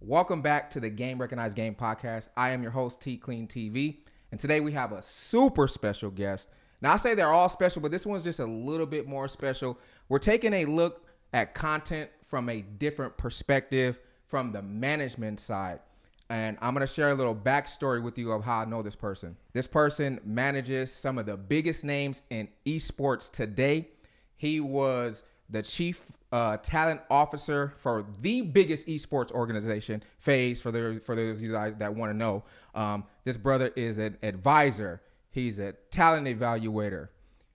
Welcome 0.00 0.42
back 0.42 0.70
to 0.70 0.80
the 0.80 0.90
Game 0.90 1.20
Recognized 1.20 1.56
Game 1.56 1.74
podcast. 1.74 2.28
I 2.36 2.50
am 2.50 2.62
your 2.62 2.70
host, 2.70 3.00
T 3.00 3.16
Clean 3.16 3.48
TV, 3.48 3.96
and 4.30 4.38
today 4.38 4.60
we 4.60 4.70
have 4.70 4.92
a 4.92 5.02
super 5.02 5.66
special 5.66 6.08
guest. 6.12 6.50
Now, 6.80 6.92
I 6.92 6.96
say 6.96 7.14
they're 7.14 7.32
all 7.32 7.48
special, 7.48 7.82
but 7.82 7.90
this 7.90 8.06
one's 8.06 8.22
just 8.22 8.38
a 8.38 8.46
little 8.46 8.86
bit 8.86 9.08
more 9.08 9.26
special. 9.26 9.76
We're 10.08 10.20
taking 10.20 10.52
a 10.52 10.66
look 10.66 11.04
at 11.32 11.52
content 11.52 12.10
from 12.24 12.48
a 12.48 12.60
different 12.60 13.16
perspective 13.16 13.98
from 14.24 14.52
the 14.52 14.62
management 14.62 15.40
side. 15.40 15.80
And 16.30 16.56
I'm 16.60 16.74
going 16.74 16.86
to 16.86 16.92
share 16.92 17.10
a 17.10 17.14
little 17.14 17.34
backstory 17.34 18.00
with 18.00 18.16
you 18.18 18.30
of 18.30 18.44
how 18.44 18.60
I 18.60 18.66
know 18.66 18.82
this 18.82 18.94
person. 18.94 19.36
This 19.52 19.66
person 19.66 20.20
manages 20.24 20.92
some 20.92 21.18
of 21.18 21.26
the 21.26 21.36
biggest 21.36 21.82
names 21.82 22.22
in 22.30 22.46
esports 22.64 23.28
today. 23.28 23.88
He 24.36 24.60
was 24.60 25.24
the 25.50 25.62
chief 25.62 26.04
uh, 26.30 26.58
talent 26.58 27.00
officer 27.10 27.72
for 27.78 28.04
the 28.20 28.42
biggest 28.42 28.86
esports 28.86 29.32
organization, 29.32 30.02
FaZe. 30.18 30.60
For 30.60 30.70
those 30.70 31.02
for 31.02 31.14
those 31.14 31.38
of 31.38 31.42
you 31.42 31.52
guys 31.52 31.76
that 31.76 31.94
want 31.94 32.10
to 32.12 32.16
know, 32.16 32.44
um, 32.74 33.04
this 33.24 33.36
brother 33.36 33.72
is 33.76 33.98
an 33.98 34.18
advisor. 34.22 35.00
He's 35.30 35.58
a 35.58 35.72
talent 35.90 36.26
evaluator. 36.26 37.08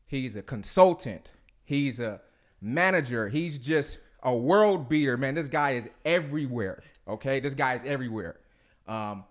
He's 0.05 0.35
a 0.35 0.41
consultant. 0.41 1.31
He's 1.65 1.99
a 1.99 2.21
manager. 2.61 3.29
He's 3.29 3.57
just 3.57 3.99
a 4.23 4.35
world 4.35 4.89
beater, 4.89 5.17
man. 5.17 5.35
This 5.35 5.47
guy 5.47 5.71
is 5.71 5.89
everywhere. 6.05 6.81
Okay, 7.07 7.39
this 7.39 7.53
guy 7.53 7.75
is 7.75 7.83
everywhere. 7.85 8.37
Um, 8.87 9.25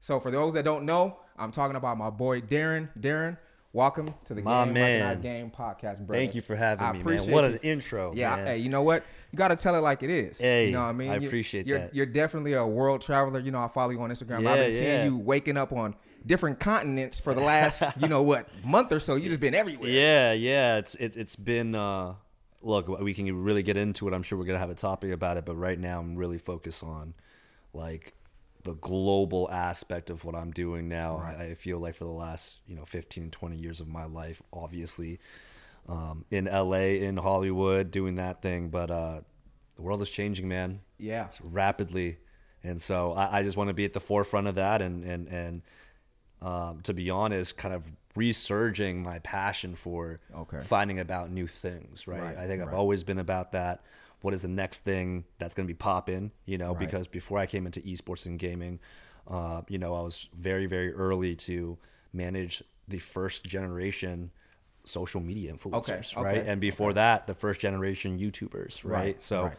so 0.00 0.18
for 0.18 0.30
those 0.30 0.54
that 0.54 0.64
don't 0.64 0.84
know, 0.84 1.18
I'm 1.38 1.52
talking 1.52 1.76
about 1.76 1.98
my 1.98 2.10
boy 2.10 2.40
Darren. 2.40 2.88
Darren, 2.98 3.36
welcome 3.72 4.12
to 4.24 4.34
the 4.34 4.42
My 4.42 4.64
Game 4.64 4.74
man. 4.74 5.00
Recognized 5.00 5.22
Game 5.22 5.50
podcast, 5.50 6.06
brother. 6.06 6.14
Thank 6.20 6.34
you 6.34 6.40
for 6.40 6.56
having 6.56 6.84
I 6.86 6.92
me, 6.92 7.02
man. 7.02 7.30
What 7.30 7.44
you. 7.44 7.50
an 7.50 7.56
intro. 7.62 8.12
Yeah, 8.14 8.36
man. 8.36 8.46
hey, 8.46 8.58
you 8.58 8.68
know 8.68 8.82
what? 8.82 9.04
You 9.32 9.36
got 9.36 9.48
to 9.48 9.56
tell 9.56 9.74
it 9.74 9.80
like 9.80 10.02
it 10.02 10.10
is. 10.10 10.38
Hey, 10.38 10.66
you 10.66 10.72
know 10.72 10.80
what 10.80 10.86
I 10.86 10.92
mean? 10.92 11.10
I 11.10 11.16
You- 11.16 11.28
appreciate 11.28 11.66
you're, 11.66 11.78
that. 11.78 11.94
You're 11.94 12.06
definitely 12.06 12.54
a 12.54 12.66
world 12.66 13.00
traveler. 13.00 13.40
You 13.40 13.50
know, 13.50 13.62
I 13.62 13.68
follow 13.68 13.90
you 13.90 14.00
on 14.02 14.10
Instagram. 14.10 14.38
I've 14.38 14.42
Yeah, 14.44 14.56
been 14.56 14.72
seeing 14.72 15.04
you 15.06 15.16
waking 15.18 15.56
up 15.56 15.72
on 15.72 15.94
different 16.26 16.60
continents 16.60 17.18
for 17.20 17.32
the 17.34 17.40
last, 17.40 17.82
you 18.00 18.08
know 18.08 18.22
what, 18.22 18.48
month 18.64 18.92
or 18.92 19.00
so. 19.00 19.14
You 19.16 19.28
just 19.28 19.40
been 19.40 19.54
everywhere. 19.54 19.88
Yeah, 19.88 20.32
yeah. 20.32 20.78
It's 20.78 20.94
it, 20.96 21.16
it's 21.16 21.36
been. 21.36 21.74
Uh, 21.74 22.14
look, 22.62 22.88
we 23.00 23.14
can 23.14 23.42
really 23.44 23.62
get 23.62 23.76
into 23.76 24.06
it. 24.08 24.14
I'm 24.14 24.22
sure 24.22 24.38
we're 24.38 24.44
gonna 24.46 24.58
have 24.58 24.70
a 24.70 24.74
topic 24.74 25.12
about 25.12 25.36
it, 25.36 25.44
but 25.46 25.54
right 25.56 25.78
now 25.78 26.00
I'm 26.00 26.16
really 26.16 26.38
focused 26.38 26.82
on 26.84 27.14
like 27.72 28.14
the 28.62 28.74
global 28.74 29.48
aspect 29.50 30.10
of 30.10 30.24
what 30.24 30.34
I'm 30.34 30.50
doing 30.50 30.88
now. 30.88 31.16
I, 31.18 31.44
I 31.44 31.54
feel 31.54 31.78
like 31.78 31.94
for 31.94 32.04
the 32.04 32.10
last 32.10 32.58
you 32.66 32.76
know 32.76 32.84
15, 32.84 33.30
20 33.30 33.56
years 33.56 33.80
of 33.80 33.88
my 33.88 34.04
life, 34.04 34.42
obviously 34.52 35.18
um, 35.88 36.24
in 36.30 36.44
LA, 36.44 36.98
in 37.00 37.16
Hollywood, 37.16 37.90
doing 37.90 38.16
that 38.16 38.42
thing, 38.42 38.68
but 38.68 38.90
uh, 38.90 39.20
the 39.76 39.82
world 39.82 40.02
is 40.02 40.10
changing, 40.10 40.46
man. 40.48 40.80
Yeah. 40.98 41.28
rapidly, 41.42 42.18
and 42.62 42.80
so 42.80 43.12
I, 43.12 43.38
I 43.38 43.42
just 43.42 43.56
want 43.56 43.68
to 43.68 43.74
be 43.74 43.84
at 43.84 43.92
the 43.94 44.00
forefront 44.00 44.46
of 44.46 44.54
that, 44.56 44.82
and 44.82 45.04
and 45.04 45.28
and 45.28 45.62
um, 46.42 46.80
to 46.82 46.94
be 46.94 47.10
honest, 47.10 47.56
kind 47.56 47.74
of 47.74 47.90
resurging 48.16 49.02
my 49.02 49.18
passion 49.20 49.74
for 49.74 50.20
Okay. 50.34 50.60
finding 50.60 50.98
about 50.98 51.30
new 51.30 51.46
things. 51.46 52.06
Right, 52.06 52.20
Right, 52.20 52.36
I 52.38 52.46
think 52.46 52.60
I've 52.60 52.68
right. 52.68 52.76
always 52.76 53.04
been 53.04 53.18
about 53.18 53.52
that. 53.52 53.82
What 54.22 54.34
is 54.34 54.42
the 54.42 54.48
next 54.48 54.84
thing 54.84 55.24
that's 55.38 55.54
going 55.54 55.66
to 55.66 55.72
be 55.72 55.76
popping? 55.76 56.32
You 56.44 56.58
know, 56.58 56.70
Right. 56.70 56.80
because 56.80 57.06
before 57.06 57.38
I 57.38 57.46
came 57.46 57.66
into 57.66 57.80
esports 57.80 58.26
and 58.26 58.38
gaming, 58.38 58.80
uh, 59.28 59.62
you 59.68 59.78
know, 59.78 59.94
I 59.94 60.02
was 60.02 60.28
very 60.34 60.66
very 60.66 60.92
early 60.92 61.34
to 61.36 61.78
manage 62.12 62.62
the 62.88 62.98
first 62.98 63.44
generation 63.44 64.30
social 64.84 65.20
media 65.20 65.52
influencers, 65.52 66.16
okay, 66.16 66.22
right? 66.22 66.46
And 66.46 66.60
before 66.60 66.92
that, 66.94 67.26
the 67.26 67.34
first 67.34 67.60
generation 67.60 68.18
YouTubers, 68.18 68.84
right? 68.84 68.92
Right, 68.92 69.22
So 69.22 69.44
right. 69.44 69.56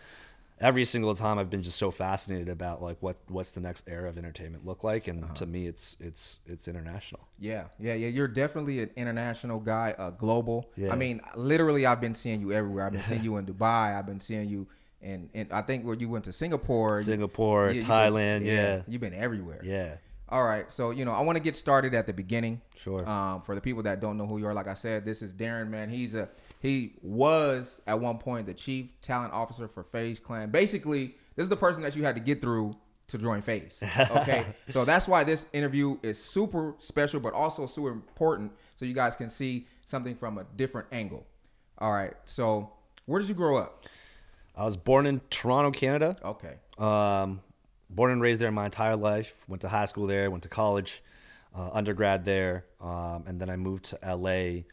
Every 0.61 0.85
single 0.85 1.15
time 1.15 1.37
I've 1.39 1.49
been 1.49 1.63
just 1.63 1.77
so 1.77 1.91
fascinated 1.91 2.47
about 2.47 2.81
like 2.81 2.97
what 3.01 3.17
what's 3.27 3.51
the 3.51 3.59
next 3.59 3.85
era 3.89 4.07
of 4.07 4.17
entertainment 4.17 4.65
look 4.65 4.83
like, 4.83 5.07
and 5.07 5.23
Uh-huh. 5.23 5.33
to 5.33 5.45
me, 5.45 5.67
it's 5.67 5.97
it's 5.99 6.39
it's 6.45 6.67
international. 6.67 7.27
Yeah, 7.39 7.65
yeah, 7.79 7.93
yeah. 7.95 8.07
You're 8.07 8.27
definitely 8.27 8.81
an 8.81 8.91
international 8.95 9.59
guy, 9.59 9.95
uh, 9.97 10.11
global. 10.11 10.69
Yeah. 10.77 10.93
I 10.93 10.95
mean, 10.95 11.19
literally, 11.35 11.85
I've 11.85 11.99
been 12.01 12.15
seeing 12.15 12.39
you 12.41 12.53
everywhere. 12.53 12.85
I've 12.85 12.93
been 12.93 13.01
seeing 13.11 13.23
you 13.23 13.37
in 13.37 13.45
Dubai. 13.45 13.97
I've 13.97 14.05
been 14.05 14.19
seeing 14.19 14.47
you 14.49 14.67
And, 15.03 15.29
in 15.33 15.47
I 15.51 15.63
think 15.63 15.83
where 15.83 15.95
you 15.95 16.07
went 16.09 16.25
to 16.25 16.31
Singapore, 16.33 17.01
Singapore, 17.01 17.69
you- 17.69 17.75
you've 17.77 17.87
been- 17.87 17.91
Thailand, 17.91 18.45
yeah. 18.45 18.83
You've 18.87 19.01
been 19.01 19.15
everywhere. 19.15 19.59
Yeah, 19.63 19.97
All 20.29 20.43
right, 20.43 20.71
so 20.71 20.91
you 20.91 21.05
know, 21.05 21.11
I 21.19 21.21
want 21.21 21.37
to 21.37 21.43
get 21.43 21.55
started 21.55 21.93
at 21.95 22.05
the 22.05 22.13
beginning. 22.13 22.61
Sure. 22.75 23.03
Um, 23.09 23.41
for 23.41 23.55
the 23.55 23.61
people 23.61 23.81
that 23.83 23.99
don't 23.99 24.15
know 24.15 24.27
who 24.27 24.37
you 24.37 24.45
are, 24.45 24.53
like 24.53 24.67
I 24.67 24.75
said, 24.75 25.03
this 25.03 25.21
is 25.23 25.33
Darren. 25.33 25.69
Man, 25.69 25.89
he's 25.89 26.13
a 26.15 26.29
he 26.61 26.93
was 27.01 27.81
at 27.87 27.99
one 27.99 28.17
point 28.19 28.45
the 28.45 28.53
chief 28.53 28.87
talent 29.01 29.33
officer 29.33 29.67
for 29.67 29.83
FaZe 29.83 30.19
Clan. 30.19 30.51
Basically, 30.51 31.15
this 31.35 31.43
is 31.43 31.49
the 31.49 31.57
person 31.57 31.81
that 31.81 31.95
you 31.95 32.03
had 32.03 32.15
to 32.15 32.21
get 32.21 32.39
through 32.39 32.75
to 33.07 33.17
join 33.17 33.41
FaZe. 33.41 33.77
Okay, 34.11 34.45
so 34.69 34.85
that's 34.85 35.07
why 35.07 35.23
this 35.23 35.47
interview 35.53 35.97
is 36.03 36.21
super 36.21 36.75
special, 36.79 37.19
but 37.19 37.33
also 37.33 37.65
super 37.65 37.89
important, 37.89 38.51
so 38.75 38.85
you 38.85 38.93
guys 38.93 39.15
can 39.15 39.27
see 39.27 39.67
something 39.85 40.15
from 40.15 40.37
a 40.37 40.45
different 40.55 40.87
angle. 40.91 41.25
All 41.79 41.91
right, 41.91 42.13
so 42.25 42.71
where 43.07 43.19
did 43.19 43.27
you 43.27 43.35
grow 43.35 43.57
up? 43.57 43.85
I 44.55 44.63
was 44.63 44.77
born 44.77 45.07
in 45.07 45.19
Toronto, 45.29 45.71
Canada. 45.71 46.15
Okay, 46.23 46.55
Um, 46.77 47.41
born 47.89 48.11
and 48.11 48.21
raised 48.21 48.39
there 48.39 48.51
my 48.51 48.65
entire 48.65 48.95
life. 48.95 49.35
Went 49.47 49.61
to 49.61 49.69
high 49.69 49.85
school 49.85 50.05
there. 50.07 50.29
Went 50.29 50.43
to 50.43 50.49
college, 50.49 51.01
uh, 51.55 51.69
undergrad 51.73 52.23
there, 52.23 52.65
um, 52.79 53.23
and 53.25 53.41
then 53.41 53.49
I 53.49 53.55
moved 53.55 53.85
to 53.85 53.99
LA 54.03 54.63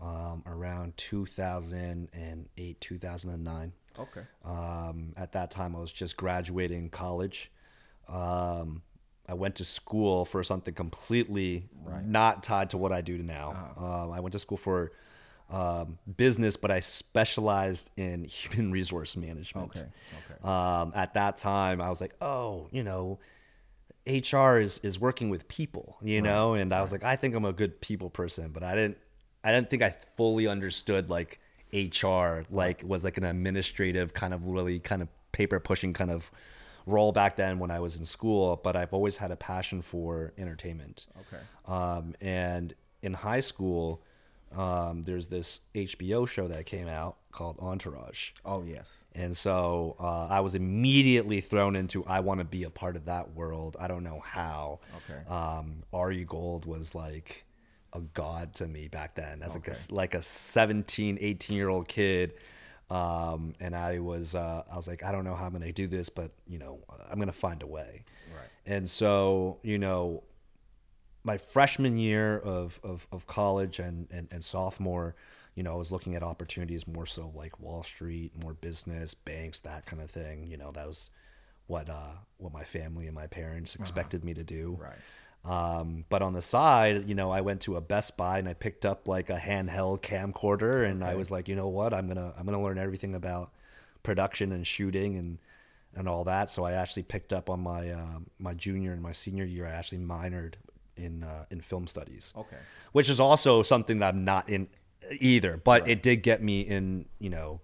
um, 0.00 0.42
around 0.46 0.96
2008, 0.96 2.80
2009. 2.80 3.72
okay, 3.98 4.20
Um, 4.44 5.12
at 5.16 5.32
that 5.32 5.50
time, 5.50 5.74
I 5.74 5.80
was 5.80 5.92
just 5.92 6.16
graduating 6.16 6.90
college. 6.90 7.50
Um, 8.08 8.82
I 9.28 9.34
went 9.34 9.56
to 9.56 9.64
school 9.64 10.24
for 10.24 10.42
something 10.42 10.72
completely 10.72 11.68
not 12.06 12.42
tied 12.42 12.70
to 12.70 12.78
what 12.78 12.92
I 12.92 13.02
do 13.02 13.18
now. 13.18 13.72
Uh-huh. 13.76 14.04
Um, 14.04 14.12
I 14.12 14.20
went 14.20 14.32
to 14.32 14.38
school 14.38 14.56
for 14.56 14.92
um, 15.50 15.98
business, 16.16 16.56
but 16.56 16.70
I 16.70 16.80
specialized 16.80 17.90
in 17.96 18.24
human 18.28 18.72
resource 18.72 19.16
management. 19.16 19.76
Okay, 19.76 19.86
okay. 19.86 20.48
Um, 20.48 20.92
at 20.94 21.14
that 21.14 21.36
time, 21.36 21.80
I 21.80 21.90
was 21.90 22.00
like, 22.00 22.14
oh, 22.20 22.68
you 22.70 22.82
know, 22.82 23.18
HR 24.06 24.58
is 24.58 24.78
is 24.82 24.98
working 24.98 25.28
with 25.28 25.48
people, 25.48 25.98
you 26.02 26.22
know, 26.22 26.54
and 26.54 26.72
I 26.72 26.80
was 26.80 26.92
like, 26.92 27.04
I 27.04 27.16
think 27.16 27.34
I'm 27.34 27.44
a 27.44 27.52
good 27.52 27.80
people 27.82 28.08
person, 28.08 28.50
but 28.52 28.62
I 28.62 28.74
didn't, 28.74 28.96
I 29.48 29.52
didn't 29.52 29.70
think 29.70 29.82
I 29.82 29.94
fully 30.16 30.46
understood 30.46 31.08
like 31.08 31.40
HR, 31.72 32.42
like 32.50 32.82
was 32.84 33.02
like 33.02 33.16
an 33.16 33.24
administrative 33.24 34.12
kind 34.12 34.34
of 34.34 34.44
really 34.46 34.78
kind 34.78 35.00
of 35.00 35.08
paper 35.32 35.58
pushing 35.58 35.94
kind 35.94 36.10
of 36.10 36.30
role 36.84 37.12
back 37.12 37.36
then 37.36 37.58
when 37.58 37.70
I 37.70 37.80
was 37.80 37.96
in 37.96 38.04
school. 38.04 38.60
But 38.62 38.76
I've 38.76 38.92
always 38.92 39.16
had 39.16 39.30
a 39.30 39.36
passion 39.36 39.80
for 39.80 40.34
entertainment. 40.36 41.06
Okay. 41.20 41.42
Um, 41.66 42.14
and 42.20 42.74
in 43.00 43.14
high 43.14 43.40
school, 43.40 44.02
um, 44.54 45.02
there's 45.04 45.28
this 45.28 45.60
HBO 45.74 46.28
show 46.28 46.46
that 46.48 46.66
came 46.66 46.86
out 46.86 47.16
called 47.32 47.58
Entourage. 47.58 48.32
oh 48.44 48.64
yes, 48.64 48.92
And 49.14 49.34
so 49.34 49.96
uh, 49.98 50.26
I 50.28 50.40
was 50.40 50.54
immediately 50.54 51.40
thrown 51.40 51.74
into 51.74 52.04
I 52.04 52.20
want 52.20 52.40
to 52.40 52.44
be 52.44 52.64
a 52.64 52.70
part 52.70 52.96
of 52.96 53.06
that 53.06 53.32
world. 53.34 53.78
I 53.80 53.88
don't 53.88 54.04
know 54.04 54.20
how. 54.20 54.80
Okay. 55.08 55.26
Um, 55.26 55.84
Ari 55.92 56.24
Gold 56.24 56.66
was 56.66 56.94
like 56.94 57.46
a 57.92 58.00
god 58.00 58.54
to 58.54 58.66
me 58.66 58.88
back 58.88 59.14
then 59.14 59.42
as 59.42 59.56
Okay. 59.56 59.72
like 59.72 59.90
a 59.90 59.94
like 59.94 60.14
a 60.14 60.22
17, 60.22 61.18
18 61.20 61.56
year 61.56 61.68
old 61.68 61.88
kid. 61.88 62.34
Um, 62.90 63.54
and 63.60 63.76
I 63.76 63.98
was 63.98 64.34
uh, 64.34 64.62
I 64.70 64.76
was 64.76 64.88
like 64.88 65.02
I 65.02 65.12
don't 65.12 65.24
know 65.24 65.34
how 65.34 65.46
I'm 65.46 65.52
gonna 65.52 65.72
do 65.72 65.86
this, 65.86 66.08
but 66.08 66.30
you 66.46 66.58
know 66.58 66.80
I'm 67.10 67.18
gonna 67.18 67.32
find 67.32 67.62
a 67.62 67.66
way. 67.66 68.04
Right. 68.34 68.48
And 68.66 68.88
so 68.88 69.58
you 69.62 69.78
know 69.78 70.24
my 71.24 71.36
freshman 71.36 71.98
year 71.98 72.38
of, 72.38 72.80
of, 72.82 73.06
of 73.12 73.26
college 73.26 73.80
and, 73.80 74.06
and, 74.10 74.28
and 74.30 74.42
sophomore, 74.42 75.14
you 75.56 75.62
know, 75.62 75.74
I 75.74 75.76
was 75.76 75.92
looking 75.92 76.14
at 76.14 76.22
opportunities 76.22 76.86
more 76.86 77.04
so 77.04 77.30
like 77.34 77.58
Wall 77.60 77.82
Street, 77.82 78.32
more 78.42 78.54
business, 78.54 79.12
banks, 79.12 79.60
that 79.60 79.84
kind 79.84 80.00
of 80.00 80.10
thing. 80.10 80.46
You 80.46 80.56
know, 80.56 80.70
that 80.72 80.86
was 80.86 81.10
what 81.66 81.90
uh, 81.90 82.12
what 82.38 82.52
my 82.52 82.64
family 82.64 83.06
and 83.06 83.14
my 83.14 83.26
parents 83.26 83.74
expected 83.74 84.24
me 84.24 84.32
to 84.34 84.44
do. 84.44 84.78
Right. 84.80 84.96
Um, 85.48 86.04
but 86.10 86.20
on 86.20 86.34
the 86.34 86.42
side, 86.42 87.08
you 87.08 87.14
know, 87.14 87.30
I 87.30 87.40
went 87.40 87.62
to 87.62 87.76
a 87.76 87.80
Best 87.80 88.16
Buy 88.18 88.38
and 88.38 88.48
I 88.48 88.52
picked 88.52 88.84
up 88.84 89.08
like 89.08 89.30
a 89.30 89.38
handheld 89.38 90.02
camcorder, 90.02 90.84
and 90.84 91.02
I 91.02 91.14
was 91.14 91.30
like, 91.30 91.48
you 91.48 91.56
know 91.56 91.68
what, 91.68 91.94
I'm 91.94 92.06
gonna 92.06 92.34
I'm 92.38 92.44
gonna 92.44 92.62
learn 92.62 92.76
everything 92.78 93.14
about 93.14 93.50
production 94.02 94.52
and 94.52 94.66
shooting 94.66 95.16
and 95.16 95.38
and 95.94 96.06
all 96.06 96.24
that. 96.24 96.50
So 96.50 96.64
I 96.64 96.72
actually 96.72 97.04
picked 97.04 97.32
up 97.32 97.48
on 97.48 97.60
my 97.60 97.90
uh, 97.90 98.18
my 98.38 98.52
junior 98.54 98.92
and 98.92 99.00
my 99.00 99.12
senior 99.12 99.44
year. 99.44 99.66
I 99.66 99.70
actually 99.70 99.98
minored 99.98 100.54
in 100.98 101.22
uh, 101.24 101.46
in 101.50 101.62
film 101.62 101.86
studies, 101.86 102.32
Okay. 102.36 102.58
which 102.92 103.08
is 103.08 103.18
also 103.18 103.62
something 103.62 104.00
that 104.00 104.14
I'm 104.14 104.24
not 104.26 104.50
in 104.50 104.68
either. 105.18 105.56
But 105.56 105.88
it 105.88 106.02
did 106.02 106.22
get 106.22 106.42
me 106.42 106.60
in, 106.60 107.06
you 107.18 107.30
know, 107.30 107.60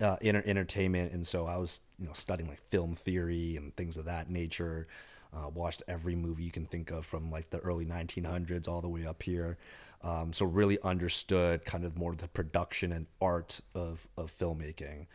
uh, 0.00 0.16
inter- 0.22 0.44
entertainment, 0.46 1.12
and 1.12 1.26
so 1.26 1.46
I 1.46 1.58
was, 1.58 1.80
you 1.98 2.06
know, 2.06 2.14
studying 2.14 2.48
like 2.48 2.62
film 2.70 2.94
theory 2.94 3.56
and 3.56 3.76
things 3.76 3.98
of 3.98 4.06
that 4.06 4.30
nature. 4.30 4.86
Uh, 5.32 5.48
watched 5.48 5.82
every 5.88 6.14
movie 6.14 6.44
you 6.44 6.50
can 6.50 6.66
think 6.66 6.90
of 6.90 7.04
from 7.04 7.30
like 7.30 7.50
the 7.50 7.58
early 7.58 7.84
1900s 7.84 8.66
all 8.66 8.80
the 8.80 8.88
way 8.88 9.06
up 9.06 9.22
here. 9.22 9.58
Um, 10.02 10.32
so 10.32 10.46
really 10.46 10.78
understood 10.82 11.64
kind 11.64 11.84
of 11.84 11.98
more 11.98 12.14
the 12.14 12.28
production 12.28 12.92
and 12.92 13.06
art 13.20 13.60
of 13.74 14.08
of 14.16 14.36
filmmaking. 14.36 15.06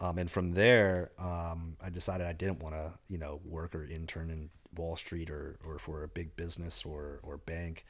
Um, 0.00 0.18
and 0.18 0.30
from 0.30 0.52
there, 0.52 1.10
um, 1.18 1.76
I 1.80 1.90
decided 1.90 2.26
I 2.26 2.32
didn't 2.32 2.60
want 2.62 2.74
to, 2.74 2.94
you 3.08 3.18
know, 3.18 3.40
work 3.44 3.74
or 3.74 3.84
intern 3.84 4.30
in 4.30 4.48
Wall 4.74 4.96
Street 4.96 5.30
or, 5.30 5.58
or 5.64 5.78
for 5.78 6.04
a 6.04 6.08
big 6.08 6.36
business 6.36 6.84
or, 6.84 7.20
or 7.22 7.36
bank. 7.36 7.84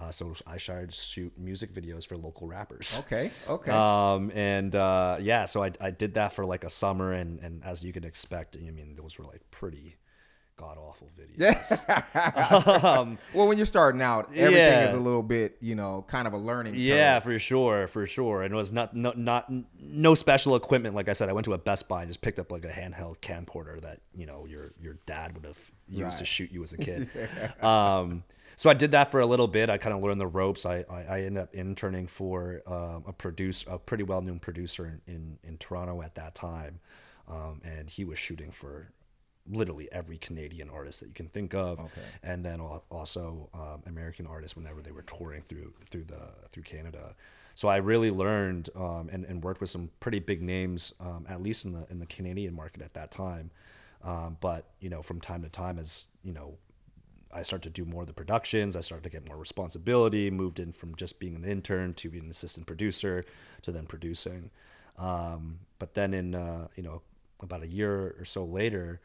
Uh, 0.00 0.10
so 0.10 0.34
I 0.46 0.56
started 0.56 0.90
to 0.90 0.96
shoot 0.96 1.32
music 1.38 1.72
videos 1.72 2.06
for 2.06 2.16
local 2.16 2.48
rappers. 2.48 2.98
Okay. 3.00 3.30
Okay. 3.48 3.70
Um, 3.70 4.32
and 4.34 4.74
uh, 4.74 5.18
yeah, 5.20 5.44
so 5.44 5.62
I, 5.62 5.70
I 5.80 5.90
did 5.90 6.14
that 6.14 6.32
for 6.32 6.44
like 6.44 6.64
a 6.64 6.70
summer, 6.70 7.12
and, 7.12 7.38
and 7.40 7.62
as 7.64 7.84
you 7.84 7.92
can 7.92 8.04
expect, 8.04 8.56
I 8.56 8.70
mean, 8.70 8.96
those 8.96 9.18
were 9.18 9.24
like 9.24 9.42
pretty 9.50 9.96
god 10.56 10.78
awful 10.78 11.10
videos. 11.18 12.84
um, 12.84 13.18
well, 13.34 13.48
when 13.48 13.56
you're 13.56 13.66
starting 13.66 14.02
out, 14.02 14.26
everything 14.34 14.52
Yeah. 14.56 14.88
is 14.88 14.94
a 14.94 14.98
little 15.00 15.22
bit, 15.22 15.56
you 15.60 15.74
know, 15.74 16.04
kind 16.08 16.26
of 16.26 16.32
a 16.34 16.38
learning. 16.38 16.74
yeah, 16.76 17.14
curve. 17.16 17.24
for 17.24 17.38
sure, 17.38 17.88
for 17.88 18.06
sure. 18.06 18.42
And 18.42 18.52
it 18.52 18.56
was 18.56 18.70
not, 18.72 18.94
no, 18.94 19.12
not, 19.16 19.50
no 19.80 20.14
special 20.14 20.54
equipment. 20.56 20.94
Like 20.94 21.08
I 21.08 21.14
said, 21.14 21.28
I 21.28 21.32
went 21.32 21.44
to 21.46 21.54
a 21.54 21.58
Best 21.58 21.88
Buy 21.88 22.02
and 22.02 22.10
just 22.10 22.20
picked 22.20 22.38
up 22.38 22.52
like 22.52 22.64
a 22.64 22.68
handheld 22.70 23.18
camcorder 23.20 23.80
that 23.82 24.00
you 24.14 24.26
know 24.26 24.46
your 24.46 24.72
your 24.80 24.98
dad 25.06 25.34
would 25.34 25.44
have 25.44 25.58
used 25.88 26.18
to 26.18 26.24
shoot 26.24 26.50
you 26.52 26.62
as 26.62 26.72
a 26.72 26.78
kid. 26.78 27.08
um, 27.62 28.24
so 28.56 28.68
I 28.70 28.74
did 28.74 28.92
that 28.92 29.10
for 29.10 29.20
a 29.20 29.26
little 29.26 29.48
bit. 29.48 29.70
I 29.70 29.78
kind 29.78 29.94
of 29.96 30.02
learned 30.02 30.20
the 30.20 30.26
ropes. 30.26 30.66
I, 30.66 30.84
I, 30.88 31.02
I 31.08 31.20
ended 31.22 31.42
up 31.42 31.54
interning 31.54 32.06
for 32.06 32.62
um, 32.66 33.04
a 33.06 33.12
produce, 33.12 33.64
a 33.66 33.78
pretty 33.78 34.04
well 34.04 34.20
known 34.20 34.38
producer 34.38 35.00
in, 35.06 35.14
in, 35.14 35.38
in 35.42 35.58
Toronto 35.58 36.02
at 36.02 36.14
that 36.16 36.34
time, 36.34 36.78
um, 37.28 37.60
and 37.64 37.88
he 37.88 38.04
was 38.04 38.18
shooting 38.18 38.50
for 38.50 38.92
literally 39.50 39.88
every 39.92 40.18
Canadian 40.18 40.70
artist 40.70 41.00
that 41.00 41.06
you 41.08 41.14
can 41.14 41.28
think 41.28 41.54
of, 41.54 41.80
Okay. 41.80 42.00
and 42.22 42.44
then 42.44 42.60
also 42.60 43.48
um, 43.54 43.82
American 43.86 44.26
artists 44.26 44.56
whenever 44.56 44.80
they 44.82 44.92
were 44.92 45.02
touring 45.02 45.42
through 45.42 45.72
through 45.90 46.04
the 46.04 46.20
through 46.50 46.62
Canada. 46.62 47.14
So 47.54 47.68
I 47.68 47.76
really 47.78 48.10
learned 48.10 48.70
um, 48.76 49.10
and, 49.12 49.24
and 49.26 49.42
worked 49.42 49.60
with 49.60 49.68
some 49.68 49.90
pretty 50.00 50.20
big 50.20 50.40
names, 50.42 50.94
um, 51.00 51.26
at 51.28 51.42
least 51.42 51.64
in 51.64 51.72
the 51.72 51.86
in 51.90 51.98
the 51.98 52.06
Canadian 52.06 52.54
market 52.54 52.82
at 52.82 52.94
that 52.94 53.10
time. 53.10 53.50
Um, 54.02 54.36
but 54.40 54.70
you 54.80 54.88
know, 54.88 55.02
from 55.02 55.20
time 55.20 55.42
to 55.42 55.48
time, 55.48 55.78
as 55.78 56.06
you 56.24 56.32
know, 56.32 56.56
I 57.32 57.42
started 57.42 57.74
to 57.74 57.84
do 57.84 57.88
more 57.88 58.02
of 58.02 58.06
the 58.08 58.14
productions. 58.14 58.74
I 58.76 58.80
started 58.80 59.04
to 59.04 59.10
get 59.10 59.26
more 59.28 59.36
responsibility. 59.36 60.30
Moved 60.30 60.60
in 60.60 60.72
from 60.72 60.94
just 60.96 61.18
being 61.18 61.34
an 61.36 61.44
intern 61.44 61.94
to 61.94 62.08
being 62.10 62.24
an 62.24 62.30
assistant 62.30 62.66
producer 62.66 63.24
to 63.62 63.72
then 63.72 63.86
producing. 63.86 64.50
Um, 64.98 65.58
but 65.78 65.94
then 65.94 66.14
in 66.14 66.34
uh, 66.34 66.68
you 66.76 66.82
know 66.82 67.02
about 67.40 67.62
a 67.62 67.68
year 67.68 68.14
or 68.18 68.24
so 68.24 68.44
later, 68.44 69.00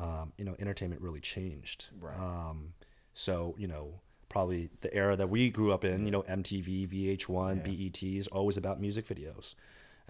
um, 0.00 0.32
you 0.36 0.44
know, 0.44 0.54
entertainment 0.58 1.00
really 1.02 1.20
changed. 1.20 1.88
Right. 2.00 2.18
Um, 2.18 2.74
so 3.14 3.54
you 3.58 3.66
know, 3.66 4.00
probably 4.28 4.70
the 4.80 4.92
era 4.94 5.16
that 5.16 5.28
we 5.28 5.50
grew 5.50 5.72
up 5.72 5.84
in, 5.84 6.04
you 6.04 6.10
know, 6.10 6.22
MTV, 6.22 6.88
VH1, 6.88 7.62
BETs, 7.64 8.26
always 8.28 8.56
about 8.56 8.80
music 8.80 9.06
videos. 9.06 9.54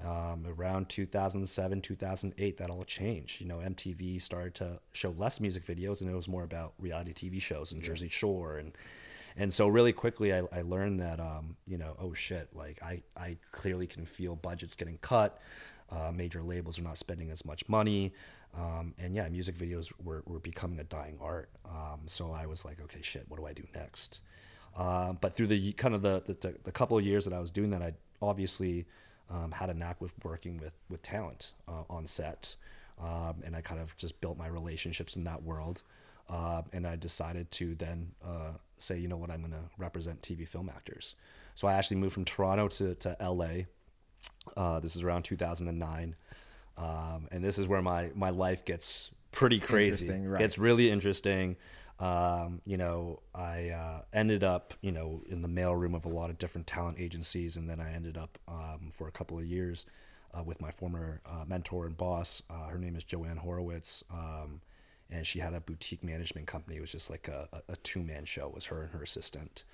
Um, 0.05 0.45
around 0.47 0.91
2007, 0.91 1.81
2008, 1.81 2.59
that 2.59 2.69
all 2.69 2.85
changed. 2.85 3.41
You 3.41 3.47
know, 3.47 3.59
MTV 3.59 4.21
started 4.21 4.55
to 4.57 4.81
show 4.93 5.11
less 5.17 5.41
music 5.41 5.65
videos, 5.65 6.03
and 6.03 6.11
it 6.11 6.15
was 6.15 6.29
more 6.29 6.45
about 6.45 6.75
reality 6.79 7.15
TV 7.15 7.41
shows 7.41 7.73
and 7.73 7.83
Jersey 7.83 8.11
Shore, 8.11 8.59
and 8.59 8.77
and 9.39 9.53
so 9.53 9.69
really 9.69 9.93
quickly, 9.93 10.35
I, 10.35 10.43
I 10.53 10.63
learned 10.63 11.01
that 11.01 11.19
um, 11.19 11.57
you 11.67 11.79
know, 11.79 11.97
oh 11.99 12.13
shit, 12.13 12.49
like 12.55 12.83
I 12.83 13.03
I 13.17 13.39
clearly 13.53 13.87
can 13.87 14.05
feel 14.05 14.37
budgets 14.37 14.75
getting 14.75 14.99
cut. 14.99 15.41
Uh, 15.91 16.11
major 16.13 16.43
labels 16.43 16.79
are 16.79 16.83
not 16.83 16.99
spending 16.99 17.31
as 17.31 17.45
much 17.45 17.67
money, 17.69 18.13
um, 18.57 18.95
and 18.99 19.15
yeah, 19.15 19.29
music 19.29 19.57
videos 19.57 19.93
were, 20.03 20.23
were 20.27 20.39
becoming 20.39 20.81
a 20.81 20.85
dying 20.85 21.19
art. 21.21 21.51
Um, 21.67 22.01
so 22.07 22.33
I 22.33 22.47
was 22.47 22.65
like, 22.65 22.81
okay, 22.83 23.01
shit, 23.03 23.25
what 23.29 23.39
do 23.39 23.47
I 23.47 23.53
do 23.53 23.65
next? 23.75 24.23
Uh, 24.77 25.13
but 25.15 25.35
through 25.35 25.49
the 25.49 25.73
kind 25.73 25.95
of 25.95 26.03
the, 26.03 26.23
the 26.27 26.55
the 26.65 26.73
couple 26.73 26.99
of 26.99 27.05
years 27.05 27.25
that 27.25 27.33
I 27.33 27.41
was 27.41 27.51
doing 27.51 27.71
that, 27.71 27.83
I 27.83 27.93
obviously 28.21 28.87
um, 29.31 29.51
had 29.51 29.71
a 29.71 29.75
knack 29.75 30.01
with 30.01 30.13
working 30.23 30.59
with 30.59 30.75
with 30.91 31.03
talent 31.03 31.53
uh, 31.67 31.83
on 31.89 32.07
set, 32.07 32.57
um, 33.03 33.37
and 33.45 33.57
I 33.57 33.63
kind 33.63 33.81
of 33.81 33.97
just 33.97 34.21
built 34.21 34.37
my 34.37 34.49
relationships 34.49 35.17
in 35.17 35.25
that 35.25 35.43
world. 35.43 35.83
Uh, 36.29 36.63
and 36.73 36.87
I 36.87 36.97
decided 36.97 37.51
to 37.53 37.77
then 37.77 38.11
uh, 38.25 38.53
say, 38.79 38.99
you 38.99 39.07
know 39.07 39.17
what, 39.17 39.31
I'm 39.31 39.41
going 39.41 39.53
to 39.53 39.65
represent 39.79 40.21
TV 40.23 40.47
film 40.47 40.69
actors. 40.69 41.15
So 41.55 41.69
I 41.69 41.75
actually 41.75 41.99
moved 41.99 42.15
from 42.15 42.25
Toronto 42.25 42.67
to, 42.67 42.97
to 42.97 43.17
LA. 43.21 43.63
Uh, 44.57 44.81
this 44.81 44.97
is 44.97 45.05
around 45.05 45.23
2009. 45.23 46.17
Um, 46.77 47.29
and 47.31 47.43
this 47.43 47.59
is 47.59 47.69
where 47.69 47.83
my, 47.83 48.11
my 48.15 48.31
life 48.31 48.65
gets 48.65 49.11
pretty 49.33 49.61
crazy. 49.61 50.11
Right. 50.11 50.41
It's 50.41 50.59
really 50.59 50.91
interesting. 50.91 51.57
Um, 51.99 52.61
you 52.67 52.77
know, 52.77 53.21
I 53.35 53.71
uh, 53.71 54.03
ended 54.13 54.45
up, 54.45 54.75
you 54.83 54.93
know, 54.93 55.23
in 55.29 55.41
the 55.41 55.49
mailroom 55.49 55.95
of 55.95 56.05
a 56.05 56.09
lot 56.09 56.29
of 56.29 56.39
different 56.39 56.67
talent 56.67 56.99
agencies, 57.01 57.57
and 57.57 57.69
then 57.69 57.81
I 57.81 57.93
ended 57.93 58.19
up 58.19 58.39
um, 58.49 58.91
for 58.93 59.09
a 59.09 59.11
couple 59.11 59.39
of 59.39 59.47
years 59.47 59.87
uh, 60.37 60.43
with 60.43 60.61
my 60.61 60.71
former 60.71 61.21
uh, 61.25 61.45
mentor 61.47 61.87
and 61.87 61.97
boss. 61.97 62.43
Uh, 62.51 62.67
her 62.67 62.79
name 62.79 62.97
is 62.97 63.05
Joanne 63.05 63.39
Horowitz, 63.39 64.05
um, 64.11 64.61
and 65.11 65.27
she 65.27 65.39
had 65.39 65.55
a 65.55 65.61
boutique 65.61 66.05
management 66.05 66.47
company. 66.47 66.77
It 66.77 66.81
was 66.81 66.93
just 66.93 67.09
like 67.09 67.29
a, 67.29 67.49
a, 67.53 67.73
a 67.73 67.77
two 67.77 68.03
man 68.03 68.27
show. 68.27 68.49
It 68.49 68.55
was 68.55 68.67
her 68.67 68.83
and 68.83 68.91
her 68.93 69.03
assistant, 69.03 69.65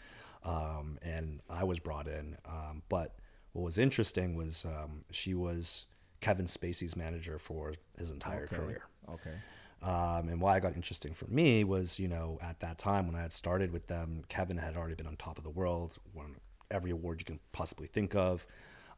um, 0.45 0.99
and 1.03 1.41
I 1.51 1.65
was 1.65 1.81
brought 1.81 2.07
in. 2.07 2.37
Um, 2.47 2.83
but 2.89 3.17
what 3.53 3.63
was 3.63 3.79
interesting 3.79 4.37
was 4.37 4.65
um, 4.65 5.01
she 5.11 5.35
was 5.35 5.87
Kevin 6.23 6.47
Spacey's 6.47 6.97
manager 6.97 7.39
for 7.39 7.75
his 7.99 8.11
entire 8.11 8.45
Okay. 8.45 8.57
career. 8.57 8.83
Okay. 9.11 9.35
Um, 9.83 10.29
and 10.29 10.41
why 10.41 10.57
it 10.57 10.61
got 10.61 10.77
interesting 10.77 11.13
for 11.13 11.27
me 11.27 11.65
was, 11.65 11.99
you 11.99 12.07
know, 12.07 12.39
at 12.41 12.61
that 12.61 12.79
time 12.79 13.07
when 13.09 13.17
I 13.17 13.21
had 13.23 13.33
started 13.33 13.73
with 13.73 13.89
them, 13.89 14.23
Kevin 14.29 14.57
had 14.57 14.77
already 14.77 14.95
been 14.95 15.09
on 15.09 15.17
top 15.17 15.37
of 15.39 15.45
the 15.45 15.51
world, 15.51 15.99
won 16.15 16.37
every 16.71 16.93
award 16.93 17.21
you 17.21 17.25
can 17.25 17.41
possibly 17.51 17.89
think 17.89 18.15
of, 18.15 18.47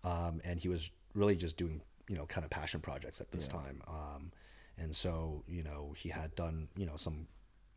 um, 0.05 0.43
and 0.45 0.61
he 0.61 0.69
was 0.69 0.91
really 1.15 1.35
just 1.35 1.57
doing, 1.57 1.81
you 2.07 2.17
know, 2.17 2.27
kind 2.27 2.45
of 2.45 2.51
passion 2.51 2.81
projects 2.81 3.23
at 3.23 3.33
this 3.33 3.49
time. 3.49 3.83
Um, 3.89 4.31
and 4.77 4.95
so, 4.95 5.43
you 5.49 5.63
know, 5.63 5.95
he 5.97 6.11
had 6.11 6.35
done, 6.35 6.69
you 6.77 6.85
know, 6.85 6.97
some 6.97 7.27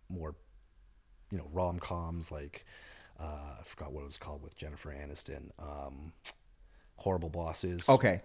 more, 0.10 0.36
you 1.32 1.38
know, 1.38 1.48
rom 1.54 1.80
coms 1.80 2.32
like 2.32 2.66
uh, 3.20 3.56
I 3.60 3.64
forgot 3.64 3.94
what 3.94 4.02
it 4.02 4.06
was 4.06 4.18
called 4.18 4.44
with 4.44 4.58
Jennifer 4.58 4.92
Aniston, 4.94 5.50
um, 5.60 6.12
Horrible 6.98 7.30
Bosses. 7.30 7.88
Okay. 7.88 8.22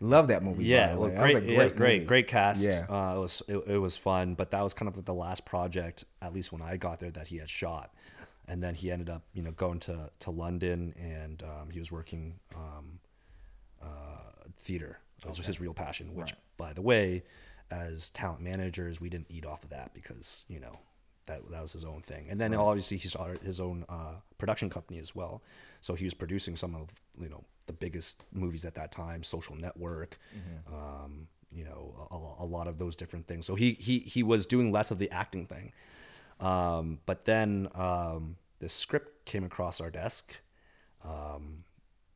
Love 0.00 0.28
that 0.28 0.42
movie. 0.42 0.64
Yeah, 0.64 0.88
the 0.88 0.92
it 0.94 0.98
was 0.98 1.12
That 1.12 1.22
was 1.22 1.32
great. 1.32 1.44
a 1.44 1.46
yeah, 1.46 1.60
it 1.60 1.64
was 1.64 1.72
great, 1.74 1.94
movie. 1.96 2.06
great 2.06 2.26
cast. 2.28 2.64
Yeah. 2.64 2.86
uh, 2.88 3.16
it 3.16 3.20
was 3.20 3.42
it, 3.48 3.56
it 3.66 3.78
was 3.78 3.96
fun, 3.96 4.34
but 4.34 4.50
that 4.52 4.62
was 4.62 4.72
kind 4.74 4.88
of 4.88 4.96
like 4.96 5.04
the 5.04 5.14
last 5.14 5.44
project, 5.44 6.04
at 6.22 6.32
least 6.32 6.52
when 6.52 6.62
I 6.62 6.76
got 6.78 7.00
there, 7.00 7.10
that 7.10 7.28
he 7.28 7.36
had 7.36 7.50
shot. 7.50 7.92
And 8.48 8.62
then 8.62 8.74
he 8.74 8.90
ended 8.90 9.08
up, 9.10 9.22
you 9.34 9.42
know, 9.42 9.52
going 9.52 9.78
to 9.80 10.10
to 10.20 10.30
London, 10.30 10.94
and 10.98 11.42
um, 11.42 11.70
he 11.70 11.78
was 11.78 11.92
working 11.92 12.40
um, 12.56 12.98
uh, 13.82 13.86
theater. 14.58 14.98
That 15.22 15.28
was 15.28 15.46
his 15.46 15.60
real 15.60 15.74
passion. 15.74 16.14
Which, 16.14 16.34
by 16.56 16.72
the 16.72 16.82
way, 16.82 17.22
as 17.70 18.10
talent 18.10 18.40
managers, 18.40 19.00
we 19.00 19.08
didn't 19.10 19.26
eat 19.28 19.44
off 19.44 19.62
of 19.64 19.70
that 19.70 19.92
because 19.94 20.44
you 20.48 20.58
know 20.60 20.78
that 21.30 21.50
that 21.50 21.62
was 21.62 21.72
his 21.72 21.84
own 21.84 22.02
thing. 22.02 22.26
And 22.30 22.40
then 22.40 22.54
obviously 22.54 22.96
he 22.96 23.08
started 23.08 23.42
his 23.42 23.60
own 23.60 23.84
uh, 23.88 24.14
production 24.38 24.70
company 24.70 24.98
as 24.98 25.14
well. 25.14 25.42
So 25.80 25.94
he 25.94 26.04
was 26.04 26.14
producing 26.14 26.56
some 26.56 26.74
of 26.74 26.88
you 27.20 27.28
know 27.28 27.44
the 27.66 27.72
biggest 27.72 28.22
movies 28.32 28.64
at 28.64 28.74
that 28.74 28.92
time, 28.92 29.22
Social 29.22 29.56
Network, 29.56 30.18
um, 30.72 31.28
you 31.52 31.64
know 31.64 32.08
a, 32.10 32.44
a 32.44 32.46
lot 32.46 32.66
of 32.68 32.78
those 32.78 32.96
different 32.96 33.26
things. 33.26 33.46
So 33.46 33.54
he 33.54 33.72
he 33.72 34.00
he 34.00 34.22
was 34.22 34.46
doing 34.46 34.72
less 34.72 34.90
of 34.90 34.98
the 34.98 35.10
acting 35.10 35.46
thing. 35.46 35.72
Um, 36.40 37.00
but 37.06 37.24
then 37.26 37.68
um, 37.74 38.36
this 38.60 38.72
script 38.72 39.26
came 39.26 39.44
across 39.44 39.80
our 39.80 39.90
desk. 39.90 40.34
Um, 41.04 41.64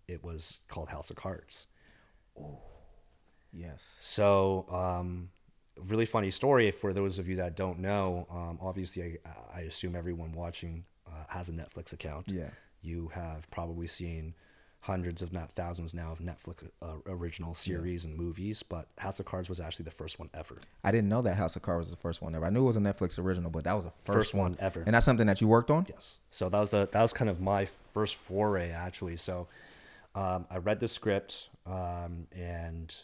it 0.09 0.23
was 0.25 0.61
called 0.69 0.89
House 0.89 1.11
of 1.11 1.17
Cards. 1.17 1.67
Oh, 2.39 2.61
yes. 3.53 3.83
So, 3.99 4.67
um, 4.71 5.31
really 5.87 6.07
funny 6.07 6.31
story 6.31 6.71
for 6.71 6.93
those 6.93 7.19
of 7.19 7.29
you 7.29 7.37
that 7.37 7.57
don't 7.57 7.79
know. 7.79 8.27
Um, 8.31 8.59
obviously, 8.61 9.19
I, 9.25 9.59
I 9.59 9.61
assume 9.63 9.97
everyone 9.97 10.33
watching 10.33 10.85
uh, 11.07 11.25
has 11.29 11.49
a 11.49 11.53
Netflix 11.53 11.93
account. 11.93 12.29
Yeah. 12.29 12.51
You 12.83 13.09
have 13.15 13.51
probably 13.51 13.87
seen 13.87 14.35
hundreds, 14.81 15.23
if 15.23 15.33
not 15.33 15.51
thousands, 15.53 15.95
now 15.95 16.13
of 16.13 16.19
Netflix 16.19 16.69
uh, 16.83 16.97
original 17.07 17.55
series 17.55 18.05
and 18.05 18.15
movies. 18.15 18.63
But 18.63 18.87
House 18.99 19.19
of 19.19 19.27
Cards 19.27 19.49
was 19.49 19.59
actually 19.59 19.85
the 19.85 19.91
first 19.91 20.19
one 20.19 20.29
ever. 20.35 20.59
I 20.85 20.93
didn't 20.93 21.09
know 21.09 21.23
that 21.23 21.37
House 21.37 21.57
of 21.57 21.63
Cards 21.63 21.87
was 21.87 21.91
the 21.91 21.97
first 21.97 22.21
one 22.21 22.35
ever. 22.35 22.45
I 22.45 22.51
knew 22.51 22.63
it 22.63 22.67
was 22.67 22.77
a 22.77 22.81
Netflix 22.81 23.19
original, 23.19 23.51
but 23.51 23.65
that 23.65 23.73
was 23.73 23.87
the 23.87 23.93
first, 24.05 24.17
First 24.17 24.35
one 24.35 24.57
ever. 24.61 24.83
And 24.85 24.95
that's 24.95 25.07
something 25.07 25.27
that 25.27 25.41
you 25.41 25.49
worked 25.49 25.71
on? 25.71 25.87
Yes. 25.89 26.19
So 26.29 26.51
that 26.51 26.59
was 26.59 26.71
the 26.71 26.89
that 26.93 27.01
was 27.01 27.13
kind 27.15 27.31
of 27.31 27.41
my 27.41 27.67
first 27.95 28.17
foray 28.17 28.71
actually. 28.71 29.17
So 29.17 29.49
um, 30.15 30.47
I 30.51 30.59
read 30.59 30.81
the 30.81 30.89
script 30.89 31.49
um, 31.67 32.27
and 32.37 32.95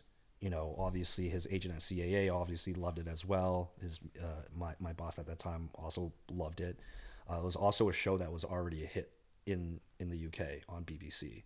you 0.41 0.51
know 0.51 0.75
obviously 0.79 1.29
his 1.29 1.47
agent 1.51 1.75
at 1.75 1.81
CAA 1.81 2.33
obviously 2.35 2.75
loved 2.75 2.99
it 2.99 3.09
as 3.09 3.25
well. 3.25 3.73
His 3.81 4.01
uh, 4.23 4.43
my 4.57 4.75
my 4.81 4.93
boss 4.93 5.19
at 5.19 5.27
that 5.27 5.39
time 5.39 5.71
also 5.75 6.13
loved 6.33 6.61
it. 6.61 6.79
Uh, 7.31 7.39
it 7.39 7.45
was 7.45 7.57
also 7.57 7.89
a 7.89 7.93
show 7.93 8.17
that 8.19 8.33
was 8.33 8.45
already 8.45 8.83
a 8.85 8.87
hit 8.87 9.11
in 9.47 9.81
in 9.99 10.11
the 10.11 10.27
UK 10.27 10.61
on 10.69 10.85
BBC. 10.85 11.43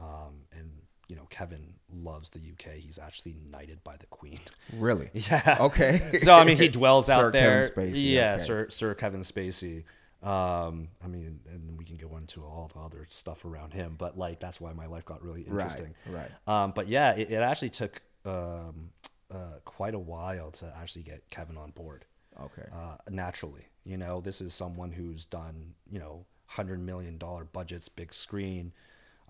Um, 0.00 0.44
and 0.56 0.70
you 1.08 1.16
know 1.16 1.26
Kevin 1.30 1.74
loves 1.92 2.30
the 2.30 2.38
UK. 2.38 2.74
He's 2.76 2.98
actually 2.98 3.34
knighted 3.50 3.82
by 3.84 3.96
the 3.96 4.06
Queen. 4.06 4.38
Really? 4.76 5.10
Yeah. 5.14 5.56
Okay. 5.60 6.18
so 6.20 6.34
I 6.34 6.44
mean, 6.44 6.56
he 6.58 6.68
dwells 6.80 7.06
Sir 7.06 7.12
out 7.26 7.32
there. 7.32 7.68
Kevin 7.68 7.92
Spacey, 7.94 8.12
Yeah, 8.12 8.34
okay. 8.34 8.44
Sir 8.44 8.68
Sir 8.70 8.94
Kevin 8.94 9.20
Spacey. 9.22 9.84
Um, 10.22 10.88
I 11.02 11.06
mean, 11.06 11.40
and 11.48 11.78
we 11.78 11.84
can 11.84 11.96
go 11.96 12.16
into 12.16 12.42
all 12.44 12.68
the 12.74 12.80
other 12.80 13.06
stuff 13.08 13.44
around 13.44 13.72
him, 13.72 13.94
but 13.96 14.18
like 14.18 14.40
that's 14.40 14.60
why 14.60 14.72
my 14.72 14.86
life 14.86 15.04
got 15.04 15.22
really 15.22 15.44
Right, 15.46 15.62
interesting. 15.64 15.94
right. 16.10 16.30
Um, 16.46 16.72
but 16.74 16.88
yeah, 16.88 17.12
it, 17.14 17.30
it 17.30 17.36
actually 17.40 17.70
took 17.70 18.02
um, 18.24 18.90
uh, 19.30 19.58
quite 19.64 19.94
a 19.94 19.98
while 19.98 20.50
to 20.50 20.72
actually 20.80 21.02
get 21.02 21.28
Kevin 21.30 21.56
on 21.56 21.70
board. 21.70 22.04
Okay. 22.40 22.68
Uh, 22.72 22.96
naturally, 23.10 23.66
you 23.84 23.96
know, 23.96 24.20
this 24.20 24.40
is 24.40 24.54
someone 24.54 24.92
who's 24.92 25.24
done 25.26 25.74
you 25.90 25.98
know 25.98 26.24
hundred 26.46 26.80
million 26.80 27.18
dollar 27.18 27.44
budgets, 27.44 27.88
big 27.88 28.12
screen. 28.12 28.72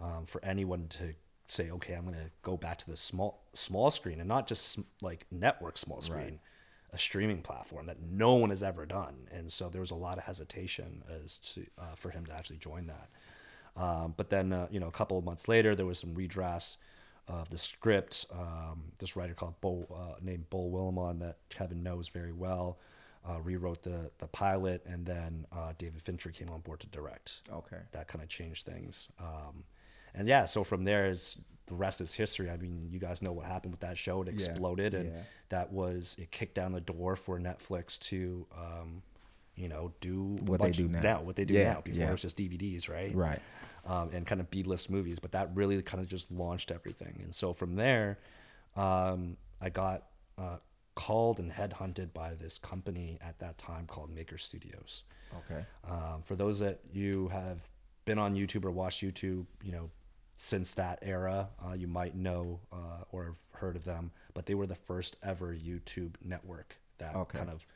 Um, 0.01 0.27
for 0.27 0.45
anyone 0.45 0.87
to 0.91 1.15
say, 1.47 1.71
okay, 1.71 1.95
I'm 1.95 2.05
gonna 2.05 2.31
go 2.43 2.57
back 2.57 2.79
to 2.79 2.87
the 2.87 2.97
small 2.97 3.43
small 3.53 3.91
screen 3.91 4.21
and 4.21 4.29
not 4.29 4.47
just 4.47 4.79
like 5.01 5.27
network 5.31 5.77
small 5.77 6.01
screen, 6.01 6.39
a 6.93 6.99
streaming 6.99 7.43
platform 7.43 7.87
that 7.87 8.01
no 8.01 8.35
one 8.35 8.51
has 8.51 8.63
ever 8.63 8.87
done, 8.87 9.29
and 9.33 9.51
so 9.51 9.69
there 9.69 9.81
was 9.81 9.91
a 9.91 9.97
lot 9.97 10.19
of 10.19 10.25
hesitation 10.25 11.03
as 11.25 11.39
to 11.39 11.67
uh, 11.79 11.95
for 11.97 12.11
him 12.11 12.27
to 12.27 12.33
actually 12.33 12.59
join 12.59 12.87
that. 12.87 13.09
Um, 13.77 14.15
but 14.17 14.29
then, 14.29 14.53
uh, 14.53 14.67
you 14.71 14.81
know, 14.81 14.89
a 14.89 14.93
couple 14.93 15.17
of 15.17 15.25
months 15.25 15.47
later, 15.47 15.75
there 15.75 15.87
was 15.87 15.99
some 15.99 16.15
redrafts 16.15 16.77
of 17.29 17.51
the 17.51 17.59
script. 17.59 18.27
Um, 18.33 18.93
this 18.99 19.17
writer 19.17 19.35
called 19.35 19.61
Bo, 19.61 19.87
uh, 19.95 20.17
named 20.23 20.51
Beau 20.51 20.71
Willimon 20.71 21.21
that 21.21 21.37
Kevin 21.51 21.83
knows 21.83 22.09
very 22.09 22.33
well 22.33 22.79
uh, 23.29 23.41
rewrote 23.41 23.83
the 23.83 24.11
the 24.19 24.27
pilot, 24.27 24.83
and 24.87 25.05
then 25.05 25.47
uh, 25.53 25.73
David 25.77 26.03
Fincher 26.03 26.31
came 26.31 26.49
on 26.51 26.61
board 26.61 26.81
to 26.81 26.87
direct. 26.89 27.41
Okay. 27.53 27.79
That 27.93 28.09
kind 28.09 28.23
of 28.23 28.29
changed 28.29 28.67
things. 28.67 29.09
Um, 29.19 29.65
and 30.15 30.27
yeah, 30.27 30.45
so 30.47 30.65
from 30.65 30.85
there 30.85 31.07
is 31.07 31.37
the 31.67 31.75
rest 31.75 32.01
is 32.01 32.15
history. 32.15 32.51
I 32.51 32.57
mean, 32.57 32.89
you 32.91 32.99
guys 32.99 33.21
know 33.21 33.33
what 33.33 33.47
happened 33.47 33.73
with 33.73 33.81
that 33.81 33.99
show. 33.99 34.23
It 34.23 34.29
exploded, 34.29 34.95
and 34.95 35.13
yeah. 35.13 35.21
that 35.51 35.73
was 35.73 36.17
it 36.19 36.31
kicked 36.31 36.55
down 36.55 36.73
the 36.73 36.81
door 36.81 37.17
for 37.17 37.39
Netflix 37.39 37.99
to. 38.01 38.47
Um, 38.57 39.03
you 39.55 39.69
know, 39.69 39.91
do 40.01 40.39
What 40.47 40.61
they 40.61 40.71
do 40.71 40.85
of- 40.85 40.93
now. 40.93 41.21
what 41.21 41.35
they 41.35 41.45
do 41.45 41.55
Yeah, 41.55 41.73
now. 41.73 41.81
Before 41.81 41.99
yeah. 42.01 42.09
it 42.11 42.13
was 42.13 42.21
just 42.21 42.37
DVDs, 42.37 42.89
right? 42.89 43.13
Right. 43.13 43.41
Um, 43.89 44.11
and 44.13 44.27
kind 44.27 44.41
of 44.41 44.51
B-list 44.51 44.91
movies. 44.91 45.19
But 45.19 45.33
that 45.33 45.51
really 45.55 45.81
kind 45.83 46.03
of 46.03 46.09
just 46.09 46.31
launched 46.33 46.71
everything. 46.71 47.19
And 47.23 47.35
so 47.35 47.53
from 47.53 47.75
there, 47.75 48.19
um, 48.77 49.37
I 49.61 49.71
got 49.71 50.05
uh, 50.37 50.59
called 50.95 51.41
and 51.41 51.51
headhunted 51.51 52.13
by 52.13 52.35
this 52.35 52.59
company 52.59 53.19
at 53.21 53.39
that 53.41 53.59
time 53.59 53.87
called 53.87 54.11
Maker 54.15 54.39
Studios. 54.39 55.03
Okay. 55.39 55.65
Um, 55.89 56.23
for 56.23 56.37
those 56.37 56.59
that 56.61 56.81
you 56.93 57.29
have 57.29 57.59
been 58.05 58.19
on 58.19 58.35
YouTube 58.35 58.65
or 58.65 58.71
watched 58.71 59.03
YouTube, 59.03 59.47
you 59.63 59.73
know, 59.73 59.91
since 60.35 60.75
that 60.75 61.01
era, 61.03 61.49
uh, 61.67 61.73
you 61.73 61.89
might 61.89 62.15
know 62.15 62.61
uh, 62.73 63.03
or 63.11 63.25
have 63.25 63.61
heard 63.61 63.75
of 63.77 63.85
them. 63.85 64.11
But 64.35 64.47
they 64.47 64.55
were 64.55 64.67
the 64.67 64.77
first 64.77 65.17
ever 65.23 65.49
YouTube 65.55 66.15
network 66.25 66.77
that 66.99 67.15
Okay. 67.17 67.39
kind 67.39 67.51
of 67.51 67.67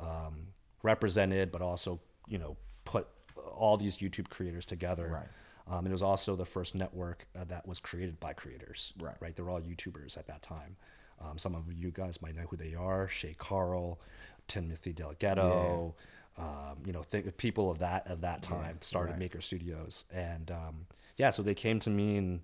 um, 0.00 0.48
represented, 0.82 1.52
but 1.52 1.62
also 1.62 2.00
you 2.28 2.38
know 2.38 2.56
put 2.84 3.06
all 3.54 3.76
these 3.76 3.98
YouTube 3.98 4.28
creators 4.28 4.66
together. 4.66 5.08
Right. 5.12 5.28
Um, 5.70 5.78
and 5.78 5.88
it 5.88 5.92
was 5.92 6.02
also 6.02 6.34
the 6.36 6.44
first 6.44 6.74
network 6.74 7.26
uh, 7.38 7.44
that 7.44 7.66
was 7.66 7.78
created 7.78 8.18
by 8.18 8.32
creators. 8.32 8.92
Right. 8.98 9.14
Right. 9.20 9.36
They 9.36 9.42
were 9.42 9.50
all 9.50 9.60
YouTubers 9.60 10.18
at 10.18 10.26
that 10.26 10.42
time. 10.42 10.76
Um, 11.20 11.38
some 11.38 11.54
of 11.54 11.72
you 11.72 11.90
guys 11.90 12.20
might 12.20 12.34
know 12.34 12.46
who 12.50 12.56
they 12.56 12.74
are: 12.74 13.06
Shay 13.08 13.34
Carl, 13.38 14.00
Timothy 14.48 14.92
DeLaGhetto. 14.92 15.94
Um, 16.38 16.78
you 16.86 16.92
know, 16.92 17.02
think 17.02 17.36
people 17.36 17.70
of 17.70 17.78
that 17.80 18.06
of 18.06 18.22
that 18.22 18.42
time 18.42 18.78
started 18.80 19.12
right. 19.12 19.18
Maker 19.20 19.40
Studios, 19.40 20.04
and 20.12 20.50
um, 20.50 20.86
yeah, 21.18 21.30
so 21.30 21.42
they 21.42 21.54
came 21.54 21.78
to 21.80 21.90
me, 21.90 22.16
and 22.16 22.40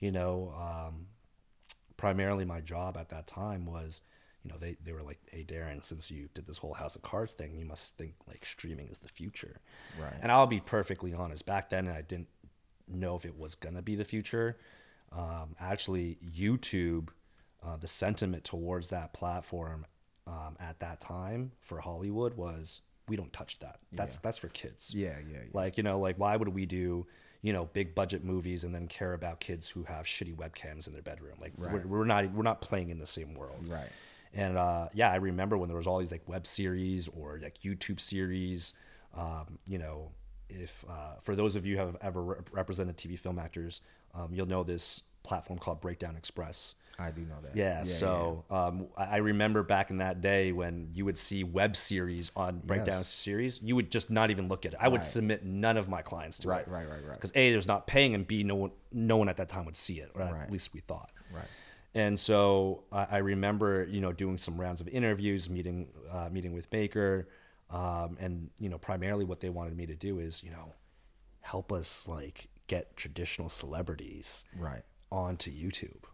you 0.00 0.10
know, 0.10 0.52
um, 0.56 1.06
primarily 1.96 2.44
my 2.44 2.60
job 2.60 2.96
at 2.96 3.10
that 3.10 3.26
time 3.26 3.66
was, 3.66 4.00
you 4.42 4.50
know, 4.50 4.56
they, 4.58 4.76
they 4.84 4.92
were 4.92 5.02
like, 5.02 5.18
hey, 5.30 5.44
Darren, 5.44 5.84
since 5.84 6.10
you 6.10 6.28
did 6.34 6.46
this 6.46 6.58
whole 6.58 6.72
House 6.72 6.96
of 6.96 7.02
Cards 7.02 7.34
thing, 7.34 7.56
you 7.56 7.66
must 7.66 7.96
think 7.98 8.14
like 8.26 8.46
streaming 8.46 8.88
is 8.88 8.98
the 8.98 9.08
future. 9.08 9.60
Right. 10.00 10.14
And 10.22 10.32
I'll 10.32 10.46
be 10.46 10.60
perfectly 10.60 11.12
honest, 11.12 11.44
back 11.44 11.68
then 11.70 11.88
I 11.88 12.02
didn't 12.02 12.28
know 12.90 13.16
if 13.16 13.24
it 13.24 13.38
was 13.38 13.54
to 13.74 13.82
be 13.82 13.94
the 13.94 14.04
future. 14.04 14.56
Um, 15.12 15.56
actually, 15.58 16.18
YouTube, 16.24 17.08
uh, 17.64 17.76
the 17.76 17.88
sentiment 17.88 18.44
towards 18.44 18.90
that 18.90 19.12
platform 19.12 19.86
um, 20.26 20.56
at 20.60 20.80
that 20.80 21.00
time 21.00 21.52
for 21.60 21.80
Hollywood 21.80 22.34
was, 22.34 22.82
we 23.08 23.16
don't 23.16 23.32
touch 23.32 23.58
that. 23.60 23.78
That's 23.92 24.18
that's 24.18 24.36
for 24.36 24.48
kids. 24.48 24.92
Yeah, 24.94 25.14
yeah, 25.30 25.38
yeah. 25.38 25.50
Like, 25.52 25.78
you 25.78 25.82
know, 25.82 25.98
like 25.98 26.16
why 26.18 26.36
would 26.36 26.48
we 26.48 26.66
do, 26.66 27.06
you 27.40 27.54
know, 27.54 27.64
big 27.72 27.94
budget 27.94 28.22
movies 28.22 28.64
and 28.64 28.74
then 28.74 28.86
care 28.86 29.14
about 29.14 29.40
kids 29.40 29.68
who 29.68 29.84
have 29.84 30.04
shitty 30.04 30.36
webcams 30.36 30.86
in 30.86 30.92
their 30.92 31.02
bedroom? 31.02 31.38
Like 31.40 31.52
we're, 31.56 31.86
we're 31.86 32.04
not 32.04 32.30
we're 32.32 32.42
not 32.42 32.60
playing 32.60 32.90
in 32.90 32.98
the 32.98 33.06
same 33.06 33.34
world. 33.34 33.66
Right. 33.68 33.88
And 34.34 34.58
uh, 34.58 34.88
yeah, 34.92 35.10
I 35.10 35.16
remember 35.16 35.56
when 35.56 35.68
there 35.68 35.76
was 35.78 35.86
all 35.86 35.98
these 35.98 36.12
like 36.12 36.28
web 36.28 36.46
series 36.46 37.08
or 37.08 37.40
like 37.42 37.60
YouTube 37.60 37.98
series. 37.98 38.74
Um, 39.14 39.58
you 39.66 39.78
know, 39.78 40.10
if 40.48 40.84
uh, 40.88 41.14
for 41.22 41.34
those 41.36 41.56
of 41.56 41.66
you 41.66 41.76
who 41.78 41.86
have 41.86 41.96
ever 42.00 42.22
re- 42.22 42.36
represented 42.52 42.96
TV 42.96 43.18
film 43.18 43.38
actors, 43.38 43.80
um, 44.14 44.28
you'll 44.32 44.46
know 44.46 44.62
this 44.64 45.02
platform 45.22 45.58
called 45.58 45.80
Breakdown 45.80 46.16
Express. 46.16 46.74
I 46.98 47.10
do 47.10 47.20
know 47.22 47.36
that. 47.42 47.54
Yeah, 47.54 47.84
so 47.84 48.44
Um, 48.50 48.86
I 48.96 49.18
remember 49.18 49.62
back 49.62 49.90
in 49.90 49.98
that 49.98 50.20
day 50.20 50.50
when 50.52 50.88
you 50.94 51.04
would 51.04 51.18
see 51.18 51.44
web 51.44 51.76
series 51.76 52.32
on 52.34 52.58
Breakdown 52.60 52.98
Yes. 52.98 53.08
series, 53.08 53.62
you 53.62 53.76
would 53.76 53.90
just 53.92 54.10
not 54.10 54.30
even 54.30 54.48
look 54.48 54.66
at 54.66 54.72
it. 54.72 54.78
I 54.80 54.88
would 54.88 55.04
submit 55.04 55.44
none 55.44 55.76
of 55.76 55.88
my 55.88 56.02
clients 56.02 56.38
to 56.40 56.48
Right, 56.48 56.62
it. 56.66 56.68
right, 56.70 56.88
right, 56.88 57.04
right. 57.04 57.14
Because 57.14 57.30
A, 57.36 57.52
there's 57.52 57.68
not 57.68 57.86
paying, 57.86 58.14
and 58.14 58.26
B, 58.26 58.42
no 58.42 58.56
one, 58.56 58.70
no 58.90 59.16
one 59.16 59.28
at 59.28 59.36
that 59.36 59.48
time 59.48 59.64
would 59.66 59.76
see 59.76 60.00
it, 60.00 60.10
or 60.14 60.22
Right. 60.22 60.42
at 60.42 60.50
least 60.50 60.74
we 60.74 60.80
thought. 60.80 61.10
Right. 61.32 61.44
And 61.94 62.18
so 62.18 62.82
I, 62.90 63.06
I 63.12 63.16
remember, 63.18 63.86
you 63.88 64.00
know, 64.00 64.12
doing 64.12 64.38
some 64.38 64.60
rounds 64.60 64.80
of 64.80 64.88
interviews, 64.88 65.48
meeting, 65.48 65.88
uh, 66.10 66.28
meeting 66.32 66.52
with 66.52 66.70
Maker, 66.72 67.28
um, 67.70 68.16
and 68.20 68.50
you 68.58 68.68
know, 68.68 68.78
primarily 68.78 69.24
what 69.24 69.40
they 69.40 69.50
wanted 69.50 69.76
me 69.76 69.86
to 69.86 69.94
do 69.94 70.18
is, 70.18 70.42
you 70.42 70.50
know, 70.50 70.72
help 71.40 71.72
us 71.72 72.06
like 72.08 72.48
get 72.66 72.96
traditional 72.96 73.48
celebrities 73.48 74.44
Right. 74.58 74.82
onto 75.10 75.50
YouTube. 75.50 76.04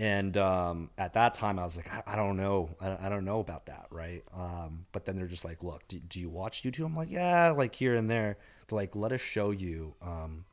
And 0.00 0.36
um, 0.36 0.90
at 0.96 1.14
that 1.14 1.34
time, 1.34 1.58
I 1.58 1.64
was 1.64 1.76
like, 1.76 1.92
I, 1.92 2.02
I 2.06 2.14
don't 2.14 2.36
know, 2.36 2.70
I, 2.80 3.06
I 3.06 3.08
don't 3.08 3.24
know 3.24 3.40
about 3.40 3.66
that, 3.66 3.86
right? 3.90 4.22
Um, 4.32 4.86
but 4.92 5.04
then 5.04 5.16
they're 5.16 5.26
just 5.26 5.44
like, 5.44 5.64
look, 5.64 5.88
do, 5.88 5.98
do 5.98 6.20
you 6.20 6.28
watch 6.28 6.62
YouTube? 6.62 6.84
I'm 6.86 6.94
like, 6.96 7.10
yeah, 7.10 7.50
like 7.50 7.74
here 7.74 7.96
and 7.96 8.08
there. 8.08 8.38
They're 8.68 8.76
like, 8.76 8.94
let 8.94 9.10
us 9.10 9.20
show 9.20 9.50
you 9.50 9.94
um, 10.00 10.44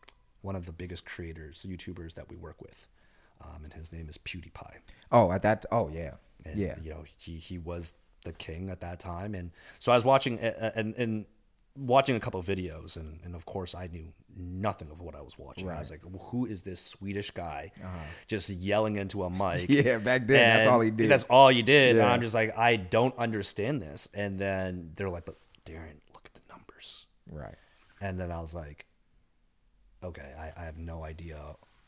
one 0.42 0.56
of 0.56 0.66
the 0.66 0.72
biggest 0.72 1.06
creators, 1.06 1.64
YouTubers 1.70 2.16
that 2.16 2.28
we 2.28 2.36
work 2.36 2.60
with, 2.60 2.88
um, 3.44 3.64
and 3.64 3.74
his 3.74 3.92
name 3.92 4.10
is 4.10 4.18
PewDiePie. 4.18 4.78
Oh, 5.12 5.32
at 5.32 5.44
that. 5.44 5.64
Oh, 5.72 5.90
yeah. 5.90 6.16
And, 6.44 6.58
yeah. 6.60 6.76
you 6.82 6.90
know, 6.90 7.04
he 7.18 7.36
he 7.36 7.60
was 7.60 7.94
the 8.26 8.34
king 8.34 8.70
at 8.70 8.82
that 8.82 9.00
time, 9.00 9.36
and 9.36 9.52
so 9.80 9.92
I 9.92 9.96
was 9.96 10.06
watching 10.06 10.40
and 10.40 10.96
and 10.98 11.26
watching 11.78 12.16
a 12.16 12.20
couple 12.20 12.40
of 12.40 12.46
videos, 12.46 12.96
and 12.98 13.20
and 13.24 13.36
of 13.36 13.46
course 13.46 13.76
I 13.76 13.88
knew 13.88 14.12
nothing 14.38 14.90
of 14.92 15.02
what 15.02 15.16
I 15.16 15.22
was 15.22 15.38
watching. 15.38 15.70
I 15.70 15.80
was 15.80 15.92
like, 15.92 16.02
who 16.30 16.46
is 16.46 16.62
this 16.62 16.82
Swedish 16.82 17.32
guy 17.32 17.72
just 18.28 18.50
yelling 18.50 18.98
into 18.98 19.24
a 19.24 19.30
mic? 19.30 19.40
Uh-huh. 19.42 19.66
Yeah, 19.70 19.98
back 20.00 20.28
then, 20.28 20.58
that's 20.58 20.70
all 20.72 20.82
he 20.82 20.92
did. 20.92 21.10
That's 21.10 21.24
all 21.30 21.52
you 21.52 21.64
did. 21.64 21.98
And 21.98 22.06
I'm 22.06 22.22
just 22.22 22.36
like, 22.36 22.58
I 22.58 22.76
don't 22.76 23.18
understand 23.18 23.82
this. 23.82 24.10
And 24.14 24.40
then 24.40 24.92
they're 24.96 25.10
like, 25.10 25.26
but 25.26 25.38
Darren, 25.66 25.96
look 26.14 26.26
at 26.26 26.34
the 26.34 26.42
numbers. 26.50 27.06
Right. 27.30 27.56
And 28.02 28.20
then 28.20 28.32
I 28.32 28.40
was 28.42 28.54
like, 28.54 28.86
okay, 30.04 30.34
I, 30.38 30.62
I 30.62 30.66
have 30.66 30.78
no 30.78 31.04
idea 31.04 31.40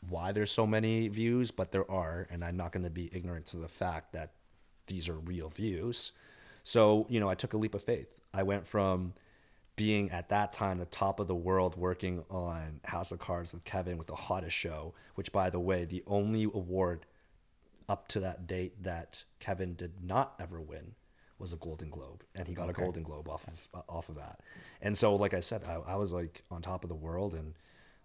why 0.08 0.32
there's 0.32 0.50
so 0.50 0.66
many 0.66 1.08
views, 1.08 1.50
but 1.50 1.70
there 1.72 1.90
are, 1.90 2.26
and 2.30 2.44
I'm 2.44 2.56
not 2.56 2.72
going 2.72 2.84
to 2.84 2.90
be 2.90 3.10
ignorant 3.12 3.46
to 3.46 3.56
the 3.58 3.68
fact 3.68 4.12
that 4.12 4.32
these 4.86 5.08
are 5.08 5.18
real 5.18 5.48
views. 5.48 6.12
So, 6.68 7.06
you 7.08 7.18
know, 7.18 7.30
I 7.30 7.34
took 7.34 7.54
a 7.54 7.56
leap 7.56 7.74
of 7.74 7.82
faith. 7.82 8.12
I 8.34 8.42
went 8.42 8.66
from 8.66 9.14
being 9.74 10.10
at 10.10 10.28
that 10.28 10.52
time 10.52 10.76
the 10.76 10.84
top 10.84 11.18
of 11.18 11.26
the 11.26 11.34
world 11.34 11.78
working 11.78 12.22
on 12.28 12.80
House 12.84 13.10
of 13.10 13.18
Cards 13.18 13.54
with 13.54 13.64
Kevin 13.64 13.96
with 13.96 14.06
the 14.06 14.14
hottest 14.14 14.54
show, 14.54 14.92
which, 15.14 15.32
by 15.32 15.48
the 15.48 15.58
way, 15.58 15.86
the 15.86 16.04
only 16.06 16.42
award 16.42 17.06
up 17.88 18.06
to 18.08 18.20
that 18.20 18.46
date 18.46 18.82
that 18.82 19.24
Kevin 19.40 19.76
did 19.76 20.04
not 20.04 20.34
ever 20.38 20.60
win 20.60 20.92
was 21.38 21.54
a 21.54 21.56
Golden 21.56 21.88
Globe, 21.88 22.22
and 22.34 22.46
he 22.46 22.52
got 22.52 22.68
a 22.68 22.74
Golden 22.74 23.02
Globe 23.02 23.30
off 23.30 23.48
of 23.48 23.84
off 23.88 24.10
of 24.10 24.16
that. 24.16 24.40
And 24.82 24.94
so, 24.94 25.16
like 25.16 25.32
I 25.32 25.40
said, 25.40 25.62
I, 25.64 25.76
I 25.92 25.96
was 25.96 26.12
like 26.12 26.42
on 26.50 26.60
top 26.60 26.84
of 26.84 26.90
the 26.90 26.94
world, 26.94 27.32
and 27.32 27.54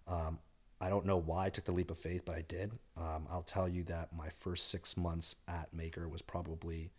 um, 0.08 0.38
I 0.80 0.88
don't 0.88 1.04
know 1.04 1.18
why 1.18 1.44
I 1.44 1.50
took 1.50 1.66
the 1.66 1.72
leap 1.72 1.90
of 1.90 1.98
faith, 1.98 2.22
but 2.24 2.34
I 2.34 2.40
did. 2.48 2.72
Um, 2.96 3.26
I'll 3.30 3.42
tell 3.42 3.68
you 3.68 3.82
that 3.84 4.16
my 4.16 4.30
first 4.30 4.70
six 4.70 4.96
months 4.96 5.36
at 5.46 5.74
Maker 5.74 6.08
was 6.08 6.22
probably 6.22 6.92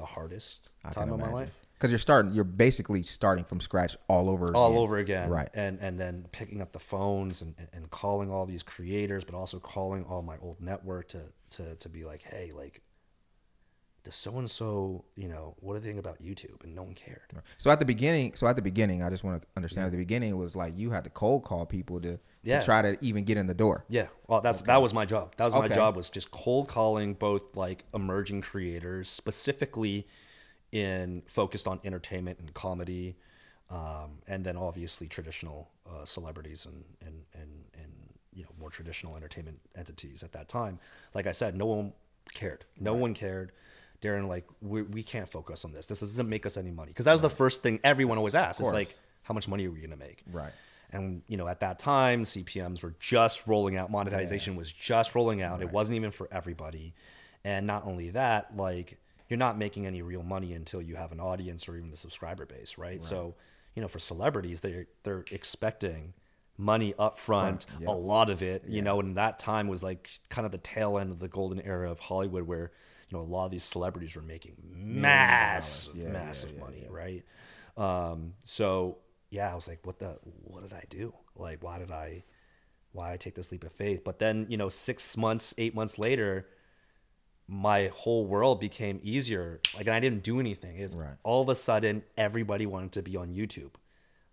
the 0.00 0.06
hardest 0.06 0.70
I 0.84 0.90
time 0.90 1.04
of 1.12 1.18
my 1.20 1.26
imagine. 1.26 1.34
life 1.34 1.54
Because 1.74 1.90
you're 1.92 1.98
starting. 1.98 2.32
You're 2.32 2.44
basically 2.44 3.02
starting 3.02 3.44
from 3.44 3.60
scratch 3.60 3.96
all 4.08 4.28
over. 4.28 4.54
all 4.56 4.70
again. 4.72 4.78
over 4.82 4.96
again 4.98 5.30
Right. 5.30 5.48
and 5.54 5.78
and 5.80 5.98
then 6.00 6.26
picking 6.32 6.60
up 6.60 6.72
the 6.72 6.78
phones 6.78 7.42
and, 7.42 7.54
and 7.72 7.90
calling 7.90 8.30
all 8.30 8.46
these 8.46 8.62
creators 8.62 9.24
but 9.24 9.34
also 9.34 9.58
calling 9.60 10.04
all 10.04 10.22
my 10.22 10.36
old 10.42 10.60
network 10.60 11.08
to 11.08 11.22
to 11.50 11.74
to 11.76 11.88
be 11.88 12.04
like 12.04 12.22
hey 12.22 12.50
like 12.54 12.80
does 14.04 14.14
so 14.14 14.36
and 14.38 14.50
so 14.50 15.04
you 15.16 15.28
know 15.28 15.54
what 15.60 15.74
do 15.74 15.80
they 15.80 15.88
think 15.88 15.98
about 15.98 16.22
youtube 16.22 16.62
and 16.64 16.74
no 16.74 16.82
one 16.82 16.94
cared 16.94 17.20
So 17.58 17.70
at 17.70 17.78
the 17.80 17.84
beginning, 17.84 18.34
so 18.34 18.46
at 18.46 18.56
the 18.56 18.62
beginning, 18.62 19.02
I 19.02 19.10
just 19.10 19.24
want 19.24 19.42
to 19.42 19.48
understand. 19.56 19.86
At 19.86 19.92
the 19.92 19.98
beginning, 19.98 20.30
it 20.30 20.36
was 20.36 20.56
like 20.56 20.72
you 20.76 20.90
had 20.90 21.04
to 21.04 21.10
cold 21.10 21.44
call 21.44 21.66
people 21.66 22.00
to, 22.00 22.18
Yeah. 22.42 22.60
to 22.60 22.64
try 22.64 22.82
to 22.82 22.96
even 23.02 23.24
get 23.24 23.36
in 23.36 23.46
the 23.46 23.54
door. 23.54 23.84
yeah 23.88 24.06
well 24.26 24.40
that's 24.40 24.62
that 24.62 24.80
was 24.80 24.92
my 24.94 25.04
job 25.04 25.34
that 25.36 25.44
was 25.44 25.54
my 25.54 25.68
job 25.68 25.96
was 25.96 26.08
just 26.08 26.30
cold 26.30 26.68
calling 26.68 27.14
both 27.14 27.56
like 27.56 27.84
emerging 27.94 28.40
creators 28.40 29.08
specifically 29.08 30.06
in 30.72 31.22
focused 31.26 31.66
on 31.68 31.80
entertainment 31.84 32.38
and 32.38 32.52
comedy 32.54 33.16
um, 33.70 34.18
and 34.26 34.44
then 34.44 34.56
obviously 34.56 35.06
traditional 35.08 35.70
uh, 35.88 36.04
celebrities 36.04 36.66
and, 36.66 36.84
and 37.06 37.16
and 37.34 37.50
and 37.74 37.92
you 38.32 38.42
know 38.44 38.50
more 38.58 38.70
traditional 38.70 39.16
entertainment 39.16 39.58
entities 39.76 40.22
at 40.22 40.32
that 40.32 40.48
time 40.48 40.78
like 41.14 41.26
i 41.26 41.32
said 41.32 41.54
no 41.56 41.66
one 41.66 41.92
cared. 42.32 42.64
No 42.78 42.94
one 42.94 43.12
cared. 43.12 43.50
Darren, 44.02 44.28
like, 44.28 44.46
we, 44.60 44.82
we 44.82 45.02
can't 45.02 45.28
focus 45.28 45.64
on 45.64 45.72
this. 45.72 45.86
This 45.86 46.00
doesn't 46.00 46.28
make 46.28 46.46
us 46.46 46.56
any 46.56 46.70
money. 46.70 46.88
Because 46.88 47.04
that 47.04 47.12
was 47.12 47.20
the 47.20 47.30
first 47.30 47.62
thing 47.62 47.80
everyone 47.84 48.18
always 48.18 48.34
asks. 48.34 48.60
It's 48.60 48.72
like, 48.72 48.98
how 49.22 49.34
much 49.34 49.46
money 49.46 49.66
are 49.66 49.70
we 49.70 49.78
going 49.78 49.90
to 49.90 49.96
make? 49.96 50.22
Right. 50.30 50.52
And, 50.92 51.22
you 51.28 51.36
know, 51.36 51.46
at 51.46 51.60
that 51.60 51.78
time, 51.78 52.24
CPMs 52.24 52.82
were 52.82 52.94
just 52.98 53.46
rolling 53.46 53.76
out. 53.76 53.90
Monetization 53.90 54.56
was 54.56 54.72
just 54.72 55.14
rolling 55.14 55.42
out. 55.42 55.62
It 55.62 55.70
wasn't 55.70 55.96
even 55.96 56.10
for 56.10 56.28
everybody. 56.32 56.94
And 57.44 57.66
not 57.66 57.86
only 57.86 58.10
that, 58.10 58.56
like, 58.56 58.98
you're 59.28 59.38
not 59.38 59.56
making 59.56 59.86
any 59.86 60.02
real 60.02 60.22
money 60.22 60.54
until 60.54 60.82
you 60.82 60.96
have 60.96 61.12
an 61.12 61.20
audience 61.20 61.68
or 61.68 61.76
even 61.76 61.92
a 61.92 61.96
subscriber 61.96 62.44
base, 62.44 62.76
right? 62.76 63.02
So, 63.02 63.34
you 63.76 63.82
know, 63.82 63.88
for 63.88 64.00
celebrities, 64.00 64.60
they're, 64.60 64.86
they're 65.04 65.24
expecting 65.30 66.14
money 66.58 66.92
up 66.98 67.18
front, 67.18 67.66
a 67.86 67.92
lot 67.92 68.28
of 68.28 68.42
it, 68.42 68.64
you 68.66 68.82
know, 68.82 68.98
and 69.00 69.16
that 69.16 69.38
time 69.38 69.68
was 69.68 69.82
like 69.82 70.10
kind 70.28 70.44
of 70.44 70.52
the 70.52 70.58
tail 70.58 70.98
end 70.98 71.10
of 71.10 71.18
the 71.18 71.28
golden 71.28 71.60
era 71.60 71.90
of 71.90 72.00
Hollywood 72.00 72.46
where, 72.46 72.72
you 73.10 73.18
know, 73.18 73.24
a 73.24 73.26
lot 73.26 73.46
of 73.46 73.50
these 73.50 73.64
celebrities 73.64 74.14
were 74.16 74.22
making 74.22 74.56
massive, 74.72 75.96
Yeah, 75.96 76.10
massive 76.10 76.52
yeah, 76.54 76.60
money, 76.60 76.86
right? 76.88 77.24
Um, 77.76 78.34
so 78.42 78.98
yeah, 79.30 79.50
I 79.50 79.54
was 79.54 79.68
like, 79.68 79.80
what 79.86 79.98
the, 79.98 80.18
what 80.42 80.62
did 80.62 80.72
I 80.72 80.84
do? 80.88 81.14
Like, 81.36 81.62
why 81.62 81.78
did 81.78 81.90
I, 81.90 82.24
why 82.92 83.08
did 83.08 83.14
I 83.14 83.16
take 83.16 83.34
this 83.34 83.50
leap 83.52 83.64
of 83.64 83.72
faith? 83.72 84.02
But 84.04 84.18
then, 84.18 84.46
you 84.48 84.56
know, 84.56 84.68
six 84.68 85.16
months, 85.16 85.54
eight 85.58 85.74
months 85.74 85.98
later, 85.98 86.46
my 87.46 87.88
whole 87.94 88.26
world 88.26 88.60
became 88.60 89.00
easier. 89.02 89.60
Like, 89.76 89.86
and 89.86 89.94
I 89.94 90.00
didn't 90.00 90.22
do 90.22 90.38
anything. 90.40 90.78
It's 90.78 90.96
Right. 90.96 91.16
all 91.24 91.42
of 91.42 91.48
a 91.48 91.54
sudden 91.54 92.02
everybody 92.16 92.66
wanted 92.66 92.92
to 92.92 93.02
be 93.02 93.16
on 93.16 93.34
YouTube. 93.34 93.72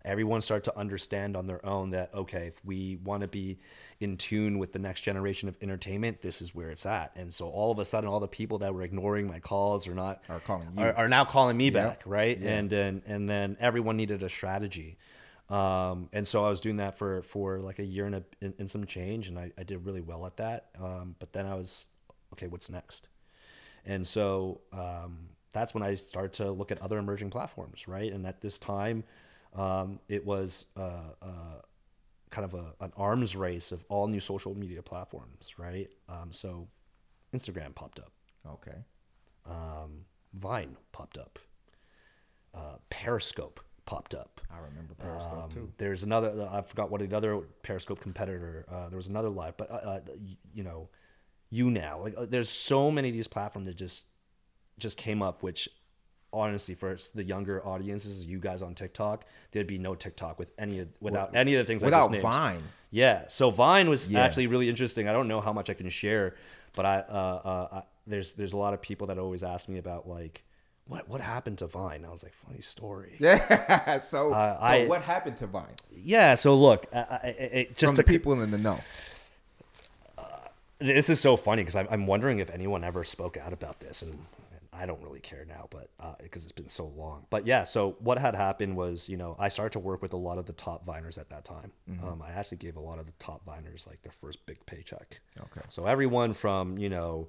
Everyone 0.08 0.40
started 0.40 0.64
to 0.64 0.78
understand 0.78 1.36
on 1.36 1.46
their 1.46 1.64
own 1.64 1.90
that 1.90 2.14
okay, 2.14 2.46
if 2.46 2.64
we 2.64 2.96
want 3.04 3.20
to 3.20 3.28
be 3.28 3.58
in 4.00 4.16
tune 4.16 4.58
with 4.58 4.72
the 4.72 4.78
next 4.78 5.02
generation 5.02 5.48
of 5.48 5.56
entertainment, 5.60 6.22
this 6.22 6.40
is 6.40 6.54
where 6.54 6.70
it's 6.70 6.86
at. 6.86 7.12
And 7.14 7.32
so 7.32 7.48
all 7.48 7.70
of 7.70 7.78
a 7.78 7.84
sudden, 7.84 8.08
all 8.08 8.18
the 8.18 8.26
people 8.26 8.58
that 8.58 8.74
were 8.74 8.82
ignoring 8.82 9.26
my 9.26 9.38
calls 9.38 9.86
or 9.86 9.94
not 9.94 10.22
Are 10.30 10.40
calling 10.40 10.66
are, 10.78 10.94
are 10.94 11.08
now 11.08 11.24
calling 11.24 11.56
me 11.56 11.68
back, 11.68 12.02
right? 12.06 12.40
And 12.40 12.70
then 12.70 13.02
and 13.06 13.28
then 13.28 13.56
everyone 13.60 13.96
needed 13.98 14.22
a 14.22 14.28
strategy. 14.28 14.96
Um, 15.50 16.08
and 16.12 16.26
so 16.26 16.44
I 16.44 16.48
was 16.48 16.60
doing 16.60 16.78
that 16.78 16.96
for 16.98 17.22
for 17.22 17.60
like 17.60 17.78
a 17.78 17.84
year 17.84 18.06
and, 18.06 18.16
a, 18.16 18.24
and, 18.40 18.54
and 18.58 18.70
some 18.70 18.86
change, 18.86 19.28
and 19.28 19.38
I, 19.38 19.52
I 19.58 19.62
did 19.62 19.84
really 19.84 20.02
well 20.02 20.26
at 20.26 20.36
that. 20.38 20.70
Um, 20.80 21.16
but 21.18 21.32
then 21.32 21.46
I 21.46 21.54
was 21.54 21.88
okay, 22.32 22.46
what's 22.46 22.70
next? 22.70 23.08
And 23.84 24.06
so 24.06 24.60
um, 24.72 25.28
that's 25.52 25.74
when 25.74 25.82
I 25.82 25.94
started 25.94 26.32
to 26.34 26.50
look 26.50 26.70
at 26.70 26.80
other 26.82 26.98
emerging 26.98 27.30
platforms, 27.30 27.88
right? 27.88 28.12
And 28.12 28.26
at 28.26 28.40
this 28.40 28.58
time, 28.58 29.04
um, 29.54 29.98
it 30.08 30.24
was 30.24 30.66
uh, 30.76 31.10
uh, 31.22 31.60
kind 32.30 32.44
of 32.44 32.54
a, 32.54 32.74
an 32.84 32.92
arms 32.96 33.34
race 33.36 33.72
of 33.72 33.84
all 33.88 34.06
new 34.06 34.20
social 34.20 34.54
media 34.54 34.82
platforms, 34.82 35.58
right? 35.58 35.88
Um, 36.08 36.30
so 36.32 36.68
Instagram 37.34 37.74
popped 37.74 37.98
up, 38.00 38.12
Okay. 38.46 38.76
um, 39.46 40.04
Vine 40.34 40.76
popped 40.92 41.18
up, 41.18 41.38
uh, 42.54 42.76
Periscope 42.90 43.60
popped 43.86 44.14
up. 44.14 44.40
I 44.50 44.58
remember 44.58 44.94
Periscope 44.94 45.44
Um, 45.44 45.50
too. 45.50 45.72
There's 45.78 46.02
another. 46.02 46.48
I 46.52 46.60
forgot 46.62 46.90
what 46.90 47.00
the 47.08 47.16
other 47.16 47.38
Periscope 47.62 48.00
competitor. 48.00 48.66
Uh, 48.68 48.88
there 48.90 48.96
was 48.96 49.06
another 49.06 49.30
live, 49.30 49.56
but 49.56 49.70
uh, 49.70 49.74
uh, 49.74 50.00
you 50.52 50.62
know, 50.62 50.90
you 51.50 51.70
now 51.70 52.00
like 52.02 52.14
uh, 52.16 52.26
there's 52.26 52.50
so 52.50 52.90
many 52.90 53.08
of 53.08 53.14
these 53.14 53.28
platforms 53.28 53.66
that 53.66 53.76
just 53.76 54.04
just 54.78 54.98
came 54.98 55.22
up, 55.22 55.42
which 55.42 55.68
honestly 56.32 56.74
for 56.74 56.96
the 57.14 57.24
younger 57.24 57.66
audiences, 57.66 58.26
you 58.26 58.38
guys 58.38 58.62
on 58.62 58.74
TikTok, 58.74 59.24
there'd 59.52 59.66
be 59.66 59.78
no 59.78 59.94
TikTok 59.94 60.38
with 60.38 60.52
any 60.58 60.80
of 60.80 60.88
without 61.00 61.34
any 61.34 61.54
of 61.54 61.64
the 61.64 61.68
things 61.68 61.82
I 61.82 61.86
Without 61.86 62.10
named. 62.10 62.22
Vine. 62.22 62.62
Yeah. 62.90 63.24
So 63.28 63.50
Vine 63.50 63.88
was 63.88 64.08
Yeah. 64.08 64.20
actually 64.20 64.46
really 64.46 64.68
interesting. 64.68 65.08
I 65.08 65.12
don't 65.12 65.28
know 65.28 65.40
how 65.40 65.52
much 65.52 65.68
I 65.70 65.74
can 65.74 65.88
share, 65.88 66.34
but 66.74 66.86
I, 66.86 66.96
uh, 66.98 67.00
uh, 67.44 67.68
I 67.78 67.82
there's 68.06 68.32
there's 68.34 68.52
a 68.52 68.56
lot 68.56 68.74
of 68.74 68.80
people 68.80 69.06
that 69.08 69.18
always 69.18 69.42
ask 69.42 69.68
me 69.68 69.78
about 69.78 70.08
like 70.08 70.42
what 70.86 71.08
what 71.08 71.20
happened 71.20 71.58
to 71.58 71.66
Vine. 71.66 72.04
I 72.06 72.10
was 72.10 72.22
like, 72.22 72.32
funny 72.32 72.60
story. 72.62 73.16
Yeah. 73.18 74.00
so, 74.00 74.32
Uh, 74.32 74.58
so 74.58 74.64
I- 74.64 74.86
what 74.86 75.02
happened 75.02 75.36
to 75.38 75.46
Vine? 75.46 75.74
Yeah. 75.94 76.34
So 76.34 76.54
look, 76.54 76.86
I, 76.94 76.98
I, 76.98 77.26
it, 77.28 77.68
just 77.76 77.90
From 77.90 77.96
to 77.96 78.02
the 78.02 78.08
people 78.08 78.32
in 78.40 78.50
the 78.50 78.58
know. 78.58 78.78
this 80.78 81.08
is 81.08 81.20
so 81.20 81.36
funny 81.36 81.62
because 81.62 81.74
I'm, 81.76 81.88
I'm 81.90 82.06
wondering 82.06 82.38
if 82.38 82.50
anyone 82.50 82.84
ever 82.84 83.02
spoke 83.04 83.36
out 83.36 83.52
about 83.52 83.80
this 83.80 84.00
and 84.02 84.18
I 84.78 84.86
don't 84.86 85.02
really 85.02 85.20
care 85.20 85.44
now, 85.44 85.66
but 85.70 85.90
because 86.22 86.44
it's 86.44 86.52
been 86.52 86.68
so 86.68 86.86
long. 86.86 87.26
But 87.30 87.46
yeah, 87.46 87.64
so 87.64 87.96
what 87.98 88.18
had 88.18 88.34
happened 88.34 88.76
was, 88.76 89.08
you 89.08 89.16
know, 89.16 89.34
I 89.38 89.48
started 89.48 89.72
to 89.72 89.78
work 89.80 90.00
with 90.02 90.12
a 90.12 90.16
lot 90.16 90.38
of 90.38 90.46
the 90.46 90.52
top 90.52 90.86
viners 90.86 91.18
at 91.18 91.30
that 91.30 91.44
time. 91.44 91.72
Um, 92.02 92.22
I 92.22 92.30
actually 92.30 92.58
gave 92.58 92.76
a 92.76 92.80
lot 92.80 92.98
of 92.98 93.06
the 93.06 93.12
top 93.18 93.44
viners 93.44 93.86
like 93.86 94.02
their 94.02 94.12
first 94.12 94.46
big 94.46 94.64
paycheck. 94.66 95.20
Okay. 95.38 95.66
So 95.68 95.86
everyone 95.86 96.32
from, 96.32 96.78
you 96.78 96.88
know, 96.88 97.28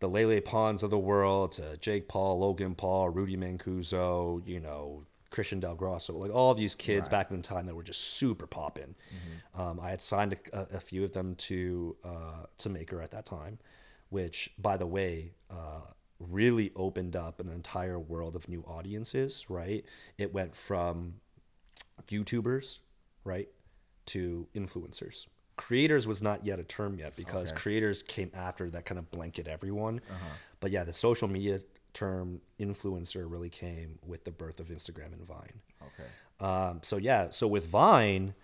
the 0.00 0.08
Lele 0.08 0.40
Pons 0.40 0.82
of 0.82 0.90
the 0.90 0.98
world 0.98 1.52
to 1.52 1.76
Jake 1.78 2.06
Paul, 2.08 2.38
Logan 2.38 2.74
Paul, 2.74 3.08
Rudy 3.08 3.36
Mancuso, 3.36 4.46
you 4.46 4.60
know, 4.60 5.04
Christian 5.30 5.60
DelGrosso, 5.60 6.14
like 6.18 6.32
all 6.32 6.54
these 6.54 6.74
kids 6.74 7.08
back 7.08 7.30
in 7.30 7.36
the 7.38 7.42
time 7.42 7.66
that 7.66 7.74
were 7.74 7.82
just 7.82 8.00
super 8.14 8.46
popping. 8.46 8.94
Um, 9.60 9.80
I 9.80 9.90
had 9.90 10.00
signed 10.02 10.34
a, 10.34 10.58
a, 10.58 10.76
a 10.76 10.80
few 10.80 11.02
of 11.04 11.12
them 11.12 11.34
to 11.34 11.96
uh, 12.04 12.44
to 12.58 12.68
Maker 12.68 13.02
at 13.02 13.10
that 13.10 13.26
time, 13.26 13.58
which, 14.10 14.50
by 14.58 14.76
the 14.76 14.86
way, 14.86 15.32
uh, 15.50 15.80
really 16.18 16.72
opened 16.76 17.14
up 17.16 17.40
an 17.40 17.50
entire 17.50 17.98
world 17.98 18.36
of 18.36 18.48
new 18.48 18.62
audiences. 18.66 19.46
Right? 19.48 19.84
It 20.18 20.32
went 20.32 20.54
from 20.54 21.14
YouTubers, 22.08 22.78
right, 23.24 23.48
to 24.06 24.46
influencers. 24.54 25.26
Creators 25.56 26.06
was 26.06 26.22
not 26.22 26.44
yet 26.44 26.58
a 26.58 26.64
term 26.64 26.98
yet 26.98 27.16
because 27.16 27.50
Okay. 27.50 27.60
creators 27.60 28.02
came 28.02 28.30
after 28.34 28.68
that 28.70 28.84
kind 28.84 28.98
of 28.98 29.10
blanket 29.10 29.48
everyone. 29.48 30.00
But 30.60 30.70
yeah, 30.70 30.84
the 30.84 30.92
social 30.92 31.28
media 31.28 31.60
term 31.94 32.42
influencer 32.60 33.24
really 33.30 33.48
came 33.48 33.98
with 34.06 34.24
the 34.24 34.30
birth 34.30 34.60
of 34.60 34.68
Instagram 34.68 35.12
and 35.14 35.22
Vine. 35.26 35.60
Okay. 35.82 36.08
Um, 36.46 36.80
so 36.82 36.98
yeah, 36.98 37.30
so 37.30 37.46
with 37.48 37.66
Vine, 37.68 38.34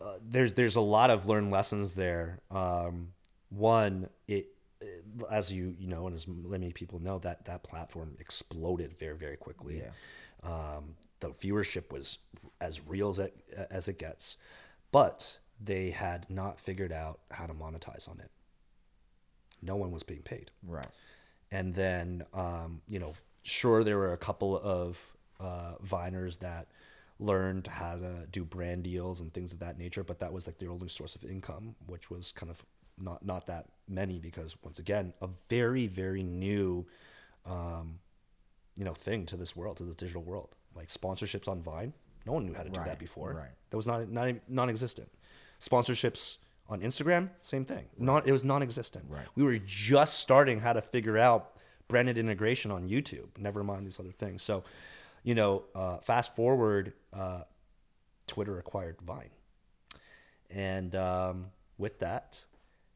uh, 0.00 0.14
there's 0.26 0.54
there's 0.54 0.76
a 0.76 0.80
lot 0.80 1.10
of 1.10 1.26
learned 1.26 1.50
lessons 1.50 1.92
there. 1.92 2.40
Um, 2.50 3.12
one, 3.50 4.08
it 4.26 4.51
as 5.30 5.52
you 5.52 5.74
you 5.78 5.86
know, 5.86 6.06
and 6.06 6.14
as 6.14 6.26
many 6.28 6.72
people 6.72 6.98
know, 7.00 7.18
that 7.20 7.44
that 7.46 7.62
platform 7.62 8.16
exploded 8.18 8.98
very 8.98 9.16
very 9.16 9.36
quickly. 9.36 9.82
Yeah. 9.84 9.90
Um, 10.48 10.96
the 11.20 11.30
viewership 11.30 11.92
was 11.92 12.18
as 12.60 12.86
real 12.86 13.08
as 13.10 13.18
it 13.20 13.34
as 13.70 13.88
it 13.88 13.98
gets, 13.98 14.36
but 14.90 15.38
they 15.60 15.90
had 15.90 16.28
not 16.28 16.58
figured 16.58 16.90
out 16.92 17.20
how 17.30 17.46
to 17.46 17.54
monetize 17.54 18.08
on 18.08 18.18
it. 18.20 18.30
No 19.62 19.76
one 19.76 19.92
was 19.92 20.02
being 20.02 20.22
paid 20.22 20.50
Right. 20.66 20.88
and 21.52 21.72
then 21.74 22.24
um, 22.34 22.82
you 22.88 22.98
know 22.98 23.14
sure 23.44 23.84
there 23.84 23.96
were 23.96 24.12
a 24.12 24.16
couple 24.18 24.58
of 24.58 24.98
uh, 25.38 25.74
viners 25.84 26.38
that 26.40 26.66
learned 27.20 27.68
how 27.68 27.94
to 27.96 28.26
do 28.32 28.44
brand 28.44 28.82
deals 28.82 29.20
and 29.20 29.32
things 29.32 29.52
of 29.52 29.60
that 29.60 29.78
nature 29.78 30.02
but 30.02 30.18
that 30.18 30.32
was 30.32 30.46
like 30.48 30.58
their 30.58 30.70
only 30.70 30.88
source 30.88 31.14
of 31.14 31.24
income 31.24 31.76
which 31.86 32.10
was 32.10 32.32
kind 32.32 32.50
of 32.50 32.64
not 32.98 33.24
not 33.24 33.46
that 33.46 33.66
many 33.88 34.18
because 34.18 34.56
once 34.62 34.78
again 34.78 35.12
a 35.20 35.28
very 35.48 35.86
very 35.86 36.22
new 36.22 36.86
um, 37.46 37.98
you 38.76 38.84
know 38.84 38.94
thing 38.94 39.26
to 39.26 39.36
this 39.36 39.54
world 39.56 39.76
to 39.78 39.84
this 39.84 39.96
digital 39.96 40.22
world. 40.22 40.54
Like 40.74 40.88
sponsorships 40.88 41.48
on 41.48 41.62
vine 41.62 41.92
no 42.24 42.32
one 42.32 42.46
knew 42.46 42.54
how 42.54 42.62
to 42.62 42.70
do 42.70 42.78
Right, 42.80 42.86
that 42.88 42.98
before. 43.00 43.32
right. 43.34 43.50
that 43.70 43.76
was 43.76 43.86
not, 43.86 44.08
not 44.08 44.34
non-existent. 44.48 45.10
Sponsorships 45.60 46.38
on 46.68 46.80
instagram 46.80 47.28
same 47.42 47.64
thing. 47.64 47.84
Not 47.98 48.26
it 48.26 48.32
was 48.32 48.44
non-existent. 48.44 49.04
Right. 49.08 49.26
we 49.34 49.42
were 49.42 49.58
just 49.58 50.18
starting 50.18 50.60
how 50.60 50.72
to 50.72 50.80
figure 50.80 51.18
out 51.18 51.56
branded 51.88 52.16
integration 52.16 52.70
on 52.70 52.88
youtube 52.88 53.28
never 53.38 53.62
mind 53.62 53.84
these 53.86 54.00
other 54.00 54.12
things. 54.12 54.42
So 54.42 54.64
you 55.24 55.34
know 55.34 55.64
uh, 55.74 55.98
fast 55.98 56.34
forward 56.36 56.92
uh, 57.12 57.42
twitter 58.26 58.58
acquired 58.58 58.96
vine. 59.02 59.30
And 60.50 60.94
um, 60.96 61.46
with 61.78 61.98
that 62.00 62.44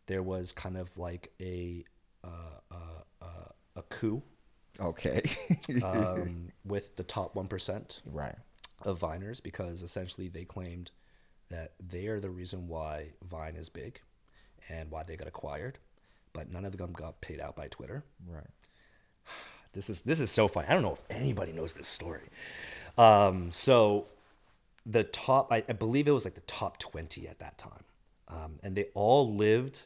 there 0.07 0.23
was 0.23 0.53
kind 0.53 0.77
of 0.77 0.97
like 0.99 1.33
a 1.41 1.85
uh, 2.25 2.61
uh, 2.71 3.03
uh, 3.23 3.49
a 3.77 3.83
coup 3.83 4.23
Okay. 4.81 5.23
um, 5.83 6.53
with 6.65 6.97
the 6.97 7.03
top 7.03 7.35
1% 7.35 8.01
right. 8.07 8.35
of 8.83 9.01
Viners 9.01 9.43
because 9.43 9.83
essentially 9.83 10.29
they 10.29 10.45
claimed 10.45 10.91
that 11.49 11.73
they 11.81 12.07
are 12.07 12.21
the 12.21 12.31
reason 12.31 12.69
why 12.69 13.11
Vine 13.23 13.57
is 13.57 13.69
big 13.69 14.01
and 14.69 14.91
why 14.91 15.05
they 15.05 15.17
got 15.17 15.29
acquired, 15.29 15.79
but 16.33 16.51
none 16.51 16.65
of 16.65 16.77
them 16.77 16.93
got 16.93 17.21
paid 17.21 17.41
out 17.41 17.57
by 17.57 17.69
Twitter. 17.69 18.05
Right. 18.27 18.47
This 19.73 19.91
is 19.91 20.01
this 20.01 20.21
is 20.21 20.31
so 20.31 20.49
funny. 20.49 20.69
I 20.69 20.73
don't 20.73 20.81
know 20.81 20.95
if 20.95 21.03
anybody 21.11 21.53
knows 21.53 21.75
this 21.75 21.87
story. 21.87 22.31
Um, 22.97 23.53
so 23.53 24.07
the 24.87 25.05
top, 25.05 25.53
I, 25.53 25.65
I 25.69 25.75
believe 25.75 26.09
it 26.09 26.13
was 26.13 26.25
like 26.25 26.35
the 26.35 26.41
top 26.41 26.79
twenty 26.79 27.29
at 27.29 27.41
that 27.41 27.59
time, 27.59 27.85
um, 28.29 28.59
and 28.63 28.75
they 28.75 28.87
all 28.95 29.35
lived 29.35 29.85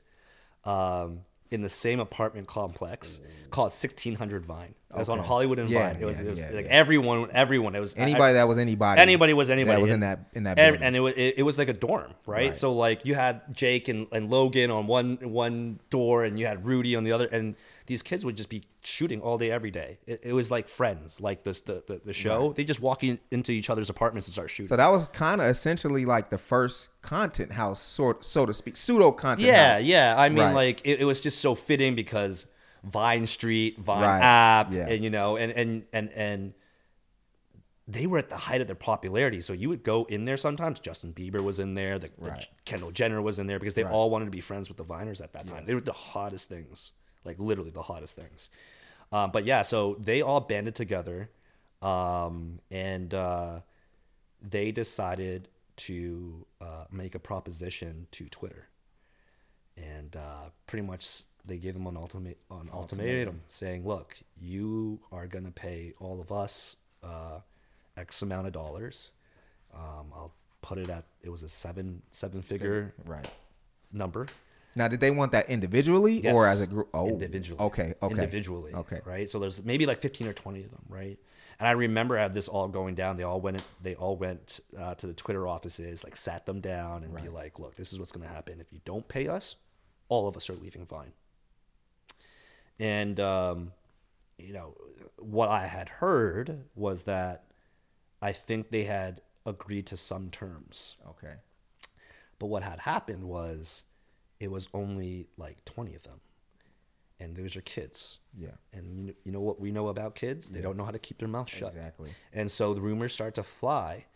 um, 0.64 1.20
in 1.50 1.62
the 1.62 1.68
same 1.68 1.98
apartment 2.00 2.46
complex 2.46 3.20
called 3.50 3.72
sixteen 3.72 4.14
hundred 4.14 4.44
Vine. 4.46 4.74
It 4.92 4.98
was 4.98 5.08
on 5.08 5.18
Hollywood 5.20 5.58
and 5.58 5.68
Yeah, 5.70 5.92
Vine. 5.92 6.02
It 6.02 6.04
was, 6.04 6.18
yeah, 6.18 6.26
it 6.26 6.30
was 6.30 6.40
yeah, 6.40 6.50
like 6.50 6.66
everyone, 6.66 7.28
everyone. 7.32 7.74
It 7.74 7.80
was 7.80 7.94
I- 7.96 8.00
Anybody 8.00 8.34
that 8.34 8.46
was 8.48 8.58
anybody. 8.58 9.00
anybody 9.00 9.32
was 9.34 9.48
anybody 9.50 9.76
That 9.76 9.80
was 9.80 9.90
in 9.90 10.00
that 10.00 10.18
in 10.32 10.44
that 10.44 10.56
building. 10.56 10.82
and 10.82 10.96
it 10.96 11.00
was 11.00 11.14
it, 11.16 11.34
it 11.38 11.42
was 11.42 11.58
like 11.58 11.68
a 11.68 11.72
dorm, 11.72 12.12
right? 12.26 12.46
Right. 12.46 12.56
So 12.56 12.72
like 12.72 13.04
you 13.04 13.14
had 13.14 13.54
Jake 13.54 13.88
and, 13.88 14.06
and 14.12 14.30
Logan 14.30 14.70
on 14.70 14.86
one 14.86 15.16
one 15.22 15.80
door, 15.90 16.24
and 16.24 16.38
you 16.38 16.46
had 16.46 16.64
Rudy 16.64 16.94
on 16.96 17.04
the 17.04 17.12
other, 17.12 17.26
and 17.26 17.56
these 17.90 18.02
kids 18.02 18.24
would 18.24 18.36
just 18.36 18.48
be 18.48 18.62
shooting 18.82 19.20
all 19.20 19.36
day, 19.36 19.50
every 19.50 19.70
day. 19.72 19.98
It, 20.06 20.20
it 20.22 20.32
was 20.32 20.50
like 20.50 20.68
friends, 20.68 21.20
like 21.20 21.42
this 21.42 21.60
the 21.60 21.82
the, 21.86 22.00
the 22.04 22.12
show. 22.12 22.52
They 22.52 22.64
just 22.64 22.80
walk 22.80 23.02
in, 23.04 23.18
into 23.30 23.52
each 23.52 23.68
other's 23.68 23.90
apartments 23.90 24.28
and 24.28 24.32
start 24.32 24.48
shooting. 24.48 24.68
So 24.68 24.76
that 24.76 24.88
was 24.88 25.08
kind 25.08 25.40
of 25.40 25.48
essentially 25.48 26.04
like 26.06 26.30
the 26.30 26.38
first 26.38 26.90
content 27.02 27.52
house, 27.52 27.80
sort 27.82 28.24
so 28.24 28.46
to 28.46 28.54
speak, 28.54 28.76
pseudo 28.76 29.10
content. 29.12 29.48
yeah, 29.48 29.74
house. 29.74 29.82
yeah. 29.82 30.14
I 30.16 30.28
mean, 30.28 30.38
Right. 30.44 30.54
like 30.54 30.80
it, 30.84 31.00
it 31.00 31.04
was 31.04 31.20
just 31.20 31.40
so 31.40 31.54
fitting 31.54 31.94
because 31.96 32.46
Vine 32.84 33.26
Street, 33.26 33.78
Vine 33.78 34.02
Right. 34.02 34.22
app, 34.22 34.72
Yeah. 34.72 34.86
and 34.88 35.02
you 35.04 35.10
know, 35.10 35.36
and 35.36 35.50
and 35.52 35.84
and 35.92 36.10
and 36.14 36.54
they 37.88 38.06
were 38.06 38.18
at 38.18 38.28
the 38.30 38.36
height 38.36 38.60
of 38.60 38.68
their 38.68 38.76
popularity. 38.76 39.40
So 39.40 39.52
you 39.52 39.68
would 39.68 39.82
go 39.82 40.04
in 40.04 40.24
there 40.24 40.36
sometimes. 40.36 40.78
Justin 40.78 41.12
Bieber 41.12 41.40
was 41.40 41.58
in 41.58 41.74
there. 41.74 41.98
The, 41.98 42.08
the 42.20 42.30
Right. 42.30 42.46
Kendall 42.64 42.92
Jenner 42.92 43.20
was 43.20 43.40
in 43.40 43.48
there 43.48 43.58
because 43.58 43.74
they 43.74 43.82
Right. 43.82 43.92
all 43.92 44.10
wanted 44.10 44.26
to 44.26 44.30
be 44.30 44.40
friends 44.40 44.68
with 44.68 44.76
the 44.78 44.84
Viners 44.84 45.20
at 45.20 45.32
that 45.32 45.48
time. 45.48 45.64
They 45.66 45.74
were 45.74 45.80
the 45.80 45.92
hottest 45.92 46.48
things, 46.48 46.92
like 47.24 47.38
literally 47.38 47.70
the 47.70 47.82
hottest 47.82 48.16
things. 48.16 48.48
Um, 49.12 49.30
but 49.32 49.44
yeah, 49.44 49.62
so 49.62 49.96
they 49.98 50.22
all 50.22 50.40
banded 50.40 50.74
together, 50.74 51.30
um, 51.82 52.60
and 52.70 53.12
uh, 53.12 53.60
they 54.40 54.70
decided 54.70 55.48
to 55.76 56.46
uh, 56.60 56.84
make 56.90 57.14
a 57.14 57.18
proposition 57.18 58.06
to 58.12 58.28
Twitter, 58.28 58.68
and 59.76 60.16
uh, 60.16 60.50
pretty 60.66 60.86
much 60.86 61.22
they 61.44 61.56
gave 61.56 61.74
them 61.74 61.86
an 61.86 61.96
ultimate 61.96 62.38
an 62.50 62.70
ultimatum 62.72 63.40
saying, 63.48 63.84
"Look, 63.86 64.16
you 64.40 65.00
are 65.10 65.26
gonna 65.26 65.50
pay 65.50 65.94
all 65.98 66.20
of 66.20 66.30
us 66.30 66.76
uh, 67.02 67.40
X 67.96 68.22
amount 68.22 68.46
of 68.46 68.52
dollars. 68.52 69.10
Um, 69.74 70.12
I'll 70.14 70.34
put 70.62 70.78
it 70.78 70.90
at 70.90 71.04
it 71.22 71.30
was 71.30 71.42
a 71.42 71.48
seven 71.48 72.02
seven 72.10 72.42
figure 72.42 72.94
Right. 73.04 73.28
number." 73.92 74.26
Now, 74.76 74.88
did 74.88 75.00
they 75.00 75.10
want 75.10 75.32
that 75.32 75.50
individually 75.50 76.28
or 76.28 76.46
as 76.46 76.60
a 76.60 76.66
group? 76.66 76.88
Oh, 76.94 77.08
individually. 77.08 77.60
Okay. 77.60 77.94
Okay. 78.02 78.14
Individually. 78.14 78.72
Okay. 78.72 79.00
Right. 79.04 79.28
So 79.28 79.38
there's 79.38 79.64
maybe 79.64 79.86
like 79.86 80.00
15 80.00 80.28
or 80.28 80.32
20 80.32 80.64
of 80.64 80.70
them. 80.70 80.84
Right. 80.88 81.18
And 81.58 81.68
I 81.68 81.72
remember 81.72 82.16
at 82.16 82.32
this 82.32 82.48
all 82.48 82.68
going 82.68 82.94
down, 82.94 83.18
they 83.18 83.22
all 83.22 83.40
went. 83.40 83.62
They 83.82 83.94
all 83.94 84.16
went 84.16 84.60
uh, 84.78 84.94
to 84.94 85.06
the 85.06 85.12
Twitter 85.12 85.46
offices, 85.46 86.02
like 86.02 86.16
sat 86.16 86.46
them 86.46 86.60
down 86.60 87.04
and 87.04 87.14
be 87.14 87.28
like, 87.28 87.58
"Look, 87.58 87.76
this 87.76 87.92
is 87.92 87.98
what's 87.98 88.12
going 88.12 88.26
to 88.26 88.32
happen. 88.32 88.60
If 88.60 88.72
you 88.72 88.80
don't 88.86 89.06
pay 89.06 89.28
us, 89.28 89.56
all 90.08 90.26
of 90.26 90.36
us 90.38 90.48
are 90.48 90.54
leaving 90.54 90.86
Vine." 90.86 91.12
And 92.78 93.20
um, 93.20 93.72
you 94.38 94.54
know 94.54 94.74
what 95.18 95.50
I 95.50 95.66
had 95.66 95.90
heard 95.90 96.64
was 96.74 97.02
that 97.02 97.44
I 98.22 98.32
think 98.32 98.70
they 98.70 98.84
had 98.84 99.20
agreed 99.44 99.86
to 99.88 99.98
some 99.98 100.30
terms. 100.30 100.96
Okay. 101.10 101.34
But 102.38 102.46
what 102.46 102.62
had 102.62 102.80
happened 102.80 103.24
was 103.24 103.84
it 104.40 104.50
was 104.50 104.68
only 104.74 105.28
like 105.36 105.64
20 105.66 105.94
of 105.94 106.02
them. 106.04 106.20
And 107.20 107.36
those 107.36 107.54
are 107.54 107.60
kids. 107.60 108.18
Yeah. 108.38 108.48
And 108.72 108.96
you 108.98 109.04
know, 109.04 109.12
you 109.24 109.32
know 109.32 109.40
what 109.42 109.60
we 109.60 109.70
know 109.70 109.88
about 109.88 110.14
kids? 110.14 110.48
They 110.48 110.62
don't 110.62 110.76
know 110.78 110.84
how 110.84 110.90
to 110.90 110.98
keep 110.98 111.18
their 111.18 111.28
mouth 111.28 111.50
shut. 111.50 111.68
Exactly. 111.74 112.10
And 112.32 112.50
so 112.50 112.72
the 112.72 112.80
rumors 112.80 113.12
start 113.12 113.34
to 113.34 113.42
fly 113.42 114.06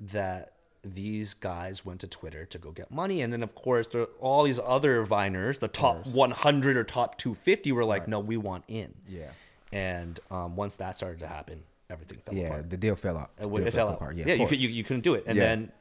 that 0.00 0.54
these 0.82 1.34
guys 1.34 1.84
went 1.84 2.00
to 2.00 2.06
Twitter 2.08 2.46
to 2.46 2.56
go 2.58 2.70
get 2.70 2.90
money. 2.90 3.20
And 3.20 3.30
then, 3.30 3.42
of 3.42 3.54
course, 3.54 3.86
there, 3.88 4.04
all 4.18 4.44
these 4.44 4.58
other 4.58 5.04
Viners, 5.04 5.58
the 5.58 5.68
top 5.68 6.06
100 6.06 6.76
or 6.78 6.84
top 6.84 7.18
250, 7.18 7.72
were 7.72 7.84
like, 7.84 8.08
no, 8.08 8.18
we 8.20 8.38
want 8.38 8.64
in. 8.68 8.94
Yeah. 9.06 9.28
And 9.72 10.18
um, 10.30 10.56
once 10.56 10.76
that 10.76 10.96
started 10.96 11.20
to 11.20 11.26
happen, 11.26 11.62
everything 11.90 12.18
fell 12.24 12.34
Yeah. 12.34 12.46
apart. 12.46 12.70
The 12.70 12.78
deal 12.78 12.96
fell 12.96 13.18
out. 13.18 13.30
It, 13.38 13.42
Deal 13.42 13.66
it 13.66 13.74
fell 13.74 13.88
out. 13.88 13.96
apart. 13.96 14.16
Yeah, 14.16 14.24
of 14.32 14.38
you, 14.38 14.46
could, 14.46 14.58
you, 14.62 14.68
you 14.70 14.82
couldn't 14.84 15.02
do 15.02 15.12
it. 15.14 15.24
And 15.26 15.36
Yeah. 15.36 15.44
then 15.44 15.72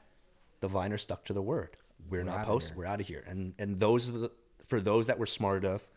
the 0.59 0.67
Viner 0.67 0.97
stuck 0.97 1.23
to 1.25 1.33
the 1.33 1.41
word. 1.41 1.77
We're, 2.09 2.23
not 2.23 2.39
outta 2.39 2.47
posting. 2.47 2.77
We're 2.77 2.85
out 2.85 3.01
of 3.01 3.07
here. 3.07 3.23
And 3.27 3.53
and 3.59 3.79
those 3.79 4.09
are 4.09 4.17
the 4.17 4.31
for 4.67 4.79
those 4.79 5.07
that 5.07 5.17
were 5.19 5.25
smart 5.25 5.63
enough 5.65 5.87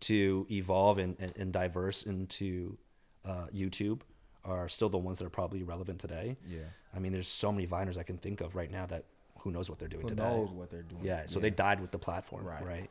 to 0.00 0.46
evolve 0.50 0.98
and, 0.98 1.16
and, 1.18 1.32
and 1.36 1.52
diverse 1.52 2.02
into 2.02 2.76
uh, 3.24 3.46
YouTube 3.54 4.00
are 4.44 4.68
still 4.68 4.88
the 4.88 4.98
ones 4.98 5.18
that 5.18 5.24
are 5.24 5.30
probably 5.30 5.62
relevant 5.62 5.98
today. 6.00 6.36
Yeah. 6.48 6.58
I 6.94 6.98
mean, 6.98 7.12
there's 7.12 7.28
so 7.28 7.50
many 7.52 7.66
Viners 7.66 7.96
I 7.98 8.02
can 8.02 8.18
think 8.18 8.40
of 8.40 8.54
right 8.56 8.70
now 8.70 8.86
that 8.86 9.04
who 9.40 9.50
knows 9.50 9.68
what 9.70 9.78
they're 9.78 9.88
doing 9.88 10.02
Who 10.02 10.08
today. 10.10 10.22
knows 10.22 10.50
what 10.50 10.70
they're 10.70 10.82
doing? 10.82 11.02
Yeah, 11.04 11.22
so 11.26 11.40
they 11.40 11.50
died 11.50 11.80
with 11.80 11.90
the 11.92 11.98
platform, 11.98 12.44
Right. 12.44 12.64
right? 12.64 12.90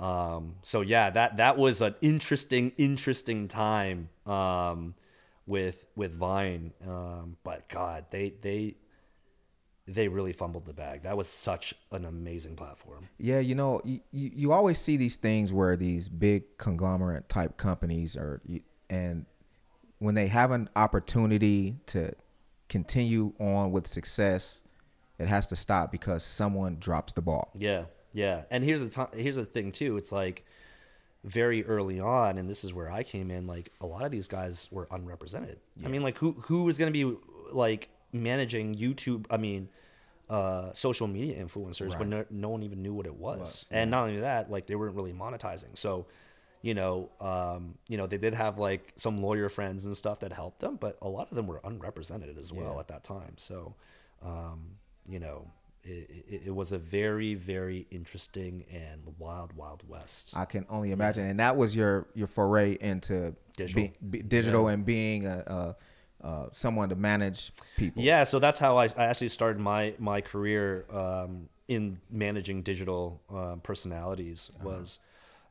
Um, 0.00 0.54
so 0.62 0.80
yeah, 0.82 1.10
that 1.10 1.38
that 1.38 1.56
was 1.58 1.80
an 1.82 1.94
interesting, 2.00 2.72
interesting 2.78 3.48
time 3.48 4.08
um, 4.26 4.94
with 5.46 5.84
with 5.96 6.14
Vine. 6.16 6.72
Um, 6.86 7.36
but 7.42 7.68
God, 7.68 8.06
they 8.10 8.32
they 8.40 8.76
they 9.88 10.06
really 10.06 10.34
fumbled 10.34 10.66
the 10.66 10.74
bag. 10.74 11.02
That 11.02 11.16
was 11.16 11.28
such 11.28 11.74
an 11.90 12.04
amazing 12.04 12.56
platform. 12.56 13.08
Yeah, 13.18 13.40
you 13.40 13.54
know, 13.54 13.80
you, 13.84 14.00
you, 14.12 14.30
you 14.34 14.52
always 14.52 14.78
see 14.78 14.98
these 14.98 15.16
things 15.16 15.50
where 15.50 15.76
these 15.76 16.08
big 16.08 16.58
conglomerate 16.58 17.28
type 17.30 17.56
companies 17.56 18.14
are, 18.14 18.42
and 18.90 19.24
when 19.98 20.14
they 20.14 20.26
have 20.28 20.50
an 20.50 20.68
opportunity 20.76 21.76
to 21.86 22.12
continue 22.68 23.32
on 23.40 23.72
with 23.72 23.86
success, 23.86 24.62
it 25.18 25.26
has 25.26 25.46
to 25.48 25.56
stop 25.56 25.90
because 25.90 26.22
someone 26.22 26.76
drops 26.78 27.14
the 27.14 27.22
ball. 27.22 27.50
Yeah, 27.54 27.84
yeah. 28.12 28.42
And 28.50 28.62
here's 28.62 28.80
the 28.80 28.90
t- 28.90 29.22
here's 29.22 29.36
the 29.36 29.46
thing 29.46 29.72
too. 29.72 29.96
It's 29.96 30.12
like 30.12 30.44
very 31.24 31.64
early 31.64 31.98
on, 31.98 32.36
and 32.36 32.48
this 32.48 32.62
is 32.62 32.74
where 32.74 32.90
I 32.90 33.02
came 33.02 33.30
in. 33.30 33.46
Like 33.46 33.72
a 33.80 33.86
lot 33.86 34.04
of 34.04 34.10
these 34.10 34.28
guys 34.28 34.68
were 34.70 34.86
unrepresented. 34.90 35.58
I 35.82 35.88
mean, 35.88 36.02
like 36.02 36.18
who 36.18 36.32
who 36.32 36.64
was 36.64 36.76
going 36.76 36.92
to 36.92 37.06
be 37.06 37.16
like 37.50 37.88
managing 38.12 38.74
YouTube? 38.74 39.26
I 39.30 39.38
mean, 39.38 39.70
uh, 40.30 40.72
social 40.72 41.06
media 41.06 41.42
influencers 41.42 41.98
when 41.98 42.10
no, 42.10 42.24
no 42.30 42.48
one 42.50 42.62
even 42.62 42.82
knew 42.82 42.92
what 42.94 43.06
it 43.06 43.14
was. 43.14 43.66
and 43.70 43.90
not 43.90 44.04
only 44.08 44.20
that, 44.20 44.50
like 44.50 44.66
they 44.66 44.74
weren't 44.74 44.94
really 44.94 45.12
monetizing. 45.12 45.76
So. 45.76 46.06
You 46.60 46.74
know, 46.74 47.10
um, 47.20 47.78
you 47.86 47.96
know, 47.96 48.08
they 48.08 48.18
did 48.18 48.34
have 48.34 48.58
like 48.58 48.92
some 48.96 49.22
lawyer 49.22 49.48
friends 49.48 49.84
and 49.84 49.96
stuff 49.96 50.18
that 50.20 50.32
helped 50.32 50.58
them, 50.58 50.74
but 50.74 50.98
a 51.00 51.08
lot 51.08 51.30
of 51.30 51.36
them 51.36 51.46
were 51.46 51.60
unrepresented 51.62 52.36
as 52.36 52.52
well 52.52 52.72
Yeah. 52.74 52.80
at 52.80 52.88
that 52.88 53.04
time. 53.04 53.34
So, 53.36 53.76
um, 54.22 54.72
you 55.08 55.20
know, 55.20 55.48
it, 55.84 56.10
it, 56.28 56.42
it 56.46 56.54
was 56.54 56.72
a 56.72 56.78
very, 56.78 57.34
very 57.34 57.86
interesting 57.92 58.64
and 58.72 59.02
wild, 59.18 59.52
wild 59.52 59.88
west. 59.88 60.32
I 60.36 60.46
can 60.46 60.66
only 60.68 60.90
imagine, 60.90 61.26
and 61.26 61.38
that 61.38 61.56
was 61.56 61.76
your 61.76 62.08
your 62.16 62.26
foray 62.26 62.76
into 62.80 63.36
Digital. 63.56 63.84
be, 63.84 64.18
be, 64.18 64.22
digital 64.22 64.66
and 64.66 64.84
being 64.84 65.26
a, 65.26 65.38
a, 65.46 65.76
uh, 66.22 66.46
someone 66.52 66.88
to 66.88 66.96
manage 66.96 67.52
people. 67.76 68.02
Yeah, 68.02 68.24
so 68.24 68.38
that's 68.38 68.58
how 68.58 68.76
I, 68.78 68.84
I 68.96 69.04
actually 69.06 69.28
started 69.28 69.60
my 69.60 69.94
my 69.98 70.20
career 70.20 70.84
um, 70.90 71.48
in 71.68 72.00
managing 72.10 72.62
digital 72.62 73.20
um, 73.30 73.60
personalities. 73.60 74.50
Was 74.62 74.98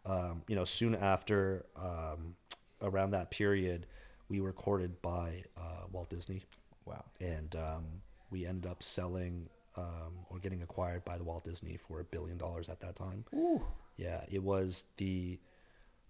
um, 0.06 0.41
you 0.47 0.56
know 0.56 0.63
soon 0.63 0.95
after 0.95 1.65
um, 1.75 2.36
around 2.82 3.12
that 3.12 3.32
period, 3.32 3.88
we 4.30 4.41
were 4.41 4.53
courted 4.53 5.01
by 5.01 5.43
uh, 5.58 5.84
Walt 5.91 6.10
Disney, 6.10 6.43
Wow. 6.86 7.03
and 7.21 7.56
um, 7.56 7.84
we 8.30 8.45
ended 8.45 8.69
up 8.69 8.84
selling 8.84 9.49
um, 9.77 10.13
or 10.30 10.39
getting 10.39 10.62
acquired 10.63 11.06
by 11.06 11.17
the 11.17 11.23
Walt 11.23 11.43
Disney 11.45 11.77
for 11.77 11.99
a 11.99 12.03
billion 12.03 12.38
dollars 12.38 12.67
at 12.69 12.80
that 12.82 12.95
time. 12.95 13.23
Ooh. 13.34 13.62
Yeah, 13.95 14.21
it 14.32 14.43
was 14.43 14.84
the 14.97 15.39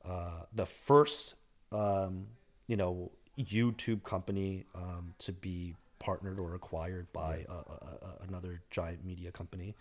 uh, 0.05 0.43
the 0.53 0.65
first 0.65 1.35
um, 1.71 2.27
you 2.67 2.75
know 2.77 3.11
YouTube 3.37 4.03
company 4.03 4.65
um, 4.75 5.13
to 5.19 5.31
be 5.31 5.75
partnered 5.99 6.39
or 6.39 6.55
acquired 6.55 7.11
by 7.13 7.45
a, 7.49 7.51
a, 7.51 7.55
a, 7.55 8.27
another 8.27 8.61
giant 8.69 9.05
media 9.05 9.31
company. 9.31 9.75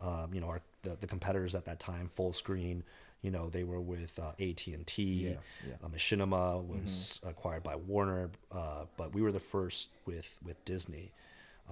Um, 0.00 0.30
you 0.32 0.40
know, 0.40 0.48
our, 0.48 0.60
the, 0.82 0.96
the 1.00 1.06
competitors 1.06 1.54
at 1.54 1.64
that 1.66 1.80
time, 1.80 2.10
Fullscreen, 2.16 2.82
you 3.22 3.30
know, 3.30 3.48
they 3.48 3.64
were 3.64 3.80
with 3.80 4.18
uh, 4.18 4.32
AT 4.42 4.66
and 4.66 4.86
T. 4.86 5.36
Uh, 5.82 5.88
Machinima 5.88 6.62
was 6.66 7.20
acquired 7.26 7.62
by 7.62 7.76
Warner, 7.76 8.30
uh, 8.52 8.84
but 8.98 9.14
we 9.14 9.22
were 9.22 9.32
the 9.32 9.40
first 9.40 9.88
with 10.04 10.38
with 10.44 10.62
Disney, 10.66 11.10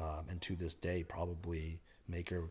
um, 0.00 0.24
and 0.30 0.40
to 0.42 0.56
this 0.56 0.72
day, 0.74 1.04
probably 1.06 1.78
Maker 2.08 2.44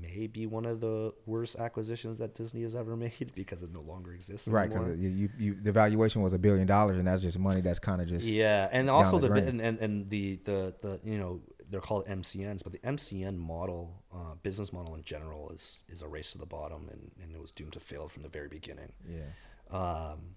may 0.00 0.26
be 0.26 0.46
one 0.46 0.64
of 0.64 0.80
the 0.80 1.12
worst 1.26 1.56
acquisitions 1.56 2.18
that 2.18 2.34
Disney 2.34 2.62
has 2.62 2.74
ever 2.74 2.96
made 3.06 3.32
because 3.34 3.62
it 3.62 3.72
no 3.72 3.80
longer 3.80 4.12
exists 4.12 4.48
Right, 4.48 4.68
because 4.68 4.98
you, 4.98 5.28
you, 5.38 5.54
the 5.54 5.72
valuation 5.72 6.22
was 6.22 6.32
a 6.32 6.38
billion 6.38 6.66
dollars, 6.66 6.98
and 6.98 7.06
that's 7.06 7.22
just 7.22 7.38
money 7.38 7.60
that's 7.60 7.78
kind 7.78 8.00
of 8.00 8.08
just 8.08 8.24
Yeah, 8.24 8.68
and 8.72 8.88
also 8.90 9.18
the 9.18 9.28
the, 9.28 9.46
and, 9.46 9.60
and 9.60 9.78
and 9.78 10.10
the 10.10 10.36
the 10.44 10.74
the 10.80 11.00
you 11.04 11.18
know 11.18 11.40
they're 11.70 11.80
called 11.80 12.06
MCNs, 12.06 12.62
but 12.62 12.72
the 12.72 12.78
MCN 12.80 13.38
model, 13.38 14.02
uh, 14.14 14.34
business 14.42 14.72
model 14.72 14.94
in 14.94 15.02
general, 15.02 15.50
is 15.50 15.80
is 15.88 16.02
a 16.02 16.08
race 16.08 16.30
to 16.32 16.38
the 16.38 16.46
bottom, 16.46 16.88
and, 16.90 17.10
and 17.22 17.34
it 17.34 17.40
was 17.40 17.50
doomed 17.50 17.72
to 17.72 17.80
fail 17.80 18.08
from 18.08 18.22
the 18.22 18.28
very 18.28 18.48
beginning. 18.48 18.92
yeah. 19.08 19.22
Um, 19.70 20.36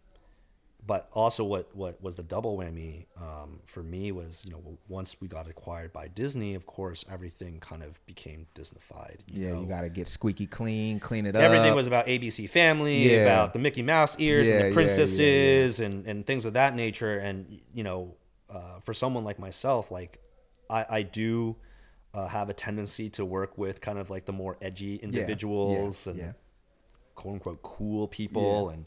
but 0.88 1.10
also, 1.14 1.44
what 1.44 1.76
what 1.76 2.02
was 2.02 2.16
the 2.16 2.22
double 2.22 2.58
whammy 2.58 3.06
um, 3.18 3.60
for 3.66 3.82
me 3.82 4.12
was 4.12 4.44
you 4.46 4.52
know 4.52 4.78
once 4.88 5.16
we 5.20 5.28
got 5.28 5.48
acquired 5.48 5.92
by 5.92 6.08
Disney, 6.08 6.54
of 6.54 6.68
course 6.68 7.04
everything 7.12 7.60
kind 7.60 7.82
of 7.82 8.06
became 8.06 8.46
Disneyfied. 8.54 9.18
Yeah, 9.28 9.54
know? 9.54 9.62
you 9.62 9.66
got 9.66 9.82
to 9.82 9.90
get 9.90 10.08
squeaky 10.08 10.46
clean, 10.46 11.00
clean 11.00 11.26
it 11.26 11.36
up. 11.36 11.42
Everything 11.42 11.74
was 11.74 11.88
about 11.88 12.06
ABC 12.06 12.48
Family, 12.50 13.12
Yeah. 13.12 13.24
about 13.24 13.54
the 13.54 13.60
Mickey 13.60 13.82
Mouse 13.82 14.20
ears 14.20 14.46
Yeah, 14.46 14.54
yeah, 14.54 14.56
and 14.58 14.64
yeah, 14.66 14.70
the 14.70 14.74
princesses 14.76 15.80
and, 15.80 16.06
and 16.06 16.26
things 16.26 16.46
of 16.46 16.54
that 16.54 16.76
nature. 16.76 17.18
And 17.18 17.60
you 17.74 17.84
know, 17.84 18.16
uh, 18.50 18.80
for 18.82 18.94
someone 18.94 19.24
like 19.24 19.40
myself, 19.40 19.90
like 19.90 20.20
I, 20.70 20.86
I 20.90 21.02
do 21.02 21.56
uh, 22.14 22.28
have 22.28 22.50
a 22.50 22.54
tendency 22.54 23.10
to 23.12 23.26
work 23.26 23.58
with 23.58 23.82
kind 23.82 23.98
of 23.98 24.12
like 24.12 24.26
the 24.26 24.34
more 24.34 24.56
edgy 24.62 24.98
individuals 24.98 26.06
yeah, 26.06 26.12
and 26.12 26.20
yeah. 26.20 26.32
quote 27.16 27.34
unquote 27.34 27.64
cool 27.64 28.08
people. 28.08 28.70
And 28.70 28.86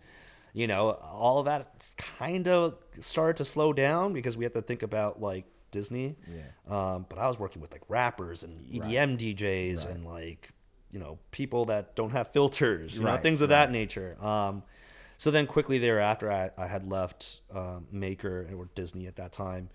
you 0.52 0.66
know, 0.66 0.90
all 0.90 1.38
of 1.40 1.46
that 1.46 1.90
kind 1.96 2.48
of 2.48 2.76
started 3.00 3.36
to 3.36 3.44
slow 3.44 3.72
down 3.72 4.12
because 4.12 4.36
we 4.36 4.44
had 4.44 4.54
to 4.54 4.62
think 4.62 4.82
about 4.82 5.20
like 5.20 5.44
Disney. 5.70 6.16
Yeah. 6.26 6.94
Um, 6.94 7.06
but 7.08 7.18
I 7.18 7.28
was 7.28 7.38
working 7.38 7.60
with 7.60 7.72
like 7.72 7.82
rappers 7.88 8.42
and 8.42 8.66
EDM 8.66 9.18
DJs 9.18 9.88
and 9.90 10.04
like, 10.04 10.50
you 10.90 10.98
know, 10.98 11.18
people 11.30 11.66
that 11.66 11.94
don't 11.94 12.10
have 12.10 12.28
filters, 12.28 12.98
you 12.98 13.04
know, 13.04 13.16
things 13.18 13.40
of 13.40 13.50
that 13.50 13.70
nature. 13.70 14.16
Um, 14.20 14.62
so 15.18 15.32
then 15.32 15.46
quickly 15.46 15.78
thereafter, 15.78 16.30
I, 16.30 16.50
I 16.56 16.66
had 16.66 16.88
left 16.88 17.40
um, 17.52 17.88
Maker 17.90 18.48
or 18.56 18.68
Disney 18.74 19.08
at 19.08 19.16
that 19.16 19.32
time, 19.32 19.68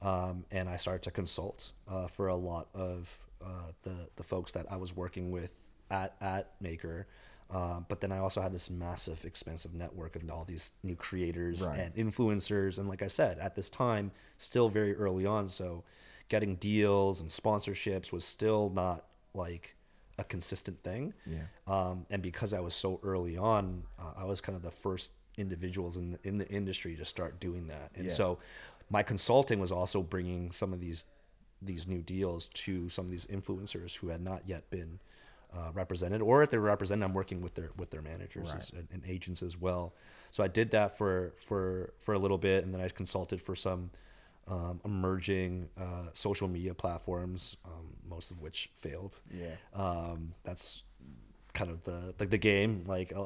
um, 0.00 0.44
and 0.52 0.68
I 0.68 0.76
started 0.76 1.02
to 1.02 1.10
consult 1.10 1.72
uh, 1.88 2.06
for 2.06 2.28
a 2.28 2.36
lot 2.36 2.68
of 2.74 3.12
uh, 3.44 3.72
the 3.82 4.08
the 4.16 4.22
folks 4.22 4.52
that 4.52 4.66
I 4.70 4.76
was 4.76 4.94
working 4.94 5.32
with 5.32 5.52
at 5.90 6.14
at 6.20 6.52
Maker. 6.60 7.08
Uh, 7.50 7.80
but 7.88 8.00
then 8.00 8.10
I 8.10 8.18
also 8.18 8.40
had 8.40 8.52
this 8.52 8.70
massive, 8.70 9.24
expensive 9.24 9.74
network 9.74 10.16
of 10.16 10.28
all 10.30 10.44
these 10.44 10.72
new 10.82 10.96
creators 10.96 11.62
Right. 11.62 11.78
and 11.78 11.94
influencers, 11.94 12.78
and 12.78 12.88
like 12.88 13.02
I 13.02 13.06
said, 13.08 13.38
at 13.38 13.54
this 13.54 13.70
time, 13.70 14.10
still 14.38 14.68
very 14.68 14.94
early 14.96 15.26
on, 15.26 15.48
so 15.48 15.84
getting 16.28 16.56
deals 16.56 17.20
and 17.20 17.28
sponsorships 17.30 18.10
was 18.12 18.24
still 18.24 18.70
not 18.70 19.04
like 19.34 19.76
a 20.18 20.24
consistent 20.24 20.82
thing. 20.82 21.12
Yeah. 21.26 21.42
Um, 21.66 22.06
and 22.10 22.22
because 22.22 22.54
I 22.54 22.60
was 22.60 22.74
so 22.74 22.98
early 23.02 23.36
on, 23.36 23.84
uh, 23.98 24.12
I 24.16 24.24
was 24.24 24.40
kind 24.40 24.56
of 24.56 24.62
the 24.62 24.70
first 24.70 25.10
individuals 25.36 25.96
in 25.96 26.12
the, 26.12 26.18
in 26.28 26.38
the 26.38 26.48
industry 26.48 26.96
to 26.96 27.04
start 27.04 27.40
doing 27.40 27.66
that. 27.66 27.90
And 27.94 28.06
Yeah. 28.06 28.12
so 28.12 28.38
my 28.90 29.02
consulting 29.02 29.58
was 29.60 29.70
also 29.72 30.02
bringing 30.02 30.50
some 30.50 30.72
of 30.72 30.80
these 30.80 31.06
these 31.62 31.86
new 31.86 32.02
deals 32.02 32.48
to 32.52 32.88
some 32.90 33.06
of 33.06 33.10
these 33.10 33.24
influencers 33.26 33.96
who 33.96 34.08
had 34.08 34.20
not 34.20 34.46
yet 34.46 34.68
been 34.68 35.00
uh, 35.56 35.70
represented, 35.72 36.20
or 36.20 36.42
if 36.42 36.50
they're 36.50 36.60
represented, 36.60 37.04
I'm 37.04 37.14
working 37.14 37.40
with 37.40 37.54
their 37.54 37.70
with 37.76 37.90
their 37.90 38.02
managers 38.02 38.52
Right. 38.52 38.62
as- 38.62 38.72
and, 38.92 39.02
agents 39.06 39.42
as 39.42 39.56
well. 39.60 39.94
So 40.30 40.42
I 40.42 40.48
did 40.48 40.70
that 40.72 40.98
for 40.98 41.32
for 41.46 41.92
for 42.00 42.14
a 42.14 42.18
little 42.18 42.38
bit, 42.38 42.64
and 42.64 42.74
then 42.74 42.80
I 42.80 42.88
consulted 42.88 43.40
for 43.40 43.54
some 43.54 43.90
um, 44.46 44.80
emerging 44.84 45.68
uh, 45.78 46.08
social 46.12 46.48
media 46.48 46.74
platforms, 46.74 47.56
um, 47.64 47.86
most 48.08 48.30
of 48.30 48.40
which 48.42 48.68
failed. 48.76 49.20
Yeah. 49.32 49.54
Um, 49.72 50.34
that's 50.42 50.82
kind 51.54 51.70
of 51.70 51.82
the 51.84 52.14
the, 52.18 52.26
the 52.26 52.36
game. 52.38 52.84
Like 52.86 53.12
a, 53.12 53.18
a 53.18 53.20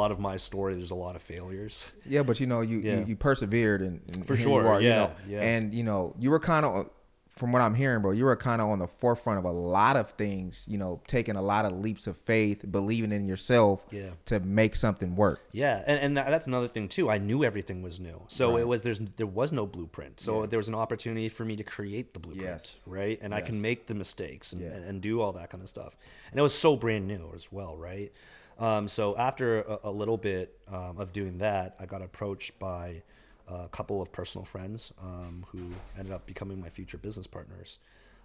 lot 0.00 0.10
of 0.12 0.18
my 0.20 0.36
story, 0.36 0.74
there's 0.74 0.92
a 0.92 0.94
lot 0.94 1.16
of 1.16 1.20
failures. 1.22 1.88
Yeah, 2.06 2.22
but 2.22 2.38
you 2.40 2.46
know, 2.46 2.60
you 2.62 2.78
Yeah. 2.78 3.00
you, 3.00 3.06
you 3.08 3.16
persevered 3.16 3.82
and, 3.82 4.00
and 4.14 4.24
For 4.26 4.36
sure, 4.36 4.62
you 4.62 4.68
are, 4.68 4.80
you 4.80 4.88
yeah, 4.88 4.96
know, 4.96 5.10
yeah. 5.28 5.40
and 5.42 5.74
you 5.74 5.82
know, 5.82 6.14
you 6.18 6.30
were 6.30 6.38
kind 6.40 6.64
of, 6.64 6.88
from 7.34 7.50
what 7.50 7.62
I'm 7.62 7.74
hearing, 7.74 8.02
bro, 8.02 8.10
you 8.10 8.26
were 8.26 8.36
kind 8.36 8.60
of 8.60 8.68
on 8.68 8.78
the 8.78 8.86
forefront 8.86 9.38
of 9.38 9.44
a 9.46 9.50
lot 9.50 9.96
of 9.96 10.10
things. 10.10 10.64
You 10.68 10.76
know, 10.76 11.00
taking 11.06 11.34
a 11.36 11.42
lot 11.42 11.64
of 11.64 11.72
leaps 11.72 12.06
of 12.06 12.16
faith, 12.18 12.64
believing 12.70 13.10
in 13.10 13.26
yourself, 13.26 13.86
Yeah. 13.90 14.10
to 14.26 14.40
make 14.40 14.76
something 14.76 15.16
work. 15.16 15.40
Yeah, 15.52 15.82
and, 15.86 15.98
and 15.98 16.16
that's 16.16 16.46
another 16.46 16.68
thing 16.68 16.88
too. 16.88 17.10
I 17.10 17.16
knew 17.18 17.42
everything 17.42 17.80
was 17.82 17.98
new, 17.98 18.20
so 18.28 18.52
Right. 18.52 18.60
it 18.60 18.68
was 18.68 18.82
there's 18.82 19.00
there 19.16 19.26
was 19.26 19.50
no 19.52 19.66
blueprint. 19.66 20.20
So 20.20 20.44
there 20.46 20.58
was 20.58 20.68
an 20.68 20.74
opportunity 20.74 21.28
for 21.30 21.44
me 21.44 21.56
to 21.56 21.64
create 21.64 22.12
the 22.12 22.20
blueprint, 22.20 22.44
Yes. 22.48 22.76
right? 22.86 23.18
And 23.22 23.34
I 23.34 23.40
can 23.40 23.62
make 23.62 23.86
the 23.86 23.94
mistakes 23.94 24.52
and, 24.52 24.60
Yeah. 24.60 24.68
and, 24.68 24.84
and 24.84 25.00
do 25.00 25.20
all 25.22 25.32
that 25.32 25.48
kind 25.50 25.62
of 25.62 25.68
stuff. 25.68 25.96
And 26.30 26.38
it 26.38 26.42
was 26.42 26.54
so 26.54 26.76
brand 26.76 27.06
new 27.08 27.32
as 27.34 27.50
well, 27.50 27.76
right? 27.76 28.12
Um, 28.58 28.86
so 28.86 29.16
after 29.16 29.62
a, 29.62 29.78
a 29.84 29.90
little 29.90 30.18
bit 30.18 30.58
um, 30.68 30.98
of 30.98 31.12
doing 31.12 31.38
that, 31.38 31.74
I 31.80 31.86
got 31.86 32.02
approached 32.02 32.58
by 32.58 33.02
a 33.52 33.68
couple 33.68 34.00
of 34.00 34.10
personal 34.12 34.44
friends 34.44 34.92
um, 35.02 35.44
who 35.48 35.70
ended 35.98 36.12
up 36.12 36.26
becoming 36.26 36.60
my 36.60 36.68
future 36.68 36.98
business 36.98 37.26
partners. 37.26 37.78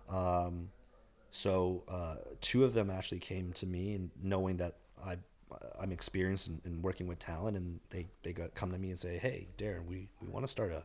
Um, 0.10 0.70
so 1.32 1.84
uh, 1.88 2.16
two 2.42 2.64
of 2.64 2.74
them 2.74 2.90
actually 2.90 3.20
came 3.20 3.52
to 3.54 3.66
me 3.66 3.94
and 3.94 4.10
knowing 4.24 4.58
that 4.58 4.76
I 5.06 5.18
I'm 5.80 5.92
experienced 5.92 6.48
in, 6.48 6.62
in 6.66 6.82
working 6.82 7.08
with 7.08 7.20
talent, 7.20 7.58
and 7.58 7.80
they 7.90 8.08
they 8.24 8.34
got, 8.34 8.54
come 8.56 8.72
to 8.72 8.78
me 8.78 8.90
and 8.90 9.00
say, 9.00 9.18
"Hey, 9.18 9.48
Darren, 9.58 9.86
we 9.88 10.08
we 10.22 10.28
want 10.28 10.44
to 10.44 10.48
start 10.48 10.72
a 10.72 10.84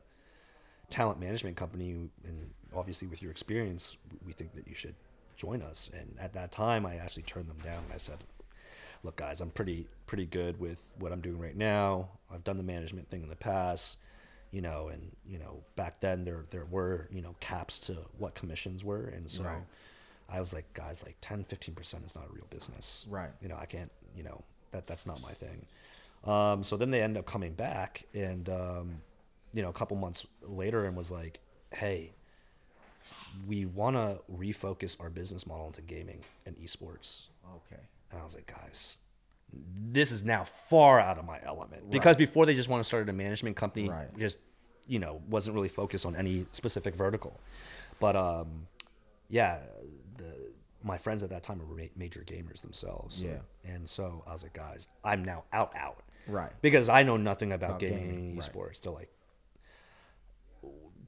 talent 0.90 1.18
management 1.20 1.57
company, 1.57 1.90
and 2.24 2.50
obviously 2.74 3.09
with 3.09 3.22
your 3.22 3.31
experience, 3.31 3.96
we 4.24 4.33
think 4.33 4.55
that 4.55 4.68
you 4.68 4.74
should 4.74 4.94
join 5.37 5.62
us." 5.62 5.90
And 5.92 6.16
at 6.20 6.33
that 6.35 6.52
time, 6.52 6.87
I 6.87 6.96
actually 6.96 7.24
turned 7.24 7.48
them 7.48 7.59
down. 7.64 7.83
I 7.92 7.98
said, 7.98 8.18
"Look, 9.02 9.16
guys, 9.16 9.40
I'm 9.40 9.50
pretty 9.50 9.88
pretty 10.07 10.26
good 10.26 10.61
with 10.61 10.92
what 10.98 11.12
I'm 11.12 11.20
doing 11.20 11.38
right 11.38 11.57
now. 11.57 12.09
I've 12.33 12.44
done 12.44 12.57
the 12.57 12.62
management 12.62 13.11
thing 13.11 13.22
in 13.22 13.28
the 13.28 13.37
past." 13.37 13.98
You 14.53 14.61
know, 14.62 14.88
and 14.88 15.11
you 15.27 15.38
know, 15.38 15.65
back 15.77 16.01
then 16.01 16.25
there 16.25 16.45
there 16.51 16.67
were 16.67 17.09
you 17.11 17.23
know 17.23 17.35
caps 17.41 17.81
to 17.81 17.97
what 18.19 18.35
commissions 18.35 18.85
were, 18.85 19.07
and 19.07 19.29
so 19.29 19.43
Right. 19.45 19.62
I 20.29 20.41
was 20.41 20.55
like, 20.55 20.73
guys, 20.73 21.03
like 21.05 21.17
10, 21.21 21.45
15 21.45 21.75
percent 21.75 22.05
is 22.07 22.15
not 22.15 22.25
a 22.29 22.33
real 22.33 22.47
business, 22.51 23.07
Right. 23.11 23.31
You 23.41 23.49
know, 23.49 23.57
I 23.59 23.67
can't, 23.67 23.91
you 24.17 24.23
know, 24.23 24.43
that 24.71 24.87
that's 24.87 25.07
not 25.07 25.21
my 25.23 25.33
thing. 25.33 25.67
Um, 26.25 26.62
so 26.62 26.77
then 26.77 26.91
they 26.91 27.03
end 27.03 27.17
up 27.17 27.27
coming 27.27 27.55
back, 27.55 28.05
and 28.15 28.49
um, 28.49 29.01
you 29.53 29.62
know, 29.62 29.69
a 29.71 29.73
couple 29.73 29.97
months 29.97 30.27
later, 30.43 30.85
and 30.85 30.97
was 30.97 31.11
like, 31.11 31.41
hey, 31.75 32.12
we 33.47 33.65
want 33.67 33.97
to 33.97 34.21
refocus 34.33 34.97
our 35.01 35.11
business 35.11 35.47
model 35.47 35.67
into 35.67 35.83
gaming 35.83 36.21
and 36.47 36.57
esports. 36.57 37.29
Okay. 37.57 37.81
And 38.11 38.21
I 38.21 38.23
was 38.25 38.35
like, 38.35 38.47
guys, 38.47 38.99
this 39.53 40.11
is 40.12 40.23
now 40.25 40.45
far 40.45 40.99
out 41.01 41.19
of 41.19 41.25
my 41.27 41.38
element 41.45 41.91
because 41.91 42.17
before 42.17 42.47
they 42.47 42.55
just 42.55 42.69
want 42.69 42.81
to 42.81 42.85
start 42.85 43.09
a 43.09 43.12
management 43.12 43.57
company, 43.57 43.88
Right. 43.88 44.09
just 44.19 44.38
you 44.87 44.99
know, 44.99 45.23
wasn't 45.29 45.55
really 45.55 45.69
focused 45.69 46.05
on 46.05 46.17
any 46.17 46.45
specific 46.53 46.97
vertical. 46.97 47.38
But 48.01 48.17
um, 48.17 48.67
yeah, 49.29 49.61
the, 50.17 50.51
my 50.83 50.99
friends 50.99 51.23
at 51.23 51.31
that 51.31 51.43
time 51.45 51.61
were 51.61 51.77
ma- 51.77 51.85
major 51.95 52.21
gamers 52.27 52.61
themselves. 52.62 53.23
Yeah. 53.23 53.37
and 53.65 53.88
so 53.88 54.25
I 54.27 54.33
was 54.33 54.43
like, 54.43 54.55
guys, 54.55 54.88
I'm 55.05 55.25
now 55.25 55.45
out, 55.53 55.73
out, 55.77 56.03
Right. 56.27 56.51
because 56.62 56.88
I 56.88 57.05
know 57.05 57.17
nothing 57.17 57.53
about, 57.53 57.71
About 57.71 57.81
gaming, 57.81 57.99
gaming, 58.11 58.29
and 58.31 58.38
right. 58.38 58.53
esports. 58.53 58.81
They're 58.81 58.93
like, 58.93 59.11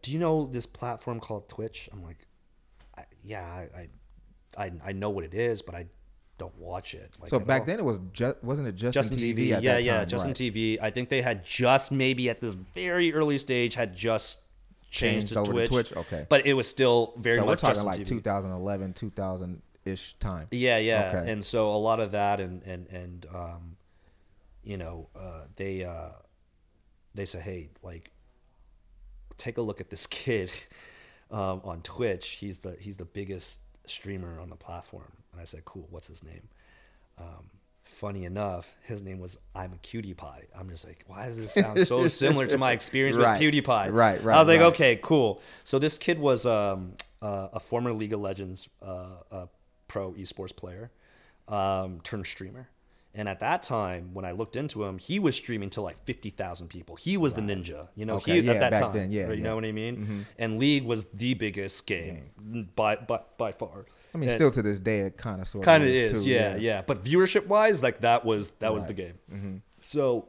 do 0.03 0.13
you 0.13 0.19
know 0.19 0.47
this 0.47 0.67
platform 0.67 1.19
called 1.19 1.49
Twitch? 1.49 1.89
I'm 1.93 2.03
like, 2.03 2.27
I, 2.97 3.05
yeah, 3.25 3.43
I, 3.77 3.89
I, 4.57 4.73
I 4.85 4.93
know 4.93 5.11
what 5.11 5.25
it 5.25 5.35
is, 5.35 5.63
but 5.63 5.75
I 5.75 5.87
don't 6.39 6.57
watch 6.59 6.95
it. 6.95 7.11
Like 7.21 7.31
So 7.31 7.39
back 7.39 7.61
all. 7.63 7.67
then 7.67 7.79
it 7.79 7.85
was 7.85 8.01
just 8.13 8.43
wasn't 8.43 8.69
it 8.69 8.75
Justin, 8.75 8.93
Justin 8.93 9.19
TV? 9.19 9.49
Yeah, 9.49 9.79
yeah, 9.79 9.99
time? 9.99 10.09
Justin 10.09 10.31
Right. 10.31 10.37
TV. 10.37 10.79
I 10.83 10.91
think 10.91 11.09
they 11.09 11.23
had 11.23 11.45
just 11.45 11.93
maybe 11.93 12.29
at 12.29 12.41
this 12.41 12.55
very 12.55 13.13
early 13.15 13.39
stage 13.39 13.75
had 13.75 13.95
just 13.97 14.39
changed, 14.91 15.29
Changed 15.29 15.33
to 15.35 15.39
over 15.41 15.53
to 15.63 15.69
Twitch. 15.69 15.89
Twitch, 15.91 15.93
okay. 16.07 16.27
but 16.29 16.47
it 16.47 16.55
was 16.55 16.67
still 16.69 17.15
very 17.19 17.39
So 17.39 17.45
we're 17.45 17.53
much 17.53 17.61
talking 17.61 17.75
Justin 17.85 17.87
like 17.93 18.01
TV. 18.01 18.09
2011, 18.09 18.93
2000 18.95 19.63
ish 19.85 20.15
time. 20.19 20.47
Yeah, 20.51 20.79
yeah. 20.79 21.13
Okay. 21.15 21.31
And 21.33 21.45
so 21.45 21.71
a 21.75 21.77
lot 21.77 22.01
of 22.01 22.13
that 22.13 22.41
and 22.41 22.63
and 22.65 22.87
and 22.89 23.27
um 23.35 23.77
you 24.63 24.77
know, 24.77 25.09
uh 25.15 25.43
they 25.57 25.85
uh 25.85 26.11
they 27.15 27.27
say, 27.27 27.39
"Hey, 27.41 27.71
like 27.83 28.11
take 29.37 29.59
a 29.59 29.63
look 29.63 29.81
at 29.81 29.91
this 29.91 30.07
kid 30.09 30.51
um 31.31 31.61
on 31.65 31.83
Twitch. 31.83 32.29
He's 32.41 32.59
the 32.59 32.77
he's 32.81 32.97
the 32.97 33.05
biggest 33.05 33.61
streamer 33.87 34.41
on 34.41 34.49
the 34.51 34.57
platform." 34.57 35.13
And 35.35 35.43
I 35.43 35.45
said, 35.45 35.65
"Cool, 35.65 35.87
what's 35.91 36.09
his 36.09 36.23
name?" 36.23 36.49
Um 37.19 37.51
funny 37.85 38.25
enough, 38.25 38.75
his 38.83 39.03
name 39.03 39.21
was 39.21 39.39
Imaqtpie. 39.55 40.45
I'm 40.59 40.71
just 40.71 40.87
like, 40.87 41.05
why 41.07 41.27
does 41.27 41.37
this 41.37 41.53
sound 41.53 41.79
so 41.81 42.09
similar 42.23 42.47
to 42.47 42.59
my 42.59 42.73
experience 42.73 43.17
Right. 43.17 43.39
with 43.39 43.55
PewDiePie? 43.55 43.93
Right, 43.93 44.25
right, 44.25 44.35
I 44.35 44.39
was 44.39 44.49
like, 44.49 44.61
right. 44.61 44.67
okay, 44.69 44.99
cool. 45.03 45.41
So 45.65 45.79
this 45.79 45.99
kid 45.99 46.19
was 46.19 46.47
um, 46.47 46.95
uh, 47.23 47.49
a 47.53 47.61
former 47.61 47.93
League 47.93 48.15
of 48.15 48.21
Legends 48.21 48.69
uh, 48.83 49.47
pro 49.87 50.13
esports 50.13 50.57
player 50.57 50.91
um, 51.49 52.01
turned 52.03 52.27
streamer. 52.27 52.69
And 53.17 53.29
at 53.29 53.39
that 53.41 53.63
time, 53.63 54.11
when 54.13 54.25
I 54.25 54.33
looked 54.33 54.57
into 54.57 54.83
him, 54.83 54.99
he 54.99 55.21
was 55.21 55.37
streaming 55.37 55.71
to 55.71 55.81
like 55.81 56.03
fifty 56.05 56.31
thousand 56.31 56.67
people. 56.67 56.97
He 56.97 57.17
was 57.17 57.35
the 57.35 57.43
ninja, 57.43 57.87
you 57.95 58.07
know. 58.07 58.17
Okay, 58.17 58.41
he 58.41 58.47
yeah, 58.47 58.55
at 58.55 58.61
that 58.61 58.71
back 58.73 58.81
time, 58.81 58.93
then, 58.93 59.13
yeah, 59.13 59.23
right? 59.23 59.29
you 59.29 59.35
yeah. 59.35 59.37
Mm-hmm. 59.37 59.45
know 59.45 59.55
what 59.55 59.65
I 59.65 59.71
mean. 59.73 60.27
And 60.37 60.59
League 60.59 60.83
was 60.85 61.05
the 61.15 61.35
biggest 61.35 61.87
game 61.87 62.25
by 62.75 62.97
by 62.97 63.21
by 63.39 63.53
far. 63.53 63.87
I 64.15 64.19
mean, 64.19 64.31
still 64.31 64.51
to 64.53 64.63
this 64.63 64.79
day, 64.79 65.01
it 65.01 65.17
kind 65.17 65.41
of 65.41 65.49
sort 65.49 65.63
of 65.63 65.67
kind 65.67 65.83
of 65.83 65.89
is, 65.89 66.23
too, 66.25 66.29
yeah, 66.31 66.57
yeah, 66.57 66.83
But 66.87 67.05
viewership 67.05 67.47
wise, 67.47 67.83
like 67.83 68.01
that 68.03 68.25
was 68.25 68.51
that 68.61 68.73
was 68.73 68.87
the 68.87 68.95
Right. 68.95 69.15
Mm-hmm. 69.31 69.43
game. 69.51 69.63
So, 69.81 70.29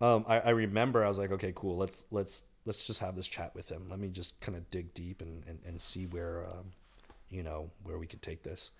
um, 0.00 0.24
I, 0.28 0.40
I 0.40 0.50
remember 0.50 1.04
I 1.04 1.08
was 1.08 1.18
like, 1.18 1.32
okay, 1.32 1.52
cool. 1.54 1.76
Let's 1.76 2.04
let's 2.10 2.44
let's 2.66 2.86
just 2.86 3.00
have 3.00 3.16
this 3.16 3.26
chat 3.26 3.54
with 3.54 3.68
him. 3.68 3.86
Let 3.88 3.98
me 3.98 4.08
just 4.08 4.38
kind 4.40 4.56
of 4.56 4.70
dig 4.70 4.94
deep 4.94 5.20
and, 5.22 5.42
and, 5.48 5.58
and 5.66 5.80
see 5.80 6.06
where, 6.06 6.46
um, 6.46 6.72
you 7.30 7.42
know, 7.42 7.70
where 7.82 7.98
we 7.98 8.06
could 8.06 8.22
take 8.22 8.42
this. 8.44 8.70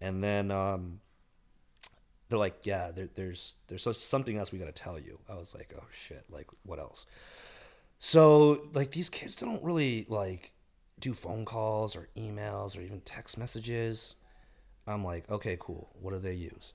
And 0.00 0.22
then 0.22 0.50
um, 0.50 1.00
they're 2.28 2.38
like, 2.38 2.64
yeah, 2.64 2.90
there, 2.90 3.08
there's 3.14 3.54
there's 3.68 3.82
something 3.98 4.36
else 4.36 4.52
we 4.52 4.58
got 4.58 4.66
to 4.66 4.72
tell 4.72 4.98
you. 4.98 5.18
I 5.28 5.34
was 5.34 5.54
like, 5.54 5.74
oh 5.76 5.84
shit, 5.92 6.24
like 6.30 6.48
what 6.64 6.78
else? 6.78 7.06
So 7.98 8.68
like 8.74 8.90
these 8.92 9.08
kids 9.08 9.36
don't 9.36 9.62
really 9.62 10.06
like 10.08 10.52
do 11.00 11.12
phone 11.12 11.44
calls 11.44 11.96
or 11.96 12.08
emails 12.16 12.76
or 12.76 12.80
even 12.80 13.00
text 13.00 13.36
messages. 13.38 14.14
I'm 14.86 15.04
like, 15.04 15.30
okay, 15.30 15.56
cool. 15.58 15.90
What 16.00 16.12
do 16.12 16.18
they 16.18 16.34
use? 16.34 16.72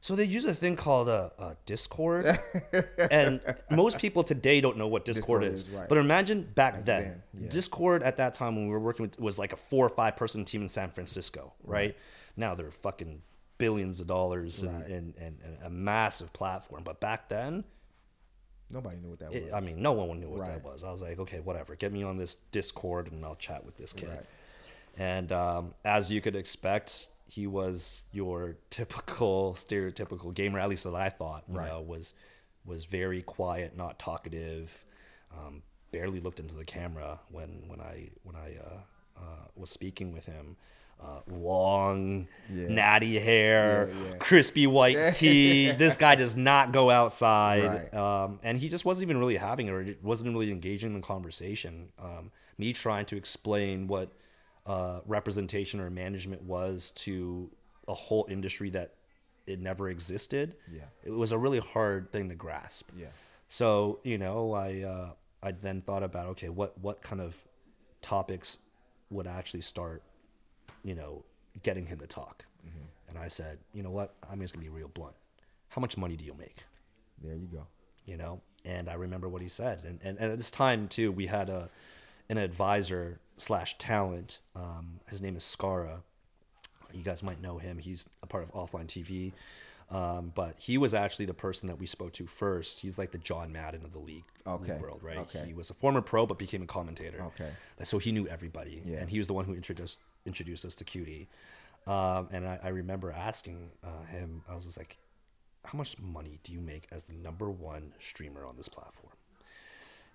So 0.00 0.16
they 0.16 0.24
use 0.24 0.44
a 0.46 0.54
thing 0.54 0.74
called 0.74 1.08
a, 1.08 1.30
a 1.38 1.56
Discord, 1.64 2.36
and 3.10 3.40
most 3.70 3.98
people 3.98 4.24
today 4.24 4.60
don't 4.60 4.76
know 4.76 4.88
what 4.88 5.04
Discord, 5.04 5.42
Discord 5.42 5.54
is. 5.54 5.62
is, 5.62 5.68
right. 5.68 5.88
But 5.88 5.98
imagine 5.98 6.42
back, 6.56 6.84
then, 6.84 7.02
then, 7.02 7.22
yeah. 7.44 7.48
Discord 7.48 8.02
at 8.02 8.16
that 8.16 8.34
time 8.34 8.56
when 8.56 8.66
we 8.66 8.72
were 8.72 8.80
working 8.80 9.04
with 9.04 9.20
was 9.20 9.38
like 9.38 9.52
a 9.52 9.56
four 9.56 9.86
or 9.86 9.88
five 9.88 10.16
person 10.16 10.44
team 10.44 10.62
in 10.62 10.68
San 10.68 10.90
Francisco, 10.90 11.52
right? 11.62 11.96
Now 12.36 12.56
they're 12.56 12.72
fucking 12.72 13.22
billions 13.58 14.00
of 14.00 14.08
dollars 14.08 14.62
and, 14.62 14.82
and, 14.82 15.14
and, 15.18 15.38
and 15.44 15.58
a 15.62 15.70
massive 15.70 16.32
platform. 16.32 16.82
But 16.82 16.98
back 16.98 17.28
then, 17.28 17.62
Nobody 18.72 18.96
knew 18.96 19.10
what 19.10 19.18
that 19.20 19.34
It- 19.34 19.44
was. 19.44 19.52
I 19.52 19.60
mean, 19.60 19.80
no 19.82 19.92
one 19.92 20.18
knew 20.20 20.28
what 20.30 20.40
Right. 20.40 20.52
that 20.52 20.64
was. 20.64 20.82
I 20.84 20.90
was 20.90 21.02
like, 21.02 21.18
okay, 21.18 21.40
whatever. 21.40 21.76
Get 21.76 21.92
me 21.92 22.02
on 22.02 22.16
this 22.16 22.36
Discord 22.52 23.10
and 23.12 23.24
I'll 23.24 23.36
chat 23.36 23.64
with 23.64 23.76
this 23.76 23.92
kid. 23.92 24.08
Right. 24.08 24.26
And 24.96 25.30
um, 25.32 25.74
as 25.84 26.10
you 26.10 26.20
could 26.20 26.36
expect, 26.36 27.08
he 27.26 27.46
was 27.46 28.02
your 28.12 28.56
typical 28.70 29.54
stereotypical 29.54 30.32
gamer. 30.34 30.58
At 30.58 30.68
least 30.68 30.84
that 30.84 30.94
I 30.94 31.08
thought. 31.10 31.44
You 31.48 31.58
Right. 31.58 31.68
know, 31.68 31.80
was 31.82 32.14
was 32.64 32.84
very 32.84 33.22
quiet, 33.22 33.76
not 33.76 33.98
talkative, 33.98 34.84
um, 35.36 35.62
barely 35.90 36.20
looked 36.20 36.38
into 36.40 36.54
the 36.54 36.64
camera 36.64 37.18
when 37.30 37.68
when 37.68 37.80
I 37.80 38.10
when 38.22 38.36
I 38.36 38.56
uh, 38.56 39.20
uh, 39.20 39.44
was 39.56 39.70
speaking 39.70 40.12
with 40.12 40.26
him. 40.26 40.56
Uh, 41.02 41.20
long, 41.34 42.28
Yeah. 42.48 42.68
natty 42.68 43.18
hair, 43.18 43.88
Yeah, 43.92 44.04
yeah. 44.10 44.16
crispy 44.18 44.66
white 44.68 45.14
tee. 45.14 45.72
this 45.72 45.96
guy 45.96 46.14
does 46.14 46.36
not 46.36 46.70
go 46.72 46.90
outside, 46.90 47.90
Right. 47.92 47.94
um, 47.94 48.38
and 48.44 48.56
he 48.56 48.68
just 48.68 48.84
wasn't 48.84 49.04
even 49.10 49.18
really 49.18 49.36
having 49.36 49.66
it, 49.66 49.70
or 49.72 49.84
wasn't 50.02 50.32
really 50.32 50.52
engaging 50.52 50.94
in 50.94 51.00
the 51.00 51.06
conversation. 51.06 51.88
Um, 51.98 52.30
me 52.56 52.72
trying 52.72 53.06
to 53.06 53.16
explain 53.16 53.88
what 53.88 54.12
uh, 54.64 55.00
representation 55.06 55.80
or 55.80 55.90
management 55.90 56.42
was 56.42 56.92
to 56.92 57.50
a 57.88 57.94
whole 57.94 58.26
industry 58.30 58.70
that 58.70 58.94
it 59.48 59.58
never 59.58 59.88
existed. 59.90 60.54
Yeah. 60.72 60.82
it 61.02 61.10
was 61.10 61.32
a 61.32 61.38
really 61.38 61.58
hard 61.58 62.12
thing 62.12 62.28
to 62.28 62.36
grasp. 62.36 62.90
Yeah. 62.96 63.06
So 63.48 63.98
you 64.04 64.18
know, 64.18 64.52
I 64.52 64.82
uh, 64.82 65.10
I 65.42 65.50
then 65.50 65.80
thought 65.82 66.04
about 66.04 66.28
okay, 66.28 66.48
what 66.48 66.78
what 66.78 67.02
kind 67.02 67.20
of 67.20 67.36
topics 68.02 68.58
would 69.10 69.26
actually 69.26 69.62
start, 69.62 70.02
you 70.84 70.94
know, 70.94 71.24
getting 71.62 71.86
him 71.86 71.98
to 71.98 72.06
talk. 72.06 72.44
And 73.08 73.18
I 73.18 73.28
said, 73.28 73.58
you 73.74 73.82
know 73.82 73.90
what, 73.90 74.14
I'm 74.30 74.40
just 74.40 74.54
gonna 74.54 74.64
be 74.64 74.70
real 74.70 74.88
blunt. 74.88 75.14
How 75.68 75.80
much 75.80 75.98
money 75.98 76.16
do 76.16 76.24
you 76.24 76.34
make? 76.38 76.64
There 77.22 77.34
you 77.34 77.46
go. 77.52 77.66
You 78.06 78.16
know, 78.16 78.40
and 78.64 78.88
I 78.88 78.94
remember 78.94 79.28
what 79.28 79.42
he 79.42 79.48
said. 79.48 79.82
And 79.84 79.98
and, 80.02 80.16
and 80.18 80.32
at 80.32 80.38
this 80.38 80.50
time 80.50 80.88
too, 80.88 81.12
we 81.12 81.26
had 81.26 81.50
a 81.50 81.68
an 82.30 82.38
advisor 82.38 83.20
slash 83.36 83.76
talent. 83.76 84.38
Um, 84.56 85.00
his 85.10 85.20
name 85.20 85.36
is 85.36 85.42
Scara. 85.44 85.98
You 86.94 87.02
guys 87.02 87.22
might 87.22 87.40
know 87.42 87.58
him. 87.58 87.76
He's 87.78 88.06
a 88.22 88.26
part 88.26 88.44
of 88.44 88.52
Offline 88.52 88.86
TV. 88.86 89.32
Um, 89.90 90.32
but 90.34 90.58
he 90.58 90.78
was 90.78 90.94
actually 90.94 91.26
the 91.26 91.34
person 91.34 91.66
that 91.68 91.78
we 91.78 91.84
spoke 91.84 92.14
to 92.14 92.26
first. 92.26 92.80
He's 92.80 92.96
like 92.98 93.10
the 93.10 93.18
John 93.18 93.52
Madden 93.52 93.84
of 93.84 93.92
the 93.92 93.98
league, 93.98 94.24
league 94.46 94.70
Okay. 94.70 94.78
world, 94.80 95.02
right? 95.02 95.18
Okay. 95.18 95.44
He 95.48 95.52
was 95.52 95.68
a 95.68 95.74
former 95.74 96.00
pro, 96.00 96.24
but 96.24 96.38
became 96.38 96.62
a 96.62 96.66
commentator. 96.66 97.22
Okay. 97.34 97.50
So 97.82 97.98
he 97.98 98.10
knew 98.10 98.26
everybody, 98.26 98.80
Yeah. 98.86 99.00
and 99.00 99.10
he 99.10 99.18
was 99.18 99.26
the 99.26 99.34
one 99.34 99.44
who 99.44 99.52
introduced 99.54 100.00
introduced 100.26 100.64
us 100.64 100.74
to 100.76 100.84
Cutie. 100.84 101.28
Um, 101.86 102.28
and 102.30 102.46
I, 102.46 102.60
I 102.62 102.68
remember 102.68 103.10
asking 103.10 103.70
uh, 103.82 104.04
him, 104.10 104.42
I 104.48 104.54
was 104.54 104.66
just 104.66 104.78
like, 104.78 104.98
"How 105.64 105.76
much 105.76 105.98
money 105.98 106.38
do 106.42 106.52
you 106.52 106.60
make 106.60 106.86
as 106.92 107.04
the 107.04 107.14
number 107.14 107.50
one 107.50 107.92
streamer 108.00 108.46
on 108.46 108.56
this 108.56 108.68
platform?" 108.68 109.12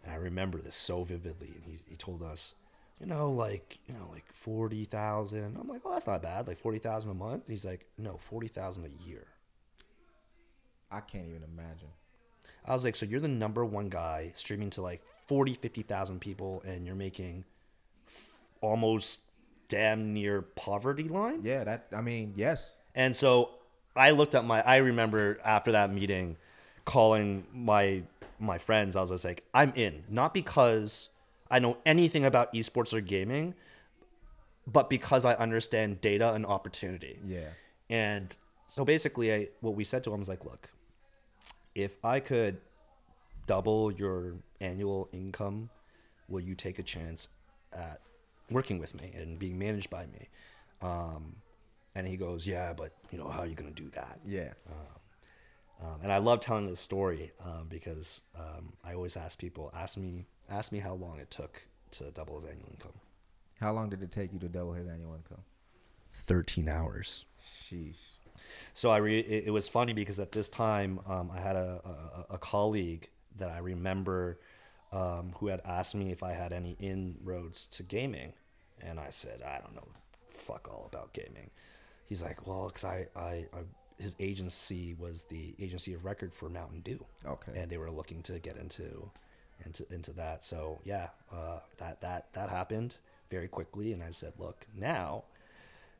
And 0.04 0.14
I 0.14 0.16
remember 0.16 0.60
this 0.60 0.76
so 0.76 1.04
vividly. 1.04 1.52
And 1.56 1.64
he, 1.66 1.80
he 1.90 1.96
told 1.96 2.24
us, 2.24 2.54
you 3.00 3.08
know, 3.08 3.32
like 3.32 3.80
you 3.88 3.94
know, 3.94 4.08
like 4.12 4.26
forty 4.32 4.86
thousand. 4.86 5.58
I'm 5.60 5.68
like, 5.68 5.82
oh, 5.84 5.92
that's 5.92 6.08
not 6.08 6.22
bad. 6.22 6.48
Like 6.48 6.60
forty 6.60 6.80
thousand 6.80 7.12
a 7.12 7.16
month. 7.16 7.48
He's 7.48 7.66
like, 7.66 7.86
no, 7.98 8.18
forty 8.18 8.48
thousand 8.48 8.86
a 8.86 9.10
year. 9.10 9.28
I 10.90 11.02
can't 11.02 11.28
even 11.28 11.44
imagine. 11.44 11.90
I 12.66 12.74
was 12.74 12.84
like, 12.84 12.96
so 12.96 13.06
you're 13.06 13.20
the 13.20 13.28
number 13.28 13.66
one 13.66 13.90
guy 13.90 14.32
streaming 14.36 14.70
to 14.72 14.82
like 14.82 15.02
40, 15.28 15.54
50,000 15.54 16.20
people, 16.20 16.62
and 16.66 16.86
you're 16.86 16.96
making 16.96 17.46
f- 18.08 18.40
almost 18.62 19.22
damn 19.70 20.14
near 20.14 20.42
poverty 20.42 21.06
line. 21.06 21.42
Yeah, 21.44 21.64
that. 21.64 21.88
I 21.92 22.02
mean, 22.02 22.34
yes. 22.36 22.76
And 22.96 23.16
so 23.16 23.52
I 23.96 24.12
looked 24.12 24.36
at 24.36 24.46
my. 24.46 24.62
I 24.62 24.78
remember 24.78 25.40
after 25.44 25.72
that 25.74 25.94
meeting, 25.94 26.38
calling 26.86 27.46
my 27.54 28.04
my 28.40 28.58
friends. 28.58 28.96
I 28.96 29.02
was 29.02 29.10
just 29.10 29.26
like, 29.26 29.44
I'm 29.54 29.74
in, 29.76 30.04
not 30.10 30.34
because 30.34 31.10
I 31.50 31.60
know 31.60 31.78
anything 31.86 32.26
about 32.26 32.54
esports 32.54 32.94
or 32.94 33.02
gaming, 33.02 33.54
but 34.66 34.90
because 34.90 35.26
I 35.26 35.34
understand 35.36 36.02
data 36.02 36.34
and 36.34 36.46
opportunity. 36.46 37.20
Yeah. 37.26 37.50
And 37.90 38.36
so 38.68 38.84
basically, 38.84 39.34
I, 39.34 39.48
what 39.62 39.76
we 39.76 39.84
said 39.84 40.04
to 40.06 40.14
him 40.14 40.20
was 40.20 40.30
like, 40.30 40.44
look, 40.44 40.70
if 41.74 42.04
I 42.04 42.20
could 42.20 42.58
double 43.46 43.92
your 43.92 44.36
annual 44.60 45.10
income, 45.14 45.70
will 46.28 46.42
you 46.42 46.54
take 46.54 46.80
a 46.80 46.84
chance 46.84 47.30
at 47.72 48.02
working 48.50 48.80
with 48.80 49.00
me 49.00 49.12
and 49.16 49.38
being 49.40 49.58
managed 49.58 49.90
by 49.90 50.06
me? 50.08 50.30
Um, 50.82 51.38
and 51.96 52.08
he 52.08 52.18
goes, 52.18 52.46
yeah, 52.46 52.74
but 52.74 52.94
you 53.12 53.18
know, 53.18 53.28
how 53.28 53.42
are 53.42 53.48
you 53.48 53.56
going 53.56 53.74
to 53.74 53.84
do 53.84 53.90
that? 53.92 54.20
Yeah. 54.26 54.54
Um, 55.82 56.00
and 56.04 56.12
I 56.12 56.18
love 56.18 56.40
telling 56.40 56.68
this 56.68 56.80
story 56.80 57.32
um, 57.44 57.68
because 57.70 58.22
um, 58.36 58.74
I 58.84 58.94
always 58.94 59.16
ask 59.16 59.38
people, 59.38 59.72
ask 59.76 59.98
me, 59.98 60.26
ask 60.50 60.72
me 60.72 60.80
how 60.80 60.96
long 60.96 61.20
it 61.20 61.30
took 61.30 61.62
to 61.92 62.12
double 62.12 62.36
his 62.36 62.46
annual 62.46 62.68
income. 62.72 62.94
How 63.60 63.72
long 63.74 63.90
did 63.90 64.02
it 64.02 64.12
take 64.12 64.34
you 64.34 64.40
to 64.40 64.48
double 64.48 64.74
his 64.74 64.88
annual 64.88 65.16
income? 65.16 65.44
13 66.12 66.68
hours. 66.68 67.26
Sheesh. 67.42 67.96
So 68.74 68.90
I 68.90 68.98
re- 68.98 69.20
it, 69.20 69.46
it 69.48 69.52
was 69.52 69.68
funny 69.68 69.94
because 69.94 70.20
at 70.20 70.32
this 70.32 70.50
time 70.50 71.00
um, 71.08 71.32
I 71.34 71.40
had 71.40 71.56
a, 71.56 72.26
a, 72.30 72.36
a 72.36 72.38
colleague 72.38 73.10
that 73.38 73.50
I 73.50 73.60
remember 73.60 74.40
um, 74.92 75.34
who 75.40 75.48
had 75.48 75.62
asked 75.66 75.96
me 75.96 76.12
if 76.12 76.24
I 76.24 76.34
had 76.34 76.54
any 76.54 76.76
inroads 76.80 77.68
to 77.68 77.84
gaming, 77.84 78.34
and 78.82 79.00
I 79.00 79.10
said 79.10 79.42
I 79.42 79.60
don't 79.60 79.76
know, 79.76 79.88
fuck 80.30 80.68
all 80.70 80.88
about 80.92 81.14
gaming. 81.14 81.50
He's 82.06 82.24
like, 82.24 82.48
well, 82.48 82.68
because 82.68 82.86
I, 82.86 83.08
I, 83.16 83.48
I 83.54 83.60
his 84.00 84.16
agency 84.20 84.96
was 84.98 85.24
the 85.24 85.56
agency 85.60 85.94
of 85.94 86.06
record 86.06 86.34
for 86.34 86.50
Mountain 86.50 86.82
Dew, 86.82 87.04
Okay. 87.26 87.52
and 87.56 87.70
they 87.70 87.78
were 87.78 87.92
looking 87.92 88.22
to 88.24 88.40
get 88.40 88.58
into 88.58 89.10
into 89.66 89.86
into 89.94 90.14
that. 90.14 90.44
So 90.44 90.80
yeah, 90.86 91.10
uh, 91.32 91.60
that 91.78 92.02
that 92.02 92.32
that 92.34 92.50
happened 92.50 92.98
very 93.30 93.48
quickly, 93.48 93.92
and 93.94 94.02
I 94.04 94.12
said, 94.12 94.34
look, 94.38 94.66
now 94.76 95.24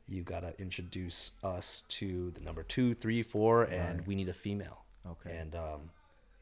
you 0.08 0.22
gotta 0.22 0.54
introduce 0.58 1.32
us 1.44 1.84
to 1.88 2.30
the 2.30 2.40
number 2.40 2.62
two, 2.62 2.94
three, 2.94 3.22
four, 3.22 3.64
and 3.64 4.06
we 4.06 4.14
need 4.14 4.28
a 4.30 4.32
female. 4.32 4.84
Okay. 5.06 5.36
And 5.36 5.54
um, 5.54 5.90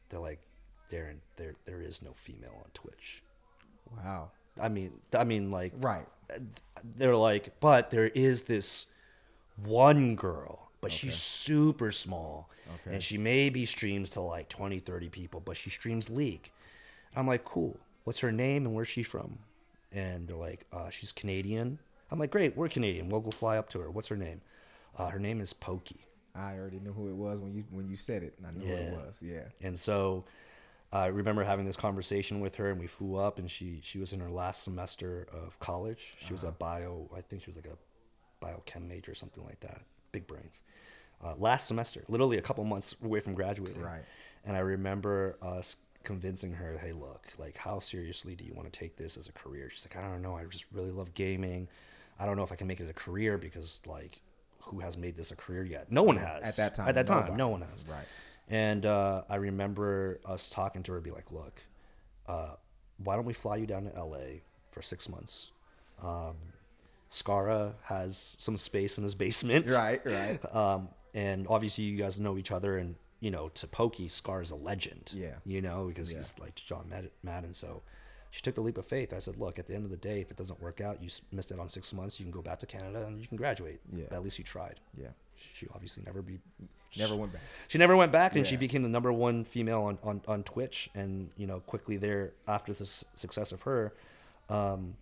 they're 0.07 0.21
like, 0.21 0.39
Darren, 0.91 1.17
there 1.35 1.55
there 1.65 1.81
is 1.81 2.01
no 2.01 2.11
female 2.13 2.53
on 2.63 2.69
Twitch. 2.73 3.21
Wow. 4.03 4.31
I 4.59 4.69
mean, 4.69 4.91
I 5.17 5.23
mean, 5.23 5.51
like, 5.51 5.73
Right. 5.77 6.05
they're 6.83 7.15
like, 7.15 7.59
but 7.59 7.91
there 7.91 8.07
is 8.07 8.43
this 8.43 8.85
one 9.63 10.15
girl, 10.15 10.69
but 10.81 10.91
she's 10.91 11.15
super 11.15 11.91
small. 11.91 12.49
Okay. 12.81 12.95
And 12.95 13.03
she 13.03 13.17
maybe 13.17 13.65
streams 13.65 14.09
to 14.11 14.21
like 14.21 14.49
20, 14.49 14.79
30 14.79 15.09
people, 15.09 15.39
but 15.39 15.55
she 15.57 15.69
streams 15.69 16.09
League. 16.09 16.51
I'm 17.15 17.27
like, 17.27 17.45
cool. 17.45 17.77
What's 18.03 18.19
her 18.19 18.31
name 18.31 18.65
and 18.65 18.75
where's 18.75 18.87
she 18.87 19.03
from? 19.03 19.39
And 19.93 20.27
they're 20.27 20.35
like, 20.35 20.65
uh, 20.73 20.89
she's 20.89 21.11
Canadian. 21.11 21.79
I'm 22.11 22.19
like, 22.19 22.31
great, 22.31 22.55
we're 22.57 22.69
Canadian. 22.69 23.09
We'll 23.09 23.21
go 23.21 23.31
fly 23.31 23.57
up 23.57 23.69
to 23.69 23.79
her. 23.79 23.89
What's 23.89 24.07
her 24.07 24.17
name? 24.17 24.41
Uh, 24.97 25.09
her 25.09 25.19
name 25.19 25.39
is 25.41 25.53
Poki. 25.53 25.97
I 26.35 26.55
already 26.55 26.79
knew 26.79 26.93
who 26.93 27.09
it 27.09 27.15
was 27.15 27.39
when 27.39 27.53
you 27.53 27.63
when 27.71 27.87
you 27.89 27.95
said 27.95 28.21
it. 28.23 28.33
I 28.47 28.51
knew 28.51 28.65
who 28.65 28.73
it 28.73 28.91
was. 28.93 29.17
Yeah. 29.21 29.43
And 29.61 29.77
so 29.77 30.23
I 30.91 31.07
remember 31.07 31.43
having 31.43 31.65
this 31.65 31.75
conversation 31.75 32.39
with 32.39 32.55
her, 32.55 32.71
and 32.71 32.79
we 32.79 32.87
flew 32.87 33.17
up, 33.17 33.39
and 33.39 33.49
she 33.51 33.79
she 33.83 33.99
was 33.99 34.13
in 34.13 34.19
her 34.19 34.29
last 34.29 34.63
semester 34.63 35.27
of 35.33 35.59
college. 35.59 36.15
She 36.25 36.31
was 36.31 36.43
a 36.43 36.51
bio, 36.51 37.09
I 37.15 37.21
think 37.21 37.43
she 37.43 37.49
was 37.49 37.57
like 37.57 37.67
a 37.67 38.45
biochem 38.45 38.87
major 38.87 39.11
or 39.11 39.15
something 39.15 39.43
like 39.43 39.59
that. 39.61 39.81
Big 40.11 40.27
brains. 40.27 40.63
Uh, 41.23 41.33
last 41.37 41.67
semester, 41.67 42.03
literally 42.07 42.37
a 42.37 42.41
couple 42.41 42.63
months 42.63 42.95
away 43.03 43.19
from 43.19 43.33
graduating. 43.33 43.81
Right. 43.81 44.03
And 44.45 44.55
I 44.55 44.59
remember 44.59 45.37
us 45.41 45.75
convincing 46.03 46.53
her, 46.53 46.77
hey, 46.77 46.93
look, 46.93 47.25
like, 47.37 47.57
how 47.57 47.79
seriously 47.79 48.35
do 48.35 48.45
you 48.45 48.53
want 48.53 48.71
to 48.71 48.79
take 48.79 48.95
this 48.95 49.17
as 49.17 49.27
a 49.27 49.31
career? 49.33 49.69
She's 49.69 49.85
like, 49.85 50.01
I 50.01 50.07
don't 50.07 50.21
know. 50.21 50.37
I 50.37 50.45
just 50.45 50.67
really 50.71 50.91
love 50.91 51.13
gaming. 51.15 51.67
I 52.19 52.25
don't 52.25 52.37
know 52.37 52.43
if 52.43 52.51
I 52.51 52.55
can 52.55 52.67
make 52.67 52.79
it 52.79 52.89
a 52.89 52.93
career 52.93 53.37
because, 53.37 53.81
like, 53.85 54.21
who 54.61 54.79
has 54.79 54.95
made 54.97 55.17
this 55.17 55.31
a 55.31 55.35
career 55.35 55.63
yet? 55.63 55.91
No 55.91 56.03
one 56.03 56.17
has. 56.17 56.47
At 56.47 56.55
that 56.57 56.75
time, 56.75 56.87
At 56.87 56.95
that 56.95 57.07
time, 57.07 57.21
nobody. 57.21 57.37
no 57.37 57.47
one 57.49 57.61
has. 57.61 57.85
Right. 57.87 58.05
And 58.49 58.85
uh, 58.85 59.23
I 59.29 59.35
remember 59.35 60.19
us 60.25 60.49
talking 60.49 60.83
to 60.83 60.93
her, 60.93 61.01
be 61.01 61.11
like, 61.11 61.31
look, 61.31 61.61
uh, 62.27 62.55
why 63.03 63.15
don't 63.15 63.25
we 63.25 63.33
fly 63.33 63.57
you 63.57 63.67
down 63.67 63.83
to 63.91 64.01
LA 64.03 64.39
for 64.71 64.81
six 64.81 65.09
months? 65.09 65.51
Um, 66.01 66.35
Scara 67.09 67.73
has 67.83 68.35
some 68.39 68.57
space 68.57 68.97
in 68.97 69.03
his 69.03 69.15
basement. 69.15 69.69
Right. 69.71 70.01
Right. 70.05 70.39
Um, 70.55 70.89
and 71.13 71.47
obviously, 71.49 71.85
you 71.85 71.97
guys 71.97 72.19
know 72.19 72.37
each 72.37 72.51
other. 72.51 72.77
And, 72.77 72.95
you 73.19 73.31
know, 73.31 73.47
to 73.49 73.67
Poki, 73.67 74.09
Scar's 74.09 74.51
a 74.51 74.55
legend. 74.55 75.11
Yeah. 75.13 75.35
You 75.45 75.61
know, 75.61 75.85
because 75.87 76.11
Yeah. 76.11 76.19
he's 76.19 76.35
like 76.39 76.55
John 76.55 76.91
Madden. 77.23 77.53
So 77.53 77.81
she 78.31 78.41
took 78.41 78.55
the 78.55 78.61
leap 78.61 78.77
of 78.77 78.85
faith. 78.85 79.13
I 79.13 79.19
said, 79.19 79.37
look, 79.37 79.57
at 79.59 79.67
the 79.67 79.73
end 79.75 79.83
of 79.85 79.91
the 79.91 79.97
day, 79.97 80.21
if 80.21 80.31
it 80.31 80.37
doesn't 80.37 80.61
work 80.61 80.79
out, 80.81 81.01
you 81.01 81.09
missed 81.31 81.51
it 81.51 81.59
on 81.59 81.69
six 81.69 81.91
months, 81.93 82.19
you 82.19 82.25
can 82.25 82.31
go 82.31 82.41
back 82.41 82.59
to 82.59 82.65
Canada 82.65 83.05
and 83.07 83.19
you 83.21 83.27
can 83.27 83.37
graduate. 83.37 83.79
Yeah. 83.93 84.05
But 84.09 84.17
at 84.17 84.23
least 84.23 84.37
you 84.37 84.43
tried. 84.43 84.79
Yeah. 84.95 85.07
She 85.53 85.67
obviously 85.73 86.03
never 86.05 86.21
be 86.21 86.39
Never 86.97 87.15
went 87.15 87.33
back. 87.33 87.41
she 87.67 87.77
never 87.77 87.95
went 87.95 88.11
back, 88.11 88.35
and 88.35 88.47
she 88.47 88.55
became 88.55 88.81
the 88.81 88.89
number 88.89 89.11
one 89.11 89.43
female 89.43 89.83
on, 89.83 89.97
on, 90.03 90.21
on 90.27 90.43
Twitch. 90.43 90.89
And 90.95 91.29
you 91.37 91.45
know, 91.45 91.59
quickly 91.59 91.97
there 91.97 92.31
after 92.47 92.73
the 92.73 92.85
success 92.85 93.51
of 93.51 93.61
her, 93.63 93.93
um, 94.49 94.95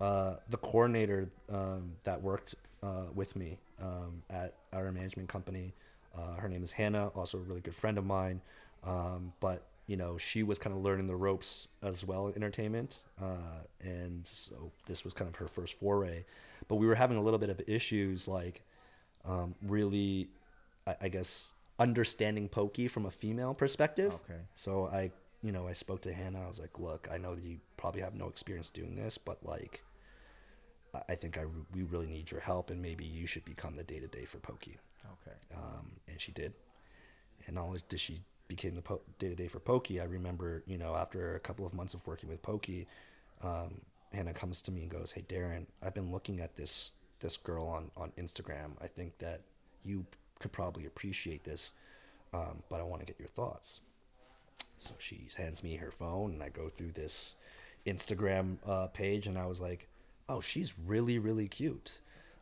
uh, 0.00 0.36
the 0.48 0.56
coordinator 0.56 1.28
um, 1.50 1.92
that 2.04 2.20
worked 2.22 2.54
uh, 2.82 3.04
with 3.14 3.36
me 3.36 3.58
um, 3.80 4.22
at 4.30 4.54
our 4.72 4.90
management 4.92 5.28
company, 5.28 5.74
uh, 6.16 6.34
her 6.36 6.48
name 6.48 6.62
is 6.62 6.72
Hannah, 6.72 7.08
also 7.08 7.38
a 7.38 7.42
really 7.42 7.60
good 7.60 7.74
friend 7.74 7.98
of 7.98 8.04
mine. 8.06 8.40
Um, 8.82 9.32
but 9.40 9.66
you 9.86 9.96
know, 9.96 10.16
she 10.16 10.42
was 10.42 10.58
kind 10.58 10.74
of 10.74 10.82
learning 10.82 11.06
the 11.06 11.16
ropes 11.16 11.68
as 11.82 12.04
well 12.04 12.28
in 12.28 12.34
entertainment, 12.34 13.04
uh, 13.20 13.60
and 13.82 14.26
so 14.26 14.72
this 14.86 15.04
was 15.04 15.12
kind 15.12 15.28
of 15.28 15.36
her 15.36 15.46
first 15.46 15.78
foray. 15.78 16.24
But 16.68 16.76
we 16.76 16.86
were 16.86 16.94
having 16.94 17.18
a 17.18 17.22
little 17.22 17.38
bit 17.38 17.50
of 17.50 17.60
issues, 17.66 18.26
like 18.26 18.62
um, 19.24 19.54
really, 19.62 20.28
I, 20.86 20.96
I 21.02 21.08
guess, 21.08 21.52
understanding 21.78 22.48
Poki 22.48 22.90
from 22.90 23.06
a 23.06 23.10
female 23.10 23.54
perspective. 23.54 24.12
Okay. 24.14 24.40
So 24.54 24.86
I, 24.86 25.10
you 25.42 25.52
know, 25.52 25.66
I 25.68 25.72
spoke 25.72 26.00
to 26.02 26.12
Hannah. 26.12 26.42
I 26.44 26.46
was 26.48 26.60
like, 26.60 26.78
"Look, 26.78 27.08
I 27.10 27.18
know 27.18 27.34
that 27.34 27.44
you 27.44 27.58
probably 27.76 28.00
have 28.02 28.14
no 28.14 28.28
experience 28.28 28.70
doing 28.70 28.94
this, 28.94 29.18
but 29.18 29.44
like, 29.44 29.82
I- 31.08 31.14
think 31.16 31.38
I 31.38 31.44
we 31.74 31.82
really 31.82 32.06
need 32.06 32.30
your 32.30 32.40
help, 32.40 32.70
and 32.70 32.80
maybe 32.80 33.04
you 33.04 33.26
should 33.26 33.44
become 33.44 33.76
the 33.76 33.82
day 33.84 33.98
to 34.00 34.06
day 34.06 34.24
for 34.24 34.38
Poki." 34.38 34.76
Okay. 35.04 35.36
um, 35.56 35.90
and 36.08 36.20
she 36.20 36.32
did. 36.32 36.56
And 37.46 37.56
not 37.56 37.64
only 37.64 37.80
did 37.88 38.00
she 38.00 38.22
became 38.48 38.74
the 38.74 38.82
day 39.18 39.28
to 39.28 39.34
day 39.34 39.48
for 39.48 39.60
Poki, 39.60 40.00
I 40.00 40.04
remember, 40.04 40.62
you 40.66 40.78
know, 40.78 40.94
after 40.94 41.34
a 41.34 41.40
couple 41.40 41.66
of 41.66 41.74
months 41.74 41.94
of 41.94 42.06
working 42.06 42.28
with 42.28 42.40
Poki, 42.42 42.86
um, 43.42 43.80
Hannah 44.12 44.32
comes 44.32 44.62
to 44.62 44.70
me 44.72 44.82
and 44.82 44.90
goes, 44.90 45.12
"Hey, 45.12 45.22
Darren, 45.22 45.66
I've 45.82 45.94
been 45.94 46.10
looking 46.12 46.40
at 46.40 46.56
this 46.56 46.92
this 47.24 47.36
girl 47.36 47.66
on 47.66 47.90
on 47.96 48.12
Instagram. 48.16 48.70
I 48.80 48.86
think 48.86 49.18
that 49.18 49.40
you 49.82 50.06
could 50.38 50.52
probably 50.52 50.86
appreciate 50.86 51.42
this, 51.44 51.72
um, 52.32 52.62
but 52.68 52.80
I 52.80 52.84
want 52.84 53.00
to 53.00 53.06
get 53.06 53.18
your 53.18 53.28
thoughts." 53.28 53.80
So 54.76 54.94
she 54.98 55.28
hands 55.36 55.64
me 55.64 55.76
her 55.76 55.90
phone, 55.90 56.32
and 56.32 56.42
I 56.42 56.50
go 56.50 56.68
through 56.68 56.92
this 56.92 57.34
Instagram 57.86 58.58
uh, 58.66 58.88
page, 58.88 59.26
and 59.26 59.38
I 59.38 59.46
was 59.46 59.60
like, 59.60 59.88
"Oh, 60.28 60.40
she's 60.40 60.78
really, 60.78 61.18
really 61.18 61.48
cute." 61.48 62.00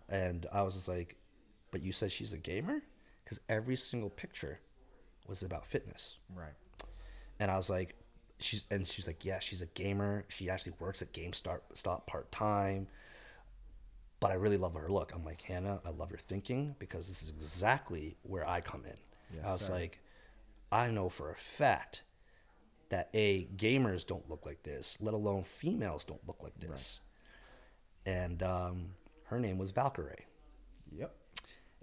And 0.08 0.46
I 0.52 0.62
was 0.62 0.74
just 0.74 0.88
like, 0.88 1.16
"But 1.70 1.82
you 1.82 1.92
said 1.92 2.10
she's 2.12 2.32
a 2.32 2.38
gamer?" 2.38 2.82
Because 3.24 3.40
every 3.48 3.76
single 3.76 4.10
picture 4.10 4.58
was 5.28 5.42
about 5.42 5.64
fitness, 5.66 6.18
Right. 6.34 6.54
and 7.38 7.50
I 7.50 7.56
was 7.56 7.70
like, 7.70 7.94
"She's," 8.38 8.66
and 8.70 8.86
she's 8.86 9.06
like, 9.06 9.24
"Yeah, 9.24 9.38
she's 9.38 9.62
a 9.62 9.66
gamer. 9.66 10.24
She 10.28 10.50
actually 10.50 10.74
works 10.80 11.02
at 11.02 11.12
GameStop 11.12 11.60
stop 11.74 12.06
part 12.06 12.32
time." 12.32 12.88
But 14.22 14.30
I 14.30 14.34
really 14.34 14.56
love 14.56 14.74
her 14.74 14.88
look. 14.88 15.12
I'm 15.12 15.24
like, 15.24 15.40
Hannah, 15.42 15.80
I 15.84 15.90
love 15.90 16.10
your 16.10 16.20
thinking 16.20 16.76
because 16.78 17.08
this 17.08 17.24
is 17.24 17.30
exactly 17.30 18.16
where 18.22 18.48
I 18.48 18.60
come 18.60 18.84
in. 18.84 18.96
Yes, 19.34 19.44
I 19.44 19.52
was 19.52 19.62
sir. 19.62 19.72
like, 19.72 19.98
I 20.70 20.86
know 20.92 21.08
for 21.08 21.32
a 21.32 21.34
fact 21.34 22.02
that 22.90 23.08
a 23.14 23.46
gamers 23.56 24.06
don't 24.06 24.30
look 24.30 24.46
like 24.46 24.62
this, 24.62 24.96
let 25.00 25.12
alone 25.12 25.42
females 25.42 26.04
don't 26.04 26.24
look 26.28 26.40
like 26.40 26.56
this. 26.60 27.00
And 28.06 28.44
um, 28.44 28.90
her 29.24 29.40
name 29.40 29.58
was 29.58 29.72
Valkyrae. 29.72 30.20
Yep. 30.96 31.12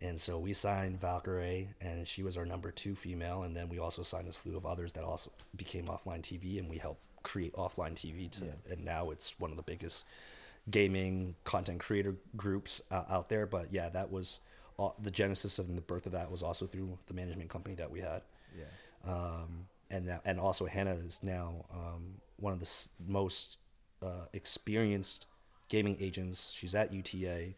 And 0.02 0.18
so 0.18 0.40
we 0.40 0.54
signed 0.54 1.02
Valkyrae, 1.02 1.68
and 1.82 2.08
she 2.08 2.24
was 2.24 2.38
our 2.38 2.46
number 2.46 2.72
two 2.72 2.96
female. 2.96 3.44
And 3.44 3.54
then 3.54 3.68
we 3.68 3.80
also 3.80 4.02
signed 4.02 4.30
a 4.30 4.34
slew 4.34 4.56
of 4.56 4.66
others 4.66 4.94
that 4.94 5.04
also 5.04 5.30
became 5.58 5.88
Offline 5.88 6.22
TV, 6.22 6.58
and 6.60 6.70
we 6.70 6.78
helped 6.78 7.02
create 7.24 7.54
Offline 7.56 7.96
TV. 7.96 8.32
To, 8.32 8.46
And 8.72 8.86
now 8.86 9.10
it's 9.12 9.38
one 9.40 9.52
of 9.52 9.58
the 9.58 9.64
biggest 9.64 10.06
gaming 10.70 11.36
content 11.44 11.80
creator 11.80 12.16
groups 12.36 12.82
uh, 12.92 13.04
out 13.10 13.30
there. 13.30 13.46
But 13.46 13.72
yeah, 13.72 13.90
that 13.90 14.12
was 14.12 14.40
all, 14.78 14.96
the 15.02 15.12
genesis 15.12 15.60
of 15.60 15.68
and 15.70 15.78
the 15.78 15.82
birth 15.82 16.06
of 16.06 16.12
that 16.14 16.30
was 16.32 16.44
also 16.44 16.66
through 16.66 16.98
the 17.08 17.14
management 17.14 17.50
company 17.50 17.76
that 17.76 17.92
we 17.92 18.00
had. 18.02 18.24
Yeah. 18.58 19.12
Um, 19.12 19.68
and 19.92 20.08
that, 20.08 20.22
and 20.26 20.40
also 20.40 20.66
Hannah 20.66 20.94
is 20.96 21.20
now 21.24 21.66
um, 21.74 22.16
one 22.38 22.54
of 22.54 22.60
the 22.60 22.66
s- 22.66 22.90
most 23.08 23.58
uh, 24.04 24.26
experienced 24.34 25.26
gaming 25.68 25.98
agents. 26.00 26.52
She's 26.56 26.74
at 26.76 26.92
UTA, 26.94 27.54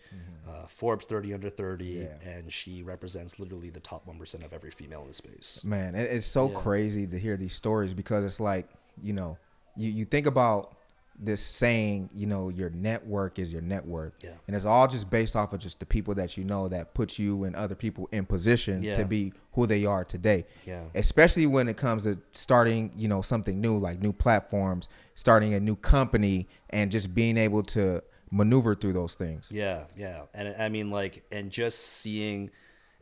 uh, 0.47 0.65
Forbes 0.67 1.05
30 1.05 1.33
under 1.33 1.49
30, 1.49 1.85
Yeah. 1.85 2.29
and 2.29 2.51
she 2.51 2.83
represents 2.83 3.39
literally 3.39 3.69
the 3.69 3.79
top 3.79 4.05
1% 4.05 4.45
of 4.45 4.53
every 4.53 4.71
female 4.71 5.01
in 5.01 5.07
the 5.07 5.13
space. 5.13 5.61
Man, 5.63 5.95
it, 5.95 6.09
it's 6.11 6.27
so 6.27 6.49
Yeah. 6.49 6.59
crazy 6.59 7.07
to 7.07 7.17
hear 7.19 7.37
these 7.37 7.53
stories 7.53 7.93
because 7.93 8.23
it's 8.25 8.39
like, 8.39 8.67
you 9.01 9.13
know, 9.13 9.37
you, 9.77 9.89
you 9.89 10.05
think 10.05 10.25
about 10.27 10.75
this 11.23 11.39
saying, 11.41 12.09
you 12.13 12.25
know, 12.25 12.49
your 12.49 12.71
network 12.71 13.37
is 13.37 13.53
your 13.53 13.61
net 13.61 13.85
worth. 13.85 14.13
Yeah. 14.21 14.31
And 14.47 14.55
it's 14.55 14.65
all 14.65 14.87
just 14.87 15.09
based 15.09 15.35
off 15.35 15.53
of 15.53 15.59
just 15.59 15.79
the 15.79 15.85
people 15.85 16.15
that 16.15 16.35
you 16.35 16.43
know 16.43 16.67
that 16.67 16.93
put 16.95 17.19
you 17.19 17.43
and 17.43 17.55
other 17.55 17.75
people 17.75 18.09
in 18.11 18.25
position 18.25 18.81
Yeah. 18.81 18.93
to 18.95 19.05
be 19.05 19.31
who 19.53 19.67
they 19.67 19.85
are 19.85 20.03
today. 20.03 20.45
Yeah. 20.65 20.85
Especially 20.95 21.45
when 21.45 21.67
it 21.69 21.77
comes 21.77 22.03
to 22.03 22.17
starting, 22.33 22.91
you 22.97 23.07
know, 23.07 23.21
something 23.21 23.61
new 23.61 23.77
like 23.77 24.01
new 24.01 24.11
platforms, 24.11 24.87
starting 25.13 25.53
a 25.53 25.59
new 25.59 25.75
company 25.75 26.47
and 26.71 26.91
just 26.91 27.13
being 27.13 27.37
able 27.37 27.61
to 27.63 28.01
maneuver 28.31 28.73
through 28.73 28.93
those 28.93 29.15
things. 29.15 29.49
Yeah, 29.51 29.83
yeah, 29.95 30.23
and 30.33 30.55
I 30.57 30.69
mean, 30.69 30.89
like, 30.89 31.23
and 31.31 31.51
just 31.51 31.79
seeing, 31.79 32.49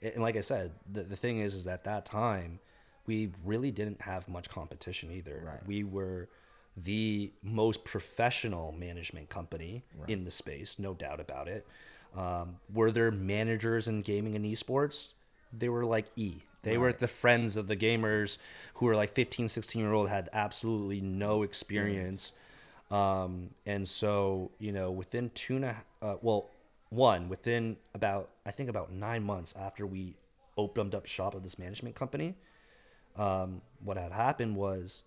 and 0.02 0.24
like 0.24 0.36
I 0.36 0.42
said, 0.42 0.72
the, 0.92 1.04
the 1.04 1.16
thing 1.16 1.40
is, 1.40 1.54
is 1.56 1.68
at 1.68 1.84
that 1.84 2.06
time, 2.06 2.60
we 3.06 3.32
really 3.46 3.72
didn't 3.72 4.02
have 4.02 4.28
much 4.28 4.50
competition 4.50 5.12
either. 5.12 5.42
Right. 5.46 5.68
We 5.68 5.84
were 5.84 6.30
the 6.84 7.32
most 7.44 7.84
professional 7.84 8.72
management 8.72 9.30
company 9.30 9.84
in 10.08 10.24
the 10.24 10.32
space, 10.32 10.78
no 10.78 10.94
doubt 10.94 11.20
about 11.20 11.48
it. 11.48 11.66
Um, 12.16 12.58
were 12.74 12.92
there 12.92 13.12
managers 13.12 13.88
in 13.88 14.02
gaming 14.02 14.36
and 14.36 14.46
esports? 14.46 15.10
They 15.58 15.70
were 15.70 15.86
like 15.86 16.06
E. 16.16 16.44
They 16.62 16.78
were 16.78 16.92
the 16.92 17.08
friends 17.08 17.56
of 17.56 17.68
the 17.68 17.78
gamers 17.78 18.38
who 18.76 18.86
were 18.86 18.96
like 18.96 19.14
15, 19.14 19.48
16 19.48 19.82
year 19.82 19.94
old, 19.94 20.10
had 20.10 20.30
absolutely 20.34 21.00
no 21.00 21.44
experience. 21.44 22.34
Um, 22.92 23.52
and 23.66 23.88
so, 23.88 24.52
you 24.60 24.72
know, 24.72 24.92
within 24.92 25.32
two 25.34 25.58
and 25.58 25.66
a, 25.66 25.78
uh, 26.02 26.18
well, 26.22 26.50
one, 26.90 27.30
within 27.30 27.78
about, 27.94 28.30
I 28.46 28.52
think 28.52 28.70
about 28.70 28.92
nine 28.92 29.24
months 29.24 29.54
after 29.58 29.86
we 29.86 30.16
opened 30.58 30.96
up 30.96 31.06
shop 31.06 31.34
of 31.34 31.44
this 31.44 31.58
management 31.58 31.96
company, 31.96 32.36
um, 33.16 33.62
what 33.84 33.98
had 33.98 34.12
happened 34.12 34.56
was 34.56 35.04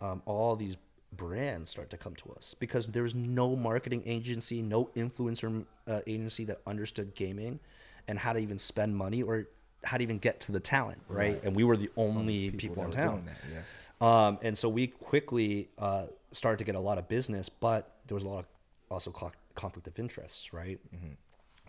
um, 0.00 0.22
all 0.26 0.56
these 0.56 0.76
brands 1.16 1.70
start 1.70 1.90
to 1.90 1.96
come 1.96 2.14
to 2.16 2.32
us 2.32 2.54
because 2.58 2.86
there 2.86 3.02
was 3.02 3.14
no 3.14 3.56
marketing 3.56 4.02
agency, 4.06 4.62
no 4.62 4.90
influencer 4.96 5.64
uh, 5.86 6.00
agency 6.06 6.44
that 6.44 6.60
understood 6.66 7.14
gaming 7.14 7.60
and 8.08 8.18
how 8.18 8.32
to 8.32 8.38
even 8.38 8.58
spend 8.58 8.96
money 8.96 9.22
or 9.22 9.48
how 9.84 9.96
to 9.96 10.02
even 10.02 10.18
get 10.18 10.40
to 10.40 10.52
the 10.52 10.60
talent, 10.60 11.00
right? 11.08 11.40
And 11.44 11.54
we 11.54 11.64
were 11.64 11.76
the 11.76 11.90
only 11.96 12.50
people, 12.50 12.84
in 12.84 12.90
town. 12.90 13.24
that, 13.26 13.36
yeah. 13.52 14.26
Um, 14.26 14.38
and 14.42 14.56
so 14.56 14.68
we 14.68 14.86
quickly 14.88 15.68
uh, 15.78 16.06
started 16.32 16.58
to 16.58 16.64
get 16.64 16.74
a 16.74 16.80
lot 16.80 16.98
of 16.98 17.08
business, 17.08 17.48
but 17.48 17.90
there 18.06 18.14
was 18.14 18.24
a 18.24 18.28
lot 18.28 18.40
of 18.40 18.46
also 18.90 19.10
co- 19.10 19.32
conflict 19.54 19.86
of 19.86 19.98
interests, 19.98 20.52
right? 20.52 20.78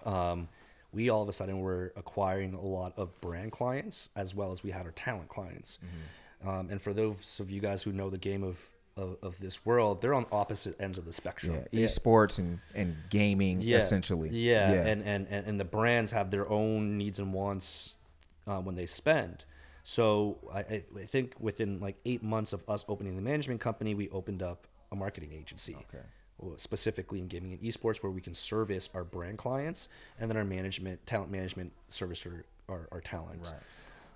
Um, 0.06 0.48
we 0.92 1.10
all 1.10 1.22
of 1.22 1.30
a 1.30 1.32
sudden 1.34 1.60
were 1.60 1.94
acquiring 1.96 2.54
a 2.54 2.62
lot 2.62 2.94
of 2.98 3.20
brand 3.22 3.52
clients 3.52 4.10
as 4.16 4.34
well 4.34 4.52
as 4.52 4.64
we 4.64 4.72
had 4.72 4.86
our 4.86 4.92
talent 4.94 5.28
clients. 5.28 5.80
Um, 6.46 6.70
and 6.70 6.82
for 6.82 6.94
those 6.94 7.40
of 7.40 7.50
you 7.50 7.60
guys 7.60 7.84
who 7.84 7.92
know 7.92 8.10
the 8.10 8.18
game 8.18 8.44
of, 8.44 8.64
of, 8.98 9.18
of 9.22 9.40
this 9.40 9.66
world, 9.66 10.02
they're 10.02 10.14
on 10.14 10.26
opposite 10.32 10.80
ends 10.80 10.98
of 10.98 11.06
the 11.06 11.14
spectrum. 11.14 11.64
Yeah, 11.72 11.86
esports 11.86 12.38
and, 12.38 12.60
and 12.74 12.96
gaming 13.10 13.62
essentially. 13.78 14.30
Yeah, 14.30 14.72
And, 14.72 15.04
and 15.04 15.28
and 15.30 15.46
and 15.48 15.60
the 15.60 15.66
brands 15.66 16.12
have 16.12 16.32
their 16.32 16.50
own 16.50 16.98
needs 16.98 17.20
and 17.20 17.34
wants 17.34 17.98
uh, 18.48 18.60
when 18.60 18.76
they 18.76 18.86
spend. 18.86 19.46
So 19.84 20.38
I, 20.52 20.60
I 20.60 21.06
think 21.06 21.36
within 21.40 21.80
like 21.80 21.98
eight 22.06 22.24
months 22.24 22.54
of 22.54 22.64
us 22.68 22.86
opening 22.88 23.16
the 23.16 23.22
management 23.22 23.62
company, 23.62 23.94
we 23.94 24.10
opened 24.10 24.42
up 24.42 24.66
a 24.92 24.96
marketing 24.96 25.32
agency. 25.34 25.76
Okay. 25.76 26.04
Specifically 26.58 27.22
in 27.22 27.28
gaming 27.28 27.54
and 27.54 27.62
esports, 27.62 28.04
where 28.04 28.12
we 28.12 28.20
can 28.20 28.36
service 28.36 28.90
our 28.94 29.06
brand 29.06 29.38
clients, 29.38 29.88
and 30.20 30.30
then 30.30 30.36
our 30.36 30.44
management, 30.44 31.06
talent 31.06 31.32
management, 31.32 31.72
service 31.88 32.26
our, 32.26 32.44
our, 32.68 32.88
our 32.92 33.02
talent. 33.02 33.54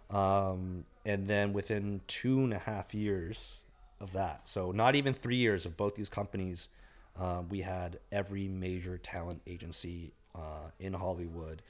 Um, 0.10 0.84
and 1.06 1.28
then 1.28 1.54
within 1.54 2.02
two 2.08 2.40
and 2.40 2.54
a 2.54 2.60
half 2.60 2.94
years 2.94 3.62
of 4.02 4.14
that, 4.14 4.48
so 4.48 4.72
not 4.72 4.96
even 4.96 5.14
three 5.14 5.36
years 5.36 5.66
of 5.66 5.76
both 5.78 5.96
these 5.96 6.10
companies, 6.10 6.70
um, 7.18 7.50
we 7.50 7.62
had 7.62 8.00
every 8.12 8.48
major 8.48 8.98
talent 8.98 9.42
agency 9.48 10.14
uh, 10.36 10.70
in 10.80 10.94
Hollywood 10.94 11.62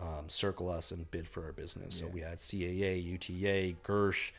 um, 0.00 0.28
circle 0.28 0.70
us 0.70 0.90
and 0.90 1.08
bid 1.10 1.28
for 1.28 1.44
our 1.44 1.52
business. 1.52 1.94
So 1.96 2.06
we 2.06 2.20
had 2.20 2.38
CAA, 2.38 3.04
UTA, 3.04 3.76
Gersh, 3.84 4.32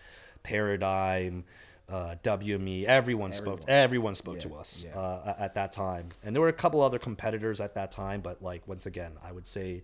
Paradigm, 0.43 1.43
uh, 1.87 2.15
WME. 2.23 2.85
Everyone, 2.85 3.31
spoke. 3.31 3.61
Everyone 3.67 4.15
spoke 4.15 4.39
to 4.39 4.55
us 4.55 4.83
yeah. 4.85 4.99
uh, 4.99 5.21
at- 5.27 5.39
at 5.39 5.53
that 5.55 5.71
time, 5.71 6.09
and 6.23 6.35
there 6.35 6.41
were 6.41 6.49
a 6.49 6.53
couple 6.53 6.81
other 6.81 6.99
competitors 6.99 7.61
at 7.61 7.75
that 7.75 7.91
time. 7.91 8.21
But 8.21 8.41
like 8.41 8.67
once 8.67 8.85
again, 8.85 9.13
I 9.23 9.31
would 9.31 9.47
say 9.47 9.83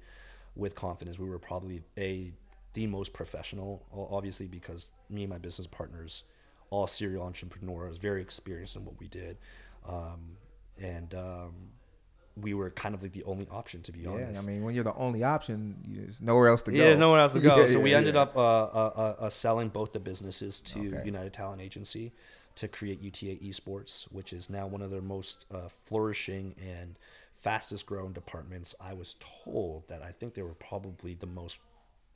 with 0.55 0.75
confidence, 0.75 1.19
we 1.19 1.29
were 1.29 1.39
probably 1.39 1.83
a 1.97 2.31
the 2.73 2.87
most 2.87 3.13
professional. 3.13 3.83
Obviously, 3.93 4.47
because 4.47 4.91
me 5.09 5.23
and 5.23 5.29
my 5.29 5.37
business 5.37 5.67
partners, 5.67 6.23
all 6.71 6.87
serial 6.87 7.23
entrepreneurs, 7.23 7.97
very 7.97 8.21
experienced 8.21 8.75
in 8.75 8.85
what 8.85 8.99
we 8.99 9.07
did, 9.07 9.37
um, 9.87 10.37
and 10.81 11.13
um, 11.13 11.53
we 12.41 12.53
were 12.53 12.71
kind 12.71 12.95
of 12.95 13.03
like 13.03 13.11
the 13.11 13.23
only 13.25 13.47
option 13.51 13.81
to 13.83 13.91
be 13.91 13.99
Yeah, 14.01 14.09
honest. 14.11 14.41
I 14.43 14.45
mean, 14.47 14.63
when 14.63 14.73
you're 14.73 14.83
the 14.85 14.95
only 14.95 15.23
option, 15.23 15.75
there's 15.87 16.21
nowhere 16.21 16.47
else 16.47 16.61
to 16.63 16.71
go. 16.71 16.77
Yeah, 16.77 16.85
there's 16.85 16.97
nowhere 16.99 17.19
else 17.19 17.33
to 17.33 17.39
go. 17.51 17.57
Yeah, 17.57 17.65
so 17.67 17.79
we 17.79 17.91
yeah, 17.91 17.97
ended 17.97 18.15
yeah. 18.15 18.21
up 18.21 18.35
uh, 18.37 18.39
uh, 18.39 18.91
uh, 18.95 19.15
uh, 19.25 19.29
selling 19.29 19.69
both 19.69 19.93
the 19.93 19.99
businesses 19.99 20.59
to 20.61 20.79
Okay. 20.79 21.05
United 21.05 21.33
Talent 21.33 21.61
Agency 21.61 22.13
to 22.55 22.67
create 22.67 23.01
UTA 23.01 23.37
Esports, 23.43 24.03
which 24.11 24.33
is 24.33 24.49
now 24.49 24.67
one 24.67 24.81
of 24.81 24.91
their 24.91 25.01
most 25.01 25.45
uh, 25.53 25.67
flourishing 25.69 26.55
and 26.61 26.95
fastest 27.35 27.85
growing 27.85 28.13
departments. 28.13 28.75
I 28.79 28.93
was 28.93 29.15
told 29.19 29.87
that 29.89 30.01
I 30.01 30.11
think 30.11 30.33
they 30.35 30.41
were 30.43 30.53
probably 30.53 31.13
the 31.15 31.27
most 31.27 31.59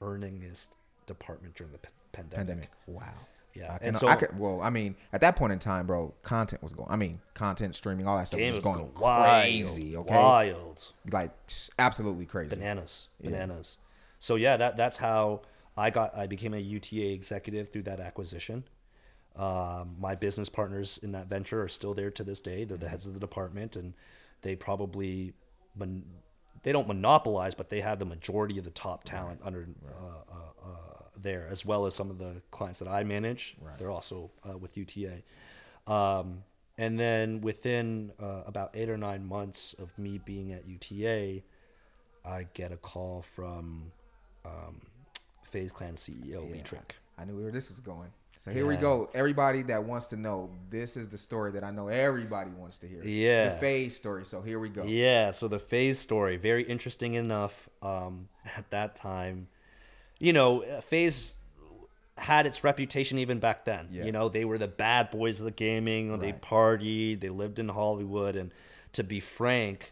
earningest 0.01 0.67
department 1.07 1.55
during 1.55 1.71
the 1.73 1.79
p- 1.79 1.89
pandemic. 2.11 2.47
pandemic. 2.47 2.71
Wow. 2.87 3.27
Yeah. 3.55 3.71
I 3.71 3.73
and 3.75 3.81
can, 3.81 3.95
so 3.95 4.07
I 4.07 4.15
could, 4.15 4.37
well, 4.37 4.61
I 4.61 4.69
mean, 4.69 4.95
at 5.13 5.21
that 5.21 5.35
point 5.35 5.53
in 5.53 5.59
time, 5.59 5.87
bro, 5.87 6.13
content 6.23 6.61
was 6.61 6.73
going. 6.73 6.89
I 6.91 6.95
mean, 6.95 7.21
content 7.33 7.75
streaming, 7.75 8.07
all 8.07 8.17
that 8.17 8.27
stuff 8.27 8.39
was 8.39 8.55
was 8.55 8.63
going 8.63 8.91
wild, 8.99 9.43
crazy. 9.43 9.95
Okay, 9.95 10.15
wild, 10.15 10.93
like 11.11 11.31
absolutely 11.79 12.25
crazy. 12.25 12.55
bananas, 12.55 13.07
bananas. 13.21 13.77
So 14.19 14.35
yeah, 14.35 14.57
that 14.57 14.77
that's 14.77 14.97
how 14.97 15.41
I 15.77 15.89
got. 15.89 16.17
I 16.17 16.27
became 16.27 16.53
a 16.53 16.59
UTA 16.59 17.13
executive 17.13 17.69
through 17.69 17.83
that 17.83 17.99
acquisition. 17.99 18.65
Um, 19.35 19.95
my 19.99 20.15
business 20.15 20.47
partners 20.47 20.97
in 21.03 21.11
that 21.11 21.27
venture 21.27 21.61
are 21.61 21.67
still 21.67 21.93
there 21.93 22.11
to 22.11 22.23
this 22.23 22.39
day. 22.39 22.63
They're 22.63 22.77
the 22.77 22.87
heads 22.87 23.05
of 23.05 23.13
the 23.13 23.19
department, 23.19 23.75
and 23.75 23.93
they 24.41 24.55
probably 24.55 25.33
mon- 25.75 26.05
they 26.63 26.71
don't 26.71 26.87
monopolize, 26.87 27.53
but 27.53 27.69
they 27.69 27.81
have 27.81 27.99
the 27.99 28.05
majority 28.05 28.57
of 28.57 28.63
the 28.63 28.71
top 28.71 29.03
talent 29.03 29.39
under 29.43 29.67
uh, 29.87 30.33
uh, 30.33 30.67
uh, 30.67 30.94
there, 31.21 31.47
as 31.49 31.65
well 31.65 31.85
as 31.85 31.95
some 31.95 32.09
of 32.09 32.17
the 32.17 32.41
clients 32.51 32.79
that 32.79 32.87
I 32.87 33.03
manage. 33.03 33.55
They're 33.77 33.91
also 33.91 34.31
uh, 34.47 34.57
with 34.57 34.77
UTA. 34.77 35.23
Um, 35.87 36.43
and 36.77 36.99
then 36.99 37.41
within 37.41 38.11
uh, 38.19 38.43
about 38.45 38.71
eight 38.73 38.89
or 38.89 38.97
nine 38.97 39.25
months 39.25 39.73
of 39.79 39.97
me 39.97 40.19
being 40.23 40.51
at 40.51 40.67
UTA, 40.67 41.41
I 42.25 42.47
get 42.53 42.71
a 42.71 42.77
call 42.77 43.21
from 43.21 43.91
um, 44.43 44.81
FaZe 45.43 45.71
Clan 45.71 45.95
CEO 45.95 46.51
Lee 46.51 46.61
Trink. 46.61 46.95
I 47.17 47.25
knew 47.25 47.37
where 47.37 47.51
this 47.51 47.69
was 47.69 47.79
going. 47.79 48.09
So 48.45 48.51
here 48.51 48.67
we 48.67 48.75
go. 48.75 49.09
Everybody 49.15 49.63
that 49.63 49.83
wants 49.83 50.05
to 50.07 50.15
know, 50.17 50.51
this 50.69 50.97
is 50.97 51.09
the 51.09 51.17
story 51.17 51.51
that 51.53 51.63
I 51.63 51.71
know 51.71 51.87
everybody 51.87 52.51
wants 52.51 52.77
to 52.79 52.87
hear. 52.87 53.03
Yeah. 53.03 53.49
the 53.49 53.55
FaZe 53.55 53.95
story. 53.95 54.23
So 54.23 54.39
here 54.43 54.59
we 54.59 54.69
go. 54.69 54.83
Yeah, 54.83 55.31
so 55.31 55.47
the 55.47 55.57
FaZe 55.57 55.97
story, 55.97 56.37
very 56.37 56.61
interesting 56.61 57.15
enough. 57.15 57.67
Um, 57.81 58.29
at 58.57 58.69
that 58.69 58.95
time, 58.95 59.47
you 60.19 60.33
know, 60.33 60.61
FaZe 60.81 61.33
had 62.17 62.45
its 62.45 62.63
reputation 62.63 63.17
even 63.19 63.39
back 63.39 63.65
then. 63.65 63.89
Yeah. 63.91 64.05
You 64.05 64.11
know, 64.11 64.29
they 64.29 64.45
were 64.45 64.57
the 64.57 64.67
bad 64.67 65.11
boys 65.11 65.39
of 65.39 65.45
the 65.45 65.51
gaming. 65.51 66.17
They 66.19 66.31
Right. 66.31 66.41
partied. 66.41 67.19
They 67.19 67.29
lived 67.29 67.59
in 67.59 67.67
Hollywood. 67.69 68.35
And 68.35 68.51
to 68.93 69.03
be 69.03 69.19
frank, 69.19 69.91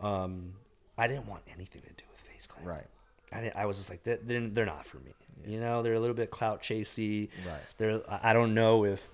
um, 0.00 0.54
I 0.96 1.08
didn't 1.08 1.26
want 1.26 1.42
anything 1.52 1.82
to 1.82 1.88
do 1.88 2.04
with 2.10 2.20
FaZe 2.20 2.46
Clan. 2.46 2.64
Right. 2.64 2.86
I, 3.32 3.40
didn't- 3.40 3.56
I 3.56 3.66
was 3.66 3.78
just 3.78 3.90
like, 3.90 4.04
they're, 4.04 4.18
they're, 4.22 4.64
not 4.66 4.86
for 4.86 4.98
me. 4.98 5.12
You 5.44 5.60
know, 5.60 5.82
they're 5.82 5.94
a 5.94 6.00
little 6.00 6.14
bit 6.16 6.30
clout 6.30 6.62
chasey. 6.62 7.28
Right. 7.46 7.60
They're, 7.78 8.00
I 8.08 8.32
don't 8.32 8.54
know 8.54 8.84
if, 8.84 9.08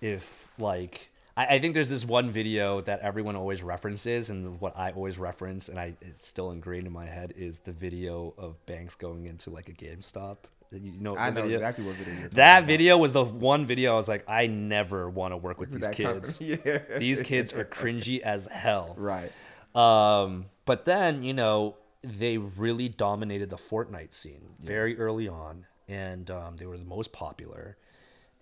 if 0.00 0.48
like, 0.58 1.08
I, 1.40 1.54
I 1.54 1.58
think 1.58 1.74
there's 1.74 1.88
this 1.88 2.04
one 2.04 2.30
video 2.30 2.80
that 2.82 3.00
everyone 3.00 3.36
always 3.36 3.62
references, 3.62 4.30
and 4.30 4.60
what 4.60 4.76
I 4.76 4.90
always 4.92 5.18
reference, 5.18 5.68
and 5.68 5.78
I 5.78 5.94
it's 6.02 6.26
still 6.28 6.50
ingrained 6.50 6.86
in 6.86 6.92
my 6.92 7.06
head 7.06 7.32
is 7.36 7.58
the 7.58 7.72
video 7.72 8.34
of 8.36 8.64
Banks 8.66 8.94
going 8.94 9.26
into 9.26 9.50
like 9.50 9.68
a 9.68 9.72
GameStop. 9.72 10.36
You 10.72 10.92
know, 11.00 11.16
I 11.16 11.30
know 11.30 11.42
video? 11.42 11.56
exactly 11.56 11.84
what 11.84 11.96
video 11.96 12.14
you're 12.20 12.28
That 12.30 12.58
about. 12.58 12.68
video 12.68 12.96
was 12.98 13.12
the 13.12 13.24
one 13.24 13.66
video 13.66 13.92
I 13.92 13.96
was 13.96 14.06
like, 14.06 14.24
I 14.28 14.46
never 14.46 15.10
want 15.10 15.32
to 15.32 15.36
work 15.36 15.58
with 15.58 15.72
these 15.72 15.80
That 15.80 15.96
kind 15.96 16.22
kids. 16.22 16.40
of- 16.40 16.46
yeah. 16.64 16.98
These 16.98 17.22
kids 17.22 17.52
are 17.52 17.64
cringy 17.64 18.20
as 18.20 18.46
hell. 18.46 18.94
Right. 18.96 19.32
Um, 19.74 20.46
but 20.66 20.84
then 20.84 21.22
you 21.22 21.32
know 21.34 21.76
they 22.04 22.38
really 22.38 22.88
dominated 22.88 23.50
the 23.50 23.56
Fortnite 23.56 24.12
scene 24.14 24.50
very 24.62 24.98
early 24.98 25.26
on, 25.28 25.66
and 25.88 26.30
um, 26.30 26.56
they 26.56 26.66
were 26.66 26.76
the 26.78 26.84
most 26.84 27.12
popular. 27.12 27.76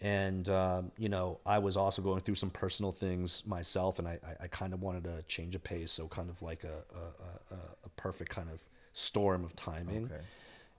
And 0.01 0.49
um, 0.49 0.93
you 0.97 1.09
know, 1.09 1.41
I 1.45 1.59
was 1.59 1.77
also 1.77 2.03
going 2.03 2.21
through 2.21 2.37
some 2.37 2.51
personal 2.51 2.93
things 2.93 3.45
myself, 3.47 3.99
and 3.99 4.07
I, 4.07 4.19
I, 4.25 4.45
I 4.45 4.47
kind 4.47 4.73
of 4.73 4.81
wanted 4.81 5.05
to 5.05 5.23
change 5.27 5.57
a 5.57 5.59
pace, 5.59 5.91
so 5.91 6.07
kind 6.07 6.31
of 6.31 6.41
like 6.41 6.65
a 6.65 6.85
a, 6.95 7.55
a, 7.55 7.59
a- 7.85 7.89
perfect 7.97 8.31
kind 8.31 8.49
of 8.49 8.61
storm 8.93 9.43
of 9.43 9.57
timing. 9.57 10.05
Okay. 10.05 10.23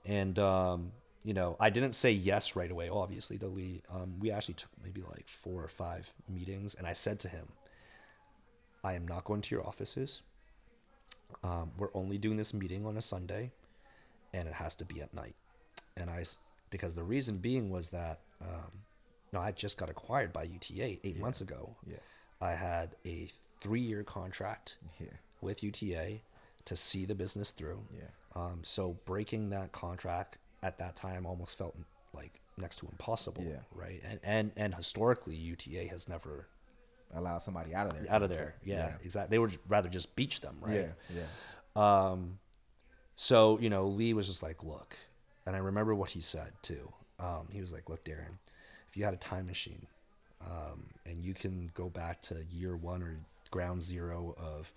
And 0.06 0.38
um, 0.38 0.92
you 1.22 1.34
know, 1.34 1.54
I 1.60 1.68
didn't 1.68 1.92
say 1.92 2.12
yes 2.12 2.56
right 2.56 2.70
away. 2.70 2.88
Obviously, 2.88 3.36
to 3.38 3.46
Lee, 3.46 3.82
um, 3.92 4.14
we 4.20 4.30
actually 4.30 4.54
took 4.54 4.70
maybe 4.82 5.02
like 5.02 5.28
four 5.28 5.62
or 5.62 5.68
five 5.68 6.10
meetings, 6.28 6.74
and 6.74 6.86
I 6.86 6.94
said 6.94 7.20
to 7.20 7.28
him, 7.28 7.46
"I 8.82 8.94
am 8.94 9.06
not 9.06 9.24
going 9.24 9.42
to 9.42 9.54
your 9.54 9.66
offices. 9.66 10.22
Um, 11.44 11.70
we're 11.76 11.90
only 11.92 12.16
doing 12.16 12.38
this 12.38 12.54
meeting 12.54 12.86
on 12.86 12.96
a 12.96 13.02
Sunday, 13.02 13.50
and 14.32 14.48
it 14.48 14.54
has 14.54 14.74
to 14.76 14.86
be 14.86 15.02
at 15.02 15.12
night." 15.12 15.34
And 15.98 16.08
i 16.08 16.24
because 16.70 16.94
the 16.94 17.02
reason 17.02 17.36
being 17.36 17.68
was 17.68 17.88
that, 17.90 18.20
um, 18.40 18.70
no, 19.32 19.40
I 19.40 19.52
just 19.52 19.76
got 19.76 19.88
acquired 19.90 20.32
by 20.32 20.42
UTA 20.44 20.98
eight 21.06 21.18
months 21.18 21.40
ago. 21.40 21.76
Yeah. 21.86 21.96
I 22.40 22.52
had 22.52 22.96
a 23.04 23.28
three-year 23.60 24.02
contract 24.04 24.76
Yeah. 24.98 25.08
with 25.40 25.62
UTA 25.62 26.20
to 26.64 26.76
see 26.76 27.04
the 27.04 27.14
business 27.14 27.50
through. 27.52 27.86
Yeah. 27.94 28.04
Um, 28.34 28.60
so 28.64 28.98
breaking 29.04 29.50
that 29.50 29.72
contract 29.72 30.38
at 30.62 30.78
that 30.78 30.96
time 30.96 31.26
almost 31.26 31.56
felt 31.58 31.76
like 32.12 32.40
next 32.56 32.76
to 32.80 32.86
impossible. 32.86 33.42
Yeah. 33.44 33.60
Right. 33.74 34.00
And 34.04 34.20
and 34.22 34.52
and 34.56 34.74
historically, 34.74 35.34
UTA 35.36 35.86
has 35.88 36.08
never 36.08 36.48
allowed 37.14 37.38
somebody 37.38 37.74
out 37.74 37.86
of 37.88 37.94
there. 37.94 38.06
out 38.12 38.22
of 38.22 38.28
there. 38.30 38.54
Yeah. 38.64 38.92
Exactly. 39.04 39.34
They 39.34 39.38
would 39.38 39.58
rather 39.68 39.88
just 39.88 40.14
beach 40.16 40.40
them. 40.40 40.58
Right. 40.60 40.88
Yeah. 41.10 41.22
Yeah. 41.76 42.16
So 43.16 43.58
you 43.58 43.70
know, 43.70 43.86
Lee 43.86 44.14
was 44.14 44.26
just 44.26 44.42
like, 44.42 44.64
"Look," 44.64 44.96
and 45.46 45.54
I 45.54 45.58
remember 45.58 45.94
what 45.94 46.10
he 46.10 46.20
said 46.20 46.52
too. 46.62 46.92
Um, 47.18 47.48
he 47.52 47.60
was 47.60 47.72
like, 47.72 47.88
"Look, 47.90 48.02
Darren, 48.04 48.38
if 48.90 48.96
you 48.96 49.04
had 49.04 49.14
a 49.14 49.18
time 49.18 49.46
machine, 49.46 49.86
um, 50.44 50.84
and 51.06 51.24
you 51.24 51.34
can 51.34 51.70
go 51.74 51.88
back 51.88 52.20
to 52.22 52.36
year 52.50 52.76
one 52.76 53.02
or 53.02 53.16
ground 53.50 53.82
zero 53.82 54.34
of, 54.38 54.72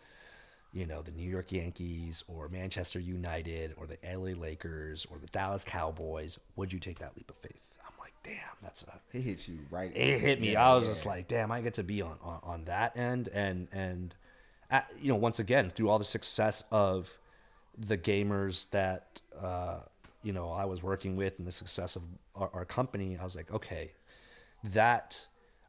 you 0.73 0.85
know, 0.85 1.01
the 1.01 1.11
New 1.11 1.29
York 1.29 1.51
Yankees 1.51 2.23
or 2.27 2.47
Manchester 2.49 2.99
United 2.99 3.73
or 3.77 3.87
the 3.87 3.97
LA 4.03 4.39
Lakers 4.39 5.05
or 5.09 5.17
the 5.19 5.27
Dallas 5.27 5.63
Cowboys, 5.63 6.39
would 6.55 6.73
you 6.73 6.79
take 6.79 6.99
that 6.99 7.15
leap 7.15 7.29
of 7.29 7.37
faith?" 7.37 7.77
I'm 7.85 7.93
like, 7.99 8.13
"Damn, 8.23 8.37
that's 8.61 8.83
a 8.83 8.93
He 9.11 9.21
hit 9.21 9.47
you 9.47 9.59
right. 9.71 9.91
it 9.95 10.19
hit 10.19 10.41
me. 10.41 10.53
Yeah, 10.53 10.67
I 10.69 10.75
was 10.75 10.83
yeah. 10.83 10.89
just 10.89 11.05
like, 11.05 11.27
damn, 11.27 11.51
I 11.51 11.61
get 11.61 11.75
to 11.75 11.83
be 11.83 12.01
on 12.01 12.17
on, 12.21 12.39
on 12.43 12.65
that 12.65 12.97
end, 12.97 13.29
and 13.33 13.67
and 13.71 14.15
at, 14.69 14.89
you 14.99 15.09
know, 15.09 15.15
once 15.15 15.39
again, 15.39 15.71
through 15.75 15.89
all 15.89 15.99
the 15.99 16.05
success 16.05 16.63
of 16.71 17.17
the 17.77 17.97
gamers 17.97 18.69
that 18.71 19.21
uh, 19.39 19.81
you 20.23 20.33
know 20.33 20.49
I 20.51 20.65
was 20.65 20.83
working 20.83 21.15
with, 21.15 21.37
and 21.37 21.47
the 21.47 21.51
success 21.51 21.95
of 21.95 22.03
our, 22.35 22.49
our 22.53 22.65
company, 22.65 23.17
I 23.19 23.23
was 23.23 23.35
like, 23.35 23.51
okay, 23.53 23.91
that 24.63 25.27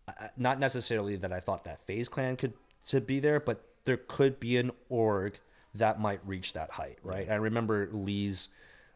uh, 0.09 0.29
not 0.37 0.59
necessarily 0.59 1.17
that 1.17 1.33
I 1.33 1.41
thought 1.41 1.65
that 1.65 1.87
FaZe 1.87 2.09
Clan 2.09 2.37
could 2.37 2.53
to 2.89 3.01
be 3.01 3.21
there, 3.21 3.41
but 3.41 3.65
there 3.85 3.97
could 3.97 4.39
be 4.39 4.57
an 4.57 4.71
org 4.89 5.39
that 5.75 6.01
might 6.01 6.21
reach 6.27 6.53
that 6.53 6.71
height, 6.71 6.99
right? 7.03 7.29
I 7.31 7.35
remember 7.35 7.89
Lee's 7.93 8.49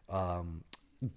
um, 0.09 0.63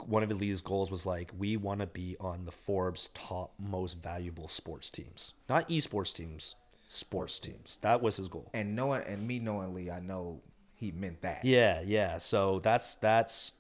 one 0.07 0.23
of 0.23 0.31
Lee's 0.31 0.61
goals 0.61 0.91
was 0.91 1.07
like, 1.07 1.33
we 1.37 1.57
want 1.57 1.81
to 1.81 1.87
be 1.87 2.17
on 2.21 2.45
the 2.45 2.53
Forbes 2.53 3.09
top 3.15 3.53
most 3.59 3.95
valuable 3.95 4.49
sports 4.49 4.91
teams, 4.91 5.35
not 5.49 5.69
esports 5.69 6.15
teams, 6.15 6.55
sports 6.89 7.39
teams. 7.39 7.79
That 7.83 8.01
was 8.01 8.17
his 8.17 8.29
goal. 8.29 8.49
And 8.55 8.77
knowing 8.77 9.03
and 9.07 9.27
me 9.27 9.39
knowing 9.39 9.75
Lee, 9.75 9.91
I 9.91 10.01
know 10.01 10.41
he 10.77 10.93
meant 10.93 11.23
that. 11.23 11.45
Yeah, 11.45 11.81
yeah. 11.85 12.19
So 12.19 12.61
that's 12.61 12.95
that's 12.97 13.53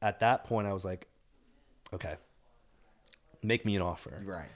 at 0.00 0.20
that 0.20 0.44
point 0.44 0.66
I 0.66 0.72
was 0.72 0.84
like, 0.84 1.06
okay, 1.92 2.16
make 3.42 3.64
me 3.64 3.76
an 3.76 3.82
offer. 3.82 4.22
Right. 4.24 4.48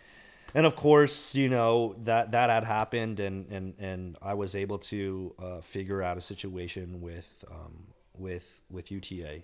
And 0.54 0.66
of 0.66 0.74
course, 0.76 1.34
you 1.34 1.48
know 1.48 1.94
that 2.04 2.32
that 2.32 2.50
had 2.50 2.64
happened, 2.64 3.20
and 3.20 3.50
and 3.52 3.74
and 3.78 4.18
I 4.20 4.34
was 4.34 4.54
able 4.54 4.78
to 4.78 5.34
uh, 5.38 5.60
figure 5.60 6.02
out 6.02 6.18
a 6.18 6.20
situation 6.20 7.00
with 7.00 7.44
um, 7.50 7.86
with 8.18 8.62
with 8.70 8.90
UTA, 8.90 9.42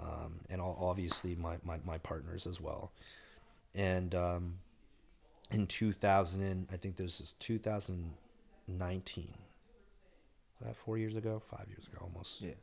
um, 0.00 0.40
and 0.50 0.60
all, 0.60 0.76
obviously 0.80 1.34
my, 1.36 1.56
my 1.64 1.78
my 1.84 1.98
partners 1.98 2.46
as 2.46 2.60
well. 2.60 2.92
And 3.74 4.14
um, 4.14 4.54
in 5.50 5.66
2000, 5.66 6.42
and 6.42 6.66
I 6.72 6.76
think 6.76 6.96
this 6.96 7.20
is 7.20 7.32
2019. 7.34 9.28
Is 10.54 10.66
that 10.66 10.74
four 10.76 10.96
years 10.96 11.14
ago? 11.14 11.42
Five 11.50 11.66
years 11.68 11.86
ago, 11.86 11.98
almost. 12.02 12.40
Yeah. 12.40 12.54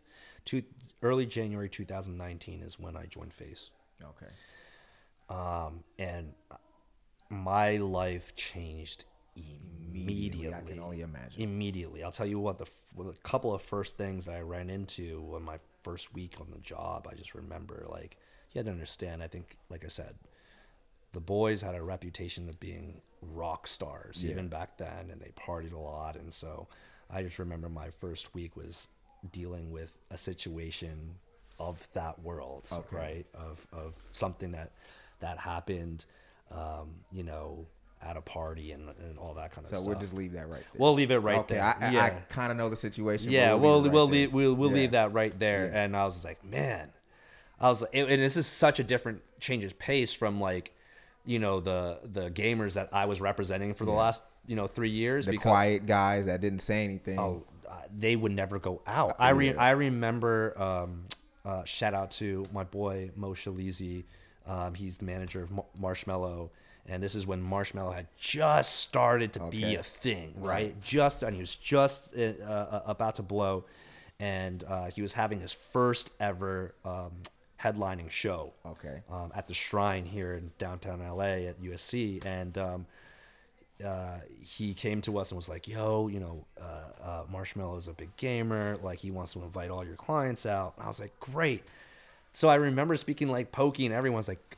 Two, 0.46 0.64
early 1.02 1.26
January 1.26 1.70
2019 1.70 2.62
is 2.62 2.80
when 2.80 2.98
I 2.98 3.06
joined 3.06 3.34
FaZe. 3.34 3.70
Okay. 4.02 4.32
um, 5.30 5.84
and 6.00 6.34
my 7.30 7.78
life 7.78 8.36
changed 8.36 9.06
immediately. 9.36 10.54
I 10.54 10.62
can 10.62 10.80
only 10.80 11.02
imagine. 11.02 11.42
Immediately, 11.42 12.04
I'll 12.04 12.12
tell 12.12 12.26
you 12.26 12.40
what. 12.40 12.58
The 12.58 12.66
f- 12.66 13.24
couple 13.24 13.54
of 13.54 13.62
first 13.62 13.98
things 13.98 14.26
that 14.26 14.36
I 14.36 14.42
ran 14.42 14.70
into 14.70 15.34
in 15.38 15.44
my 15.44 15.60
first 15.82 16.14
week 16.14 16.36
on 16.40 16.48
the 16.52 16.60
job, 16.60 17.08
I 17.10 17.16
just 17.16 17.34
remember 17.36 17.86
like 17.90 18.18
you 18.52 18.60
had 18.60 18.66
to 18.66 18.72
understand. 18.72 19.24
I 19.24 19.28
think, 19.28 19.58
like 19.70 19.84
I 19.84 19.88
said, 19.88 20.16
the 21.14 21.20
boys 21.20 21.62
had 21.62 21.76
a 21.76 21.84
reputation 21.84 22.50
of 22.50 22.60
being 22.60 23.02
rock 23.22 23.68
stars 23.68 24.24
Yeah. 24.24 24.32
even 24.32 24.48
back 24.48 24.78
then, 24.78 25.10
and 25.12 25.22
they 25.22 25.32
partied 25.36 25.74
a 25.74 25.78
lot. 25.80 26.16
And 26.16 26.34
so, 26.34 26.68
I 27.10 27.24
just 27.24 27.40
remember 27.40 27.70
my 27.70 27.90
first 27.90 28.34
week 28.36 28.56
was 28.56 28.88
dealing 29.32 29.72
with 29.72 29.98
a 30.12 30.18
situation 30.18 31.16
of 31.60 31.88
that 31.94 32.22
world, 32.22 32.68
Okay. 32.72 32.96
right? 32.96 33.26
Of 33.34 33.66
of 33.72 33.94
something 34.12 34.52
that 34.52 34.72
that 35.20 35.38
happened, 35.40 36.06
um, 36.54 36.90
you 37.12 37.24
know, 37.24 37.66
at 38.02 38.18
a 38.18 38.22
party 38.22 38.72
and, 38.74 38.90
and 39.00 39.18
all 39.18 39.34
that 39.36 39.52
kind 39.52 39.66
of 39.66 39.70
So 39.70 39.76
stuff. 39.76 39.86
So 39.86 39.90
we'll 39.90 40.00
just 40.00 40.14
leave 40.14 40.34
that 40.34 40.50
right 40.50 40.60
there. 40.62 40.78
We'll 40.78 40.94
leave 40.94 41.12
it 41.12 41.18
right 41.20 41.38
okay, 41.40 41.56
there. 41.56 41.64
I, 41.64 41.88
I, 41.88 41.92
yeah, 41.92 42.04
I 42.04 42.10
kind 42.34 42.52
of 42.52 42.58
know 42.58 42.70
the 42.70 42.76
situation. 42.76 43.32
yeah. 43.32 43.54
leave 43.54 43.62
We'll 43.62 43.80
it 43.80 43.84
right 43.84 43.94
we'll 43.94 44.08
leave 44.08 44.34
we'll, 44.34 44.54
we'll 44.54 44.70
Yeah. 44.72 44.76
leave 44.76 44.92
that 44.92 45.14
right 45.14 45.38
there. 45.40 45.66
Yeah. 45.72 45.84
And 45.84 45.96
I 45.96 46.06
was 46.06 46.24
like, 46.26 46.44
man, 46.44 46.90
I 47.60 47.70
was 47.70 47.82
like, 47.82 47.92
and 47.94 48.10
this 48.22 48.36
is 48.38 48.46
such 48.48 48.80
a 48.80 48.84
different 48.84 49.22
change 49.40 49.64
of 49.64 49.78
pace 49.80 50.14
from 50.14 50.40
like 50.42 50.74
you 51.26 51.40
know 51.40 51.60
the 51.62 52.00
the 52.04 52.30
gamers 52.30 52.74
that 52.74 52.90
I 52.92 53.06
was 53.06 53.22
representing 53.22 53.74
for 53.74 53.86
the 53.86 53.92
last 53.92 54.22
you 54.48 54.56
know 54.56 54.68
three 54.68 54.90
years. 54.90 55.26
The 55.26 55.32
because- 55.32 55.42
quiet 55.44 55.86
guys 55.86 56.26
that 56.26 56.42
didn't 56.42 56.60
say 56.60 56.84
anything. 56.84 57.18
Oh, 57.18 57.46
uh, 57.70 57.76
they 57.96 58.16
would 58.18 58.34
never 58.34 58.60
go 58.60 58.82
out. 58.86 59.16
I 59.20 59.30
re- 59.30 59.52
yeah. 59.54 59.62
I 59.62 59.72
remember. 59.72 60.54
Um, 60.62 61.06
uh, 61.46 61.64
shout 61.66 61.94
out 61.94 62.12
to 62.12 62.46
my 62.54 62.64
boy 62.64 63.12
Moe 63.16 63.32
Shalizi. 63.32 64.04
Um, 64.46 64.74
he's 64.74 64.98
the 64.98 65.06
manager 65.06 65.42
of 65.42 65.52
Mar- 65.52 65.66
Marshmello, 65.80 66.50
and 66.88 67.02
this 67.02 67.16
is 67.16 67.26
when 67.26 67.42
Marshmello 67.42 67.94
had 67.94 68.08
just 68.18 68.76
started 68.78 69.34
to 69.34 69.40
be 69.50 69.76
a 69.76 69.84
thing, 69.84 70.34
right? 70.38 70.76
Just 70.82 71.24
and 71.24 71.34
he 71.34 71.40
was 71.40 71.56
just 71.56 72.16
uh, 72.18 72.34
uh, 72.44 72.82
about 72.86 73.16
to 73.16 73.22
blow, 73.24 73.66
and 74.20 74.64
uh, 74.68 74.88
he 74.88 75.02
was 75.02 75.14
having 75.14 75.40
his 75.40 75.52
first 75.54 76.12
ever 76.20 76.74
um, 76.84 77.12
headlining 77.62 78.10
show 78.10 78.52
Okay. 78.66 79.02
um, 79.10 79.32
at 79.34 79.48
the 79.48 79.54
Shrine 79.54 80.04
here 80.06 80.34
in 80.34 80.52
downtown 80.58 81.00
LA 81.00 81.48
at 81.48 81.62
USC, 81.62 82.24
and 82.26 82.58
um, 82.58 82.86
uh, 83.84 84.20
he 84.42 84.74
came 84.74 85.02
to 85.02 85.18
us 85.18 85.32
and 85.32 85.38
was 85.38 85.50
like, 85.50 85.68
"Yo, 85.68 86.08
you 86.10 86.20
know, 86.20 86.46
uh, 86.62 86.64
uh, 87.02 87.24
Marshmallow 87.32 87.78
is 87.78 87.88
a 87.88 87.94
big 87.94 88.16
gamer. 88.18 88.76
Like, 88.84 89.00
he 89.00 89.10
wants 89.12 89.34
to 89.34 89.42
invite 89.42 89.70
all 89.72 89.86
your 89.86 89.96
clients 89.96 90.46
out." 90.46 90.74
And 90.78 90.84
I 90.84 90.88
was 90.88 91.00
like, 91.00 91.18
"Great." 91.20 91.64
So 92.34 92.50
I 92.50 92.56
remember 92.56 92.98
speaking 92.98 93.30
like 93.30 93.52
Poki, 93.52 93.86
and 93.86 93.94
everyone's 93.94 94.28
like, 94.28 94.58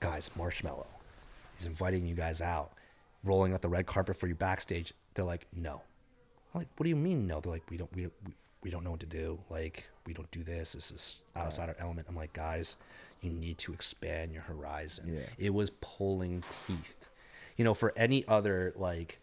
"Guys, 0.00 0.30
Marshmello, 0.38 0.86
he's 1.56 1.66
inviting 1.66 2.06
you 2.06 2.14
guys 2.14 2.40
out, 2.40 2.72
rolling 3.24 3.52
out 3.52 3.62
the 3.62 3.68
red 3.68 3.86
carpet 3.86 4.16
for 4.16 4.28
you 4.28 4.34
backstage." 4.34 4.94
They're 5.14 5.24
like, 5.24 5.46
"No." 5.52 5.82
I'm 6.54 6.60
like, 6.60 6.68
"What 6.76 6.84
do 6.84 6.88
you 6.88 6.96
mean 6.96 7.26
no?" 7.26 7.40
They're 7.40 7.52
like, 7.52 7.68
"We 7.68 7.76
don't, 7.76 7.92
we, 7.94 8.06
we, 8.06 8.32
we 8.62 8.70
don't 8.70 8.84
know 8.84 8.92
what 8.92 9.00
to 9.00 9.06
do. 9.06 9.40
Like, 9.50 9.88
we 10.06 10.14
don't 10.14 10.30
do 10.30 10.42
this. 10.44 10.72
This 10.72 10.90
is 10.90 11.20
outside 11.34 11.68
our 11.68 11.76
element." 11.80 12.06
I'm 12.08 12.16
like, 12.16 12.32
"Guys, 12.32 12.76
you 13.20 13.30
need 13.30 13.58
to 13.58 13.72
expand 13.72 14.32
your 14.32 14.42
horizon." 14.42 15.12
Yeah. 15.12 15.26
It 15.36 15.52
was 15.52 15.70
pulling 15.80 16.44
teeth. 16.66 16.96
You 17.56 17.64
know, 17.64 17.74
for 17.74 17.92
any 17.96 18.24
other 18.28 18.72
like 18.76 19.18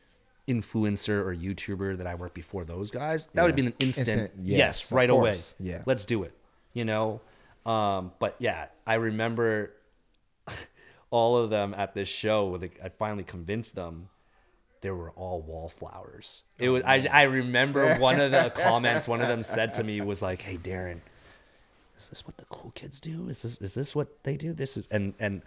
influencer 0.48 1.24
or 1.26 1.34
YouTuber 1.34 1.98
that 2.00 2.08
I 2.08 2.16
worked 2.16 2.34
before 2.34 2.66
those 2.66 2.92
guys, 2.92 3.30
that 3.34 3.44
would 3.44 3.50
have 3.52 3.56
been 3.56 3.68
an 3.68 3.74
instant, 3.80 4.08
Instant, 4.10 4.32
yes, 4.42 4.58
yes, 4.58 4.92
right 4.92 5.10
away. 5.10 5.40
Yeah. 5.60 5.84
Let's 5.86 6.04
do 6.04 6.24
it. 6.24 6.34
You 6.74 6.84
know? 6.84 7.22
Um, 7.66 8.12
but 8.20 8.36
yeah, 8.40 8.68
I 8.86 8.96
remember 8.96 9.72
all 11.10 11.38
of 11.38 11.50
them 11.50 11.74
at 11.78 11.94
this 11.94 12.10
show. 12.10 12.48
Like, 12.48 12.80
I 12.84 12.90
finally 12.90 13.24
convinced 13.24 13.76
them 13.76 14.10
they 14.82 14.92
were 14.92 15.12
all 15.12 15.42
wallflowers. 15.42 16.44
It 16.60 16.70
was. 16.70 16.84
I, 16.84 17.08
I 17.10 17.24
remember 17.24 17.96
one 17.96 18.20
of 18.20 18.32
the 18.32 18.50
comments. 18.56 19.08
One 19.08 19.22
of 19.22 19.30
them 19.30 19.42
said 19.42 19.74
to 19.76 19.84
me 19.84 20.02
was 20.02 20.22
like, 20.22 20.42
"Hey, 20.42 20.58
Darren, 20.58 21.00
is 21.98 22.10
this 22.10 22.28
what 22.28 22.36
the 22.38 22.46
cool 22.46 22.72
kids 22.76 23.00
do? 23.00 23.30
Is 23.30 23.42
this 23.44 23.58
is 23.58 23.74
this 23.74 23.96
what 23.96 24.24
they 24.24 24.36
do? 24.36 24.54
This 24.54 24.78
is 24.78 24.88
and 24.92 25.14
and." 25.20 25.42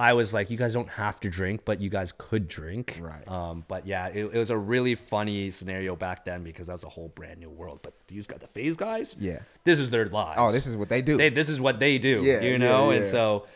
I 0.00 0.14
was 0.14 0.32
like, 0.32 0.50
you 0.50 0.56
guys 0.56 0.72
don't 0.72 0.88
have 0.88 1.20
to 1.20 1.28
drink, 1.28 1.60
but 1.64 1.80
you 1.80 1.90
guys 1.90 2.12
could 2.16 2.48
drink. 2.48 2.98
Right. 3.00 3.26
Um, 3.28 3.64
but 3.68 3.86
yeah, 3.86 4.06
it, 4.08 4.24
it 4.34 4.38
was 4.38 4.48
a 4.50 4.56
really 4.56 4.94
funny 4.94 5.50
scenario 5.50 5.94
back 5.94 6.24
then 6.24 6.42
because 6.42 6.68
that 6.68 6.72
was 6.72 6.84
a 6.84 6.88
whole 6.88 7.08
brand 7.08 7.38
new 7.38 7.50
world. 7.50 7.80
But 7.82 7.92
these 8.08 8.26
got 8.26 8.40
the 8.40 8.46
FaZe 8.46 8.76
guys. 8.76 9.14
Yeah. 9.18 9.40
This 9.64 9.78
is 9.78 9.90
their 9.90 10.06
lives 10.06 10.38
Oh, 10.40 10.52
this 10.52 10.66
is 10.66 10.74
what 10.74 10.88
they 10.88 11.02
do. 11.02 11.16
they, 11.18 11.28
this 11.28 11.48
is 11.50 11.60
what 11.60 11.78
they 11.80 11.98
do 11.98 12.22
Yeah, 12.22 12.40
you 12.40 12.52
yeah, 12.52 12.56
know 12.56 12.90
and 12.90 13.06
so 13.06 13.46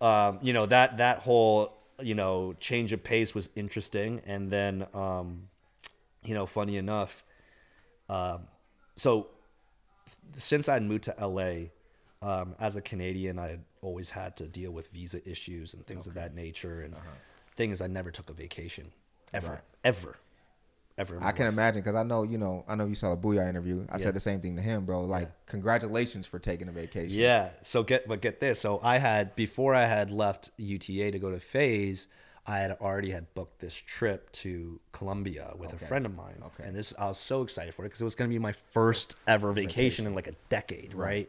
um, 0.00 0.38
you 0.42 0.52
know 0.52 0.66
that 0.66 0.98
that 0.98 1.20
whole 1.20 1.72
you 2.02 2.14
know 2.14 2.54
change 2.60 2.92
of 2.92 3.02
pace 3.02 3.34
was 3.34 3.48
interesting 3.56 4.20
and 4.26 4.50
then 4.50 4.86
um, 4.92 5.48
you 6.22 6.34
know 6.34 6.44
funny 6.44 6.76
enough 6.76 7.24
um, 8.10 8.40
so 8.96 9.28
since 10.36 10.68
i'd 10.68 10.82
moved 10.82 11.04
to 11.04 11.14
la 11.26 11.52
um, 12.22 12.54
as 12.58 12.74
a 12.76 12.82
canadian 12.82 13.38
i 13.38 13.58
always 13.84 14.10
had 14.10 14.36
to 14.38 14.46
deal 14.46 14.72
with 14.72 14.86
visa 14.88 15.20
issues 15.28 15.74
and 15.74 15.86
things 15.86 16.06
of 16.06 16.14
that 16.14 16.34
nature 16.34 16.80
and 16.82 16.94
thing 17.56 17.70
is 17.70 17.80
i 17.82 17.86
never 17.86 18.10
took 18.10 18.28
a 18.30 18.32
vacation 18.32 18.86
ever 19.32 19.46
Uh-huh. 19.46 19.54
Right. 19.54 19.62
ever 19.84 20.16
ever 20.96 21.18
I 21.20 21.32
can 21.32 21.46
life. 21.46 21.52
imagine 21.54 21.80
because 21.82 21.96
I 21.96 22.04
know 22.04 22.22
you 22.22 22.38
know 22.38 22.64
I 22.68 22.74
know 22.76 22.86
you 22.86 22.94
saw 22.94 23.10
the 23.14 23.20
Booyah 23.20 23.48
interview. 23.48 23.84
I 23.90 23.96
Yeah. 23.96 24.04
said 24.04 24.14
the 24.14 24.20
same 24.20 24.40
thing 24.40 24.54
to 24.56 24.62
him, 24.62 24.84
bro. 24.84 25.00
Like, 25.02 25.28
congratulations 25.46 26.24
for 26.28 26.38
taking 26.38 26.68
a 26.68 26.72
vacation. 26.72 27.18
Yeah. 27.18 27.50
So 27.62 27.82
get 27.82 28.06
but 28.06 28.20
get 28.20 28.38
this. 28.38 28.60
So 28.60 28.78
I 28.82 28.98
had 28.98 29.34
before 29.34 29.74
I 29.74 29.86
had 29.86 30.12
left 30.12 30.50
UTA 30.56 31.10
to 31.10 31.18
go 31.18 31.30
to 31.32 31.40
FaZe, 31.40 32.06
I 32.46 32.58
had 32.58 32.72
already 32.80 33.10
had 33.10 33.32
booked 33.34 33.58
this 33.58 33.74
trip 33.74 34.30
to 34.44 34.78
Colombia 34.92 35.52
with 35.58 35.72
a 35.72 35.78
friend 35.78 36.06
of 36.06 36.14
mine. 36.14 36.40
Okay. 36.48 36.62
And 36.68 36.76
this 36.76 36.94
I 36.96 37.06
was 37.06 37.18
so 37.18 37.42
excited 37.42 37.74
for 37.74 37.82
it 37.84 37.88
because 37.88 38.00
it 38.00 38.04
was 38.04 38.14
going 38.14 38.30
to 38.30 38.34
be 38.34 38.38
my 38.38 38.52
first 38.52 39.16
ever 39.26 39.50
vacation, 39.52 40.06
in 40.06 40.14
like 40.14 40.28
a 40.28 40.34
decade, 40.48 40.94
right? 40.94 41.28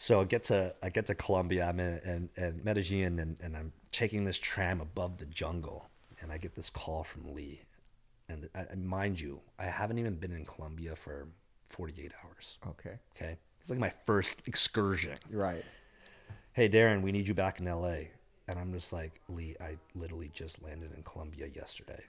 So 0.00 0.20
I 0.20 0.24
get 0.24 0.44
to 0.44 0.72
I 0.80 0.90
get 0.90 1.06
to 1.06 1.14
Colombia. 1.16 1.68
I'm 1.68 1.80
in, 1.80 1.98
in, 2.04 2.42
in 2.42 2.60
Medellin, 2.62 3.18
and, 3.18 3.36
and 3.42 3.56
I'm 3.56 3.72
taking 3.90 4.24
this 4.24 4.38
tram 4.38 4.80
above 4.80 5.18
the 5.18 5.26
jungle, 5.26 5.90
and 6.20 6.30
I 6.30 6.38
get 6.38 6.54
this 6.54 6.70
call 6.70 7.02
from 7.02 7.34
Lee. 7.34 7.62
And 8.28 8.48
I, 8.54 8.60
and 8.70 8.86
mind 8.86 9.20
you, 9.20 9.40
I 9.58 9.64
haven't 9.64 9.98
even 9.98 10.14
been 10.14 10.32
in 10.32 10.44
Colombia 10.44 10.94
for 10.94 11.26
48 11.70 12.12
hours. 12.24 12.58
Okay. 12.68 12.98
Okay. 13.16 13.38
It's 13.60 13.70
like 13.70 13.80
my 13.80 13.92
first 14.06 14.46
excursion. 14.46 15.18
Right. 15.30 15.64
Hey, 16.52 16.68
Darren, 16.68 17.02
we 17.02 17.10
need 17.10 17.26
you 17.26 17.34
back 17.34 17.58
in 17.58 17.66
LA. 17.66 18.10
And 18.46 18.56
I'm 18.58 18.72
just 18.72 18.92
like, 18.92 19.20
Lee, 19.28 19.56
I 19.60 19.78
literally 19.96 20.30
just 20.32 20.62
landed 20.62 20.92
in 20.96 21.02
Colombia 21.02 21.48
yesterday. 21.52 22.04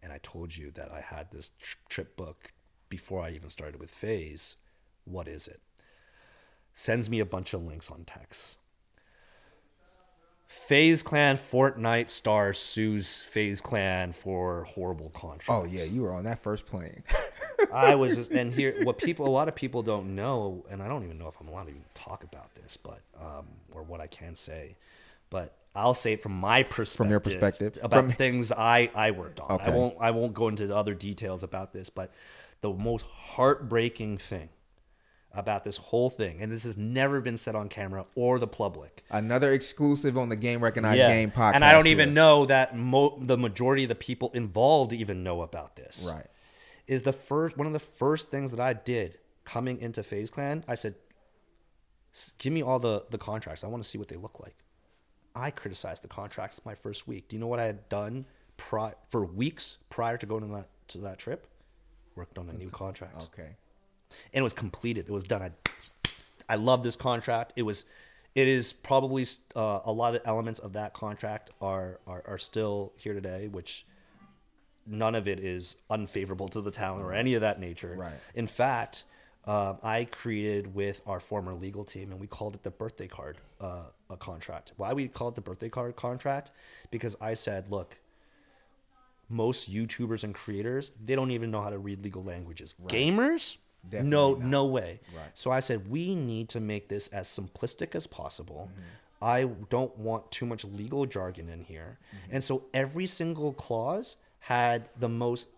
And 0.00 0.12
I 0.12 0.20
told 0.22 0.56
you 0.56 0.70
that 0.72 0.92
I 0.92 1.00
had 1.00 1.32
this 1.32 1.50
tr- 1.60 1.76
trip 1.88 2.16
book 2.16 2.52
before 2.88 3.22
I 3.22 3.30
even 3.30 3.50
started 3.50 3.80
with 3.80 3.90
FaZe. 3.90 4.56
What 5.04 5.26
is 5.26 5.48
it? 5.48 5.60
Sends 6.80 7.10
me 7.10 7.20
a 7.20 7.26
bunch 7.26 7.52
of 7.52 7.62
links 7.62 7.90
on 7.90 8.04
text. 8.04 8.56
FaZe 10.46 11.02
Clan 11.02 11.36
Fortnite 11.36 12.08
star 12.08 12.54
sues 12.54 13.20
FaZe 13.20 13.60
Clan 13.60 14.14
for 14.14 14.64
horrible 14.64 15.10
contract. 15.10 15.50
Oh 15.50 15.66
yeah, 15.66 15.84
you 15.84 16.00
were 16.00 16.10
on 16.10 16.24
that 16.24 16.42
first 16.42 16.64
plane. 16.64 17.02
I 17.74 17.96
was 17.96 18.16
just, 18.16 18.30
and 18.30 18.50
here, 18.50 18.82
what 18.82 18.96
people, 19.04 19.26
a 19.26 19.28
lot 19.28 19.46
of 19.46 19.54
people 19.54 19.82
don't 19.82 20.14
know, 20.14 20.64
and 20.70 20.82
I 20.82 20.88
don't 20.88 21.04
even 21.04 21.18
know 21.18 21.28
if 21.28 21.34
I'm 21.38 21.48
allowed 21.48 21.64
to 21.64 21.68
even 21.68 21.84
talk 21.92 22.24
about 22.24 22.54
this, 22.54 22.78
but, 22.78 23.02
um, 23.20 23.44
or 23.74 23.82
what 23.82 24.00
I 24.00 24.06
can 24.06 24.34
say, 24.34 24.74
but 25.28 25.54
I'll 25.74 25.92
say 25.92 26.14
it 26.14 26.22
from 26.22 26.32
my 26.32 26.62
perspective. 26.62 26.96
From 26.96 27.10
your 27.10 27.20
perspective. 27.20 27.76
About 27.82 28.04
From- 28.04 28.12
things 28.12 28.52
I, 28.52 28.90
I 28.94 29.10
worked 29.10 29.38
on. 29.40 29.50
Okay. 29.50 29.66
I 29.66 29.70
won't, 29.70 29.96
I 30.00 30.12
won't 30.12 30.32
go 30.32 30.48
into 30.48 30.66
the 30.66 30.76
other 30.76 30.94
details 30.94 31.42
about 31.42 31.74
this, 31.74 31.90
but 31.90 32.10
the 32.62 32.72
most 32.72 33.04
heartbreaking 33.04 34.16
thing 34.16 34.48
about 35.32 35.62
this 35.64 35.76
whole 35.76 36.10
thing, 36.10 36.42
and 36.42 36.50
this 36.50 36.64
has 36.64 36.76
never 36.76 37.20
been 37.20 37.36
said 37.36 37.54
on 37.54 37.68
camera 37.68 38.04
or 38.16 38.38
the 38.38 38.46
public, 38.48 39.04
Another 39.10 39.52
exclusive 39.52 40.18
on 40.18 40.28
the 40.28 40.36
Game 40.36 40.62
Reconize 40.62 40.96
Game 40.98 41.30
podcast. 41.30 41.54
and 41.54 41.64
I 41.64 41.72
don't 41.72 41.86
even 41.86 42.08
here. 42.08 42.14
know 42.14 42.46
that 42.46 42.76
mo- 42.76 43.16
the 43.20 43.36
majority 43.38 43.84
of 43.84 43.88
the 43.88 43.94
people 43.94 44.30
involved 44.34 44.92
even 44.92 45.22
know 45.22 45.42
about 45.42 45.76
this 45.76 46.06
Right. 46.10 46.26
is 46.88 47.02
the 47.02 47.12
first 47.12 47.56
one 47.56 47.66
of 47.66 47.72
the 47.72 47.78
first 47.78 48.30
things 48.30 48.50
that 48.50 48.60
I 48.60 48.72
did 48.72 49.18
coming 49.44 49.80
into 49.80 50.02
FaZe 50.02 50.30
Clan. 50.30 50.64
I 50.66 50.74
said, 50.74 50.96
"Give 52.38 52.52
me 52.52 52.62
all 52.62 52.78
the 52.78 53.04
the 53.10 53.18
contracts. 53.18 53.62
I 53.64 53.68
want 53.68 53.82
to 53.82 53.88
see 53.88 53.98
what 53.98 54.08
they 54.08 54.16
look 54.16 54.40
like." 54.40 54.56
I 55.34 55.52
criticized 55.52 56.02
the 56.02 56.08
contracts 56.08 56.60
my 56.64 56.74
first 56.74 57.06
week. 57.06 57.28
Do 57.28 57.36
you 57.36 57.40
know 57.40 57.46
what 57.46 57.60
I 57.60 57.64
had 57.66 57.88
done 57.88 58.26
pri- 58.56 58.94
for 59.10 59.24
weeks 59.24 59.78
prior 59.88 60.16
to 60.18 60.26
going 60.26 60.42
to 60.48 60.52
that 60.56 60.68
to 60.88 60.98
that 60.98 61.18
trip? 61.20 61.46
Worked 62.16 62.36
on 62.38 62.48
a 62.48 62.52
new 62.52 62.68
contract, 62.70 63.22
Okay. 63.32 63.56
And 64.32 64.40
it 64.40 64.42
was 64.42 64.54
completed. 64.54 65.06
It 65.08 65.12
was 65.12 65.24
done. 65.24 65.42
I 65.42 65.50
I 66.48 66.56
love 66.56 66.82
this 66.82 66.96
contract. 66.96 67.52
It 67.56 67.62
was. 67.62 67.84
It 68.34 68.46
is 68.46 68.72
probably 68.72 69.26
uh, 69.56 69.80
a 69.84 69.92
lot 69.92 70.14
of 70.14 70.22
the 70.22 70.28
elements 70.28 70.60
of 70.60 70.74
that 70.74 70.94
contract 70.94 71.50
are, 71.60 71.98
are 72.06 72.22
are 72.26 72.38
still 72.38 72.92
here 72.96 73.12
today, 73.12 73.48
which 73.48 73.86
none 74.86 75.14
of 75.14 75.26
it 75.26 75.40
is 75.40 75.76
unfavorable 75.88 76.48
to 76.48 76.60
the 76.60 76.70
talent 76.70 77.04
or 77.04 77.12
any 77.12 77.34
of 77.34 77.40
that 77.40 77.60
nature. 77.60 77.94
Right. 77.98 78.12
In 78.34 78.46
fact, 78.46 79.04
um, 79.46 79.78
I 79.82 80.04
created 80.04 80.74
with 80.74 81.00
our 81.06 81.18
former 81.18 81.54
legal 81.54 81.84
team, 81.84 82.12
and 82.12 82.20
we 82.20 82.26
called 82.26 82.54
it 82.54 82.62
the 82.62 82.70
birthday 82.70 83.08
card 83.08 83.38
uh, 83.60 83.84
a 84.08 84.16
contract. 84.16 84.72
Why 84.76 84.92
we 84.92 85.08
call 85.08 85.28
it 85.28 85.34
the 85.34 85.40
birthday 85.40 85.68
card 85.68 85.96
contract? 85.96 86.50
Because 86.90 87.16
I 87.20 87.34
said, 87.34 87.70
look, 87.70 87.98
most 89.28 89.72
YouTubers 89.72 90.24
and 90.24 90.34
creators 90.34 90.90
they 91.02 91.14
don't 91.14 91.30
even 91.30 91.50
know 91.50 91.62
how 91.62 91.70
to 91.70 91.78
read 91.78 92.02
legal 92.02 92.22
languages. 92.22 92.74
Gamers, 92.88 93.58
no, 93.90 94.34
no 94.34 94.66
way. 94.66 95.00
Right. 95.14 95.30
So 95.34 95.50
I 95.50 95.60
said 95.60 95.88
we 95.90 96.14
need 96.14 96.48
to 96.50 96.60
make 96.60 96.88
this 96.88 97.08
as 97.08 97.28
simplistic 97.28 97.94
as 97.94 98.06
possible. 98.06 98.70
Mm-hmm. 98.72 98.82
I 99.22 99.44
don't 99.68 99.96
want 99.98 100.30
too 100.30 100.46
much 100.46 100.64
legal 100.64 101.04
jargon 101.06 101.48
in 101.48 101.62
here, 101.62 101.98
Mm-hmm. 102.14 102.34
and 102.36 102.44
so 102.44 102.64
every 102.72 103.06
single 103.06 103.52
clause 103.52 104.16
had 104.38 104.88
the 104.98 105.08
most 105.08 105.48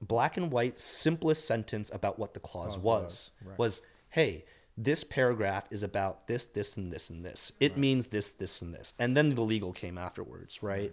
black 0.00 0.36
and 0.36 0.50
white, 0.52 0.78
simplest 0.78 1.44
sentence 1.46 1.90
about 1.92 2.18
what 2.18 2.34
the 2.34 2.40
clause 2.40 2.78
was. 2.78 3.32
Was 3.58 3.82
hey, 4.10 4.44
this 4.76 5.04
paragraph 5.04 5.64
is 5.70 5.82
about 5.82 6.26
this, 6.26 6.44
this, 6.46 6.76
and 6.76 6.92
this, 6.92 7.10
and 7.10 7.24
this. 7.24 7.52
It 7.60 7.76
means 7.76 8.06
this, 8.08 8.32
this, 8.32 8.62
and 8.62 8.72
this, 8.72 8.94
and 8.98 9.16
then 9.16 9.34
the 9.34 9.42
legal 9.42 9.72
came 9.72 9.98
afterwards, 9.98 10.62
right? 10.62 10.92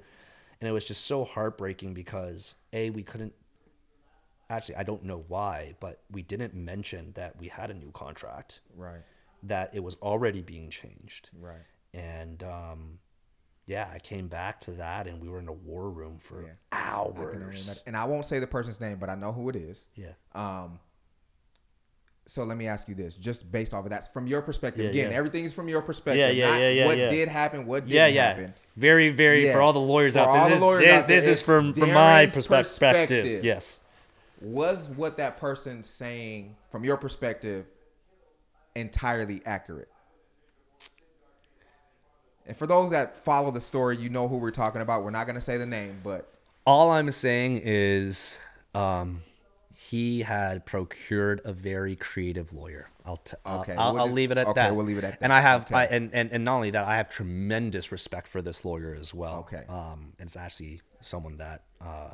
And 0.59 0.67
it 0.67 0.71
was 0.71 0.83
just 0.83 1.05
so 1.05 1.23
heartbreaking 1.23 1.93
because 1.93 2.55
a 2.73 2.89
we 2.89 3.03
couldn't. 3.03 3.33
Actually, 4.49 4.75
I 4.77 4.83
don't 4.83 5.03
know 5.03 5.25
why, 5.27 5.75
but 5.81 6.01
we 6.09 6.21
didn't 6.21 6.53
mention 6.53 7.11
that 7.15 7.37
we 7.37 7.47
had 7.49 7.69
a 7.69 7.73
new 7.73 7.91
contract, 7.91 8.61
Right. 8.75 9.01
that 9.43 9.75
it 9.75 9.83
was 9.83 9.95
already 9.95 10.41
being 10.41 10.69
changed 10.69 11.29
Right. 11.37 11.65
and 11.93 12.41
um, 12.43 12.99
yeah, 13.65 13.89
I 13.93 13.99
came 13.99 14.29
back 14.29 14.61
to 14.61 14.71
that, 14.73 15.07
and 15.07 15.21
we 15.21 15.27
were 15.27 15.39
in 15.39 15.49
a 15.49 15.53
war 15.53 15.89
room 15.89 16.17
for 16.19 16.43
Yeah. 16.43 16.49
I 16.71 16.81
hours. 16.91 17.35
imagine- 17.35 17.83
and 17.85 17.97
I 17.97 18.05
won't 18.05 18.25
say 18.25 18.39
the 18.39 18.47
person's 18.47 18.79
name, 18.79 18.97
but 18.97 19.09
I 19.09 19.15
know 19.15 19.33
who 19.33 19.49
it 19.49 19.57
is. 19.57 19.85
Yeah. 19.95 20.13
Um, 20.33 20.79
so 22.25 22.43
let 22.45 22.55
me 22.57 22.67
ask 22.67 22.87
you 22.87 22.95
this, 22.95 23.15
just 23.15 23.51
based 23.51 23.73
off 23.73 23.83
of 23.83 23.89
that, 23.89 24.13
from 24.13 24.27
your 24.27 24.41
perspective. 24.41 24.85
Yeah, 24.85 24.91
again, 24.91 25.11
yeah. 25.11 25.17
everything 25.17 25.43
is 25.43 25.53
from 25.53 25.67
your 25.67 25.81
perspective. 25.81 26.19
Yeah, 26.19 26.29
yeah, 26.29 26.49
not 26.49 26.59
yeah, 26.59 26.69
yeah, 26.69 26.85
What 26.85 26.95
did 26.95 27.27
happen? 27.29 27.65
What 27.65 27.79
didn't 27.85 27.95
Yeah, 27.95 28.07
yeah. 28.07 28.27
happen? 28.29 28.53
Very, 28.77 29.09
very 29.09 29.51
for 29.51 29.59
all 29.59 29.73
the 29.73 29.79
lawyers 29.79 30.13
For 30.13 30.19
out 30.19 30.33
there. 30.49 30.49
This, 30.49 30.61
is, 30.61 31.07
this, 31.07 31.25
this 31.25 31.27
is 31.39 31.43
from 31.43 31.73
from 31.73 31.91
my 31.91 32.25
perspective. 32.27 32.69
perspective. 32.69 33.43
Yes. 33.45 33.79
Was 34.41 34.87
what 34.89 35.17
that 35.17 35.37
person 35.37 35.83
saying 35.83 36.55
from 36.71 36.83
your 36.83 36.97
perspective 36.97 37.65
entirely 38.75 39.41
accurate? 39.45 39.89
And 42.45 42.55
for 42.55 42.65
those 42.67 42.91
that 42.91 43.23
follow 43.25 43.51
the 43.51 43.59
story, 43.61 43.97
you 43.97 44.09
know 44.09 44.27
who 44.27 44.37
we're 44.37 44.51
talking 44.51 44.81
about. 44.81 45.03
We're 45.03 45.09
not 45.11 45.25
going 45.25 45.35
to 45.35 45.41
say 45.41 45.57
the 45.57 45.65
name, 45.65 45.99
but 46.03 46.31
All 46.65 46.91
I'm 46.91 47.11
saying 47.11 47.61
is, 47.63 48.37
um, 48.73 49.23
he 49.75 50.21
had 50.21 50.65
procured 50.65 51.41
a 51.43 51.51
very 51.53 51.95
creative 51.95 52.53
lawyer. 52.53 52.89
I'll 53.05 53.17
t- 53.17 53.35
I'll- 53.45 53.61
Okay, 53.61 53.73
I'll, 53.75 53.93
what 53.93 53.99
I'll 54.01 54.05
did- 54.07 54.13
leave 54.15 54.31
it 54.31 54.37
at 54.37 54.47
okay, 54.47 54.61
that. 54.61 54.75
we'll 54.75 54.85
leave 54.85 54.97
it 54.97 55.03
at 55.03 55.11
that. 55.19 55.23
And. 55.25 55.33
I 55.33 55.41
have, 55.41 55.63
Okay. 55.65 55.75
I, 55.75 55.85
and, 55.85 56.09
and 56.13 56.31
and 56.31 56.43
not 56.45 56.55
only 56.55 56.71
that, 56.71 56.85
I 56.85 56.95
have 56.97 57.09
tremendous 57.09 57.91
respect 57.91 58.27
for 58.27 58.41
this 58.41 58.63
lawyer 58.65 58.95
as 58.99 59.13
well. 59.13 59.39
Okay. 59.39 59.63
Um, 59.69 60.13
and 60.19 60.27
it's 60.27 60.35
actually 60.37 60.81
someone 61.01 61.37
that 61.37 61.63
uh, 61.81 62.11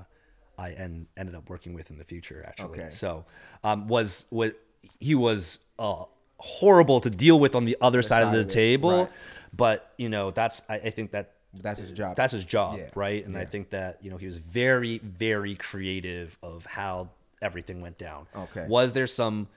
I 0.63 0.71
en- 0.71 1.07
ended 1.17 1.35
up 1.35 1.49
working 1.49 1.73
with 1.73 1.89
in 1.91 1.97
the 1.97 2.03
future. 2.03 2.43
Actually. 2.47 2.79
Okay. 2.81 2.89
So, 2.89 3.25
um, 3.63 3.87
was 3.87 4.25
was 4.31 4.51
he 4.99 5.15
was 5.15 5.59
uh 5.79 6.05
horrible 6.37 6.99
to 7.01 7.09
deal 7.09 7.39
with 7.39 7.55
on 7.55 7.65
the 7.65 7.77
other 7.81 8.01
side, 8.01 8.23
side 8.23 8.23
of 8.27 8.31
the 8.33 8.39
of 8.41 8.45
it, 8.45 8.49
table, 8.49 8.99
right. 9.03 9.11
but 9.55 9.93
you 9.97 10.09
know 10.09 10.31
that's 10.31 10.61
I, 10.69 10.75
I 10.75 10.89
think 10.89 11.11
that 11.11 11.31
that's 11.61 11.79
his 11.79 11.91
job. 11.91 12.15
that's 12.15 12.33
his 12.33 12.43
job, 12.43 12.79
Yeah, 12.79 12.89
right? 12.95 13.25
And 13.25 13.37
I 13.37 13.45
think 13.45 13.69
that 13.69 13.99
you 14.01 14.09
know 14.09 14.17
he 14.17 14.25
was 14.25 14.37
very, 14.37 14.97
very 14.99 15.55
creative 15.55 16.37
of 16.41 16.65
how 16.65 17.09
everything 17.41 17.81
went 17.81 17.97
down. 17.97 18.25
Okay. 18.35 18.65
Was 18.67 18.93
there 18.93 19.07
some 19.07 19.47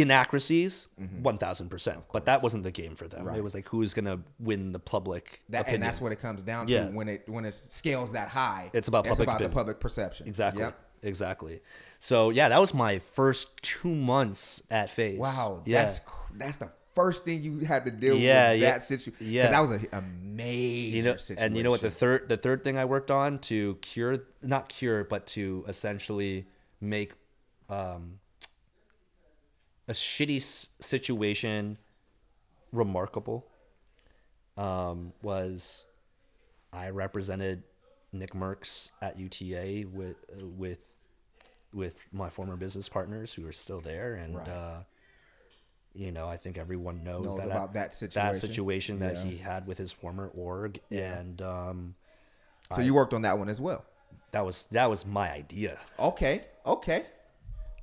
inaccuracies? 0.00 0.88
One 1.22 1.38
thousand 1.38 1.68
percent. 1.68 2.04
But 2.12 2.24
that 2.26 2.42
wasn't 2.42 2.64
the 2.64 2.70
game 2.70 2.94
for 2.96 3.08
them. 3.08 3.20
Mm-hmm. 3.20 3.28
Right. 3.28 3.38
It 3.38 3.44
was 3.44 3.54
like 3.54 3.68
who's 3.68 3.94
gonna 3.94 4.20
win 4.38 4.72
the 4.72 4.78
public 4.78 5.42
That, 5.48 5.62
opinion. 5.62 5.82
and 5.82 5.88
that's 5.88 6.00
what 6.00 6.12
it 6.12 6.20
comes 6.20 6.42
down 6.42 6.66
to 6.66 6.72
Yeah. 6.72 6.88
when 6.90 7.08
it 7.08 7.28
when 7.28 7.44
it 7.44 7.54
scales 7.54 8.12
that 8.12 8.28
high. 8.28 8.70
It's 8.72 8.88
about 8.88 9.04
public 9.06 9.28
the 9.28 9.34
opinion. 9.34 9.52
public 9.52 9.80
perception. 9.80 10.26
exactly. 10.28 10.62
Yep. 10.62 10.78
Exactly. 11.02 11.60
So 12.00 12.30
yeah, 12.30 12.48
that 12.48 12.60
was 12.60 12.74
my 12.74 12.98
first 12.98 13.62
two 13.62 13.94
months 13.94 14.62
at 14.70 14.90
FaZe. 14.90 15.18
Wow. 15.18 15.62
Yeah. 15.64 15.84
That's 15.84 16.00
that's 16.36 16.56
the 16.58 16.70
first 16.94 17.24
thing 17.24 17.42
you 17.44 17.60
had 17.60 17.84
to 17.84 17.92
deal 17.92 18.16
Yeah, 18.16 18.50
with 18.52 18.60
yeah, 18.60 18.70
that 18.72 18.82
situation. 18.82 19.14
yeah. 19.20 19.50
That 19.52 19.60
was 19.60 19.70
a, 19.70 19.80
a 19.92 20.02
major 20.02 20.96
you 20.96 21.02
know, 21.04 21.16
situation. 21.16 21.44
and 21.46 21.56
you 21.56 21.62
know 21.62 21.70
what 21.70 21.80
the 21.80 21.90
third 21.92 22.28
the 22.28 22.36
third 22.36 22.64
thing 22.64 22.76
I 22.76 22.84
worked 22.84 23.10
on 23.12 23.38
to 23.50 23.76
cure 23.76 24.18
not 24.42 24.68
cure 24.68 25.04
but 25.04 25.26
to 25.28 25.64
essentially 25.68 26.46
make 26.80 27.12
um, 27.68 28.18
a 29.88 29.92
shitty 29.92 30.68
situation 30.80 31.78
remarkable 32.72 33.46
um, 34.56 35.12
was 35.22 35.84
I 36.72 36.90
represented 36.90 37.62
NICKMERCS 38.14 38.90
at 39.00 39.18
UTA 39.18 39.86
with 39.88 40.16
with 40.56 40.92
with 41.72 42.06
my 42.12 42.30
former 42.30 42.56
business 42.56 42.88
partners 42.88 43.32
who 43.34 43.46
are 43.46 43.52
still 43.52 43.80
there 43.80 44.14
and 44.14 44.36
Right. 44.36 44.48
uh, 44.48 44.80
you 45.94 46.12
know 46.12 46.26
I 46.28 46.36
think 46.36 46.58
everyone 46.58 47.04
knows, 47.04 47.24
Knows 47.26 47.36
that 47.36 47.46
about 47.46 47.72
that 47.74 47.90
that 47.90 47.94
situation. 47.94 48.38
situation 48.38 48.98
that 49.00 49.16
Yeah. 49.16 49.24
he 49.24 49.36
had 49.38 49.66
with 49.66 49.78
his 49.78 49.92
former 49.92 50.28
org 50.28 50.80
Yeah. 50.90 51.18
and 51.18 51.40
um, 51.42 51.94
So 52.74 52.80
you 52.82 52.94
worked 52.94 53.14
on 53.14 53.22
that 53.22 53.38
one 53.38 53.48
as 53.48 53.60
well. 53.60 53.84
that 54.32 54.44
was 54.44 54.64
that 54.70 54.88
was 54.90 55.06
my 55.06 55.30
idea 55.32 55.78
Okay. 55.98 56.44
Okay. 56.66 57.06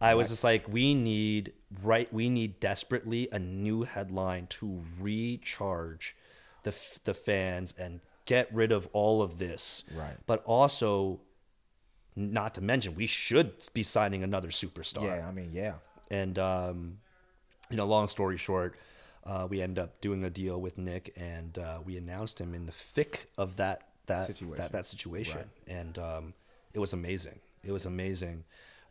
I 0.02 0.16
was 0.16 0.30
just 0.30 0.44
like, 0.44 0.68
we 0.68 0.94
need 0.94 1.54
right, 1.84 2.12
we 2.14 2.30
need 2.30 2.60
desperately 2.60 3.28
a 3.32 3.40
new 3.40 3.84
headline 3.84 4.48
to 4.48 4.84
recharge 5.00 6.16
the 6.64 6.74
the 7.04 7.14
fans 7.14 7.74
and 7.78 8.02
get 8.26 8.54
rid 8.54 8.72
of 8.72 8.88
all 8.92 9.22
of 9.22 9.38
this. 9.38 9.84
Right. 9.96 10.18
But 10.26 10.44
also, 10.46 11.22
not 12.16 12.56
to 12.56 12.62
mention, 12.62 12.96
we 12.96 13.08
should 13.08 13.54
be 13.74 13.84
signing 13.84 14.24
another 14.24 14.50
superstar. 14.50 15.04
Yeah. 15.04 15.28
I 15.28 15.32
mean, 15.32 15.52
yeah. 15.54 15.74
And 16.12 16.38
um, 16.38 16.98
you 17.70 17.78
know, 17.78 17.86
long 17.86 18.08
story 18.08 18.38
short, 18.38 18.78
uh, 19.26 19.48
we 19.50 19.62
end 19.62 19.80
up 19.80 20.02
doing 20.02 20.24
a 20.24 20.30
deal 20.30 20.60
with 20.60 20.78
Nick, 20.78 21.14
and 21.16 21.58
uh, 21.58 21.80
we 21.84 21.98
announced 21.98 22.40
him 22.40 22.54
in 22.54 22.66
the 22.66 22.72
thick 22.72 23.32
of 23.38 23.56
that 23.56 23.88
that 24.08 24.28
Situation. 24.28 24.58
that 24.58 24.72
that 24.72 24.86
situation, 24.86 25.50
and 25.68 25.98
um, 25.98 26.34
it 26.74 26.80
was 26.80 26.94
amazing. 26.94 27.40
It 27.64 27.72
was 27.72 27.88
amazing, 27.88 28.44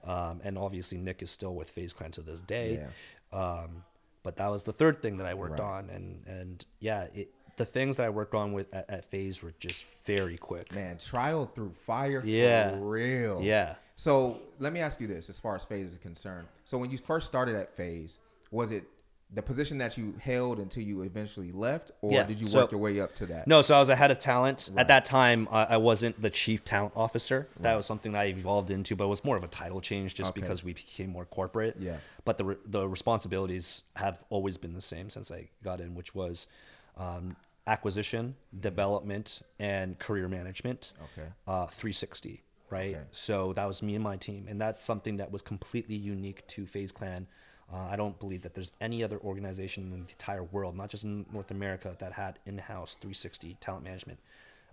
um, 0.05 0.41
and 0.45 0.57
obviously 0.59 0.99
Nick 0.99 1.23
is 1.23 1.31
still 1.31 1.55
with 1.55 1.71
FaZe 1.71 1.93
Clan 1.93 2.11
to 2.13 2.23
this 2.23 2.41
day. 2.41 2.85
Um, 3.33 3.85
but 4.23 4.37
that 4.37 4.51
was 4.51 4.63
the 4.63 4.73
third 4.73 5.03
thing 5.03 5.19
that 5.19 5.27
I 5.27 5.35
worked 5.35 5.61
Right. 5.61 5.69
on, 5.79 5.91
and 5.91 6.23
and 6.27 6.65
yeah, 6.81 7.09
it, 7.15 7.31
the 7.57 7.65
things 7.65 7.97
that 7.99 8.07
I 8.07 8.11
worked 8.11 8.35
on 8.35 8.53
with 8.53 8.73
at, 8.75 8.89
at 8.91 9.05
FaZe 9.05 9.43
were 9.43 9.53
just 9.61 9.85
very 10.07 10.37
quick. 10.39 10.75
Man, 10.75 10.99
trial 10.99 11.45
through 11.47 11.73
fire 11.87 12.23
Yeah. 12.25 12.71
for 12.71 12.77
real. 12.79 13.41
Yeah. 13.43 13.77
So 13.97 14.41
let 14.59 14.73
me 14.73 14.81
ask 14.81 15.01
you 15.01 15.07
this 15.07 15.29
as 15.29 15.39
far 15.39 15.55
as 15.55 15.65
FaZe 15.65 15.93
is 15.93 15.99
concerned. 15.99 16.49
So 16.65 16.79
when 16.79 16.91
you 16.91 16.99
first 16.99 17.27
started 17.27 17.55
at 17.55 17.77
FaZe, 17.77 18.19
was 18.51 18.71
it 18.73 18.85
the 19.35 19.43
position 19.43 19.79
that 19.79 19.99
you 19.99 20.15
held 20.21 20.59
until 20.61 20.83
you 20.85 21.03
eventually 21.03 21.51
left, 21.51 21.91
or 22.03 22.13
Yeah, 22.13 22.23
did 22.25 22.39
you 22.41 22.47
so- 22.47 22.61
work 22.61 22.71
your 22.73 22.81
way 22.81 23.01
up 23.01 23.15
to 23.17 23.27
that? 23.27 23.47
No, 23.49 23.63
so 23.63 23.75
I 23.75 23.81
was 23.81 23.89
a 23.89 23.97
head 23.97 24.11
of 24.11 24.19
talent. 24.21 24.71
At 24.77 24.89
that 24.89 25.05
time, 25.05 25.49
I, 25.51 25.65
I 25.65 25.77
wasn't 25.77 26.23
the 26.23 26.31
chief 26.31 26.65
talent 26.65 26.93
officer. 26.95 27.49
That 27.61 27.75
was 27.75 27.85
something 27.87 28.13
that 28.13 28.21
I 28.21 28.25
evolved 28.27 28.71
into, 28.71 28.95
but 28.95 29.05
it 29.05 29.09
was 29.09 29.25
more 29.25 29.37
of 29.37 29.43
a 29.43 29.49
title 29.49 29.81
change 29.81 30.15
just 30.15 30.31
Okay. 30.31 30.41
because 30.41 30.63
we 30.63 30.73
became 30.75 31.11
more 31.11 31.25
corporate. 31.25 31.77
Yeah. 31.81 31.97
But 32.25 32.39
the 32.39 32.57
the 32.65 32.89
responsibilities 32.89 33.83
have 33.97 34.25
always 34.31 34.57
been 34.57 34.75
the 34.75 34.81
same 34.83 35.11
since 35.11 35.31
I 35.31 35.49
got 35.63 35.81
in, 35.81 35.95
which 35.95 36.15
was 36.15 36.47
um, 36.97 37.37
acquisition, 37.67 38.37
development, 38.61 39.43
and 39.59 39.99
career 39.99 40.29
management. 40.29 40.93
Okay. 41.17 41.29
Uh, 41.47 41.67
360, 41.67 42.43
right? 42.71 42.95
Okay. 42.95 43.05
So 43.11 43.53
that 43.55 43.67
was 43.67 43.83
me 43.83 43.95
and 43.95 44.05
my 44.05 44.17
team, 44.17 44.47
and 44.49 44.61
that's 44.61 44.81
something 44.83 45.17
that 45.17 45.31
was 45.33 45.43
completely 45.43 45.97
unique 45.97 46.47
to 46.49 46.67
FaZe 46.67 46.93
Clan. 46.93 47.27
Uh, 47.75 47.89
I 47.91 47.97
don't 47.97 48.19
believe 48.21 48.43
that 48.43 48.55
there's 48.55 48.73
any 48.81 49.03
other 49.03 49.19
organization 49.19 49.85
in 49.85 49.91
the 49.91 49.97
entire 49.97 50.45
world, 50.45 50.77
not 50.77 50.91
just 50.91 51.03
in 51.03 51.27
North 51.33 51.51
America, 51.51 51.97
that 51.99 52.13
had 52.13 52.39
in-house 52.47 52.95
360 53.01 53.57
talent 53.61 53.85
management. 53.85 54.21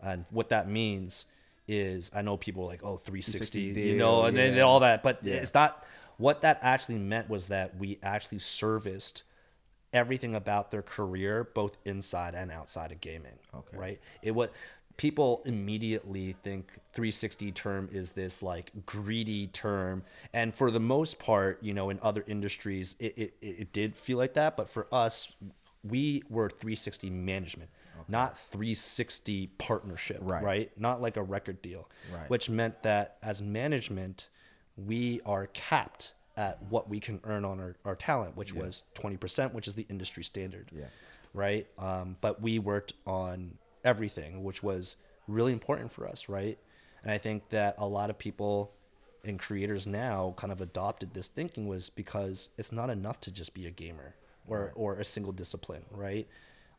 And 0.04 0.26
what 0.30 0.49
that 0.49 0.70
means 0.70 1.26
is, 1.68 2.12
I 2.14 2.22
know 2.22 2.38
people 2.38 2.64
are 2.64 2.68
like, 2.68 2.84
oh, 2.84 2.97
360, 2.97 3.74
360 3.74 3.89
you 3.89 3.95
know, 3.95 4.18
deal, 4.18 4.26
and 4.26 4.38
then 4.38 4.62
all 4.62 4.82
that, 4.82 5.02
but 5.02 5.20
Yeah. 5.24 5.36
it's 5.36 5.54
not. 5.54 5.84
What 6.18 6.41
that 6.41 6.60
actually 6.62 6.99
meant 6.99 7.30
was 7.30 7.47
that 7.47 7.78
we 7.78 7.97
actually 8.04 8.38
serviced 8.38 9.24
everything 9.91 10.36
about 10.36 10.70
their 10.70 10.84
career, 10.84 11.43
both 11.43 11.78
inside 11.84 12.36
and 12.36 12.52
outside 12.52 12.91
of 12.91 13.02
gaming. 13.02 13.39
Okay. 13.54 13.78
Right. 13.78 13.99
It 14.22 14.32
what 14.32 14.54
people 15.02 15.41
immediately 15.45 16.36
think 16.43 16.68
360 16.93 17.52
term 17.54 17.89
is 17.91 18.12
this 18.12 18.43
like 18.43 18.70
greedy 18.86 19.47
term, 19.47 20.04
and 20.32 20.54
for 20.54 20.70
the 20.70 20.80
most 20.80 21.18
part, 21.18 21.58
you 21.64 21.74
know, 21.74 21.89
in 21.89 21.97
other 22.04 22.24
industries, 22.28 22.95
it 22.99 23.18
it, 23.18 23.34
it 23.41 23.74
did 23.74 23.95
feel 23.95 24.20
like 24.20 24.36
that, 24.36 24.56
but 24.56 24.70
for 24.70 24.86
us, 24.91 25.32
we 25.84 26.22
were 26.30 26.49
360 26.52 27.10
management. 27.10 27.72
Not 28.08 28.38
360 28.38 29.47
partnership, 29.58 30.20
Right. 30.22 30.43
right? 30.43 30.72
Not 30.80 31.02
like 31.02 31.18
a 31.18 31.24
record 31.24 31.62
deal, 31.62 31.88
Right. 32.14 32.30
which 32.30 32.49
meant 32.49 32.82
that 32.84 33.18
as 33.24 33.41
management, 33.41 34.30
we 34.76 35.22
are 35.26 35.47
capped 35.47 36.14
at 36.36 36.62
what 36.64 36.89
we 36.89 36.99
can 36.99 37.22
earn 37.24 37.45
on 37.45 37.60
our, 37.60 37.76
our 37.86 37.95
talent, 37.95 38.36
which 38.36 38.54
was 38.54 38.84
20%, 38.95 39.54
which 39.54 39.68
is 39.68 39.76
the 39.76 39.86
industry 39.89 40.24
standard. 40.24 40.70
Yeah. 40.76 40.86
Right. 41.34 41.68
Um, 41.78 42.18
but 42.22 42.41
we 42.41 42.60
worked 42.60 42.93
on 43.06 43.58
everything, 43.84 44.44
which 44.44 44.62
was 44.64 44.96
really 45.28 45.54
important 45.54 45.92
for 45.92 46.08
us. 46.08 46.30
Right. 46.30 46.58
And 47.04 47.12
I 47.12 47.18
think 47.18 47.50
that 47.50 47.76
a 47.78 47.88
lot 47.88 48.10
of 48.10 48.18
people 48.18 48.74
and 49.24 49.40
creators 49.40 49.86
now 49.86 50.34
kind 50.38 50.52
of 50.52 50.62
adopted 50.62 51.14
this 51.14 51.28
thinking 51.28 51.68
was 51.68 51.90
because 51.90 52.50
it's 52.58 52.72
not 52.72 52.90
enough 52.90 53.20
to 53.22 53.32
just 53.32 53.54
be 53.54 53.68
a 53.68 53.72
gamer 53.72 54.16
or, 54.48 54.72
or 54.76 54.96
a 54.96 55.06
single 55.06 55.34
discipline. 55.34 55.86
Right. 55.92 56.28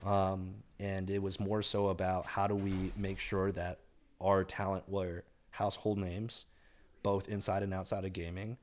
Um, 0.04 0.54
and 0.80 1.08
it 1.10 1.22
was 1.22 1.38
more 1.38 1.62
so 1.62 1.88
about 1.88 2.26
how 2.26 2.46
do 2.46 2.54
we 2.54 2.92
make 2.96 3.18
sure 3.18 3.52
that 3.52 3.78
our 4.20 4.44
talent 4.44 4.88
were 4.88 5.24
household 5.50 5.98
names, 5.98 6.46
both 7.02 7.28
inside 7.28 7.62
and 7.62 7.72
outside 7.72 8.04
of 8.04 8.12
gaming, 8.12 8.56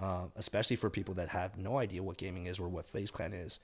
uh, 0.00 0.24
especially 0.36 0.76
for 0.76 0.90
people 0.90 1.14
that 1.14 1.28
have 1.30 1.56
no 1.56 1.78
idea 1.78 2.02
what 2.02 2.18
gaming 2.18 2.46
is 2.46 2.58
or 2.58 2.68
what 2.68 2.86
FaZe 2.86 3.10
Clan 3.10 3.32
is. 3.32 3.58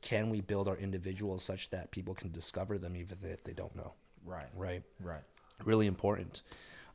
Can 0.00 0.30
we 0.30 0.40
build 0.40 0.68
our 0.68 0.76
individuals 0.76 1.42
such 1.42 1.70
that 1.70 1.90
people 1.90 2.14
can 2.14 2.30
discover 2.30 2.78
them 2.78 2.96
even 2.96 3.18
if 3.22 3.44
they 3.44 3.52
don't 3.52 3.74
know? 3.74 3.94
Right. 4.24 4.46
Right. 4.54 4.82
Right. 5.00 5.22
Really 5.64 5.86
important. 5.86 6.42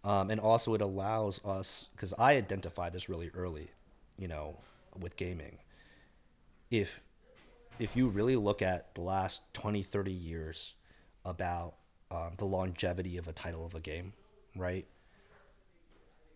Um, 0.04 0.30
and 0.30 0.40
also, 0.40 0.74
it 0.74 0.82
allows 0.82 1.44
us, 1.46 1.88
because 1.96 2.14
I 2.18 2.36
identified 2.36 2.94
this 2.94 3.08
really 3.08 3.32
early, 3.34 3.72
you 4.18 4.28
know, 4.28 4.58
with 5.00 5.16
gaming. 5.16 5.60
If 6.70 7.00
if 7.80 7.96
you 7.96 8.08
really 8.08 8.36
look 8.36 8.62
at 8.62 8.94
the 8.96 9.02
last 9.02 9.42
20, 9.54 9.82
30 9.82 10.12
years 10.12 10.76
about 11.26 11.76
um, 12.12 12.34
the 12.38 12.46
longevity 12.46 13.18
of 13.18 13.28
a 13.28 13.34
title 13.34 13.66
of 13.66 13.74
a 13.74 13.80
game, 13.80 14.14
right? 14.56 14.86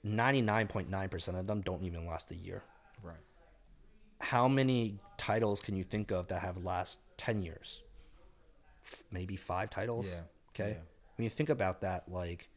99.9% 0.05 1.39
of 1.39 1.47
them 1.47 1.61
don't 1.61 1.84
even 1.84 2.07
last 2.07 2.32
a 2.32 2.36
year. 2.36 2.63
How 4.20 4.47
many 4.47 4.99
titles 5.18 5.59
can 5.61 5.76
you 5.76 5.84
think 5.84 6.11
of 6.11 6.28
that 6.28 6.41
have 6.41 6.63
last 6.63 6.99
10 7.18 7.41
years? 7.43 7.82
F- 8.86 9.03
maybe 9.11 9.36
five 9.36 9.70
titles. 9.70 10.07
Yeah. 10.07 10.22
Okay. 10.51 10.72
Yeah. 10.72 10.78
When 11.18 11.24
you 11.24 11.30
think 11.30 11.49
about 11.49 11.82
that, 11.82 12.09
like, 12.11 12.49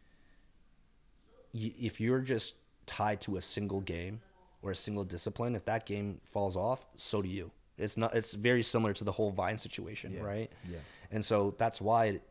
y- 1.55 1.73
if 1.81 2.01
you're 2.01 2.21
just 2.21 2.55
tied 2.87 3.21
to 3.23 3.37
a 3.37 3.41
single 3.41 3.81
game 3.81 4.21
or 4.63 4.71
a 4.71 4.75
single 4.77 5.05
discipline, 5.05 5.55
if 5.55 5.65
that 5.67 5.87
game 5.87 6.21
falls 6.25 6.57
off, 6.57 6.87
so 6.97 7.23
do 7.23 7.29
you. 7.29 7.51
It's 7.79 7.97
not. 7.97 8.15
It's 8.15 8.35
very 8.35 8.63
similar 8.63 8.93
to 8.95 9.05
the 9.05 9.13
whole 9.13 9.31
Vine 9.31 9.57
situation, 9.57 10.13
Yeah. 10.13 10.21
right? 10.23 10.53
Yeah. 10.71 10.79
And 11.11 11.25
so 11.25 11.55
that's 11.57 11.81
why 11.81 12.07
it, 12.07 12.23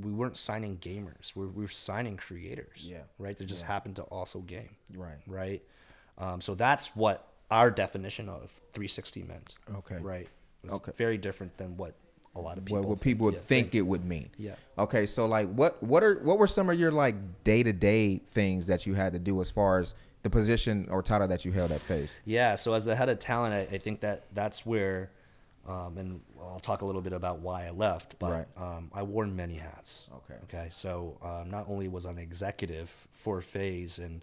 we 0.00 0.12
weren't 0.12 0.36
signing 0.36 0.76
gamers. 0.78 1.34
We're, 1.34 1.46
we're 1.48 1.68
signing 1.68 2.16
creators. 2.18 2.86
Yeah. 2.88 2.98
Right. 3.18 3.36
That 3.36 3.46
just 3.46 3.62
Yeah. 3.62 3.68
happen 3.68 3.94
to 3.94 4.02
also 4.04 4.40
game. 4.40 4.76
Right. 4.94 5.18
Right. 5.26 5.62
Um, 6.18 6.40
so 6.42 6.54
that's 6.54 6.94
what 6.94 7.26
our 7.52 7.70
definition 7.70 8.28
of 8.28 8.50
360 8.72 9.22
meant. 9.24 9.54
Okay. 9.76 9.98
Right. 10.00 10.26
It's 10.64 10.74
Okay. 10.74 10.92
very 10.96 11.18
different 11.18 11.56
than 11.58 11.76
what 11.76 11.94
a 12.34 12.40
lot 12.40 12.56
of 12.56 12.64
people. 12.64 12.80
What, 12.80 12.88
what 12.88 13.00
people 13.00 13.26
would 13.26 13.34
yeah, 13.34 13.40
think 13.40 13.74
it 13.74 13.82
would 13.82 14.04
mean. 14.06 14.30
Yeah. 14.38 14.54
Okay, 14.78 15.04
so 15.04 15.26
like, 15.26 15.52
what 15.52 15.82
what 15.82 16.02
are 16.02 16.14
what 16.22 16.38
were 16.38 16.46
some 16.46 16.70
of 16.70 16.78
your 16.80 16.90
like 16.90 17.14
day 17.44 17.62
to 17.62 17.72
day 17.74 18.18
things 18.18 18.66
that 18.68 18.86
you 18.86 18.94
had 18.94 19.12
to 19.12 19.18
do 19.18 19.38
as 19.42 19.50
far 19.50 19.80
as 19.80 19.94
the 20.22 20.30
position 20.30 20.88
or 20.90 21.02
title 21.02 21.28
that 21.28 21.44
you 21.44 21.52
held 21.52 21.70
at 21.72 21.82
FaZe? 21.82 22.14
Yeah. 22.24 22.54
So 22.54 22.72
as 22.72 22.86
the 22.86 22.96
head 22.96 23.10
of 23.10 23.18
talent, 23.18 23.52
I, 23.54 23.74
I 23.74 23.78
think 23.78 24.00
that 24.00 24.24
that's 24.32 24.64
where, 24.64 25.10
um, 25.68 25.98
and 25.98 26.20
I'll 26.40 26.60
talk 26.60 26.80
a 26.80 26.86
little 26.86 27.02
bit 27.02 27.12
about 27.12 27.40
why 27.40 27.66
I 27.66 27.70
left. 27.70 28.18
But 28.18 28.32
Right. 28.32 28.46
um, 28.56 28.90
I 28.94 29.02
wore 29.02 29.26
many 29.26 29.56
hats. 29.56 30.08
Okay. 30.18 30.38
Okay. 30.44 30.68
So 30.70 31.18
um, 31.22 31.50
not 31.50 31.66
only 31.68 31.88
was 31.88 32.06
I 32.06 32.12
an 32.12 32.18
executive 32.18 32.88
for 33.12 33.42
FaZe, 33.42 33.98
and 33.98 34.22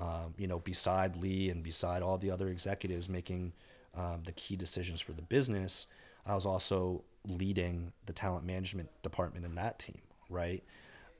um, 0.00 0.34
you 0.38 0.46
know, 0.46 0.58
beside 0.58 1.16
Lee 1.16 1.50
and 1.50 1.62
beside 1.62 2.02
all 2.02 2.18
the 2.18 2.30
other 2.30 2.48
executives 2.48 3.08
making 3.08 3.52
um, 3.94 4.22
the 4.24 4.32
key 4.32 4.56
decisions 4.56 5.00
for 5.00 5.12
the 5.12 5.22
business, 5.22 5.86
I 6.26 6.34
was 6.34 6.46
also 6.46 7.04
leading 7.28 7.92
the 8.06 8.12
talent 8.12 8.44
management 8.46 8.88
department 9.02 9.44
in 9.44 9.54
that 9.56 9.78
team. 9.78 10.00
Right. 10.30 10.64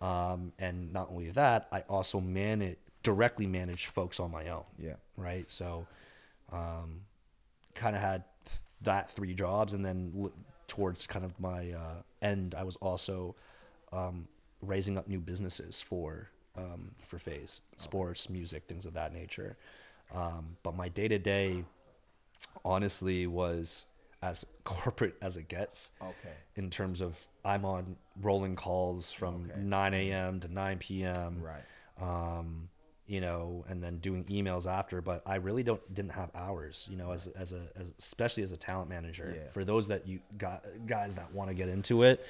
Um, 0.01 0.53
and 0.59 0.93
not 0.93 1.11
only 1.11 1.31
that, 1.33 1.69
I 1.71 1.81
also 1.83 2.21
manage 2.21 2.77
directly 3.03 3.47
manage 3.47 3.87
folks 3.87 4.21
on 4.21 4.31
my 4.31 4.49
own 4.49 4.65
Yeah. 4.79 4.97
right? 5.17 5.51
So, 5.51 5.87
um, 6.53 7.03
kind 7.75 7.97
of 7.97 8.03
had 8.03 8.25
th- 8.45 8.59
that 8.83 9.11
three 9.11 9.33
jobs, 9.35 9.73
and 9.75 9.85
then 9.85 10.13
l- 10.17 10.33
towards 10.69 11.07
kind 11.07 11.25
of 11.25 11.39
my 11.41 11.73
uh, 11.73 12.03
end, 12.23 12.55
I 12.55 12.63
was 12.63 12.77
also 12.77 13.35
um, 13.93 14.29
raising 14.63 14.97
up 14.99 15.09
new 15.09 15.19
businesses 15.21 15.81
for 15.81 16.31
um, 16.57 16.91
for 16.99 17.19
FaZe, 17.19 17.61
sports, 17.77 18.29
music, 18.31 18.65
things 18.67 18.87
of 18.87 18.95
that 18.95 19.13
nature. 19.13 19.57
Um, 20.15 20.57
but 20.63 20.75
my 20.77 20.89
day 20.89 21.09
to 21.09 21.19
day, 21.19 21.65
honestly, 22.65 23.27
was 23.27 23.87
as 24.23 24.45
corporate 24.65 25.17
as 25.23 25.37
it 25.37 25.49
gets 25.49 25.91
Okay. 26.03 26.35
in 26.57 26.71
terms 26.71 27.01
of 27.01 27.17
I'm 27.45 27.65
on 27.65 27.97
rolling 28.21 28.55
calls 28.57 29.13
from 29.13 29.51
Okay. 29.51 29.61
9 29.61 29.95
a.m. 29.95 30.41
to 30.41 30.49
9 30.49 30.79
p.m 30.79 31.43
Right. 31.43 31.63
um, 32.01 32.69
you 33.07 33.21
know, 33.21 33.65
and 33.69 33.83
then 33.83 33.97
doing 33.99 34.23
emails 34.27 34.71
after. 34.71 35.01
But 35.03 35.23
I 35.27 35.37
really 35.37 35.63
don't 35.65 35.83
didn't 35.95 36.13
have 36.13 36.31
hours, 36.35 36.87
you 36.91 36.97
know, 36.97 37.11
as 37.13 37.27
as 37.29 37.53
a 37.53 37.63
as, 37.75 37.93
especially 37.99 38.43
as 38.45 38.53
a 38.53 38.57
talent 38.57 38.89
manager. 38.89 39.35
Yeah. 39.37 39.51
For 39.51 39.65
those 39.65 39.89
that 39.89 40.07
you 40.07 40.21
got 40.39 40.65
guys 40.87 41.17
that 41.17 41.33
want 41.33 41.49
to 41.49 41.55
get 41.55 41.69
into 41.69 42.05
it, 42.05 42.25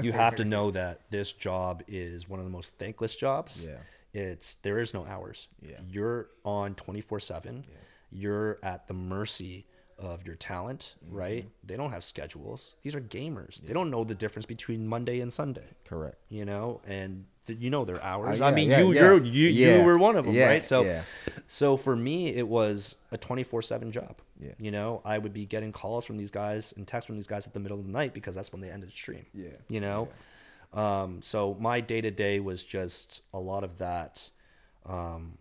you 0.00 0.12
have 0.12 0.36
to 0.36 0.44
know 0.44 0.70
that 0.70 1.00
this 1.10 1.32
job 1.32 1.82
is 1.88 2.28
one 2.28 2.38
of 2.38 2.44
the 2.44 2.50
most 2.50 2.78
thankless 2.78 3.14
jobs. 3.14 3.66
Yeah. 3.66 3.76
It's 4.14 4.54
there 4.54 4.78
is 4.78 4.92
no 4.94 5.06
hours. 5.06 5.48
Yeah. 5.60 5.80
You're 5.88 6.28
on 6.44 6.74
24/7. 6.74 7.64
You're 8.10 8.58
at 8.62 8.86
the 8.88 8.94
mercy 8.94 9.64
of 10.02 10.26
your 10.26 10.36
talent, 10.36 10.94
Mm-hmm. 11.04 11.16
right? 11.16 11.48
They 11.64 11.76
don't 11.76 11.90
have 11.92 12.04
schedules. 12.04 12.76
These 12.82 12.94
are 12.94 13.00
gamers. 13.00 13.60
They 13.62 13.72
don't 13.72 13.90
know 13.90 14.04
the 14.04 14.14
difference 14.14 14.46
between 14.46 14.86
Monday 14.86 15.20
and 15.20 15.32
Sunday 15.32 15.68
Correct. 15.84 16.16
you 16.28 16.44
know, 16.44 16.80
and 16.86 17.24
th- 17.46 17.58
you 17.58 17.70
know 17.70 17.84
their 17.84 18.02
hours. 18.02 18.40
Uh, 18.40 18.46
I 18.46 18.50
mean, 18.50 18.70
yeah, 18.70 18.78
you 18.80 18.92
yeah. 18.92 19.00
you're, 19.02 19.22
you 19.24 19.48
Yeah. 19.48 19.78
you 19.78 19.84
were 19.84 19.98
one 19.98 20.16
of 20.16 20.24
them, 20.26 20.34
Yeah, 20.34 20.48
right? 20.48 20.64
So, 20.64 20.82
yeah. 20.82 21.02
so 21.46 21.76
for 21.76 21.94
me, 21.96 22.28
it 22.34 22.46
was 22.48 22.96
a 23.10 23.16
twenty 23.18 23.42
four 23.44 23.62
seven 23.62 23.92
job. 23.92 24.16
Yeah. 24.40 24.52
You 24.58 24.70
know, 24.72 25.00
I 25.04 25.18
would 25.18 25.32
be 25.32 25.46
getting 25.46 25.70
calls 25.72 26.04
from 26.04 26.16
these 26.16 26.30
guys 26.32 26.72
and 26.76 26.86
texts 26.86 27.06
from 27.06 27.14
these 27.14 27.28
guys 27.28 27.46
at 27.46 27.52
the 27.54 27.60
middle 27.60 27.78
of 27.78 27.84
the 27.86 27.92
night 27.92 28.12
because 28.12 28.34
that's 28.34 28.50
when 28.52 28.60
they 28.60 28.70
ended 28.70 28.88
the 28.90 28.94
stream. 28.94 29.24
Yeah, 29.32 29.50
You 29.68 29.80
know, 29.80 30.08
um, 30.72 31.22
so 31.22 31.56
my 31.60 31.80
day 31.80 32.00
to 32.00 32.10
day 32.10 32.40
was 32.40 32.62
just 32.64 33.22
a 33.32 33.38
lot 33.38 33.62
of 33.62 33.78
that. 33.78 34.30
Um, 34.86 35.38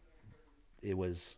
it 0.83 0.97
was 0.97 1.37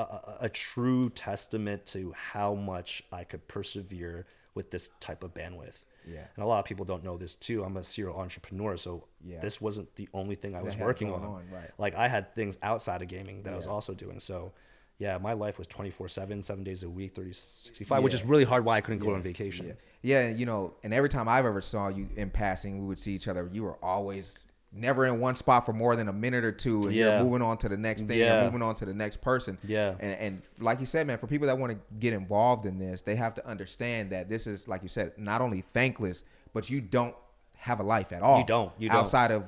a, 0.00 0.36
a, 0.42 0.48
true 0.48 1.10
testament 1.10 1.86
to 1.86 2.12
how 2.16 2.54
much 2.54 3.02
I 3.12 3.24
could 3.24 3.46
persevere 3.48 4.26
with 4.54 4.70
this 4.70 4.90
type 5.00 5.22
of 5.22 5.34
bandwidth. 5.34 5.82
Yeah. 6.06 6.24
And 6.34 6.44
a 6.44 6.46
lot 6.46 6.58
of 6.58 6.64
people 6.64 6.84
don't 6.84 7.04
know 7.04 7.16
this 7.16 7.34
too. 7.34 7.62
I'm 7.62 7.76
a 7.76 7.84
serial 7.84 8.16
entrepreneur, 8.18 8.76
so 8.76 9.04
Yeah. 9.24 9.40
this 9.40 9.60
wasn't 9.60 9.94
the 9.96 10.08
only 10.14 10.34
thing 10.34 10.54
I 10.56 10.62
was 10.62 10.76
working 10.76 11.12
on. 11.12 11.22
on, 11.22 11.44
right. 11.52 11.70
Like 11.78 11.94
I 11.94 12.08
had 12.08 12.34
things 12.34 12.58
outside 12.62 13.02
of 13.02 13.08
gaming 13.08 13.42
that 13.42 13.52
I 13.52 13.56
was 13.56 13.66
also 13.66 13.94
doing. 13.94 14.20
So 14.20 14.52
yeah, 14.98 15.16
my 15.16 15.32
life 15.32 15.56
was 15.56 15.66
24/7, 15.66 16.42
7 16.44 16.62
days 16.62 16.82
a 16.82 16.88
week, 16.88 17.14
30 17.14 17.32
65, 17.32 18.02
which 18.02 18.14
is 18.14 18.24
really 18.24 18.44
hard 18.44 18.64
why 18.64 18.76
I 18.76 18.80
couldn't 18.80 19.00
go 19.00 19.14
on 19.14 19.22
vacation. 19.22 19.66
Yeah. 19.66 19.72
Yeah, 20.02 20.28
you 20.28 20.46
know, 20.46 20.74
and 20.82 20.92
every 20.92 21.08
time 21.08 21.28
I've 21.28 21.46
ever 21.46 21.62
saw 21.62 21.88
you 21.88 22.08
in 22.16 22.30
passing, 22.30 22.80
we 22.80 22.86
would 22.86 22.98
see 22.98 23.14
each 23.14 23.28
other. 23.28 23.48
You 23.52 23.62
were 23.62 23.76
always 23.82 24.44
never 24.72 25.06
in 25.06 25.18
one 25.18 25.34
spot 25.34 25.66
for 25.66 25.72
more 25.72 25.96
than 25.96 26.08
a 26.08 26.12
minute 26.12 26.44
or 26.44 26.52
two, 26.52 26.84
and 26.84 26.92
Yeah. 26.92 27.16
you're 27.16 27.24
moving 27.24 27.42
on 27.42 27.58
to 27.58 27.68
the 27.68 27.76
next 27.76 28.04
thing, 28.04 28.18
Yeah. 28.18 28.44
moving 28.44 28.62
on 28.62 28.74
to 28.76 28.84
the 28.84 28.94
next 28.94 29.20
person. 29.20 29.58
Yeah. 29.64 29.94
and, 29.98 30.12
and 30.20 30.42
like 30.60 30.78
you 30.80 30.86
said, 30.86 31.06
man, 31.06 31.18
for 31.18 31.26
people 31.26 31.46
that 31.48 31.58
want 31.58 31.72
to 31.72 31.78
get 31.98 32.12
involved 32.12 32.66
in 32.66 32.78
this, 32.78 33.02
they 33.02 33.16
have 33.16 33.34
to 33.34 33.46
understand 33.46 34.10
that 34.10 34.28
this 34.28 34.46
is, 34.46 34.68
like 34.68 34.82
you 34.82 34.88
said, 34.88 35.12
not 35.18 35.40
only 35.40 35.60
thankless, 35.60 36.22
but 36.52 36.70
you 36.70 36.80
don't 36.80 37.14
have 37.56 37.80
a 37.80 37.82
life 37.82 38.12
at 38.12 38.22
all. 38.22 38.38
You 38.38 38.46
don't. 38.46 38.72
You 38.78 38.88
don't. 38.88 38.98
outside 38.98 39.30
of 39.32 39.44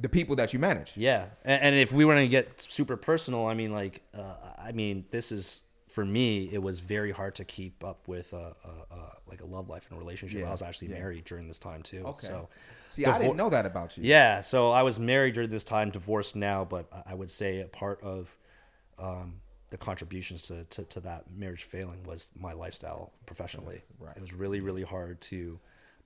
the 0.00 0.08
people 0.08 0.36
that 0.36 0.52
you 0.52 0.58
manage. 0.58 0.92
Yeah, 0.96 1.26
and, 1.44 1.62
and 1.62 1.74
if 1.76 1.92
we 1.92 2.04
were 2.04 2.14
gonna 2.14 2.28
get 2.28 2.60
super 2.60 2.96
personal, 2.96 3.46
I 3.46 3.54
mean, 3.54 3.72
like, 3.72 4.02
uh, 4.14 4.34
I 4.58 4.72
mean, 4.72 5.04
this 5.10 5.32
is 5.32 5.62
for 5.88 6.04
me. 6.04 6.48
It 6.52 6.62
was 6.62 6.78
very 6.80 7.10
hard 7.10 7.34
to 7.36 7.44
keep 7.44 7.82
up 7.82 8.06
with 8.06 8.32
a, 8.32 8.54
a, 8.64 8.94
a 8.94 9.12
like 9.28 9.40
a 9.40 9.46
love 9.46 9.68
life 9.68 9.86
and 9.90 9.96
a 9.96 10.00
relationship. 10.00 10.40
Yeah, 10.40 10.48
I 10.48 10.50
was 10.50 10.62
actually 10.62 10.88
yeah. 10.88 10.98
married 10.98 11.24
during 11.24 11.48
this 11.48 11.58
time 11.58 11.82
too. 11.82 12.04
Okay. 12.04 12.26
So, 12.28 12.48
See, 12.90 13.04
I 13.04 13.10
divor- 13.12 13.20
didn't 13.20 13.36
know 13.36 13.50
that 13.50 13.66
about 13.66 13.96
you. 13.96 14.04
Yeah, 14.04 14.40
so 14.40 14.70
I 14.72 14.82
was 14.82 14.98
married 14.98 15.34
during 15.34 15.50
this 15.50 15.64
time, 15.64 15.90
divorced 15.90 16.34
now, 16.36 16.64
but 16.64 16.86
I- 16.92 17.12
I 17.12 17.14
would 17.14 17.30
say 17.30 17.60
a 17.60 17.66
part 17.66 18.02
of 18.02 18.34
um, 18.98 19.40
the 19.70 19.76
contributions 19.78 20.46
to, 20.48 20.64
to, 20.64 20.82
to 20.84 21.00
that 21.00 21.24
marriage 21.30 21.64
failing 21.64 22.02
was 22.04 22.30
my 22.38 22.52
lifestyle 22.52 23.12
professionally. 23.26 23.82
Right. 23.98 24.16
It 24.16 24.20
was 24.20 24.32
really, 24.34 24.60
really 24.60 24.82
hard 24.82 25.20
to 25.22 25.58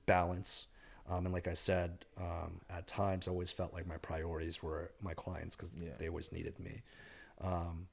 balance. 0.07 0.67
Um, 1.09 1.25
and 1.27 1.33
like 1.33 1.49
I 1.49 1.55
said, 1.55 2.05
um, 2.19 2.61
at 2.71 2.87
times 2.87 3.29
I 3.29 3.31
always 3.31 3.51
felt 3.53 3.73
like 3.73 3.87
my 3.87 3.97
priorities 3.99 4.63
were 4.63 4.91
my 5.01 5.15
clients 5.15 5.57
because 5.57 5.71
Yeah. 5.77 5.91
they 5.99 6.09
always 6.09 6.33
needed 6.33 6.59
me. 6.61 6.83
Um, 7.41 7.87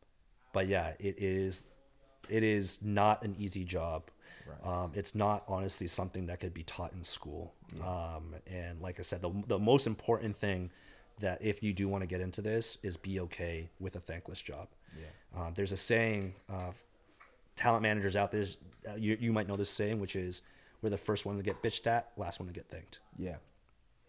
but 0.53 0.67
yeah, 0.67 0.93
it 0.99 1.15
is 1.17 1.69
it 2.27 2.43
is 2.43 2.79
not 2.83 3.23
an 3.23 3.35
easy 3.39 3.63
job. 3.63 4.03
Um, 4.63 4.91
it's 4.93 5.15
not 5.15 5.43
honestly 5.47 5.87
something 5.87 6.25
that 6.27 6.39
could 6.39 6.53
be 6.53 6.63
taught 6.63 6.93
in 6.93 7.03
school. 7.03 7.53
Um, 7.83 8.35
and 8.47 8.81
like 8.81 8.99
I 8.99 9.03
said, 9.03 9.21
the, 9.21 9.31
the 9.47 9.59
most 9.59 9.87
important 9.87 10.35
thing 10.35 10.71
that 11.19 11.41
if 11.41 11.61
you 11.61 11.73
do 11.73 11.87
want 11.87 12.01
to 12.01 12.07
get 12.07 12.21
into 12.21 12.41
this 12.41 12.77
is 12.83 12.97
be 12.97 13.19
okay 13.21 13.69
with 13.79 13.95
a 13.95 13.99
thankless 13.99 14.41
job. 14.41 14.67
Yeah. 14.97 15.41
Um, 15.41 15.53
there's 15.53 15.71
a 15.71 15.77
saying, 15.77 16.33
uh, 16.49 16.71
talent 17.55 17.83
managers 17.83 18.15
out 18.15 18.31
there, 18.31 18.45
uh, 18.89 18.95
you, 18.95 19.17
you 19.19 19.31
might 19.33 19.47
know 19.47 19.57
this 19.57 19.69
saying, 19.69 19.99
which 19.99 20.15
is 20.15 20.41
we're 20.81 20.89
the 20.89 20.97
first 20.97 21.25
one 21.25 21.37
to 21.37 21.43
get 21.43 21.61
bitched 21.61 21.87
at, 21.87 22.11
last 22.17 22.39
one 22.39 22.47
to 22.47 22.53
get 22.53 22.69
thanked 22.69 22.99
yeah, 23.17 23.35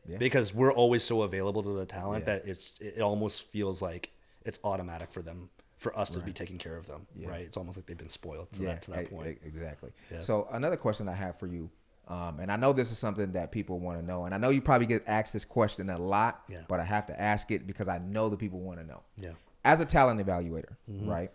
yeah. 0.08 0.18
because 0.18 0.54
we're 0.54 0.72
always 0.72 1.02
so 1.02 1.22
available 1.22 1.62
to 1.62 1.76
the 1.76 1.84
talent 1.84 2.24
Yeah. 2.26 2.36
that 2.36 2.46
it's 2.46 2.74
it 2.80 3.00
almost 3.00 3.42
feels 3.42 3.82
like 3.82 4.10
it's 4.44 4.60
automatic 4.64 5.10
for 5.10 5.22
them 5.22 5.50
for 5.80 5.98
us 5.98 6.10
to 6.10 6.20
be 6.20 6.32
taking 6.32 6.58
care 6.58 6.76
of 6.76 6.86
them 6.86 7.06
right 7.26 7.40
it's 7.40 7.56
almost 7.56 7.76
like 7.76 7.86
they've 7.86 7.98
been 7.98 8.08
spoiled 8.08 8.50
to 8.52 8.62
that 8.62 8.82
to 8.82 8.90
that 8.92 9.10
point 9.10 9.38
exactly. 9.44 9.90
Yeah. 10.12 10.20
So 10.20 10.46
another 10.52 10.76
question 10.76 11.08
I 11.08 11.14
have 11.14 11.38
for 11.38 11.46
you, 11.48 11.68
um, 12.06 12.38
and 12.40 12.52
I 12.52 12.56
know 12.56 12.72
this 12.72 12.90
is 12.92 12.98
something 12.98 13.32
that 13.32 13.50
people 13.50 13.80
want 13.80 13.98
to 13.98 14.04
know, 14.04 14.24
and 14.26 14.34
I 14.34 14.38
know 14.38 14.50
you 14.50 14.60
probably 14.62 14.86
get 14.86 15.02
asked 15.08 15.32
this 15.32 15.44
question 15.44 15.90
a 15.90 15.98
lot, 15.98 16.42
Yeah. 16.48 16.62
but 16.68 16.78
I 16.80 16.84
have 16.84 17.06
to 17.06 17.20
ask 17.20 17.50
it 17.50 17.66
because 17.66 17.88
I 17.88 17.98
know 17.98 18.28
the 18.28 18.36
people 18.36 18.60
want 18.60 18.78
to 18.78 18.86
know. 18.86 19.00
yeah 19.18 19.32
As 19.64 19.80
a 19.80 19.84
talent 19.84 20.20
evaluator, 20.24 20.76
Mm-hmm. 20.90 21.08
right? 21.08 21.30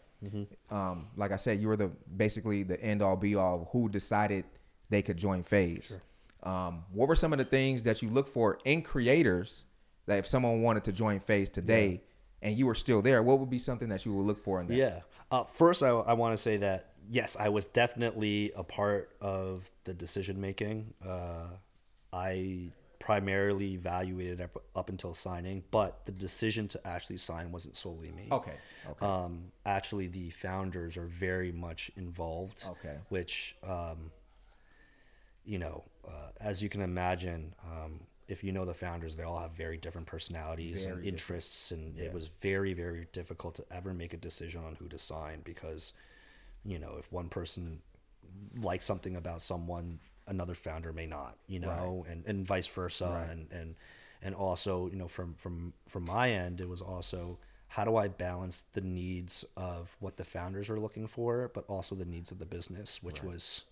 Um, 0.71 1.07
like 1.15 1.31
I 1.31 1.35
said, 1.35 1.59
you 1.61 1.67
were 1.67 1.77
the 1.77 1.91
basically 2.17 2.63
the 2.63 2.81
end 2.81 3.01
all 3.01 3.15
be 3.15 3.35
all 3.35 3.69
who 3.71 3.89
decided 3.89 4.45
they 4.89 5.01
could 5.01 5.17
join 5.17 5.43
FaZe. 5.43 5.97
Um, 6.43 6.83
what 6.93 7.07
were 7.07 7.15
some 7.15 7.31
of 7.33 7.39
the 7.39 7.45
things 7.45 7.83
that 7.83 8.01
you 8.01 8.09
look 8.09 8.27
for 8.27 8.59
in 8.65 8.81
creators 8.81 9.65
that 10.07 10.17
if 10.19 10.27
someone 10.27 10.61
wanted 10.61 10.83
to 10.85 10.91
join 10.91 11.19
FaZe 11.19 11.49
today 11.49 12.01
and 12.45 12.57
you 12.57 12.65
were 12.65 12.75
still 12.75 13.01
there, 13.01 13.23
what 13.23 13.39
would 13.39 13.49
be 13.49 13.59
something 13.59 13.89
that 13.89 14.05
you 14.05 14.13
would 14.13 14.25
look 14.25 14.43
for 14.43 14.61
in 14.61 14.67
that? 14.67 14.75
yeah 14.75 14.99
uh, 15.31 15.43
first 15.43 15.83
i, 15.83 15.89
I 15.89 16.13
want 16.13 16.33
to 16.33 16.37
say 16.37 16.57
that 16.57 16.93
yes 17.09 17.35
i 17.39 17.49
was 17.49 17.65
definitely 17.65 18.51
a 18.55 18.63
part 18.63 19.11
of 19.19 19.69
the 19.83 19.93
decision 19.93 20.39
making 20.39 20.93
uh, 21.05 21.47
i 22.13 22.69
primarily 23.05 23.73
evaluated 23.73 24.41
up, 24.41 24.63
up 24.75 24.89
until 24.89 25.13
signing, 25.13 25.63
but 25.69 26.03
the 26.07 26.11
decision 26.11 26.67
to 26.67 26.87
actually 26.87 27.17
sign 27.17 27.51
wasn't 27.51 27.77
solely 27.77 28.11
me. 28.11 28.27
Okay. 28.31 28.55
Okay. 28.89 29.05
Um, 29.05 29.51
actually, 29.63 30.07
the 30.07 30.31
founders 30.31 30.97
are 30.97 31.05
very 31.05 31.51
much 31.51 31.91
involved. 31.97 32.63
Okay. 32.67 32.95
Which, 33.09 33.57
um, 33.63 34.09
you 35.43 35.59
know, 35.59 35.83
uh, 36.07 36.29
as 36.41 36.63
you 36.63 36.69
can 36.69 36.81
imagine, 36.81 37.53
um, 37.63 37.99
if 38.27 38.43
you 38.43 38.51
know 38.51 38.65
the 38.65 38.73
founders, 38.73 39.15
they 39.15 39.23
all 39.23 39.39
have 39.39 39.51
very 39.51 39.77
different 39.77 40.07
personalities 40.07 40.83
Very 40.85 40.95
and 40.95 41.03
different. 41.03 41.19
interests, 41.19 41.71
and 41.71 41.95
Yeah. 41.97 42.05
it 42.05 42.13
was 42.13 42.27
very, 42.27 42.73
very 42.73 43.07
difficult 43.11 43.55
to 43.55 43.65
ever 43.71 43.93
make 43.93 44.13
a 44.13 44.17
decision 44.17 44.63
on 44.63 44.75
who 44.75 44.87
to 44.89 44.97
sign 44.97 45.41
because, 45.43 45.93
you 46.63 46.79
know, 46.79 46.95
if 46.97 47.11
one 47.11 47.29
person 47.29 47.81
likes 48.57 48.85
something 48.85 49.15
about 49.15 49.41
someone, 49.41 49.99
another 50.27 50.55
founder 50.55 50.91
may 50.91 51.05
not, 51.05 51.37
you 51.47 51.59
know, 51.59 52.05
and, 52.09 52.25
and 52.25 52.45
vice 52.45 52.67
versa, 52.67 53.05
Right. 53.05 53.29
and 53.29 53.51
and 53.51 53.75
and 54.21 54.33
also, 54.35 54.87
you 54.87 54.95
know, 54.95 55.07
from 55.07 55.35
from 55.35 55.73
from 55.87 56.05
my 56.05 56.31
end, 56.31 56.61
it 56.61 56.67
was 56.67 56.81
also 56.81 57.37
how 57.67 57.83
do 57.85 57.95
I 57.97 58.07
balance 58.07 58.63
the 58.73 58.81
needs 58.81 59.45
of 59.57 59.95
what 59.99 60.17
the 60.17 60.23
founders 60.23 60.69
are 60.69 60.79
looking 60.79 61.07
for, 61.07 61.51
but 61.53 61.65
also 61.67 61.95
the 61.95 62.05
needs 62.05 62.31
of 62.31 62.39
the 62.39 62.45
business, 62.45 63.03
which 63.03 63.21
was 63.23 63.65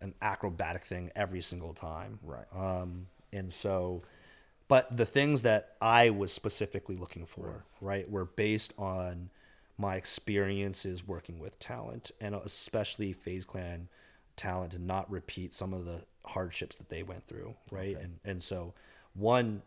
an 0.00 0.14
acrobatic 0.22 0.84
thing 0.84 1.10
every 1.16 1.40
single 1.40 1.74
time. 1.74 2.18
Right. 2.22 2.46
Um, 2.54 3.06
and 3.32 3.52
so, 3.52 4.02
but 4.68 4.96
the 4.96 5.06
things 5.06 5.42
that 5.42 5.76
I 5.80 6.10
was 6.10 6.32
specifically 6.32 6.96
looking 6.96 7.26
for, 7.26 7.64
right, 7.80 8.08
were 8.10 8.24
based 8.24 8.74
on 8.78 9.30
my 9.78 9.96
experiences 9.96 11.06
working 11.06 11.38
with 11.38 11.58
talent 11.58 12.10
and 12.20 12.34
especially 12.34 13.12
FaZe 13.12 13.44
Clan 13.44 13.88
talent 14.36 14.72
to 14.72 14.78
not 14.78 15.10
repeat 15.10 15.52
some 15.52 15.72
of 15.72 15.84
the 15.84 16.02
hardships 16.24 16.76
that 16.76 16.88
they 16.88 17.02
went 17.02 17.26
through, 17.26 17.54
right? 17.70 17.96
And 17.96 18.18
and 18.24 18.42
so, 18.42 18.74
one 19.14 19.62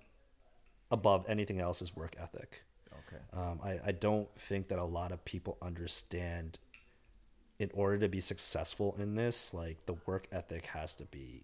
above 0.92 1.26
anything 1.28 1.60
else 1.60 1.82
is 1.82 1.96
work 1.96 2.16
ethic. 2.20 2.64
okay. 2.92 3.22
Um, 3.34 3.60
I, 3.64 3.80
I 3.88 3.92
don't 3.94 4.34
think 4.36 4.68
that 4.68 4.80
a 4.80 4.84
lot 4.84 5.12
of 5.12 5.24
people 5.24 5.58
understand 5.62 6.60
in 7.60 7.70
order 7.74 7.98
to 8.00 8.10
be 8.10 8.20
successful 8.20 8.96
in 9.00 9.16
this, 9.16 9.54
like 9.54 9.86
the 9.86 9.96
work 10.06 10.28
ethic 10.32 10.66
has 10.66 10.96
to 10.96 11.06
be 11.06 11.44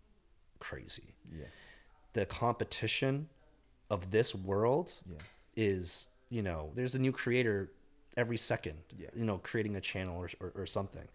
crazy. 0.60 1.16
Yeah. 1.32 1.46
The 2.18 2.26
competition 2.26 3.30
of 3.92 4.10
this 4.10 4.34
world 4.34 4.92
Yeah. 5.08 5.18
is, 5.56 6.08
you 6.30 6.42
know, 6.42 6.72
there's 6.74 6.96
a 6.96 7.00
new 7.00 7.12
creator 7.12 7.72
every 8.18 8.38
second, 8.38 8.80
Yeah. 8.98 9.10
you 9.14 9.24
know, 9.24 9.38
creating 9.38 9.76
a 9.76 9.82
channel 9.82 10.18
or, 10.18 10.28
or, 10.42 10.52
or 10.56 10.66
something. 10.66 11.08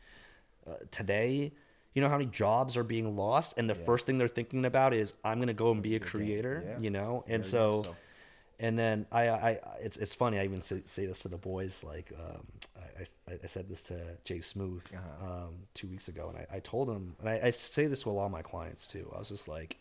Uh, 0.65 0.75
today, 0.93 1.51
you 1.95 2.01
know 2.01 2.09
how 2.09 2.19
many 2.19 2.31
jobs 2.31 2.77
are 2.77 2.85
being 2.85 3.17
lost, 3.17 3.55
and 3.59 3.69
the 3.69 3.75
first 3.75 4.07
thing 4.07 4.17
they're 4.17 4.29
thinking 4.29 4.65
about 4.65 4.95
is, 4.95 5.15
I'm 5.25 5.39
going 5.39 5.49
to 5.49 5.55
go 5.55 5.73
and 5.73 5.83
be 5.83 5.97
a 5.97 6.01
creator, 6.01 6.63
Yeah. 6.65 6.79
you 6.79 6.91
know? 6.91 7.25
And 7.27 7.45
so, 7.45 7.85
and 8.61 8.79
then 8.79 9.05
I, 9.11 9.29
I, 9.29 9.49
I- 9.51 9.61
it's, 9.81 9.97
it's 9.97 10.15
funny. 10.15 10.39
I 10.39 10.45
even 10.45 10.61
say, 10.61 10.83
say 10.85 11.05
this 11.07 11.23
to 11.23 11.29
the 11.29 11.37
boys. 11.37 11.83
Like, 11.83 12.13
um, 12.17 12.47
I, 12.79 13.33
I, 13.33 13.39
I 13.43 13.47
said 13.47 13.69
this 13.69 13.83
to 13.91 13.97
Jay 14.25 14.41
Smooth 14.41 14.85
Uh-huh. 14.95 15.27
um, 15.47 15.55
two 15.75 15.89
weeks 15.89 16.07
ago, 16.07 16.29
and 16.29 16.39
I, 16.39 16.59
I 16.59 16.61
told 16.61 16.89
him, 16.89 17.17
and 17.19 17.29
I, 17.29 17.41
I 17.47 17.51
say 17.51 17.87
this 17.89 18.05
to 18.05 18.11
a 18.11 18.13
lot 18.13 18.27
of 18.27 18.31
my 18.31 18.43
clients 18.43 18.87
too. 18.87 19.11
I 19.13 19.19
was 19.19 19.31
just 19.31 19.49
like, 19.49 19.79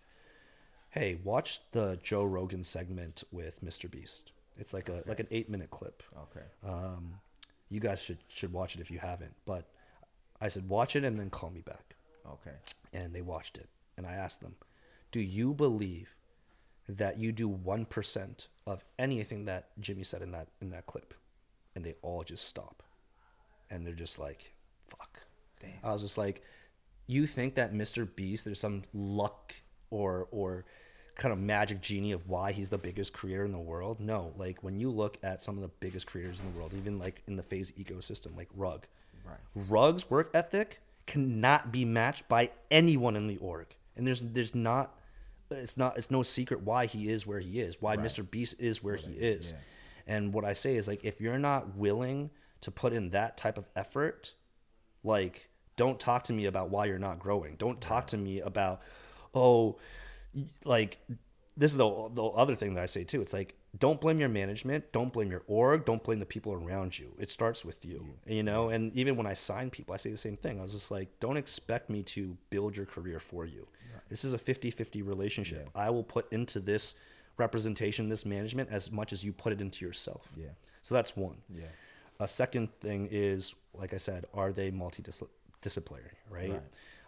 "Hey, 0.92 1.20
watch 1.24 1.62
the 1.72 2.00
Joe 2.04 2.24
Rogan 2.24 2.64
segment 2.64 3.24
with 3.32 3.64
Mr. 3.64 3.90
Beast. 3.90 4.34
It's 4.58 4.74
like 4.74 4.90
a 4.90 5.04
like 5.06 5.20
an 5.20 5.28
eight 5.32 5.50
minute 5.50 5.70
clip. 5.72 6.04
Okay. 6.18 6.46
Um, 6.68 7.16
you 7.70 7.80
guys 7.80 8.02
should 8.02 8.20
should 8.28 8.52
watch 8.54 8.76
it 8.76 8.82
if 8.82 8.92
you 8.92 9.00
haven't. 9.00 9.34
But 9.46 9.66
I 10.40 10.48
said, 10.50 10.68
watch 10.68 10.96
it 10.96 11.04
and 11.04 11.18
then 11.20 11.30
call 11.30 11.50
me 11.52 11.62
back 11.62 11.96
Okay. 12.28 12.56
and 12.94 13.14
they 13.14 13.22
watched 13.22 13.58
it. 13.58 13.70
And 13.98 14.06
I 14.08 14.14
asked 14.14 14.42
them, 14.42 14.56
Do 15.12 15.20
you 15.22 15.54
believe 15.54 16.16
that 16.90 17.18
you 17.20 17.32
do 17.32 17.48
1% 17.48 18.48
of 18.66 18.84
anything 18.98 19.46
that 19.46 19.70
Jimmy 19.80 20.04
said 20.04 20.22
in 20.22 20.32
that 20.32 20.48
in 20.62 20.72
that 20.72 20.86
clip? 20.88 21.14
And 21.76 21.86
they 21.86 21.96
all 22.02 22.24
just 22.24 22.48
stop. 22.48 22.84
And 23.70 23.86
they're 23.88 23.94
just 23.94 24.20
like, 24.20 24.52
fuck. 24.90 25.22
Damn. 25.62 25.70
I 25.84 25.94
was 25.94 26.02
just 26.02 26.18
like, 26.18 26.44
you 27.08 27.26
think 27.28 27.56
that 27.56 27.74
Mr. 27.74 28.06
Beast, 28.14 28.44
there's 28.44 28.60
some 28.60 28.84
luck 28.94 29.54
or 29.90 30.28
or 30.32 30.66
kind 31.16 31.32
of 31.34 31.40
magic 31.40 31.82
genie 31.82 32.12
of 32.12 32.28
why 32.28 32.52
he's 32.52 32.70
the 32.70 32.78
biggest 32.78 33.14
creator 33.14 33.46
in 33.46 33.52
the 33.52 33.60
world? 33.60 34.00
No. 34.00 34.34
Like 34.38 34.64
when 34.64 34.80
you 34.80 34.90
look 34.90 35.18
at 35.24 35.42
some 35.42 35.56
of 35.56 35.62
the 35.62 35.72
biggest 35.80 36.08
creators 36.08 36.40
in 36.40 36.52
the 36.52 36.58
world, 36.58 36.74
even 36.74 37.00
like 37.00 37.22
in 37.28 37.36
the 37.36 37.44
FaZe 37.44 37.72
ecosystem, 37.74 38.36
like 38.36 38.50
Rug. 38.56 38.88
Right. 39.26 39.38
Rug's 39.70 40.10
work 40.10 40.32
ethic 40.34 40.82
cannot 41.06 41.72
be 41.72 41.86
matched 41.86 42.28
by 42.28 42.52
anyone 42.70 43.16
in 43.16 43.28
the 43.28 43.38
org, 43.38 43.68
and 43.96 44.08
there's 44.08 44.22
there's 44.22 44.56
not 44.56 44.98
it's 45.52 45.78
not 45.78 45.98
it's 45.98 46.10
no 46.10 46.24
secret 46.24 46.62
why 46.62 46.86
he 46.86 47.10
is 47.10 47.28
where 47.28 47.40
he 47.40 47.60
is, 47.60 47.82
why 47.82 47.98
Mr. 47.98 48.30
Beast 48.30 48.56
is 48.60 48.84
where 48.84 48.96
he 48.96 49.14
is. 49.14 49.54
And 50.08 50.34
what 50.34 50.46
I 50.46 50.54
say 50.54 50.76
is 50.76 50.88
like 50.88 51.06
if 51.06 51.22
you're 51.22 51.38
not 51.38 51.76
willing 51.76 52.32
to 52.62 52.72
put 52.72 52.94
in 52.94 53.10
that 53.12 53.38
type 53.38 53.58
of 53.58 53.70
effort, 53.76 54.34
like 55.04 55.50
don't 55.76 56.00
talk 56.00 56.24
to 56.26 56.34
me 56.34 56.46
about 56.46 56.70
why 56.70 56.86
you're 56.86 57.00
not 57.00 57.20
growing. 57.20 57.56
Don't 57.56 57.80
talk 57.80 58.08
to 58.08 58.18
me 58.18 58.40
about 58.40 58.82
oh 59.34 59.78
like 60.66 60.98
this 61.58 61.72
is 61.72 61.78
the 61.78 62.10
the 62.14 62.26
other 62.26 62.56
thing 62.56 62.74
that 62.76 62.84
I 62.84 62.86
say 62.86 63.04
too. 63.04 63.22
It's 63.22 63.34
like 63.34 63.56
don't 63.78 64.02
blame 64.02 64.20
your 64.20 64.30
management, 64.30 64.92
don't 64.92 65.14
blame 65.14 65.32
your 65.32 65.44
org, 65.48 65.86
don't 65.86 66.04
blame 66.04 66.20
the 66.20 66.26
people 66.26 66.54
around 66.54 66.98
you. 66.98 67.14
It 67.18 67.30
starts 67.30 67.64
with 67.64 67.86
you, 67.86 68.00
mm-hmm. 68.00 68.32
you 68.32 68.44
know. 68.44 68.70
And 68.70 68.94
even 68.94 69.16
when 69.16 69.26
I 69.26 69.34
sign 69.34 69.70
people, 69.70 69.94
I 69.94 69.98
say 69.98 70.12
the 70.12 70.18
same 70.18 70.36
thing. 70.36 70.60
I 70.60 70.62
was 70.62 70.74
just 70.74 70.92
like, 70.92 71.08
don't 71.20 71.38
expect 71.38 71.90
me 71.90 72.04
to 72.04 72.38
build 72.50 72.76
your 72.76 72.86
career 72.86 73.20
for 73.20 73.46
you. 73.46 73.68
This 74.10 74.26
is 74.26 74.34
a 74.34 74.38
50-50 74.38 75.08
relationship. 75.08 75.70
I 75.74 75.90
will 75.90 76.04
put 76.04 76.32
into 76.34 76.60
this 76.60 76.96
representation, 77.38 78.10
this 78.10 78.26
management, 78.26 78.70
as 78.70 78.92
much 78.92 79.14
as 79.14 79.24
you 79.24 79.32
put 79.32 79.54
it 79.54 79.62
into 79.62 79.86
yourself. 79.86 80.30
Yeah. 80.36 80.48
So 80.82 80.94
that's 80.94 81.16
one. 81.16 81.38
Yeah. 81.50 81.64
A 82.20 82.28
second 82.28 82.74
thing 82.82 83.08
is, 83.10 83.56
like 83.74 83.94
I 83.94 83.98
said, 83.98 84.26
are 84.34 84.52
they 84.52 84.70
multidisciplinary, 84.70 86.18
right? 86.30 86.52
Right. 86.52 86.62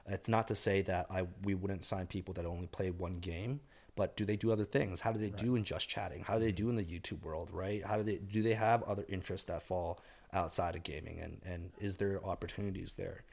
It's 0.07 0.27
not 0.29 0.47
to 0.49 0.55
say 0.55 0.81
that 0.83 1.07
I 1.09 1.27
we 1.43 1.55
wouldn't 1.55 1.85
sign 1.85 2.07
people 2.07 2.33
that 2.35 2.45
only 2.45 2.67
play 2.67 2.91
one 2.91 3.19
game, 3.19 3.61
but 3.95 4.17
do 4.17 4.25
they 4.25 4.35
do 4.35 4.51
other 4.51 4.65
things? 4.65 5.01
How 5.01 5.11
do 5.13 5.19
they 5.19 5.29
do 5.29 5.55
in 5.55 5.63
just 5.63 5.87
chatting? 5.89 6.23
How 6.23 6.35
do 6.35 6.39
they 6.41 6.51
Mm-hmm. 6.51 6.55
do 6.63 6.69
in 6.69 6.75
the 6.75 6.83
YouTube 6.83 7.21
world, 7.23 7.49
right? 7.51 7.83
How 7.85 7.97
do 7.97 8.03
they 8.03 8.17
do 8.17 8.41
they 8.41 8.53
have 8.53 8.83
other 8.83 9.05
interests 9.07 9.45
that 9.47 9.63
fall 9.63 10.01
outside 10.33 10.75
of 10.75 10.83
gaming 10.83 11.19
and 11.21 11.41
and 11.45 11.71
is 11.79 11.95
there 11.95 12.23
opportunities 12.25 12.93
there? 12.95 13.23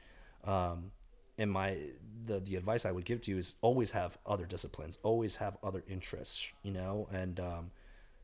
Um 0.45 0.91
and 1.37 1.51
my 1.51 1.77
the 2.25 2.39
the 2.39 2.55
advice 2.55 2.85
I 2.85 2.91
would 2.91 3.05
give 3.05 3.21
to 3.21 3.31
you 3.31 3.37
is 3.37 3.55
always 3.61 3.91
have 3.91 4.17
other 4.25 4.45
disciplines, 4.45 4.97
always 5.03 5.35
have 5.37 5.57
other 5.63 5.83
interests, 5.87 6.51
you 6.63 6.71
know, 6.71 7.07
and 7.11 7.39
um 7.39 7.71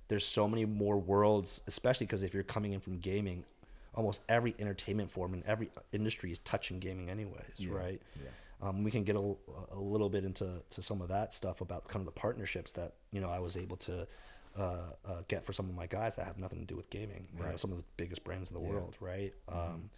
there's 0.07 0.25
so 0.25 0.47
many 0.47 0.65
more 0.65 0.97
worlds, 0.97 1.61
especially 1.67 2.05
because 2.07 2.23
if 2.23 2.33
you're 2.33 2.43
coming 2.43 2.73
in 2.73 2.79
from 2.79 2.97
gaming, 2.99 3.45
almost 3.97 4.21
every 4.29 4.55
entertainment 4.59 5.11
form 5.11 5.33
and 5.33 5.43
every 5.45 5.69
industry 5.91 6.31
is 6.31 6.39
touching 6.39 6.79
gaming 6.79 7.09
anyways, 7.09 7.67
right? 7.67 8.01
yeah. 8.15 8.29
Um, 8.61 8.83
we 8.83 8.91
can 8.91 9.03
get 9.03 9.15
a, 9.15 9.35
a 9.71 9.79
little 9.79 10.09
bit 10.09 10.23
into 10.23 10.63
to 10.69 10.81
some 10.81 11.01
of 11.01 11.09
that 11.09 11.33
stuff 11.33 11.61
about 11.61 11.87
kind 11.89 12.01
of 12.01 12.05
the 12.05 12.19
partnerships 12.19 12.71
that 12.73 12.93
you 13.11 13.19
know 13.21 13.29
I 13.29 13.39
was 13.39 13.57
able 13.57 13.77
to 13.77 14.07
uh, 14.57 14.89
uh, 15.05 15.21
get 15.27 15.45
for 15.45 15.53
some 15.53 15.69
of 15.69 15.75
my 15.75 15.87
guys 15.87 16.15
that 16.15 16.25
have 16.25 16.37
nothing 16.39 16.59
to 16.59 16.65
do 16.65 16.75
with 16.75 16.89
gaming. 16.89 17.27
You 17.35 17.41
know, 17.41 17.49
Right. 17.49 17.59
some 17.59 17.71
of 17.71 17.77
the 17.77 17.83
biggest 17.97 18.23
brands 18.23 18.49
in 18.49 18.55
the 18.55 18.61
Yeah. 18.61 18.69
world, 18.73 18.97
right? 18.99 19.33
Um, 19.49 19.89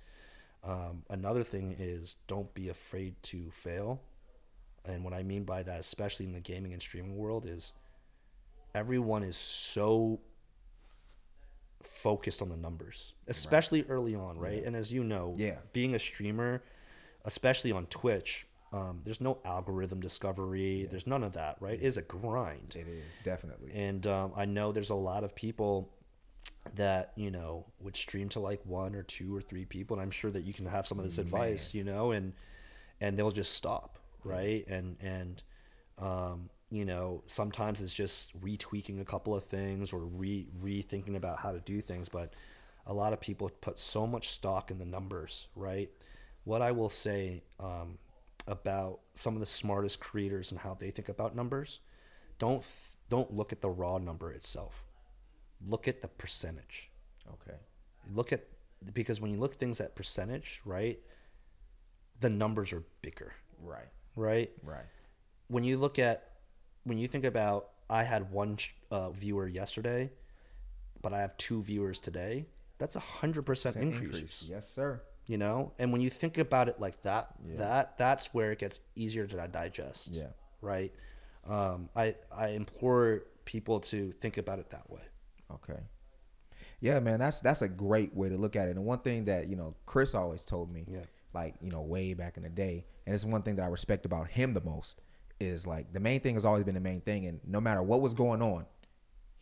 um, 0.64 1.04
another 1.10 1.44
thing 1.44 1.76
is 1.80 2.16
don't 2.28 2.54
be 2.54 2.70
afraid 2.70 3.22
to 3.24 3.50
fail, 3.52 4.02
and 4.86 5.04
what 5.04 5.14
I 5.14 5.24
mean 5.24 5.44
by 5.44 5.64
that, 5.64 5.80
especially 5.80 6.26
in 6.26 6.34
the 6.34 6.42
gaming 6.42 6.74
and 6.74 6.82
streaming 6.82 7.16
world, 7.18 7.46
is 7.46 7.72
everyone 8.76 9.24
is 9.24 9.38
so 9.38 10.20
focused 11.84 12.42
on 12.42 12.50
the 12.50 12.58
numbers, 12.58 13.14
especially 13.28 13.84
early 13.90 14.16
on, 14.16 14.38
right? 14.38 14.64
And 14.64 14.76
as 14.76 14.92
you 14.92 15.04
know, 15.04 15.36
Yeah. 15.38 15.60
being 15.74 15.96
a 15.96 16.00
streamer, 16.00 16.64
especially 17.26 17.72
on 17.72 17.86
Twitch, 17.88 18.48
um, 18.72 19.02
there's 19.04 19.22
no 19.22 19.40
algorithm 19.46 20.00
discovery. 20.00 20.86
There's 20.90 21.08
none 21.08 21.24
of 21.24 21.34
that, 21.34 21.58
right? 21.60 21.80
It's 21.82 21.98
a 21.98 22.04
grind. 22.04 22.76
It 22.76 22.88
is 22.88 23.16
definitely. 23.24 23.72
And 23.74 24.06
um, 24.06 24.34
I 24.36 24.46
know 24.46 24.72
there's 24.72 24.92
a 24.92 24.96
lot 24.96 25.24
of 25.24 25.34
people 25.36 25.90
that 26.76 27.14
you 27.16 27.32
know 27.32 27.66
would 27.80 27.96
stream 27.96 28.30
to 28.30 28.40
like 28.40 28.64
one 28.66 28.94
or 28.94 29.02
two 29.04 29.36
or 29.36 29.42
three 29.42 29.66
people, 29.66 29.96
and 29.96 30.02
I'm 30.04 30.12
sure 30.12 30.30
that 30.32 30.44
you 30.44 30.54
can 30.54 30.66
have 30.68 30.86
some 30.86 31.00
of 31.00 31.04
this 31.04 31.18
advice, 31.18 31.74
you 31.74 31.84
know, 31.84 32.12
and 32.12 32.34
and 33.02 33.18
they'll 33.18 33.32
just 33.32 33.54
stop, 33.54 33.98
right? 34.24 34.68
And 34.68 34.98
and 35.02 35.42
um, 35.98 36.50
you 36.72 36.86
know 36.86 37.24
sometimes 37.26 37.82
it's 37.82 37.94
just 37.94 38.40
retweaking 38.42 39.02
a 39.02 39.06
couple 39.06 39.34
of 39.36 39.44
things 39.44 39.92
or 39.94 40.00
re 40.06 40.48
rethinking 40.62 41.16
about 41.16 41.40
how 41.40 41.52
to 41.52 41.60
do 41.60 41.82
things, 41.82 42.10
but 42.10 42.34
a 42.86 42.94
lot 42.94 43.14
of 43.14 43.20
people 43.22 43.50
put 43.62 43.78
so 43.78 44.08
much 44.08 44.30
stock 44.30 44.72
in 44.72 44.78
the 44.78 44.86
numbers, 44.86 45.48
right? 45.56 45.90
What 46.46 46.62
I 46.62 46.72
will 46.72 46.90
say 46.90 47.44
um, 47.60 47.98
about 48.48 49.02
some 49.14 49.34
of 49.36 49.40
the 49.40 49.46
smartest 49.46 50.00
creators 50.00 50.52
and 50.52 50.60
how 50.60 50.74
they 50.74 50.90
think 50.92 51.10
about 51.10 51.36
numbers, 51.36 51.82
don't 52.40 52.62
th- 52.62 52.96
don't 53.10 53.34
look 53.34 53.52
at 53.52 53.62
the 53.62 53.70
raw 53.70 53.98
number 53.98 54.32
itself. 54.32 54.84
Look 55.68 55.88
at 55.88 56.02
the 56.02 56.08
percentage. 56.08 56.90
okay. 57.34 57.58
Look 58.14 58.32
at 58.32 58.46
because 58.94 59.20
when 59.20 59.30
you 59.32 59.38
look 59.40 59.54
at 59.54 59.60
things 59.60 59.82
at 59.82 59.94
percentage, 59.96 60.62
right, 60.66 61.00
the 62.22 62.30
numbers 62.30 62.72
are 62.74 62.84
bigger, 63.02 63.34
Right. 63.62 63.90
right? 64.16 64.50
Right. 64.64 64.86
When 65.48 65.64
you 65.64 65.78
look 65.78 66.00
at 66.00 66.29
when 66.84 66.98
you 66.98 67.08
think 67.08 67.26
about, 67.26 67.70
I 67.90 68.04
had 68.04 68.32
one 68.32 68.58
uh, 68.92 69.10
viewer 69.12 69.48
yesterday, 69.48 70.12
but 71.02 71.14
I 71.14 71.20
have 71.22 71.36
two 71.38 71.62
viewers 71.64 72.00
today. 72.00 72.46
That's 72.78 72.96
a 72.96 73.00
hundred 73.00 73.46
percent 73.46 73.76
increase. 73.76 74.48
Yes, 74.50 74.68
sir. 74.70 75.02
You 75.28 75.38
know, 75.38 75.74
and 75.78 75.92
when 75.92 76.02
you 76.02 76.10
think 76.10 76.38
about 76.40 76.70
it 76.70 76.80
like 76.80 77.02
that, 77.04 77.36
that 77.58 77.98
that's 77.98 78.34
where 78.34 78.52
it 78.52 78.60
gets 78.60 78.80
easier 78.96 79.28
to 79.28 79.48
digest. 79.48 80.10
Yeah. 80.12 80.28
Right. 80.62 80.92
Um, 81.48 81.90
I 81.96 82.16
I 82.36 82.50
implore 82.50 83.24
people 83.46 83.80
to 83.82 84.12
think 84.14 84.38
about 84.38 84.60
it 84.60 84.70
that 84.72 84.90
way. 84.90 85.02
Okay. 85.54 85.80
Yeah, 86.82 87.00
man, 87.00 87.20
that's 87.20 87.42
that's 87.42 87.62
a 87.62 87.68
great 87.68 88.16
way 88.16 88.30
to 88.30 88.38
look 88.38 88.56
at 88.56 88.70
it. 88.70 88.76
And 88.78 88.86
one 88.86 89.00
thing 89.00 89.26
that 89.26 89.48
you 89.48 89.56
know 89.56 89.76
Chris 89.86 90.16
always 90.16 90.46
told 90.46 90.72
me, 90.72 90.86
Yeah. 90.88 91.02
like 91.34 91.56
you 91.62 91.70
know 91.72 91.82
way 91.82 92.14
back 92.14 92.38
in 92.38 92.44
the 92.44 92.50
day, 92.50 92.86
and 93.06 93.14
it's 93.14 93.26
one 93.26 93.42
thing 93.44 93.56
that 93.58 93.64
I 93.64 93.68
respect 93.68 94.06
about 94.06 94.28
him 94.30 94.54
the 94.54 94.62
most 94.62 95.02
is 95.40 95.66
like 95.68 95.92
the 95.94 96.00
main 96.00 96.20
thing 96.20 96.36
has 96.36 96.46
always 96.46 96.64
been 96.64 96.76
the 96.76 96.82
main 96.82 97.02
thing, 97.02 97.26
and 97.26 97.40
no 97.46 97.62
matter 97.62 97.82
what 97.82 98.02
was 98.02 98.14
going 98.14 98.42
on, 98.42 98.66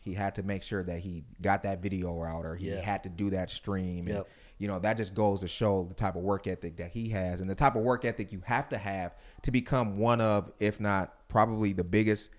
he 0.00 0.14
had 0.14 0.34
to 0.36 0.42
make 0.42 0.62
sure 0.62 0.82
that 0.84 1.00
he 1.00 1.24
got 1.42 1.62
that 1.64 1.82
video 1.82 2.22
out 2.22 2.44
or 2.46 2.54
he 2.56 2.68
Yeah. 2.70 2.80
had 2.80 3.02
to 3.02 3.08
do 3.08 3.30
that 3.30 3.50
stream. 3.50 4.08
And, 4.08 4.24
you 4.58 4.66
know 4.66 4.80
that 4.80 4.96
just 4.96 5.14
goes 5.14 5.40
to 5.40 5.48
show 5.48 5.84
the 5.84 5.94
type 5.94 6.16
of 6.16 6.22
work 6.22 6.48
ethic 6.48 6.78
that 6.78 6.90
he 6.90 7.08
has 7.10 7.40
and 7.40 7.48
the 7.48 7.54
type 7.54 7.76
of 7.76 7.82
work 7.82 8.04
ethic 8.04 8.32
you 8.32 8.42
have 8.44 8.68
to 8.70 8.76
have 8.78 9.14
to 9.42 9.52
become 9.52 9.98
one 9.98 10.20
of, 10.20 10.50
if 10.58 10.80
not 10.80 11.14
probably 11.28 11.72
the 11.72 11.84
biggest, 11.84 12.30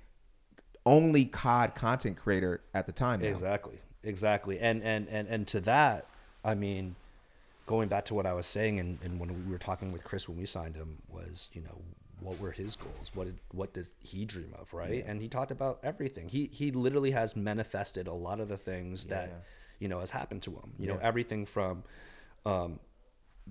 only 0.86 1.26
COD 1.26 1.76
content 1.76 2.18
creator 2.18 2.62
at 2.74 2.86
the 2.86 2.92
time. 2.92 3.22
now. 3.22 3.28
Exactly. 3.28 3.80
Exactly. 4.04 4.60
And 4.60 4.82
and 4.84 5.08
and 5.10 5.28
and 5.28 5.48
to 5.50 5.60
that, 5.62 6.08
I 6.44 6.56
mean, 6.56 6.96
going 7.68 7.88
back 7.90 8.06
to 8.06 8.14
what 8.16 8.26
I 8.26 8.34
was 8.34 8.46
saying 8.48 8.80
and, 8.80 8.98
and 9.04 9.20
when 9.20 9.46
we 9.46 9.52
were 9.52 9.58
talking 9.58 9.92
with 9.92 10.04
Chris 10.04 10.28
when 10.28 10.38
we 10.38 10.46
signed 10.46 10.76
him 10.76 10.98
was, 11.08 11.50
you 11.54 11.62
know, 11.62 11.82
what 12.22 12.40
were 12.40 12.52
his 12.52 12.76
goals? 12.76 13.12
What 13.14 13.26
did 13.26 13.40
what 13.52 13.74
did 13.74 13.88
he 14.00 14.26
dream 14.26 14.54
of, 14.60 14.74
right? 14.74 15.04
And 15.06 15.22
he 15.22 15.28
talked 15.28 15.52
about 15.52 15.80
everything. 15.84 16.30
He 16.30 16.50
he 16.52 16.72
literally 16.72 17.12
has 17.12 17.36
manifested 17.36 18.08
a 18.08 18.14
lot 18.14 18.40
of 18.40 18.48
the 18.50 18.58
things 18.58 19.06
that, 19.08 19.44
you 19.80 19.88
know, 19.88 20.00
has 20.00 20.12
happened 20.12 20.42
to 20.44 20.52
him. 20.52 20.74
You 20.78 20.88
know, 20.88 21.00
everything 21.02 21.46
from 21.46 21.84
um 22.46 22.80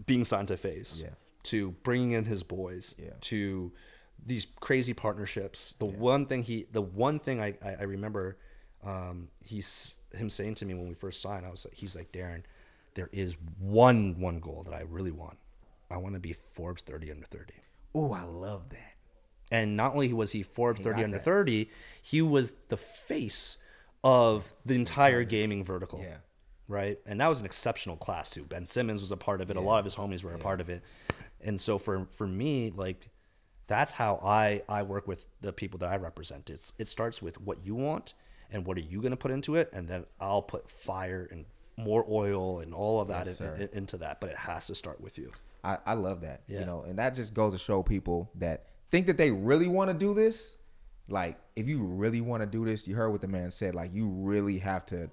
being 0.06 0.24
signed 0.24 0.48
to 0.48 0.56
FaZe 0.56 1.00
Yeah. 1.02 1.10
to 1.44 1.72
bringing 1.82 2.12
in 2.12 2.24
his 2.24 2.42
boys 2.42 2.94
Yeah. 2.98 3.10
to 3.22 3.72
these 4.24 4.46
crazy 4.60 4.94
partnerships. 4.94 5.74
The 5.78 5.86
one 5.86 6.26
thing 6.26 6.42
he, 6.42 6.66
the 6.72 6.82
one 6.82 7.18
thing 7.18 7.40
I, 7.40 7.54
I, 7.62 7.76
I 7.80 7.82
remember, 7.84 8.36
um, 8.84 9.28
he's 9.40 9.96
him 10.12 10.28
saying 10.28 10.54
to 10.56 10.66
me 10.66 10.74
when 10.74 10.88
we 10.88 10.94
first 10.94 11.20
signed, 11.22 11.46
I 11.46 11.50
was 11.50 11.64
like, 11.64 11.74
he's 11.74 11.94
like, 11.96 12.12
Darren, 12.12 12.42
there 12.94 13.08
is 13.12 13.36
one 13.60 14.18
one 14.20 14.38
goal 14.40 14.62
that 14.64 14.74
I 14.74 14.82
really 14.88 15.10
want. 15.12 15.38
I 15.90 15.96
want 15.96 16.14
to 16.14 16.20
be 16.20 16.32
Forbes 16.52 16.82
30 16.82 17.10
under 17.12 17.26
30. 17.26 17.54
Oh, 17.94 18.12
I 18.12 18.22
love 18.24 18.68
that. 18.70 18.78
And 19.50 19.76
not 19.76 19.94
only 19.94 20.12
was 20.12 20.32
he 20.32 20.42
Forbes 20.42 20.80
30 20.80 21.04
under 21.04 21.16
that. 21.18 21.24
30, 21.24 21.70
he 22.02 22.20
was 22.22 22.52
the 22.68 22.76
face 22.76 23.56
of 24.04 24.52
the 24.66 24.74
entire 24.74 25.24
gaming 25.24 25.64
vertical. 25.64 26.00
Yeah. 26.00 26.16
Right. 26.68 26.98
And 27.06 27.20
that 27.20 27.28
was 27.28 27.40
an 27.40 27.46
exceptional 27.46 27.96
class 27.96 28.28
too. 28.28 28.44
Ben 28.44 28.66
Simmons 28.66 29.00
was 29.00 29.10
a 29.10 29.16
part 29.16 29.40
of 29.40 29.50
it. 29.50 29.56
A 29.56 29.60
lot 29.60 29.78
of 29.78 29.84
his 29.86 29.96
homies 29.96 30.22
were 30.22 30.34
a 30.34 30.38
part 30.38 30.60
of 30.60 30.68
it. 30.68 30.82
And 31.40 31.58
so 31.58 31.78
for 31.78 32.06
for 32.10 32.26
me, 32.26 32.70
like 32.76 33.08
that's 33.68 33.90
how 33.90 34.18
I 34.22 34.62
I 34.68 34.82
work 34.82 35.08
with 35.08 35.24
the 35.40 35.52
people 35.52 35.78
that 35.78 35.88
I 35.88 35.96
represent. 35.96 36.50
It's 36.50 36.74
it 36.78 36.88
starts 36.88 37.22
with 37.22 37.40
what 37.40 37.64
you 37.64 37.74
want 37.74 38.12
and 38.50 38.66
what 38.66 38.76
are 38.76 38.82
you 38.82 39.00
going 39.00 39.12
to 39.12 39.16
put 39.16 39.30
into 39.30 39.56
it, 39.56 39.70
and 39.72 39.88
then 39.88 40.04
I'll 40.20 40.42
put 40.42 40.70
fire 40.70 41.26
and 41.30 41.46
more 41.78 42.04
oil 42.08 42.60
and 42.60 42.74
all 42.74 43.00
of 43.00 43.08
that 43.08 43.26
Yes, 43.26 43.40
in- 43.40 43.62
in- 43.62 43.68
into 43.72 43.96
that. 43.98 44.20
But 44.20 44.30
it 44.30 44.36
has 44.36 44.66
to 44.66 44.74
start 44.74 45.00
with 45.00 45.16
you. 45.16 45.32
I, 45.64 45.78
I 45.86 45.94
love 45.94 46.20
that. 46.22 46.42
You 46.46 46.66
know, 46.66 46.82
and 46.82 46.98
that 46.98 47.14
just 47.14 47.34
goes 47.34 47.52
to 47.52 47.58
show 47.58 47.82
people 47.82 48.30
that 48.36 48.66
think 48.90 49.06
that 49.06 49.16
they 49.16 49.30
really 49.30 49.68
want 49.68 49.90
to 49.90 49.94
do 49.94 50.14
this. 50.14 50.56
Like, 51.08 51.38
if 51.56 51.68
you 51.68 51.82
really 51.82 52.20
want 52.20 52.42
to 52.42 52.46
do 52.46 52.64
this, 52.64 52.86
you 52.86 52.94
heard 52.94 53.10
what 53.10 53.20
the 53.20 53.28
man 53.28 53.50
said. 53.50 53.74
Like, 53.74 53.92
you 53.94 54.06
really 54.08 54.58
have 54.58 54.84
to, 54.86 55.10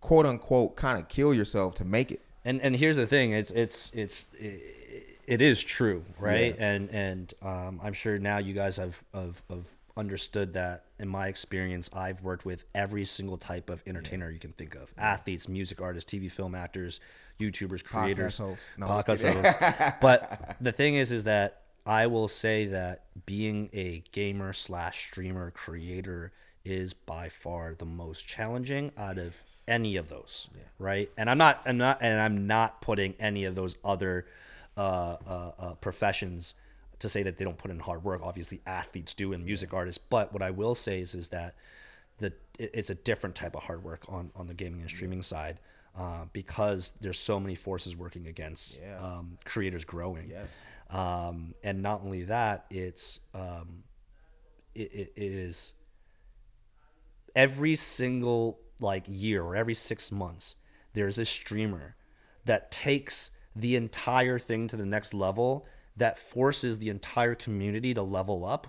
quote 0.00 0.26
unquote, 0.26 0.76
kind 0.76 0.98
of 0.98 1.08
kill 1.08 1.32
yourself 1.34 1.74
to 1.76 1.84
make 1.84 2.10
it. 2.10 2.20
and 2.44 2.60
and 2.62 2.76
here's 2.76 2.96
the 2.96 3.06
thing 3.06 3.32
it's 3.32 3.50
it's 3.52 3.90
it's 3.94 4.28
it 4.38 5.42
is 5.42 5.60
true 5.62 6.04
right 6.18 6.54
Yeah. 6.56 6.64
and 6.70 6.90
and 6.90 7.34
um, 7.42 7.80
i'm 7.82 7.92
sure 7.92 8.16
now 8.18 8.38
you 8.38 8.54
guys 8.54 8.76
have, 8.76 9.02
of 9.12 9.42
have 9.50 9.66
understood 9.96 10.52
that 10.52 10.84
in 10.98 11.08
my 11.08 11.28
experience 11.28 11.88
i've 11.92 12.22
worked 12.22 12.44
with 12.44 12.64
every 12.74 13.04
single 13.04 13.36
type 13.36 13.70
of 13.70 13.82
entertainer 13.86 14.30
you 14.30 14.38
can 14.38 14.52
think 14.52 14.74
of. 14.74 14.92
Athletes 14.98 15.48
music 15.48 15.80
artists 15.80 16.12
tv 16.12 16.30
film 16.30 16.54
actors 16.54 17.00
youtubers 17.40 17.84
creators. 17.84 18.38
No, 18.40 18.56
podcast 18.86 19.32
hosts. 19.32 19.96
but 20.00 20.56
the 20.60 20.72
thing 20.72 20.94
is 20.94 21.12
is 21.12 21.24
that 21.24 21.62
i 21.86 22.06
will 22.06 22.28
say 22.28 22.66
that 22.66 23.04
being 23.26 23.70
a 23.72 24.02
gamer 24.12 24.52
slash 24.52 25.06
streamer 25.08 25.50
creator 25.50 26.32
is 26.64 26.94
by 26.94 27.28
far 27.28 27.74
the 27.74 27.84
most 27.84 28.26
challenging 28.26 28.90
out 28.96 29.18
of 29.18 29.34
any 29.68 29.96
of 29.96 30.08
those 30.08 30.48
right? 30.78 31.10
And 31.16 31.30
i'm 31.30 31.38
not 31.38 31.62
i'm 31.64 31.78
not 31.78 31.98
and 32.00 32.20
i'm 32.20 32.46
not 32.46 32.80
putting 32.82 33.14
any 33.18 33.44
of 33.44 33.54
those 33.54 33.76
other 33.84 34.26
uh, 34.76 35.16
uh, 35.26 35.52
uh, 35.58 35.74
professions 35.74 36.54
to 36.98 37.08
say 37.08 37.22
that 37.22 37.38
they 37.38 37.44
don't 37.44 37.58
put 37.58 37.70
in 37.70 37.78
hard 37.80 38.02
work 38.04 38.20
obviously 38.22 38.60
athletes 38.66 39.14
do 39.14 39.32
and 39.32 39.44
music 39.44 39.72
artists 39.74 40.02
but 40.10 40.32
what 40.32 40.42
i 40.42 40.50
will 40.50 40.74
say 40.74 41.00
is 41.00 41.14
is 41.14 41.28
that 41.28 41.54
the 42.18 42.32
it's 42.58 42.88
a 42.90 42.94
different 42.94 43.34
type 43.36 43.54
of 43.54 43.62
hard 43.64 43.82
work 43.84 44.02
on 44.08 44.30
on 44.34 44.46
the 44.46 44.54
gaming 44.54 44.80
and 44.80 44.88
streaming 44.90 45.22
side 45.22 45.60
uh, 45.98 46.24
because 46.34 46.92
there's 47.00 47.18
so 47.18 47.40
many 47.40 47.54
forces 47.54 47.96
working 47.96 48.26
against 48.26 48.78
Yeah. 48.80 48.98
um, 48.98 49.38
creators 49.44 49.84
growing 49.84 50.28
Yes. 50.30 50.48
um, 50.90 51.54
and 51.62 51.82
not 51.82 52.02
only 52.02 52.24
that 52.24 52.64
it's 52.70 53.20
um, 53.34 53.82
it, 54.74 54.92
it, 54.92 55.12
it 55.16 55.32
is 55.32 55.74
every 57.34 57.74
single 57.76 58.58
like 58.80 59.04
year 59.06 59.42
or 59.42 59.56
every 59.56 59.74
six 59.74 60.10
months 60.12 60.56
there's 60.94 61.18
a 61.18 61.24
streamer 61.24 61.94
that 62.44 62.70
takes 62.70 63.30
the 63.54 63.74
entire 63.76 64.38
thing 64.38 64.68
to 64.68 64.76
the 64.76 64.86
next 64.86 65.12
level 65.14 65.66
that 65.96 66.18
forces 66.18 66.78
the 66.78 66.88
entire 66.90 67.34
community 67.34 67.94
to 67.94 68.02
level 68.02 68.44
up 68.44 68.68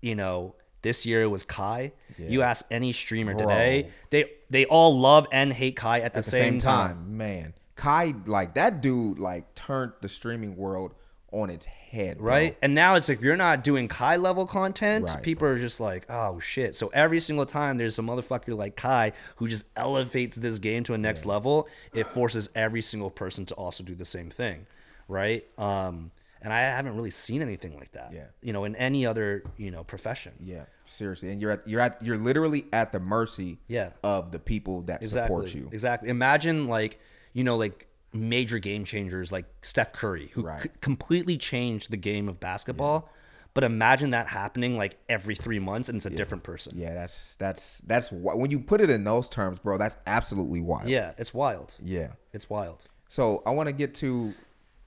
you 0.00 0.14
know 0.14 0.54
this 0.82 1.04
year 1.06 1.22
it 1.22 1.26
was 1.26 1.42
kai 1.44 1.92
you 2.18 2.42
ask 2.42 2.64
any 2.70 2.92
streamer 2.92 3.34
today 3.34 3.88
they 4.10 4.26
they 4.50 4.64
all 4.66 4.98
love 4.98 5.26
and 5.32 5.52
hate 5.52 5.76
kai 5.76 5.98
at 6.00 6.12
the, 6.12 6.18
At 6.18 6.24
the 6.24 6.30
same, 6.30 6.40
same 6.54 6.58
time. 6.60 6.88
time, 6.88 7.16
man, 7.16 7.54
Kai, 7.74 8.14
like 8.24 8.54
that 8.54 8.80
dude, 8.80 9.18
like 9.18 9.54
turned 9.54 9.92
the 10.00 10.08
streaming 10.08 10.56
world 10.56 10.94
on 11.30 11.50
its 11.50 11.66
head, 11.66 12.16
bro. 12.18 12.26
right? 12.26 12.56
And 12.62 12.74
now 12.74 12.94
it's 12.94 13.08
like 13.08 13.18
if 13.18 13.24
you're 13.24 13.36
not 13.36 13.62
doing 13.64 13.86
Kai 13.88 14.16
level 14.16 14.46
content, 14.46 15.04
Right, 15.10 15.22
people 15.22 15.46
are 15.48 15.58
just 15.58 15.78
like, 15.78 16.06
oh 16.08 16.38
shit. 16.40 16.74
So 16.74 16.88
every 16.94 17.20
single 17.20 17.44
time 17.44 17.76
there's 17.76 17.98
a 17.98 18.02
motherfucker 18.02 18.56
like 18.56 18.76
Kai 18.76 19.12
who 19.36 19.46
just 19.48 19.66
elevates 19.76 20.36
this 20.36 20.58
game 20.58 20.84
to 20.84 20.94
a 20.94 20.98
next 20.98 21.26
level, 21.26 21.68
it 21.92 22.06
forces 22.06 22.48
every 22.54 22.80
single 22.80 23.10
person 23.10 23.44
to 23.46 23.54
also 23.56 23.84
do 23.84 23.94
the 23.94 24.06
same 24.06 24.30
thing, 24.30 24.66
right? 25.08 25.44
Um, 25.58 26.12
and 26.42 26.52
I 26.52 26.60
haven't 26.60 26.94
really 26.96 27.10
seen 27.10 27.42
anything 27.42 27.76
like 27.76 27.92
that, 27.92 28.12
Yeah. 28.12 28.26
you 28.42 28.52
know, 28.52 28.64
in 28.64 28.76
any 28.76 29.06
other 29.06 29.42
you 29.56 29.70
know 29.70 29.84
profession. 29.84 30.32
Yeah, 30.40 30.64
seriously, 30.84 31.30
and 31.30 31.40
you're 31.40 31.50
at 31.50 31.66
you're 31.68 31.80
at 31.80 32.02
you're 32.02 32.18
literally 32.18 32.66
at 32.72 32.92
the 32.92 33.00
mercy, 33.00 33.58
Yeah. 33.68 33.90
of 34.02 34.32
the 34.32 34.38
people 34.38 34.82
that 34.82 35.02
exactly. 35.02 35.36
support 35.48 35.54
you. 35.54 35.68
Exactly. 35.72 36.08
Imagine 36.08 36.68
like 36.68 36.98
you 37.32 37.44
know 37.44 37.56
like 37.56 37.86
major 38.12 38.58
game 38.58 38.84
changers 38.84 39.30
like 39.30 39.44
Steph 39.62 39.92
Curry 39.92 40.28
who 40.34 40.42
Right. 40.42 40.62
c- 40.62 40.70
completely 40.80 41.36
changed 41.36 41.90
the 41.90 41.96
game 41.98 42.28
of 42.28 42.40
basketball. 42.40 43.10
But 43.52 43.64
imagine 43.64 44.10
that 44.10 44.26
happening 44.28 44.76
like 44.76 44.98
every 45.08 45.34
three 45.34 45.58
months 45.58 45.88
and 45.88 45.96
it's 45.96 46.04
a 46.04 46.10
different 46.10 46.44
person. 46.44 46.74
Yeah, 46.76 46.92
that's 46.92 47.36
that's 47.36 47.78
that's 47.86 48.08
wh- 48.10 48.36
when 48.36 48.50
you 48.50 48.60
put 48.60 48.82
it 48.82 48.90
in 48.90 49.04
those 49.04 49.30
terms, 49.30 49.58
bro. 49.60 49.78
That's 49.78 49.96
absolutely 50.06 50.60
wild. 50.60 50.88
Yeah, 50.90 51.12
it's 51.16 51.32
wild. 51.32 51.74
yeah. 51.82 52.08
It's 52.34 52.50
wild. 52.50 52.86
So 53.08 53.42
I 53.46 53.50
want 53.52 53.68
to 53.68 53.72
get 53.72 53.94
to, 53.96 54.34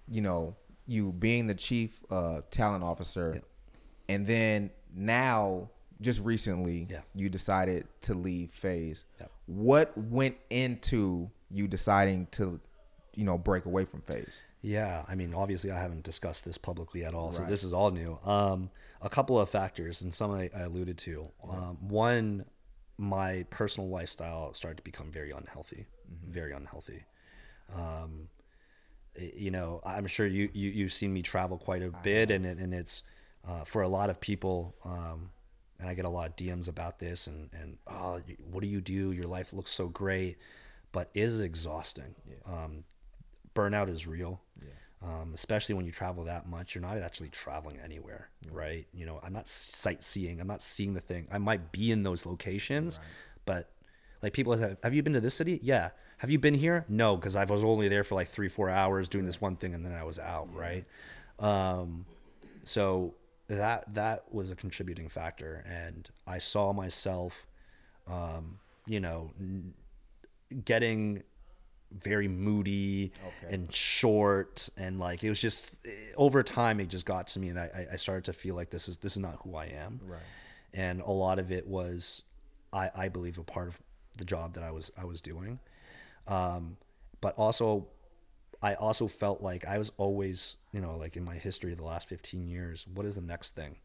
you 0.08 0.22
know, 0.22 0.56
you 0.90 1.12
being 1.12 1.48
the 1.48 1.54
chief 1.56 2.04
uh, 2.10 2.42
talent 2.52 2.84
officer, 2.84 3.34
Yep. 3.36 3.44
and 4.10 4.26
then 4.28 4.72
now, 4.94 5.70
just 6.02 6.20
recently, 6.22 6.88
Yeah. 6.90 7.02
you 7.14 7.30
decided 7.30 7.88
to 8.02 8.14
leave 8.14 8.52
FaZe. 8.52 9.06
Yep. 9.20 9.32
What 9.46 9.98
went 9.98 10.38
into 10.50 11.30
you 11.52 11.68
deciding 11.68 12.28
to, 12.32 12.60
you 13.16 13.24
know, 13.24 13.38
break 13.38 13.66
away 13.66 13.86
from 13.86 14.02
FaZe? 14.02 14.36
Yeah, 14.62 15.06
I 15.08 15.16
mean, 15.16 15.34
obviously, 15.34 15.72
I 15.72 15.80
haven't 15.80 16.04
discussed 16.04 16.44
this 16.44 16.58
publicly 16.58 17.06
at 17.06 17.14
all, 17.14 17.32
so 17.32 17.46
this 17.46 17.64
is 17.64 17.72
all 17.72 17.92
new. 17.92 18.18
Um, 18.24 18.72
a 19.02 19.10
couple 19.10 19.40
of 19.40 19.50
factors, 19.50 20.02
and 20.02 20.14
some 20.14 20.32
I, 20.32 20.50
I 20.56 20.62
alluded 20.62 20.98
to. 21.00 21.30
Um, 21.48 21.78
one, 21.88 22.46
my 22.98 23.46
personal 23.52 23.90
lifestyle 23.90 24.54
started 24.54 24.78
to 24.78 24.84
become 24.84 25.12
very 25.12 25.32
unhealthy, 25.32 25.86
very 26.28 26.52
unhealthy. 26.52 27.06
Um, 27.74 28.28
you 29.16 29.52
know, 29.52 29.82
I'm 29.86 30.08
sure 30.08 30.26
you, 30.26 30.50
you 30.54 30.70
you've 30.70 30.94
seen 30.94 31.14
me 31.14 31.22
travel 31.22 31.58
quite 31.58 31.84
a 31.84 31.90
bit, 31.90 32.32
and 32.32 32.46
it, 32.46 32.58
and 32.58 32.74
it's 32.74 33.04
uh, 33.48 33.64
for 33.64 33.82
a 33.82 33.88
lot 33.88 34.10
of 34.10 34.20
people. 34.20 34.76
Um, 34.84 35.32
and 35.80 35.88
I 35.88 35.94
get 35.94 36.04
a 36.04 36.10
lot 36.10 36.28
of 36.28 36.36
DMs 36.36 36.68
about 36.68 37.00
this, 37.00 37.28
and 37.28 37.50
and 37.54 37.78
oh, 37.88 38.22
what 38.52 38.62
do 38.62 38.68
you 38.68 38.82
do? 38.82 39.12
Your 39.12 39.28
life 39.28 39.54
looks 39.54 39.72
so 39.72 39.88
great, 39.88 40.38
but 40.92 41.10
it 41.14 41.22
is 41.22 41.42
exhausting. 41.42 42.16
Um, 42.46 42.84
burnout 43.56 43.90
is 43.90 44.06
real. 44.08 44.42
Um, 45.02 45.32
especially 45.34 45.76
when 45.76 45.86
you 45.86 45.94
travel 45.94 46.26
that 46.26 46.46
much, 46.50 46.76
you're 46.76 46.82
not 46.82 46.98
actually 46.98 47.30
traveling 47.30 47.78
anywhere, 47.82 48.28
right? 48.52 48.86
You 48.94 49.06
know, 49.06 49.22
I'm 49.24 49.32
not 49.32 49.48
sightseeing. 49.48 50.42
I'm 50.42 50.48
not 50.48 50.62
seeing 50.62 50.94
the 50.94 51.00
thing. 51.00 51.26
I 51.32 51.38
might 51.38 51.72
be 51.72 51.92
in 51.92 52.04
those 52.04 52.26
locations, 52.26 53.00
but 53.46 53.70
like 54.22 54.34
people 54.34 54.56
say, 54.58 54.76
have 54.84 54.94
you 54.94 55.02
been 55.04 55.14
to 55.14 55.22
this 55.22 55.36
city? 55.36 55.60
Yeah. 55.64 55.90
Have 56.18 56.30
you 56.30 56.40
been 56.40 56.54
here? 56.56 56.86
No, 56.90 57.16
because 57.16 57.36
I 57.36 57.46
was 57.46 57.64
only 57.64 57.88
there 57.88 58.04
for 58.04 58.16
like 58.16 58.28
three, 58.28 58.50
four 58.50 58.70
hours 58.70 59.08
doing 59.08 59.26
this 59.26 59.40
one 59.40 59.56
thing, 59.56 59.74
and 59.74 59.86
then 59.86 59.94
I 59.94 60.04
was 60.04 60.20
out, 60.20 60.54
right? 60.54 60.84
Um, 61.40 62.06
so 62.66 63.14
that 63.48 63.94
that 63.94 64.26
was 64.34 64.52
a 64.52 64.56
contributing 64.56 65.08
factor, 65.08 65.64
and 65.68 66.10
I 66.28 66.40
saw 66.40 66.74
myself, 66.74 67.46
um, 68.08 68.60
you 68.86 69.00
know, 69.00 69.32
n- 69.40 69.74
getting 70.66 71.24
very 71.92 72.28
moody 72.28 73.12
Okay. 73.44 73.56
and 73.56 73.74
short 73.74 74.70
and 74.78 75.00
like 75.00 75.24
it 75.24 75.30
was 75.30 75.40
just 75.40 75.76
eh, 75.88 75.90
over 76.18 76.44
time 76.44 76.80
it 76.80 76.88
just 76.88 77.04
got 77.04 77.26
to 77.26 77.40
me 77.40 77.50
and 77.50 77.60
I, 77.60 77.64
I- 77.74 77.94
I 77.94 77.96
started 77.96 78.26
to 78.26 78.34
feel 78.34 78.54
like 78.54 78.70
this 78.70 78.88
is 78.88 78.98
this 78.98 79.14
is 79.14 79.18
not 79.18 79.40
who 79.44 79.56
I 79.56 79.66
am 79.66 80.00
Right. 80.06 80.20
and 80.72 81.02
a 81.02 81.10
lot 81.10 81.40
of 81.40 81.52
it 81.52 81.66
was 81.66 82.22
I, 82.72 82.92
I 82.96 83.10
believe 83.10 83.40
a 83.40 83.44
part 83.44 83.68
of 83.70 83.80
the 84.20 84.26
job 84.26 84.54
that 84.54 84.64
I 84.64 84.72
was 84.72 84.92
I 84.98 85.06
was 85.06 85.22
doing. 85.22 85.60
Um, 86.28 86.78
but 87.22 87.34
also 87.38 87.88
I 88.62 88.76
also 88.76 89.08
felt 89.08 89.42
like 89.42 89.66
I 89.66 89.78
was 89.78 89.92
always 89.98 90.58
you 90.72 90.82
know 90.82 90.96
like 90.98 91.18
in 91.18 91.24
my 91.24 91.36
history 91.36 91.72
of 91.72 91.78
the 91.80 91.84
last 91.86 92.08
15 92.10 92.48
years 92.48 92.86
what 92.94 93.06
is 93.06 93.16
the 93.16 93.22
next 93.22 93.56
thing? 93.56 93.76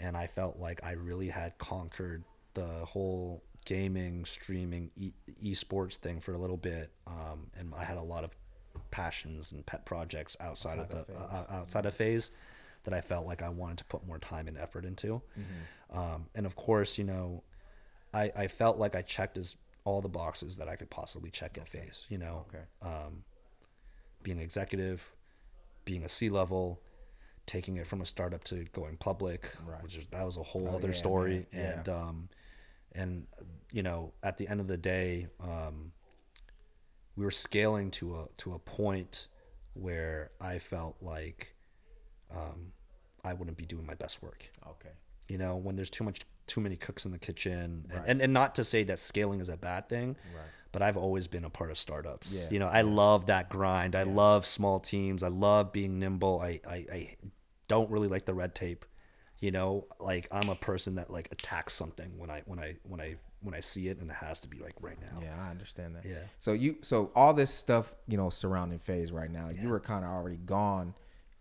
And 0.00 0.16
I 0.16 0.26
felt 0.26 0.58
like 0.58 0.82
I 0.84 0.92
really 0.92 1.28
had 1.28 1.56
conquered 1.58 2.22
the 2.54 2.66
whole 2.84 3.42
gaming 3.64 4.24
streaming 4.24 4.90
e- 4.96 5.12
esports 5.42 5.96
thing 5.96 6.20
for 6.20 6.32
a 6.34 6.38
little 6.38 6.56
bit. 6.58 6.90
Um, 7.06 7.46
and 7.58 7.72
I 7.74 7.82
had 7.84 7.96
a 7.96 8.02
lot 8.02 8.22
of 8.24 8.36
passions 8.90 9.52
and 9.52 9.64
pet 9.66 9.84
projects 9.86 10.36
outside, 10.38 10.78
Outside 10.78 10.92
of 10.92 10.98
of 11.00 11.06
the 11.06 11.12
FaZe. 11.14 11.30
uh, 11.32 11.46
outside 11.54 11.86
of 11.86 11.94
FaZe 11.94 12.30
that 12.84 12.94
I 12.94 13.00
felt 13.00 13.26
like 13.26 13.42
I 13.42 13.48
wanted 13.48 13.78
to 13.78 13.84
put 13.86 14.06
more 14.06 14.18
time 14.18 14.46
and 14.48 14.56
effort 14.58 14.84
into. 14.84 15.20
Um, 15.90 16.26
and 16.34 16.44
of 16.46 16.54
course, 16.56 16.98
you 16.98 17.04
know, 17.04 17.42
I, 18.16 18.32
I 18.44 18.46
felt 18.48 18.78
like 18.78 18.94
I 18.94 19.02
checked 19.02 19.36
as 19.38 19.56
all 19.84 20.00
the 20.00 20.08
boxes 20.08 20.56
that 20.56 20.68
I 20.68 20.76
could 20.76 20.90
possibly 20.90 21.30
check 21.30 21.58
at 21.58 21.68
FaZe, 21.68 22.06
you 22.08 22.18
know, 22.18 22.46
Okay. 22.48 22.64
um, 22.82 23.22
being 24.22 24.38
an 24.38 24.42
executive, 24.42 25.12
being 25.84 26.02
a 26.04 26.08
C 26.08 26.28
level, 26.30 26.80
taking 27.46 27.76
it 27.76 27.86
from 27.86 28.00
a 28.00 28.06
startup 28.06 28.42
to 28.44 28.64
going 28.72 28.96
public, 28.96 29.48
Right. 29.64 29.82
which 29.82 29.96
is, 29.96 30.06
that 30.10 30.24
was 30.24 30.36
a 30.36 30.42
whole 30.42 30.68
Oh, 30.72 30.76
other 30.76 30.88
yeah, 30.88 30.94
story. 30.94 31.46
Yeah. 31.52 31.60
And, 31.78 31.88
um, 31.88 32.28
and, 32.92 33.26
you 33.70 33.82
know, 33.82 34.12
at 34.22 34.38
the 34.38 34.48
end 34.48 34.60
of 34.60 34.66
the 34.66 34.78
day, 34.78 35.28
um, 35.40 35.92
we 37.16 37.24
were 37.24 37.30
scaling 37.30 37.90
to 37.92 38.16
a, 38.20 38.26
to 38.38 38.54
a 38.54 38.58
point 38.58 39.28
where 39.74 40.30
I 40.40 40.58
felt 40.58 40.96
like, 41.00 41.54
um, 42.34 42.72
I 43.22 43.34
wouldn't 43.34 43.56
be 43.56 43.66
doing 43.66 43.84
my 43.86 43.94
best 43.94 44.22
work 44.22 44.50
Okay. 44.66 44.90
you 45.28 45.36
know 45.36 45.56
when 45.56 45.74
there's 45.74 45.90
too 45.90 46.04
much 46.04 46.20
too 46.46 46.60
many 46.60 46.76
cooks 46.76 47.04
in 47.04 47.12
the 47.12 47.18
kitchen. 47.18 47.52
And, 47.52 47.92
Right. 47.92 48.02
and, 48.06 48.20
and 48.22 48.32
not 48.32 48.54
to 48.56 48.64
say 48.64 48.84
that 48.84 48.98
scaling 48.98 49.40
is 49.40 49.48
a 49.48 49.56
bad 49.56 49.88
thing 49.88 50.16
Right. 50.34 50.44
but 50.72 50.82
i've 50.82 50.96
always 50.96 51.26
been 51.28 51.44
a 51.44 51.50
part 51.50 51.70
of 51.70 51.78
startups. 51.78 52.32
Yeah. 52.32 52.48
you 52.50 52.58
know 52.58 52.66
i 52.68 52.82
love 52.82 53.26
that 53.26 53.48
grind. 53.48 53.94
I 53.96 54.02
love 54.04 54.46
small 54.46 54.80
teams. 54.80 55.22
I 55.22 55.28
love 55.28 55.72
being 55.72 55.98
nimble. 55.98 56.40
I, 56.40 56.60
I 56.68 56.76
i 56.92 57.16
don't 57.68 57.90
really 57.90 58.08
like 58.08 58.24
the 58.26 58.34
red 58.34 58.54
tape. 58.54 58.84
You 59.40 59.50
know 59.50 59.86
like 60.00 60.28
i'm 60.32 60.48
a 60.48 60.54
person 60.54 60.94
that 60.94 61.10
like 61.10 61.28
attacks 61.32 61.74
something 61.74 62.16
when 62.16 62.30
i 62.30 62.42
when 62.46 62.58
i 62.58 62.76
when 62.84 63.00
i 63.00 63.16
when 63.42 63.54
i 63.54 63.60
see 63.60 63.88
it 63.88 63.98
and 64.00 64.10
it 64.10 64.14
has 64.14 64.40
to 64.40 64.48
be 64.48 64.58
like 64.58 64.74
right 64.80 64.98
now. 65.00 65.20
Yeah, 65.22 65.34
I 65.38 65.50
understand 65.50 65.94
that. 65.96 66.04
Yeah. 66.06 66.16
So 66.40 66.52
you, 66.52 66.76
so 66.80 67.12
all 67.14 67.34
this 67.34 67.52
stuff, 67.52 67.94
you 68.08 68.16
know, 68.16 68.30
surrounding 68.30 68.78
FaZe 68.78 69.12
right 69.12 69.30
now, 69.30 69.50
you 69.50 69.68
were 69.68 69.78
kind 69.78 70.04
of 70.04 70.10
already 70.10 70.38
gone 70.38 70.94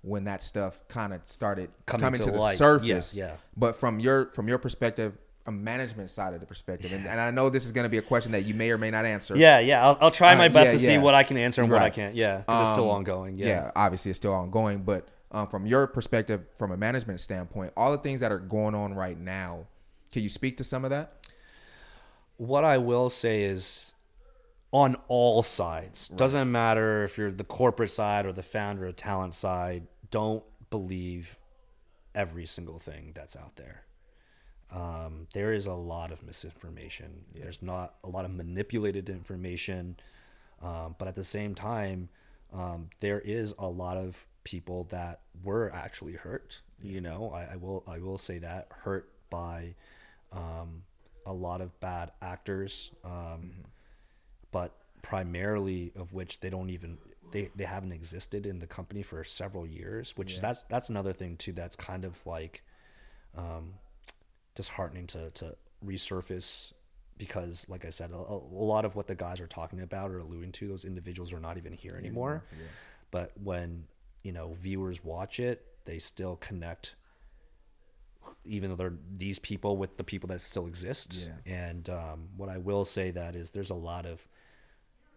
when 0.06 0.26
that 0.26 0.44
stuff 0.44 0.80
kind 0.88 1.14
of 1.14 1.22
started 1.26 1.70
Coming 1.86 2.04
coming, 2.06 2.20
to 2.20 2.26
to, 2.28 2.32
the 2.32 2.38
light. 2.38 2.58
surface. 2.58 3.16
Yeah, 3.16 3.26
yeah. 3.26 3.36
But 3.58 3.76
from 3.76 4.00
your 4.00 4.28
from 4.34 4.48
your 4.48 4.58
perspective, 4.60 5.18
a 5.48 5.52
management 5.52 6.10
side 6.10 6.34
of 6.34 6.40
the 6.40 6.46
perspective, 6.46 6.92
and, 6.94 7.06
and 7.08 7.20
I 7.20 7.32
know 7.32 7.50
this 7.50 7.66
is 7.66 7.72
going 7.72 7.86
to 7.86 7.90
be 7.90 7.98
a 7.98 8.02
question 8.04 8.32
that 8.34 8.46
you 8.46 8.54
may 8.54 8.72
or 8.72 8.78
may 8.78 8.90
not 8.92 9.06
answer. 9.06 9.36
yeah 9.38 9.60
yeah 9.60 9.84
i'll, 9.86 9.98
I'll 10.02 10.12
try 10.12 10.34
Uh, 10.34 10.38
my 10.38 10.48
best 10.48 10.68
yeah, 10.68 10.72
to 10.74 10.80
see 10.80 10.94
yeah. 10.94 11.02
what 11.02 11.14
i 11.14 11.22
can 11.24 11.38
answer 11.38 11.62
and 11.62 11.72
what 11.72 11.82
i 11.84 11.90
can't 11.92 12.16
yeah 12.16 12.42
'cause 12.42 12.62
it's 12.64 12.72
still 12.72 12.90
Um, 12.90 12.98
ongoing 12.98 13.38
yeah, 13.38 13.48
yeah 13.48 13.72
obviously 13.76 14.10
it's 14.12 14.18
still 14.18 14.34
ongoing, 14.34 14.80
but 14.84 15.08
um, 15.32 15.48
from 15.48 15.66
your 15.66 15.86
perspective, 15.88 16.42
from 16.58 16.72
a 16.72 16.78
management 16.78 17.20
standpoint, 17.20 17.74
all 17.76 17.92
the 17.92 17.98
things 17.98 18.22
that 18.22 18.32
are 18.32 18.40
going 18.40 18.74
on 18.74 18.94
right 18.94 19.20
now, 19.20 19.66
can 20.14 20.24
you 20.24 20.30
speak 20.30 20.58
to 20.58 20.64
some 20.64 20.84
of 20.86 20.92
that? 20.92 21.28
what 22.38 22.64
I 22.66 22.78
will 22.78 23.10
say 23.10 23.44
is 23.44 23.94
on 24.72 24.96
all 25.08 25.42
sides. 25.44 26.10
Doesn't 26.10 26.52
matter 26.52 27.04
if 27.04 27.18
you're 27.18 27.32
the 27.32 27.44
corporate 27.46 27.92
side 27.92 28.26
or 28.26 28.34
the 28.34 28.44
founder 28.44 28.88
or 28.88 28.92
talent 28.92 29.34
side, 29.34 29.88
don't 30.16 30.46
believe 30.70 31.38
every 32.14 32.46
single 32.46 32.80
thing 32.80 33.12
that's 33.14 33.36
out 33.36 33.58
there. 33.58 33.84
Um, 34.72 35.28
there 35.34 35.52
is 35.52 35.66
a 35.66 35.74
lot 35.74 36.10
of 36.14 36.24
misinformation. 36.24 37.26
There's 37.34 37.62
not 37.62 37.96
a 38.02 38.08
lot 38.08 38.24
of 38.24 38.34
manipulated 38.34 39.10
information. 39.10 39.98
Um, 40.62 40.96
but 40.98 41.10
at 41.10 41.16
the 41.16 41.26
same 41.26 41.54
time, 41.54 42.08
um, 42.54 42.92
there 43.02 43.20
is 43.20 43.54
a 43.60 43.68
lot 43.68 43.98
of 43.98 44.26
people 44.46 44.86
that 44.86 45.20
were 45.44 45.70
actually 45.74 46.14
hurt. 46.14 46.62
You 46.82 47.02
know, 47.02 47.32
I, 47.36 47.54
I 47.54 47.56
will 47.58 47.84
I 47.86 48.00
will 48.00 48.18
say 48.18 48.38
that 48.38 48.70
hurt 48.72 49.10
by 49.30 49.76
um, 50.32 50.84
a 51.26 51.34
lot 51.34 51.60
of 51.60 51.78
bad 51.82 52.14
actors, 52.22 52.94
um, 53.04 53.52
but 54.54 54.78
primarily 55.02 55.92
of 55.98 56.14
which 56.14 56.40
they 56.40 56.50
don't 56.50 56.70
even 56.70 56.98
they, 57.36 57.50
they 57.56 57.66
haven't 57.66 57.92
existed 57.92 58.46
in 58.46 58.60
the 58.60 58.68
company 58.68 59.04
for 59.04 59.24
several 59.24 59.68
years. 59.68 60.16
Which 60.18 60.40
that's 60.42 60.64
that's 60.70 60.90
another 60.90 61.12
thing 61.14 61.36
too. 61.38 61.52
That's 61.54 61.76
kind 61.76 62.06
of 62.06 62.26
like 62.26 62.64
um, 63.36 63.74
disheartening 64.56 65.08
to 65.08 65.30
to 65.32 65.56
resurface 65.86 66.72
because 67.18 67.66
like 67.70 67.86
i 67.86 67.90
said 67.90 68.12
a, 68.12 68.16
a 68.16 68.40
lot 68.52 68.84
of 68.86 68.96
what 68.96 69.08
the 69.08 69.16
guys 69.16 69.40
are 69.40 69.48
talking 69.48 69.82
about 69.82 70.12
or 70.12 70.20
alluding 70.20 70.52
to 70.52 70.68
those 70.68 70.84
individuals 70.84 71.32
are 71.32 71.40
not 71.40 71.58
even 71.58 71.72
here 71.74 71.96
anymore 71.98 72.44
but 73.12 73.32
when 73.42 73.86
you 74.24 74.32
know 74.34 74.54
viewers 74.54 75.02
watch 75.04 75.40
it 75.40 75.66
they 75.86 75.98
still 76.00 76.36
connect 76.38 76.96
even 78.44 78.70
though 78.70 78.76
they're 78.76 78.94
these 79.18 79.40
people 79.40 79.78
with 79.78 79.96
the 79.98 80.04
people 80.04 80.28
that 80.28 80.42
still 80.42 80.68
exist 80.68 81.28
Yeah. 81.46 81.54
and 81.72 81.90
um, 81.90 82.30
what 82.36 82.50
i 82.50 82.58
will 82.58 82.84
say 82.86 83.12
that 83.12 83.36
is 83.36 83.52
there's 83.52 83.70
a 83.70 83.76
lot 83.92 84.06
of 84.06 84.28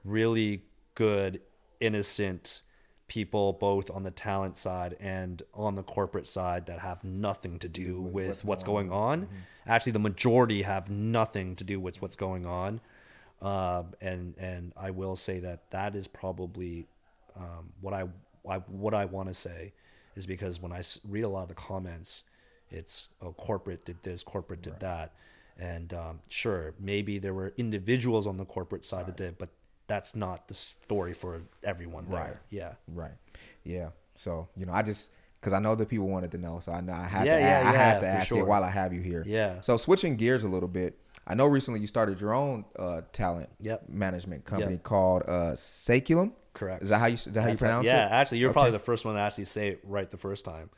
really 0.05 0.63
good 0.95 1.41
innocent 1.81 2.63
people 3.07 3.55
both 3.55 3.91
on 3.91 4.03
the 4.03 4.11
talent 4.11 4.59
side 4.59 4.95
and 5.01 5.43
on 5.55 5.75
the 5.75 5.83
corporate 5.83 6.27
side 6.27 6.67
that 6.67 6.79
have 6.79 7.03
nothing 7.03 7.59
to 7.59 7.69
do 7.69 8.01
with, 8.01 8.45
what's 8.45 8.63
going 8.63 8.93
on. 8.93 9.29
actually 9.67 9.93
the 9.93 9.99
majority 9.99 10.63
have 10.63 10.91
nothing 10.91 11.57
to 11.57 11.65
do 11.65 11.81
with 11.81 12.03
what's 12.03 12.17
going 12.17 12.45
on. 12.45 12.81
Um, 13.41 13.95
and 14.01 14.35
and 14.37 14.73
i 14.77 14.91
will 14.91 15.15
say 15.15 15.39
that 15.39 15.71
that 15.71 15.95
is 15.95 16.09
probably 16.09 16.89
um, 17.37 17.73
what 17.81 17.95
i, 17.95 18.03
I 18.49 18.57
what 18.57 18.95
i 18.95 19.05
want 19.05 19.29
to 19.29 19.35
say 19.35 19.73
is 20.17 20.27
because 20.27 20.61
when 20.61 20.73
I 20.73 20.83
read 21.09 21.23
a 21.23 21.29
lot 21.29 21.43
of 21.43 21.49
the 21.49 21.55
comments 21.55 22.25
it's 22.71 23.09
oh 23.23 23.33
corporate 23.33 23.85
did 23.85 24.03
this 24.03 24.23
corporate 24.23 24.61
did 24.61 24.79
that. 24.81 25.15
And 25.59 25.93
um, 25.95 26.21
sure 26.29 26.75
maybe 26.79 27.19
there 27.19 27.35
were 27.35 27.55
individuals 27.57 28.27
on 28.27 28.37
the 28.37 28.45
corporate 28.45 28.85
side 28.85 29.07
that 29.07 29.17
did 29.17 29.39
but 29.39 29.51
that's 29.89 30.15
not 30.15 30.47
the 30.47 30.55
story 30.55 31.13
for 31.15 31.43
everyone 31.65 32.07
there 32.09 32.21
Right. 32.21 32.37
yeah 32.51 32.73
Right. 32.87 33.13
Yeah. 33.65 33.89
So 34.17 34.49
you 34.57 34.65
know, 34.67 34.73
I 34.73 34.83
just 34.83 35.11
because 35.41 35.53
I 35.53 35.59
know 35.59 35.75
that 35.75 35.89
people 35.89 36.09
wanted 36.09 36.31
to 36.33 36.39
know, 36.39 36.59
so 36.61 36.73
I 36.73 36.81
know 36.81 36.93
I 36.93 37.07
had 37.07 37.27
Yeah, 37.27 37.37
to. 37.37 37.41
yeah, 37.43 37.59
a- 37.61 37.65
I 37.69 37.73
yeah, 37.73 37.79
had 37.93 38.01
to 38.01 38.07
ask 38.07 38.29
sure. 38.29 38.39
it 38.39 38.47
while 38.47 38.65
I 38.65 38.71
have 38.71 38.93
you 38.93 39.01
here. 39.01 39.23
Yeah. 39.27 39.61
So 39.61 39.77
switching 39.77 40.17
gears 40.17 40.43
a 40.45 40.49
little 40.49 40.69
bit, 40.69 40.99
I 41.27 41.35
know 41.35 41.47
recently 41.47 41.81
you 41.81 41.87
started 41.87 42.21
your 42.21 42.33
own 42.35 42.65
uh, 42.79 43.03
talent 43.13 43.49
Yep. 43.61 43.89
management 43.89 44.45
company 44.45 44.75
Yep. 44.75 44.83
call 44.83 45.17
uh, 45.27 45.53
Saeculum. 45.55 46.33
correct 46.55 46.83
Is 46.83 46.91
that 46.91 46.99
how 46.99 47.07
you 47.07 47.15
is 47.15 47.25
that 47.27 47.35
how 47.37 47.43
you 47.43 47.51
That's 47.53 47.61
pronounce 47.61 47.87
yeah 47.87 48.07
it? 48.07 48.09
Yeah, 48.11 48.17
actually 48.17 48.39
you're 48.39 48.51
Okay. 48.51 48.55
probably 48.55 48.73
the 48.73 48.79
first 48.81 49.05
one 49.05 49.15
to 49.15 49.21
actually 49.21 49.45
say 49.45 49.69
it 49.69 49.81
right 49.85 50.11
the 50.11 50.17
first 50.17 50.45
time 50.45 50.71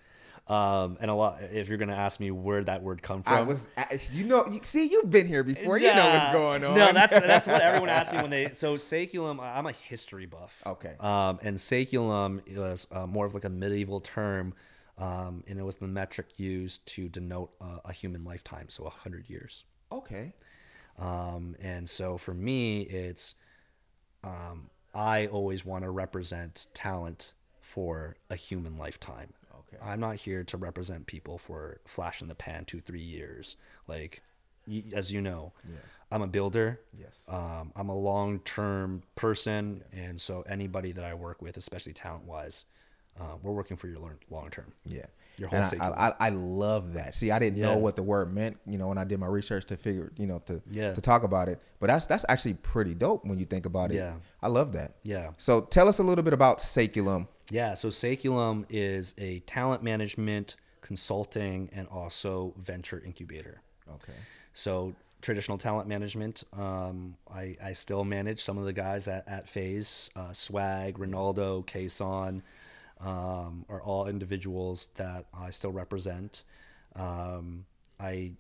um, 0.51 0.99
and 1.01 1.11
a 1.11 1.15
lot 1.15 1.41
if 1.53 1.69
you're 1.69 1.79
gonna 1.79 1.95
ask 1.95 2.19
me 2.19 2.33
where 2.33 2.65
that 2.65 2.83
word 2.83 3.03
come 3.03 3.23
from 3.23 3.33
I 3.35 3.43
was, 3.43 3.69
you 4.13 4.25
know, 4.25 4.45
you 4.47 4.61
see, 4.65 4.87
you've 4.87 5.09
been 5.09 5.27
here 5.27 5.45
before. 5.45 5.79
You 5.79 5.95
know 5.95 6.11
what's 6.11 6.33
going 6.33 6.65
on. 6.65 6.77
No, 6.77 6.93
that's 6.93 7.13
that's 7.13 7.47
what 7.47 7.61
everyone 7.61 7.89
asks 7.99 8.13
me 8.13 8.21
when 8.21 8.31
they. 8.31 8.51
So 8.53 8.75
Saeculum, 8.75 9.39
I'm 9.41 9.67
a 9.67 9.73
history 9.73 10.27
buff. 10.27 10.61
Okay. 10.67 10.97
Um, 10.99 11.39
and 11.43 11.57
saeculum 11.57 12.41
was 12.57 12.89
uh, 12.91 13.07
more 13.07 13.27
of 13.27 13.35
like 13.35 13.45
a 13.45 13.49
medieval 13.49 14.01
term, 14.01 14.55
um, 14.99 15.45
and 15.47 15.59
it 15.59 15.63
was 15.63 15.77
the 15.77 15.87
metric 15.87 16.39
used 16.39 16.85
to 16.87 17.09
denote 17.09 17.53
uh, 17.61 17.79
a 17.85 17.93
human 17.93 18.25
lifetime, 18.25 18.69
so 18.69 18.85
a 18.85 18.91
hundred 18.91 19.31
years. 19.31 19.65
okay. 19.93 20.33
Um, 20.99 21.57
and 21.63 21.89
so 21.89 22.19
for 22.19 22.35
me, 22.35 22.83
it's 22.83 23.37
um, 24.23 24.69
I 24.93 25.29
always 25.29 25.65
want 25.65 25.85
to 25.85 25.91
represent 25.91 26.67
talent 26.75 27.33
for 27.61 28.17
a 28.29 28.37
human 28.37 28.77
lifetime. 28.77 29.33
Okay. 29.73 29.83
I'm 29.85 30.01
not 30.01 30.17
here 30.17 30.45
to 30.45 30.57
represent 30.57 31.07
people 31.07 31.39
for 31.39 31.81
flash 31.87 32.23
in 32.23 32.29
the 32.29 32.35
pan 32.35 32.65
two 32.65 32.81
three 32.81 33.01
years. 33.03 33.57
Like, 33.87 34.23
y- 34.67 34.85
as 34.93 35.13
you 35.13 35.21
know, 35.21 35.53
I'm 36.13 36.23
a 36.23 36.27
builder. 36.27 36.81
Yes. 36.99 37.21
Um, 37.29 37.73
I'm 37.77 37.89
a 37.89 37.97
long 37.97 38.41
term 38.41 39.03
person, 39.15 39.85
and 39.93 40.21
so 40.21 40.43
anybody 40.49 40.93
that 40.93 41.05
I 41.05 41.15
work 41.15 41.41
with, 41.41 41.57
especially 41.57 41.93
talent 41.93 42.25
wise, 42.25 42.67
uh, 43.19 43.37
we're 43.43 43.53
working 43.53 43.77
for 43.77 43.87
your 43.89 43.99
long 44.31 44.51
term. 44.51 44.73
Yeah. 44.85 45.07
Your 45.39 45.49
whole 45.49 45.61
And 45.61 45.81
I, 45.81 45.87
I, 45.87 46.09
I, 46.09 46.15
I 46.21 46.29
love 46.31 46.95
that. 46.95 47.15
See, 47.15 47.31
I 47.31 47.39
didn't 47.39 47.59
Yeah. 47.59 47.67
know 47.67 47.79
what 47.79 47.97
the 47.97 48.03
word 48.03 48.31
meant, 48.33 48.59
you 48.67 48.77
know, 48.77 48.89
when 48.89 48.99
I 48.99 49.05
did 49.05 49.19
my 49.21 49.27
research 49.27 49.65
to 49.67 49.77
figure, 49.77 50.13
you 50.19 50.27
know, 50.27 50.41
to 50.47 50.61
Yeah. 50.71 50.93
to 50.93 51.01
talk 51.01 51.23
about 51.23 51.49
it. 51.49 51.63
But 51.79 51.87
that's 51.87 52.05
that's 52.07 52.27
actually 52.29 52.55
pretty 52.55 52.93
dope 52.95 53.25
when 53.25 53.39
you 53.39 53.47
think 53.47 53.65
about 53.65 53.91
it. 53.91 53.95
Yeah. 53.95 54.15
I 54.43 54.49
love 54.49 54.73
that. 54.73 54.97
Yeah. 55.03 55.31
So 55.39 55.63
tell 55.63 55.89
us 55.89 55.99
a 55.99 56.03
little 56.03 56.25
bit 56.25 56.35
about 56.35 56.59
Saeculum. 56.59 57.27
Yeah, 57.51 57.75
so 57.75 57.89
Saeculum 57.89 58.65
is 58.71 59.15
a 59.19 59.41
talent 59.41 59.83
management, 59.83 60.57
consulting, 60.81 61.69
and 61.73 61.89
also 61.89 62.55
venture 62.57 63.03
incubator. 63.05 63.61
Okay. 63.89 64.19
So 64.53 64.95
traditional 65.21 65.59
talent 65.59 65.89
management, 65.89 66.45
um, 66.53 67.17
I, 67.33 67.57
I 67.63 67.73
still 67.73 68.05
manage 68.05 68.43
some 68.43 68.57
of 68.57 68.65
the 68.65 68.73
guys 68.73 69.09
at, 69.09 69.27
at 69.29 69.49
FaZe, 69.49 70.11
uh, 70.17 70.29
Swagg, 70.29 70.95
Ronaldo, 70.95 71.67
Kaysan, 71.67 72.43
um, 73.01 73.65
are 73.69 73.83
all 73.83 74.07
individuals 74.07 74.89
that 74.95 75.27
I 75.35 75.51
still 75.51 75.73
represent. 75.73 76.45
Um, 76.95 77.65
I 77.99 78.33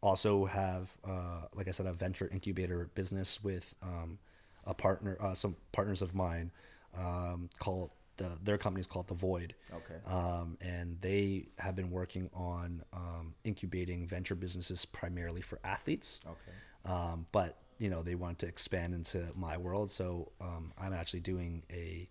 also 0.00 0.44
have, 0.44 0.90
uh, 1.04 1.42
like 1.54 1.68
I 1.68 1.72
said, 1.72 1.86
a 1.86 1.92
venture 1.92 2.28
incubator 2.32 2.90
business 2.94 3.42
with 3.42 3.74
um, 3.82 4.18
a 4.66 4.74
partner, 4.74 5.16
uh, 5.20 5.34
some 5.34 5.56
partners 5.72 6.02
of 6.02 6.14
mine 6.14 6.50
um, 6.96 7.48
called 7.58 7.90
the, 8.18 8.30
their 8.42 8.58
company 8.58 8.80
is 8.80 8.86
called 8.86 9.08
The 9.08 9.14
Void. 9.14 9.54
Okay. 9.72 9.94
Um, 10.06 10.58
and 10.60 11.00
they 11.00 11.48
have 11.58 11.74
been 11.74 11.90
working 11.90 12.28
on 12.34 12.82
um, 12.92 13.34
incubating 13.44 14.06
venture 14.06 14.34
businesses 14.34 14.84
primarily 14.84 15.40
for 15.40 15.58
athletes. 15.64 16.20
Okay. 16.26 16.92
Um, 16.94 17.26
but 17.32 17.56
you 17.78 17.88
know 17.90 18.02
they 18.02 18.14
wanted 18.16 18.38
to 18.40 18.46
expand 18.46 18.92
into 18.94 19.26
my 19.34 19.56
world, 19.56 19.90
so 19.90 20.32
um, 20.40 20.72
I'm 20.76 20.92
actually 20.92 21.20
doing 21.20 21.62
a 21.72 22.08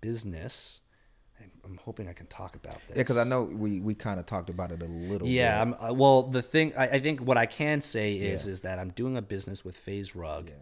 business. 0.00 0.80
I'm- 1.64 1.78
hoping 1.82 2.08
I 2.08 2.12
can 2.12 2.26
talk 2.26 2.54
about 2.56 2.74
this. 2.86 2.96
Yeah, 2.96 3.02
because 3.02 3.16
I 3.18 3.24
know 3.24 3.42
we 3.42 3.80
we 3.80 3.94
kind 3.94 4.20
of 4.20 4.26
talked 4.26 4.48
about 4.50 4.70
it 4.70 4.80
a 4.82 4.86
little. 4.86 5.26
Yeah, 5.26 5.62
uh, 5.62 5.92
well, 5.92 6.22
the 6.22 6.42
thing 6.42 6.72
I, 6.76 6.88
I 6.88 7.00
think 7.00 7.20
what 7.20 7.36
I 7.36 7.46
can 7.46 7.80
say 7.80 8.14
is 8.14 8.46
Yeah. 8.46 8.52
is 8.52 8.60
that 8.60 8.78
I'm 8.78 8.90
doing 8.90 9.16
a 9.16 9.22
business 9.22 9.64
with 9.64 9.76
FaZe 9.76 10.14
Rug. 10.14 10.48
Yeah. 10.50 10.54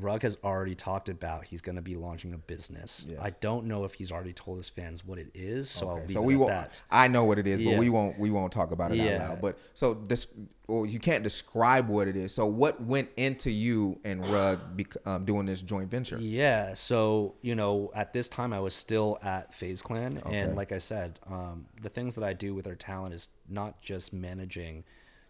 Rug 0.00 0.22
has 0.22 0.36
already 0.44 0.74
talked 0.74 1.08
about 1.08 1.44
he's 1.44 1.60
going 1.60 1.76
to 1.76 1.82
be 1.82 1.94
launching 1.96 2.32
a 2.32 2.38
business. 2.38 3.06
Yes. 3.08 3.18
I 3.22 3.30
don't 3.40 3.66
know 3.66 3.84
if 3.84 3.94
he's 3.94 4.12
already 4.12 4.32
told 4.32 4.58
his 4.58 4.68
fans 4.68 5.04
what 5.04 5.18
it 5.18 5.28
is, 5.34 5.68
so 5.70 5.88
I'll 5.88 5.96
Okay, 5.98 6.12
so 6.12 6.22
we 6.22 6.36
won't. 6.36 6.50
that. 6.50 6.82
I 6.90 7.08
know 7.08 7.24
what 7.24 7.38
it 7.38 7.46
is, 7.46 7.62
but 7.62 7.78
we 7.78 7.88
won't. 7.90 8.18
We 8.18 8.30
won't 8.30 8.52
talk 8.52 8.70
about 8.70 8.92
it 8.92 8.98
Yeah. 8.98 9.22
out 9.24 9.28
loud. 9.30 9.40
But 9.40 9.58
so 9.74 9.94
this, 9.94 10.26
well, 10.66 10.84
you 10.86 10.98
can't 10.98 11.22
describe 11.24 11.88
what 11.88 12.08
it 12.08 12.16
is. 12.16 12.34
So 12.34 12.46
what 12.46 12.80
went 12.82 13.08
into 13.16 13.50
you 13.50 13.98
and 14.04 14.26
Rug 14.26 14.60
bec- 14.76 15.06
um, 15.06 15.24
doing 15.24 15.46
this 15.46 15.60
joint 15.62 15.90
venture? 15.90 16.18
Yeah. 16.20 16.74
So, 16.74 17.34
you 17.42 17.54
know, 17.54 17.90
at 17.94 18.12
this 18.12 18.28
time 18.28 18.52
I 18.52 18.60
was 18.60 18.74
still 18.74 19.18
at 19.22 19.54
FaZe 19.54 19.80
Clan. 19.82 20.18
Okay. 20.26 20.38
And 20.38 20.56
like 20.56 20.72
I 20.72 20.78
said, 20.78 21.18
um, 21.26 21.66
the 21.80 21.88
things 21.88 22.14
that 22.16 22.24
I 22.24 22.32
do 22.34 22.54
with 22.54 22.66
our 22.66 22.74
talent 22.74 23.14
is 23.14 23.28
not 23.48 23.80
just 23.80 24.12
managing, 24.12 24.84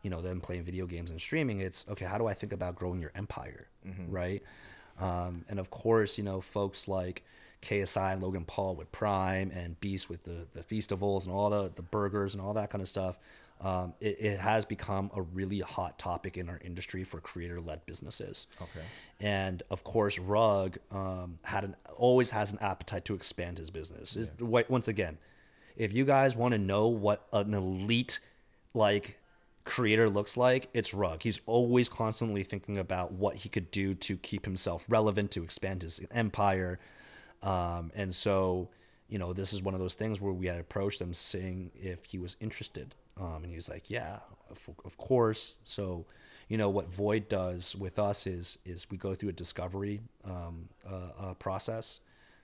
you 0.09 0.15
know, 0.15 0.23
them 0.23 0.41
playing 0.41 0.63
video 0.63 0.87
games 0.87 1.11
and 1.11 1.21
streaming. 1.21 1.61
It's, 1.61 1.85
okay, 1.87 2.07
how 2.07 2.17
do 2.17 2.27
I 2.27 2.33
think 2.33 2.55
about 2.55 2.77
growing 2.77 2.99
your 2.99 3.13
empire? 3.15 3.69
Right. 4.09 4.43
Um, 4.99 5.45
and 5.51 5.61
of 5.61 5.69
course, 5.69 6.17
you 6.17 6.25
know, 6.25 6.41
folks 6.41 6.89
like 6.89 7.25
KSI 7.61 8.15
and 8.15 8.23
Logan 8.23 8.47
Paul 8.47 8.75
with 8.75 8.91
Prime 8.91 9.51
and 9.51 9.79
Beast 9.81 10.09
with 10.09 10.25
the, 10.25 10.47
the 10.55 10.63
festivals 10.63 11.27
and 11.27 11.35
all 11.35 11.51
the, 11.51 11.71
the 11.75 11.83
burgers 11.83 12.33
and 12.33 12.43
all 12.43 12.55
that 12.55 12.71
kind 12.71 12.81
of 12.81 12.89
stuff. 12.89 13.19
Um, 13.61 13.93
it, 14.01 14.17
it 14.19 14.39
has 14.39 14.65
become 14.65 15.11
a 15.15 15.21
really 15.21 15.61
hot 15.61 15.99
topic 15.99 16.39
in 16.39 16.49
our 16.49 16.61
industry 16.65 17.05
for 17.05 17.21
creator 17.21 17.61
led 17.61 17.85
businesses. 17.85 18.47
Okay. 18.63 18.87
And 19.21 19.63
of 19.71 19.85
course, 19.85 20.19
Rug 20.19 20.79
um, 20.91 21.39
had 21.43 21.65
an 21.65 21.77
always 21.99 22.31
has 22.31 22.51
an 22.51 22.59
appetite 22.63 23.05
to 23.05 23.15
expand 23.15 23.59
his 23.59 23.69
business. 23.69 24.17
Is 24.17 24.31
wait, 24.41 24.71
once 24.71 24.89
again, 24.89 25.19
if 25.77 25.93
you 25.93 26.07
guys 26.07 26.35
want 26.35 26.53
to 26.53 26.59
know 26.59 26.87
what 26.87 27.27
an 27.31 27.53
elite 27.53 28.21
like 28.73 29.19
creator 29.69 30.09
looks 30.09 30.37
like, 30.37 30.69
it's 30.75 30.93
Rug. 30.93 31.23
He's 31.23 31.41
always 31.47 31.89
constantly 31.89 32.43
thinking 32.43 32.79
about 32.79 33.13
what 33.13 33.37
he 33.37 33.49
could 33.49 33.71
do 33.71 33.95
to 33.95 34.17
keep 34.17 34.45
himself 34.45 34.85
relevant, 34.89 35.31
to 35.33 35.45
expand 35.45 35.83
his 35.83 36.01
empire. 36.11 36.81
Um, 37.43 37.93
and 37.95 38.15
so, 38.15 38.71
you 39.09 39.19
know, 39.19 39.33
this 39.33 39.53
is 39.53 39.63
one 39.63 39.75
of 39.75 39.81
those 39.81 39.95
things 39.95 40.21
where 40.21 40.33
we 40.33 40.47
had 40.47 40.59
approached 40.59 41.01
him 41.01 41.13
saying 41.13 41.71
if 41.77 42.05
he 42.05 42.19
was 42.19 42.37
interested. 42.41 42.95
Um, 43.17 43.43
and 43.43 43.47
he 43.47 43.57
was 43.57 43.69
like, 43.69 43.91
yeah, 43.91 44.19
of, 44.51 44.69
of 44.85 44.97
course. 44.97 45.55
So, 45.65 46.07
you 46.49 46.57
know, 46.57 46.71
what 46.71 46.93
Void 46.93 47.29
does 47.29 47.77
with 47.77 47.99
us 47.99 48.27
is, 48.27 48.59
is 48.65 48.87
we 48.91 48.97
go 48.97 49.15
through 49.15 49.31
a 49.31 49.33
discovery 49.33 50.01
um, 50.25 50.69
uh, 50.89 51.11
uh, 51.21 51.35
process 51.35 52.01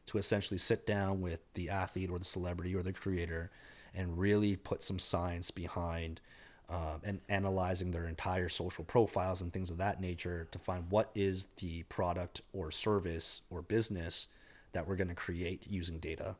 to 0.06 0.18
essentially 0.18 0.58
sit 0.58 0.86
down 0.86 1.20
with 1.20 1.40
the 1.54 1.70
athlete 1.70 2.10
or 2.10 2.18
the 2.18 2.24
celebrity 2.24 2.74
or 2.74 2.82
the 2.82 2.92
creator 2.92 3.50
and 3.94 4.18
really 4.18 4.56
put 4.56 4.82
some 4.82 4.98
science 4.98 5.50
behind 5.50 6.20
um, 6.68 7.00
and 7.04 7.20
analyzing 7.28 7.90
their 7.90 8.06
entire 8.06 8.48
social 8.48 8.84
profiles 8.84 9.42
and 9.42 9.52
things 9.52 9.70
of 9.70 9.76
that 9.78 10.00
nature 10.00 10.48
to 10.50 10.58
find 10.58 10.90
what 10.90 11.10
is 11.14 11.46
the 11.58 11.82
product 11.84 12.40
or 12.52 12.70
service 12.70 13.42
or 13.50 13.62
business 13.62 14.28
that 14.72 14.88
we're 14.88 14.96
going 14.96 15.08
to 15.08 15.14
create 15.14 15.66
using 15.68 15.98
data 15.98 16.36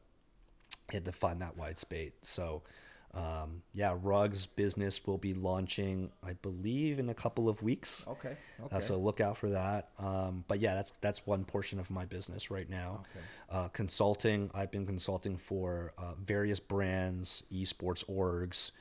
and 0.92 1.04
to 1.04 1.12
find 1.12 1.40
that 1.40 1.56
wide 1.56 1.78
space. 1.78 2.12
So, 2.22 2.62
um, 3.14 3.62
yeah, 3.74 3.96
Rugs 4.02 4.46
business 4.46 5.06
will 5.06 5.18
be 5.18 5.34
launching, 5.34 6.10
I 6.22 6.32
believe, 6.32 6.98
in 6.98 7.08
a 7.10 7.14
couple 7.14 7.48
of 7.48 7.62
weeks. 7.62 8.04
Okay. 8.08 8.36
Okay. 8.60 8.76
Uh, 8.76 8.80
so 8.80 8.96
look 8.98 9.20
out 9.20 9.36
for 9.36 9.50
that. 9.50 9.90
Um, 9.98 10.44
but 10.48 10.60
yeah, 10.60 10.74
that's 10.74 10.92
that's 11.00 11.24
one 11.24 11.44
portion 11.44 11.78
of 11.78 11.90
my 11.90 12.06
business 12.06 12.50
right 12.50 12.68
now. 12.68 13.04
Uh, 13.50 13.68
consulting. 13.68 14.50
I've 14.52 14.72
been 14.72 14.86
consulting 14.86 15.36
for 15.36 15.92
uh, 15.96 16.14
various 16.24 16.58
brands, 16.58 17.44
esports 17.52 18.04
orgs, 18.10 18.72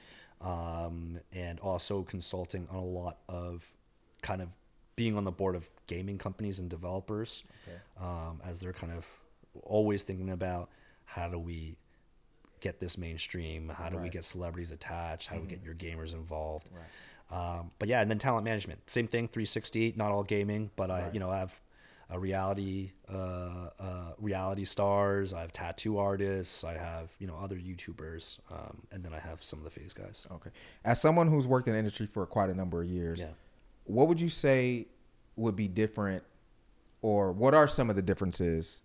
um, 0.43 1.19
and 1.31 1.59
also 1.59 2.03
consulting 2.03 2.67
on 2.69 2.77
a 2.77 2.83
lot 2.85 3.17
of 3.27 3.65
kind 4.21 4.41
of 4.41 4.49
being 4.95 5.17
on 5.17 5.23
the 5.23 5.31
board 5.31 5.55
of 5.55 5.67
gaming 5.87 6.17
companies 6.17 6.59
and 6.59 6.69
developers 6.69 7.43
Okay. 7.67 7.77
um, 7.99 8.39
as 8.45 8.59
they're 8.59 8.73
kind 8.73 8.93
of 8.93 9.07
always 9.63 10.03
thinking 10.03 10.29
about 10.29 10.69
how 11.05 11.27
do 11.27 11.39
we 11.39 11.75
get 12.59 12.79
this 12.79 12.97
mainstream? 12.97 13.69
How 13.69 13.89
do 13.89 13.97
we 13.97 14.09
get 14.09 14.23
celebrities 14.23 14.71
attached? 14.71 15.27
How 15.27 15.35
do 15.35 15.41
we 15.41 15.47
get 15.47 15.63
your 15.63 15.75
gamers 15.75 16.13
involved? 16.13 16.69
Um, 17.31 17.71
but 17.79 17.89
yeah, 17.89 18.01
and 18.01 18.09
then 18.11 18.19
talent 18.19 18.45
management, 18.45 18.89
same 18.89 19.07
thing, 19.07 19.27
360. 19.27 19.93
Not 19.97 20.11
all 20.11 20.23
gaming, 20.23 20.69
but 20.75 20.89
I, 20.91 21.09
you 21.13 21.19
know, 21.19 21.29
I 21.29 21.39
have 21.39 21.59
a 22.09 22.19
reality, 22.19 22.91
uh, 23.11 23.69
uh, 23.79 24.13
reality 24.19 24.65
stars. 24.65 25.33
I 25.33 25.41
have 25.41 25.51
tattoo 25.53 25.97
artists. 25.97 26.63
I 26.63 26.73
have 26.73 27.11
you 27.19 27.27
know 27.27 27.35
other 27.41 27.55
YouTubers, 27.55 28.39
um, 28.51 28.83
and 28.91 29.03
then 29.03 29.13
I 29.13 29.19
have 29.19 29.43
some 29.43 29.59
of 29.59 29.65
the 29.65 29.71
FaZe 29.71 29.93
guys. 29.93 30.27
Okay. 30.31 30.49
As 30.85 30.99
someone 31.01 31.27
who's 31.27 31.47
worked 31.47 31.67
in 31.67 31.73
the 31.73 31.79
industry 31.79 32.05
for 32.07 32.25
quite 32.25 32.49
a 32.49 32.53
number 32.53 32.81
of 32.81 32.87
years, 32.87 33.19
Yeah. 33.21 33.27
what 33.85 34.07
would 34.07 34.19
you 34.21 34.29
say 34.29 34.87
would 35.35 35.55
be 35.55 35.67
different, 35.67 36.23
or 37.01 37.31
what 37.31 37.53
are 37.53 37.67
some 37.67 37.89
of 37.89 37.95
the 37.95 38.01
differences 38.01 38.81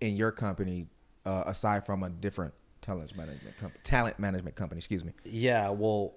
in 0.00 0.14
your 0.16 0.30
company 0.30 0.86
uh, 1.26 1.42
aside 1.46 1.84
from 1.84 2.02
a 2.04 2.10
different 2.10 2.54
talent 2.82 3.16
management 3.16 3.56
company? 3.58 3.80
Talent 3.82 4.18
management 4.18 4.54
company, 4.56 4.78
excuse 4.78 5.04
me. 5.04 5.12
Yeah, 5.24 5.70
well, 5.70 6.14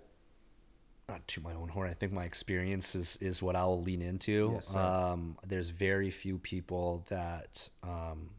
not 1.12 1.28
to 1.28 1.42
my 1.42 1.54
own 1.54 1.70
horn. 1.70 1.90
I 1.90 1.94
think 1.94 2.12
my 2.12 2.24
experience 2.24 2.96
is, 2.96 3.18
is 3.22 3.44
what 3.44 3.56
I 3.56 3.66
will 3.66 3.82
lean 3.82 4.02
into. 4.02 4.54
Yes, 4.56 4.74
um, 4.76 5.38
there's 5.46 5.70
very 5.70 6.10
few 6.10 6.38
people 6.38 7.06
that 7.10 7.70
um, 7.84 8.30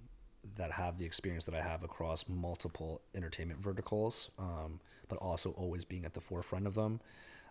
that 0.57 0.73
have 0.73 0.99
the 0.99 1.05
experience 1.05 1.45
that 1.45 1.55
I 1.55 1.61
have 1.61 1.83
across 1.85 2.29
multiple 2.29 3.01
entertainment 3.15 3.61
verticals, 3.61 4.31
um, 4.39 4.81
but 5.09 5.19
also 5.19 5.51
always 5.53 5.85
being 5.85 6.05
at 6.05 6.15
the 6.15 6.21
forefront 6.21 6.67
of 6.67 6.75
them. 6.75 7.01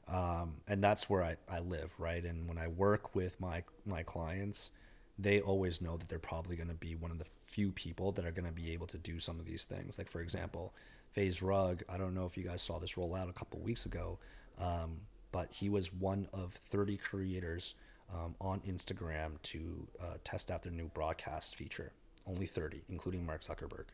Um, 0.08 0.56
and 0.68 0.84
that's 0.84 1.10
where 1.10 1.24
I, 1.24 1.38
I 1.48 1.60
live, 1.60 1.94
right? 1.98 2.24
And 2.24 2.48
when 2.48 2.58
I 2.58 2.68
work 2.68 3.16
with 3.16 3.40
my 3.40 3.64
my 3.86 4.04
clients, 4.04 4.72
they 5.20 5.40
always 5.40 5.82
know 5.82 5.98
that 5.98 6.10
they're 6.10 6.20
probably 6.20 6.56
going 6.56 6.70
to 6.70 6.74
be 6.74 6.96
one 6.96 7.12
of 7.12 7.20
the 7.20 7.26
few 7.46 7.72
people 7.72 8.12
that 8.14 8.26
are 8.26 8.32
going 8.32 8.46
to 8.46 8.52
be 8.52 8.72
able 8.72 8.88
to 8.88 8.98
do 8.98 9.20
some 9.20 9.40
of 9.40 9.46
these 9.46 9.64
things. 9.64 9.98
Like 9.98 10.10
for 10.10 10.22
example, 10.22 10.74
FaZe 11.12 11.42
Rug. 11.42 11.84
I 11.88 11.98
don't 11.98 12.16
know 12.16 12.26
if 12.26 12.38
you 12.38 12.44
guys 12.44 12.62
saw 12.62 12.80
this 12.80 12.98
roll 12.98 13.14
out 13.14 13.30
a 13.30 13.34
couple 13.34 13.60
weeks 13.60 13.86
ago, 13.86 14.18
um, 14.58 15.02
but 15.32 15.52
he 15.52 15.70
was 15.70 15.94
one 15.94 16.28
of 16.34 16.54
30 16.54 16.98
creators 16.98 17.76
um, 18.14 18.36
on 18.42 18.60
Instagram 18.62 19.42
to 19.44 19.88
uh, 20.02 20.18
test 20.24 20.52
out 20.52 20.64
their 20.64 20.72
new 20.74 20.88
broadcast 20.94 21.56
feature. 21.56 21.92
Only 22.28 22.46
30, 22.46 22.84
including 22.90 23.26
Mark 23.26 23.42
Zuckerberg. 23.42 23.86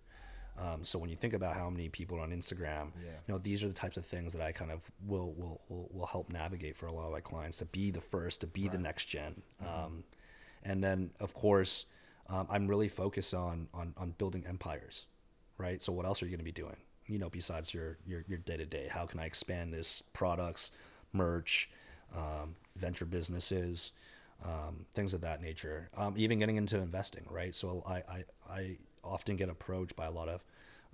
Um, 0.60 0.84
so 0.84 0.98
when 0.98 1.10
you 1.10 1.16
think 1.16 1.34
about 1.36 1.56
how 1.56 1.70
many 1.70 1.88
people 1.88 2.18
are 2.18 2.22
on 2.22 2.32
Instagram, 2.32 2.92
Yeah. 3.02 3.12
you 3.28 3.34
know 3.34 3.38
these 3.38 3.64
are 3.64 3.68
the 3.68 3.74
types 3.76 3.96
of 3.96 4.06
things 4.06 4.34
that 4.34 4.42
I 4.42 4.52
kind 4.52 4.72
of 4.72 4.82
will 5.06 5.32
will 5.34 5.62
will, 5.70 5.88
will 5.94 6.06
help 6.08 6.30
navigate 6.32 6.76
for 6.76 6.88
a 6.88 6.92
lot 6.92 7.06
of 7.06 7.12
my 7.12 7.20
clients 7.22 7.58
to 7.58 7.66
be 7.66 7.92
the 7.92 8.02
first, 8.02 8.42
to 8.42 8.48
be 8.48 8.68
the 8.68 8.80
next 8.80 9.06
gen. 9.06 9.44
Um, 9.62 10.04
and 10.64 10.84
then 10.84 11.12
of 11.20 11.34
course, 11.36 11.86
um, 12.28 12.48
I'm 12.50 12.68
really 12.68 12.88
focused 12.90 13.36
on 13.36 13.68
on 13.74 13.94
on 13.98 14.12
building 14.18 14.46
empires, 14.48 15.06
right? 15.60 15.82
So 15.84 15.94
what 15.94 16.08
else 16.08 16.24
are 16.24 16.26
you 16.26 16.32
going 16.32 16.40
to 16.40 16.44
be 16.44 16.52
doing? 16.52 16.78
You 17.06 17.20
know, 17.20 17.30
besides 17.30 17.72
your 17.72 18.00
your 18.08 18.26
your 18.28 18.40
day 18.40 18.58
to 18.58 18.66
day, 18.66 18.88
how 18.90 19.06
can 19.06 19.20
I 19.20 19.26
expand 19.26 19.72
this 19.72 20.02
products, 20.12 20.72
merch, 21.14 21.70
um, 22.16 22.56
venture 22.76 23.06
businesses, 23.06 23.92
um, 24.44 24.86
things 24.94 25.14
of 25.14 25.22
that 25.22 25.42
nature. 25.42 25.90
Um, 25.96 26.14
even 26.18 26.40
getting 26.40 26.58
into 26.58 26.78
investing, 26.78 27.26
right? 27.30 27.56
So 27.56 27.84
I, 27.88 27.96
I, 27.96 28.24
I 28.50 28.78
often 29.04 29.36
get 29.36 29.50
approached 29.50 29.96
by 29.96 30.06
a 30.06 30.12
lot 30.12 30.30
of 30.30 30.44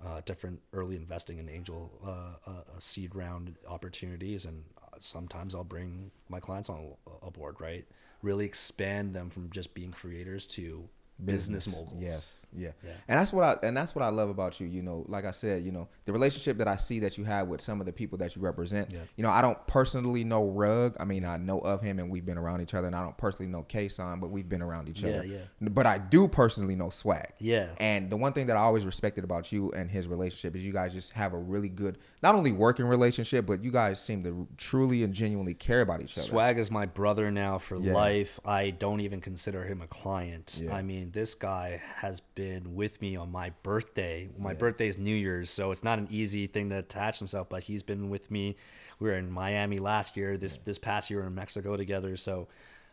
uh, 0.04 0.20
different 0.24 0.60
early 0.72 0.96
investing 0.96 1.38
and 1.38 1.48
angel 1.48 1.90
uh, 2.04 2.50
uh, 2.50 2.60
uh, 2.60 2.78
seed 2.78 3.14
round 3.14 3.54
opportunities, 3.68 4.44
and 4.44 4.64
sometimes 4.98 5.54
I'll 5.54 5.64
bring 5.64 6.10
my 6.28 6.40
clients 6.40 6.68
on 6.68 6.94
aboard. 7.22 7.60
Right, 7.60 7.86
really 8.22 8.44
expand 8.44 9.14
them 9.14 9.30
from 9.30 9.50
just 9.50 9.74
being 9.74 9.92
creators 9.92 10.46
to 10.48 10.88
business, 11.22 11.66
moguls. 11.66 11.94
Yes, 12.02 12.46
yeah. 12.52 12.70
Yeah. 12.84 12.90
and 13.08 13.18
that's 13.18 13.32
what 13.32 13.44
I 13.44 13.66
and 13.66 13.76
that's 13.76 13.94
what 13.94 14.02
I 14.02 14.08
love 14.08 14.28
about 14.28 14.60
you. 14.60 14.66
You 14.66 14.82
know, 14.82 15.04
like 15.08 15.24
I 15.24 15.30
said, 15.30 15.62
you 15.64 15.72
know, 15.72 15.88
the 16.06 16.12
relationship 16.12 16.58
that 16.58 16.68
I 16.68 16.76
see 16.76 16.98
that 17.00 17.16
you 17.18 17.24
have 17.24 17.48
with 17.48 17.60
some 17.60 17.80
of 17.80 17.86
the 17.86 17.92
people 17.92 18.18
that 18.18 18.34
you 18.36 18.42
represent. 18.42 18.90
Yeah. 18.90 18.98
You 19.16 19.22
know, 19.22 19.30
I 19.30 19.42
don't 19.42 19.64
personally 19.66 20.24
know 20.24 20.44
Rug. 20.44 20.96
I 20.98 21.04
mean, 21.04 21.24
I 21.24 21.36
know 21.36 21.60
of 21.60 21.82
him, 21.82 21.98
and 21.98 22.10
we've 22.10 22.24
been 22.26 22.38
around 22.38 22.60
each 22.62 22.74
other. 22.74 22.86
And 22.86 22.96
I 22.96 23.02
don't 23.02 23.16
personally 23.16 23.50
know 23.50 23.64
Kaysan, 23.68 24.20
but 24.20 24.30
we've 24.30 24.48
been 24.48 24.62
around 24.62 24.88
each 24.88 25.02
Yeah, 25.02 25.10
other. 25.18 25.26
yeah. 25.26 25.38
But 25.60 25.86
I 25.86 25.98
do 25.98 26.26
personally 26.28 26.74
know 26.76 26.86
Swagg. 26.88 27.30
Yeah. 27.38 27.68
And 27.78 28.10
the 28.10 28.16
one 28.16 28.32
thing 28.32 28.46
that 28.46 28.56
I 28.56 28.60
always 28.60 28.84
respected 28.84 29.24
about 29.24 29.52
you 29.52 29.70
and 29.72 29.90
his 29.90 30.06
relationship 30.06 30.56
is 30.56 30.64
you 30.64 30.72
guys 30.72 30.92
just 30.92 31.12
have 31.12 31.32
a 31.32 31.38
really 31.38 31.68
good, 31.68 31.98
not 32.22 32.34
only 32.34 32.52
working 32.52 32.86
relationship, 32.86 33.46
but 33.46 33.62
you 33.62 33.70
guys 33.70 34.00
seem 34.00 34.22
to 34.24 34.46
truly 34.56 35.02
and 35.04 35.12
genuinely 35.14 35.54
care 35.54 35.80
about 35.80 36.00
each 36.02 36.16
other. 36.18 36.28
Swagg 36.28 36.58
is 36.58 36.70
my 36.70 36.86
brother 36.86 37.30
now 37.30 37.58
for 37.58 37.76
Yeah. 37.76 37.92
life. 37.92 38.40
I 38.44 38.70
don't 38.70 39.00
even 39.00 39.20
consider 39.20 39.64
him 39.64 39.80
a 39.82 39.86
client. 39.86 40.62
I 40.70 40.82
mean, 40.82 41.03
this 41.12 41.34
guy 41.34 41.82
has 41.96 42.20
been 42.20 42.74
with 42.74 43.00
me 43.00 43.16
on 43.16 43.30
my 43.30 43.50
birthday. 43.62 44.28
My 44.38 44.54
birthday 44.54 44.88
is 44.88 44.98
New 44.98 45.14
Year's, 45.14 45.50
so 45.50 45.70
it's 45.70 45.84
not 45.84 45.98
an 45.98 46.08
easy 46.10 46.46
thing 46.46 46.70
to 46.70 46.78
attach 46.78 47.18
himself, 47.18 47.48
but 47.48 47.62
he's 47.62 47.82
been 47.82 48.10
with 48.10 48.30
me. 48.30 48.56
We 48.98 49.08
were 49.08 49.16
in 49.16 49.30
Miami 49.30 49.78
last 49.78 50.16
year. 50.16 50.36
This 50.36 50.56
this 50.58 50.78
past 50.78 51.10
year 51.10 51.20
we 51.20 51.22
were 51.22 51.28
in 51.28 51.34
Mexico 51.34 51.76
together. 51.76 52.16
So 52.16 52.48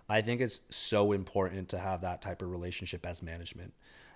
I 0.10 0.22
think 0.22 0.42
it's 0.42 0.62
so 0.70 1.12
important 1.12 1.70
to 1.70 1.80
have 1.80 2.02
that 2.02 2.22
type 2.22 2.42
of 2.42 2.52
relationship 2.52 3.06
as 3.06 3.22
management. 3.24 3.74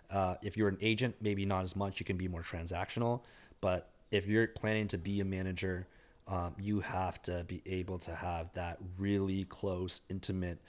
Uh, 0.09 0.35
if 0.41 0.57
you're 0.57 0.67
an 0.67 0.77
agent, 0.81 1.15
maybe 1.21 1.45
not 1.45 1.63
as 1.63 1.75
much. 1.75 1.99
You 1.99 2.05
can 2.05 2.17
be 2.17 2.27
more 2.27 2.41
transactional, 2.41 3.21
but 3.61 3.89
if 4.11 4.27
you're 4.27 4.47
planning 4.47 4.87
to 4.89 4.97
be 4.97 5.21
a 5.21 5.25
manager, 5.25 5.87
um, 6.27 6.55
you 6.59 6.79
have 6.79 7.21
to 7.23 7.43
be 7.45 7.61
able 7.65 7.99
to 7.99 8.15
have 8.15 8.51
that 8.53 8.77
really 8.97 9.45
close, 9.45 10.01
intimate, 10.09 10.59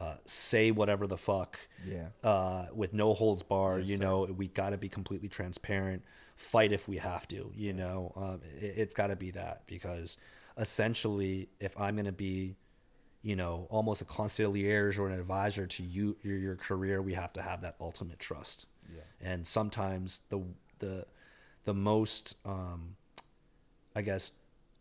uh, 0.00 0.14
say 0.26 0.70
whatever 0.70 1.06
the 1.06 1.16
fuck, 1.16 1.58
Yeah. 1.86 2.08
uh, 2.22 2.66
with 2.74 2.92
no 2.92 3.14
holds 3.14 3.42
bar. 3.42 3.78
you 3.78 3.96
know, 3.96 4.24
we 4.24 4.48
got 4.48 4.70
to 4.70 4.78
be 4.78 4.88
completely 4.88 5.28
transparent. 5.28 6.02
Fight 6.36 6.72
if 6.72 6.86
we 6.86 6.98
have 6.98 7.26
to. 7.28 7.50
You 7.54 7.72
know, 7.72 8.12
um, 8.16 8.40
it, 8.60 8.74
it's 8.76 8.94
got 8.94 9.06
to 9.08 9.16
be 9.16 9.30
that 9.32 9.62
because 9.66 10.18
essentially, 10.58 11.48
if 11.60 11.78
I'm 11.80 11.96
gonna 11.96 12.12
be 12.12 12.56
you 13.22 13.34
know, 13.34 13.66
almost 13.70 14.00
a 14.02 14.04
concierge 14.04 14.98
or 15.00 15.08
an 15.08 15.18
advisor 15.18 15.66
to 15.66 15.82
you 15.82 16.16
your, 16.22 16.36
your 16.36 16.54
career, 16.54 17.02
we 17.02 17.12
have 17.14 17.32
to 17.32 17.42
have 17.42 17.62
that 17.62 17.74
ultimate 17.80 18.20
trust. 18.20 18.66
Yeah. 18.94 19.00
And 19.20 19.44
sometimes 19.46 20.20
the 20.28 20.42
the 20.78 21.06
the 21.64 21.74
most 21.74 22.36
um 22.44 22.94
I 23.96 24.02
guess 24.02 24.30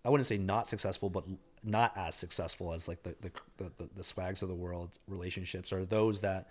I 0.03 0.09
wouldn't 0.09 0.27
say 0.27 0.37
not 0.37 0.67
successful, 0.67 1.09
but 1.09 1.23
not 1.65 1.93
as 1.97 2.15
successful 2.15 2.73
as 2.73 2.87
like 2.87 3.03
the 3.03 3.15
the 3.21 3.31
the, 3.57 3.89
the, 3.95 4.03
swags 4.03 4.41
of 4.41 4.49
the 4.49 4.55
world 4.55 4.91
relationships 5.07 5.73
are 5.73 5.83
those 5.83 6.21
that 6.21 6.47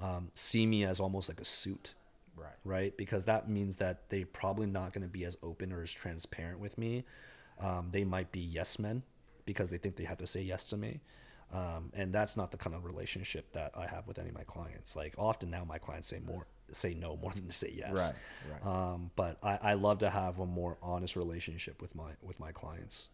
um, 0.00 0.30
see 0.34 0.66
me 0.66 0.84
as 0.84 1.00
almost 1.00 1.28
like 1.28 1.40
a 1.40 1.44
suit 1.44 1.94
Right. 2.36 2.52
right? 2.64 2.96
Because 2.96 3.24
that 3.26 3.48
means 3.48 3.76
that 3.76 4.08
they're 4.08 4.26
probably 4.26 4.66
not 4.66 4.92
going 4.92 5.02
to 5.02 5.08
be 5.08 5.24
as 5.24 5.38
open 5.42 5.72
or 5.72 5.82
as 5.82 5.92
transparent 5.92 6.58
with 6.58 6.76
me. 6.78 7.04
Um, 7.60 7.90
they 7.92 8.04
might 8.04 8.32
be 8.32 8.40
yes 8.40 8.78
men 8.78 9.02
because 9.46 9.70
they 9.70 9.78
think 9.78 9.96
they 9.96 10.04
have 10.04 10.18
to 10.18 10.26
say 10.26 10.42
yes 10.42 10.64
to 10.64 10.76
me. 10.76 11.00
Um, 11.52 11.92
and 11.94 12.12
that's 12.12 12.36
not 12.36 12.50
the 12.50 12.56
kind 12.56 12.74
of 12.74 12.84
relationship 12.84 13.52
that 13.52 13.72
I 13.76 13.86
have 13.86 14.08
with 14.08 14.18
any 14.18 14.30
of 14.30 14.34
my 14.34 14.42
clients. 14.44 14.96
Like 14.96 15.14
often 15.18 15.50
now, 15.50 15.64
my 15.64 15.78
clients 15.78 16.08
say 16.08 16.18
more, 16.18 16.46
say 16.72 16.94
no 16.94 17.16
more 17.16 17.32
than 17.32 17.46
to 17.46 17.52
say 17.52 17.72
yes. 17.76 17.92
Right, 17.92 18.12
right. 18.50 18.66
Um, 18.66 19.10
but 19.14 19.38
I, 19.42 19.58
I 19.62 19.74
love 19.74 19.98
to 20.00 20.10
have 20.10 20.40
a 20.40 20.46
more 20.46 20.78
honest 20.82 21.14
relationship 21.14 21.80
with 21.80 21.94
my 21.94 22.10
with 22.22 22.40
my 22.40 22.50
clients. 22.50 23.08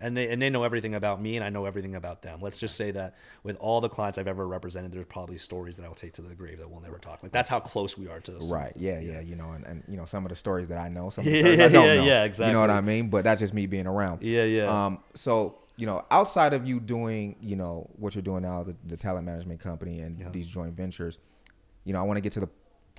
And 0.00 0.16
they 0.16 0.28
and 0.28 0.42
they 0.42 0.50
know 0.50 0.64
everything 0.64 0.94
about 0.94 1.22
me, 1.22 1.36
and 1.36 1.44
I 1.44 1.50
know 1.50 1.66
everything 1.66 1.94
about 1.94 2.22
them. 2.22 2.40
Let's 2.40 2.58
just 2.58 2.76
say 2.76 2.90
that 2.90 3.14
with 3.44 3.56
all 3.56 3.80
the 3.80 3.88
clients 3.88 4.18
I've 4.18 4.26
ever 4.26 4.46
represented, 4.46 4.90
there's 4.92 5.06
probably 5.06 5.38
stories 5.38 5.76
that 5.76 5.84
I'll 5.84 5.94
take 5.94 6.14
to 6.14 6.22
the 6.22 6.34
grave 6.34 6.58
that 6.58 6.68
we'll 6.68 6.80
never 6.80 6.98
talk. 6.98 7.22
Like 7.22 7.30
that's 7.32 7.48
how 7.48 7.60
close 7.60 7.96
we 7.96 8.08
are 8.08 8.20
to 8.20 8.32
this. 8.32 8.44
Right. 8.50 8.72
Yeah, 8.76 8.98
yeah. 8.98 9.20
You 9.20 9.36
know, 9.36 9.52
and, 9.52 9.64
and 9.64 9.82
you 9.88 9.96
know 9.96 10.04
some 10.04 10.24
of 10.24 10.30
the 10.30 10.36
stories 10.36 10.68
that 10.68 10.78
I 10.78 10.88
know, 10.88 11.10
some 11.10 11.24
of 11.24 11.30
the 11.32 11.38
Yeah, 11.38 11.42
stories 11.44 11.60
I 11.60 11.68
don't 11.68 11.86
yeah, 11.86 11.94
know. 11.94 12.04
yeah, 12.06 12.24
exactly. 12.24 12.46
You 12.48 12.52
know 12.54 12.60
what 12.60 12.70
I 12.70 12.80
mean? 12.80 13.08
But 13.08 13.24
that's 13.24 13.40
just 13.40 13.54
me 13.54 13.66
being 13.66 13.86
around. 13.86 14.22
Yeah, 14.22 14.44
yeah. 14.44 14.86
Um. 14.86 14.98
So 15.14 15.58
you 15.76 15.86
know, 15.86 16.04
outside 16.10 16.52
of 16.54 16.66
you 16.66 16.80
doing, 16.80 17.36
you 17.40 17.56
know, 17.56 17.88
what 17.96 18.14
you're 18.14 18.22
doing 18.22 18.42
now, 18.42 18.62
the, 18.62 18.76
the 18.86 18.96
talent 18.96 19.26
management 19.26 19.60
company 19.60 20.00
and 20.00 20.18
Yeah. 20.20 20.28
these 20.30 20.46
joint 20.46 20.74
ventures, 20.76 21.18
you 21.84 21.92
know, 21.92 21.98
I 21.98 22.02
want 22.02 22.16
to 22.16 22.20
get 22.20 22.32
to 22.34 22.40
the 22.40 22.48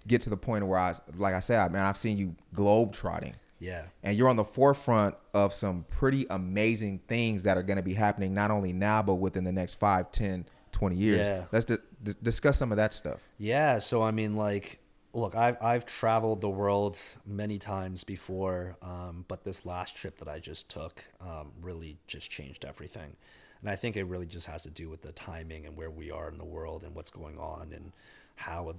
get 0.08 0.22
to 0.22 0.30
the 0.30 0.38
point 0.38 0.66
where 0.68 0.78
I, 0.80 0.94
like 1.18 1.34
I 1.34 1.40
said, 1.40 1.72
man, 1.72 1.84
I've 1.84 1.98
seen 1.98 2.18
you 2.18 2.36
globe 2.54 2.94
trotting. 2.94 3.36
Yeah. 3.66 3.86
and 4.04 4.16
you're 4.18 4.30
on 4.30 4.36
the 4.36 4.44
forefront 4.46 5.16
of 5.34 5.54
some 5.54 5.86
pretty 5.90 6.26
amazing 6.30 7.00
things 7.08 7.44
that 7.44 7.58
are 7.58 7.64
going 7.64 7.78
to 7.78 7.84
be 7.84 7.94
happening 7.94 8.34
not 8.34 8.52
only 8.52 8.74
now 8.74 9.02
but 9.02 9.16
within 9.16 9.44
the 9.44 9.52
next 9.52 9.76
5 9.76 10.12
10 10.12 10.46
20 10.72 10.96
years 10.96 11.28
Yeah. 11.28 11.46
let's 11.52 11.66
di- 11.66 11.78
di- 12.04 12.14
discuss 12.22 12.58
some 12.58 12.72
of 12.72 12.78
that 12.78 12.94
stuff 12.94 13.20
Yeah, 13.38 13.80
so 13.80 14.02
I 14.04 14.12
mean, 14.12 14.36
like, 14.36 14.80
look, 15.14 15.34
I've 15.36 15.58
I've 15.62 15.86
traveled 15.86 16.42
the 16.42 16.50
world 16.50 17.00
many 17.26 17.58
times 17.58 18.04
before, 18.04 18.76
um, 18.82 19.24
but 19.30 19.44
this 19.46 19.66
last 19.66 19.96
trip 19.96 20.18
that 20.20 20.28
I 20.28 20.40
just 20.40 20.70
took 20.70 21.04
um, 21.22 21.52
really 21.62 21.98
just 22.08 22.30
changed 22.30 22.66
everything, 22.66 23.16
and 23.62 23.70
I 23.70 23.76
think 23.78 23.96
it 23.96 24.04
really 24.04 24.26
just 24.26 24.48
has 24.48 24.64
to 24.64 24.70
do 24.70 24.90
with 24.90 25.02
the 25.02 25.14
timing 25.14 25.66
and 25.66 25.78
where 25.78 25.90
we 25.90 26.12
are 26.12 26.28
in 26.30 26.38
the 26.38 26.46
world 26.58 26.84
and 26.84 26.94
what's 26.94 27.12
going 27.12 27.38
on 27.38 27.72
and 27.74 27.94
how 28.36 28.70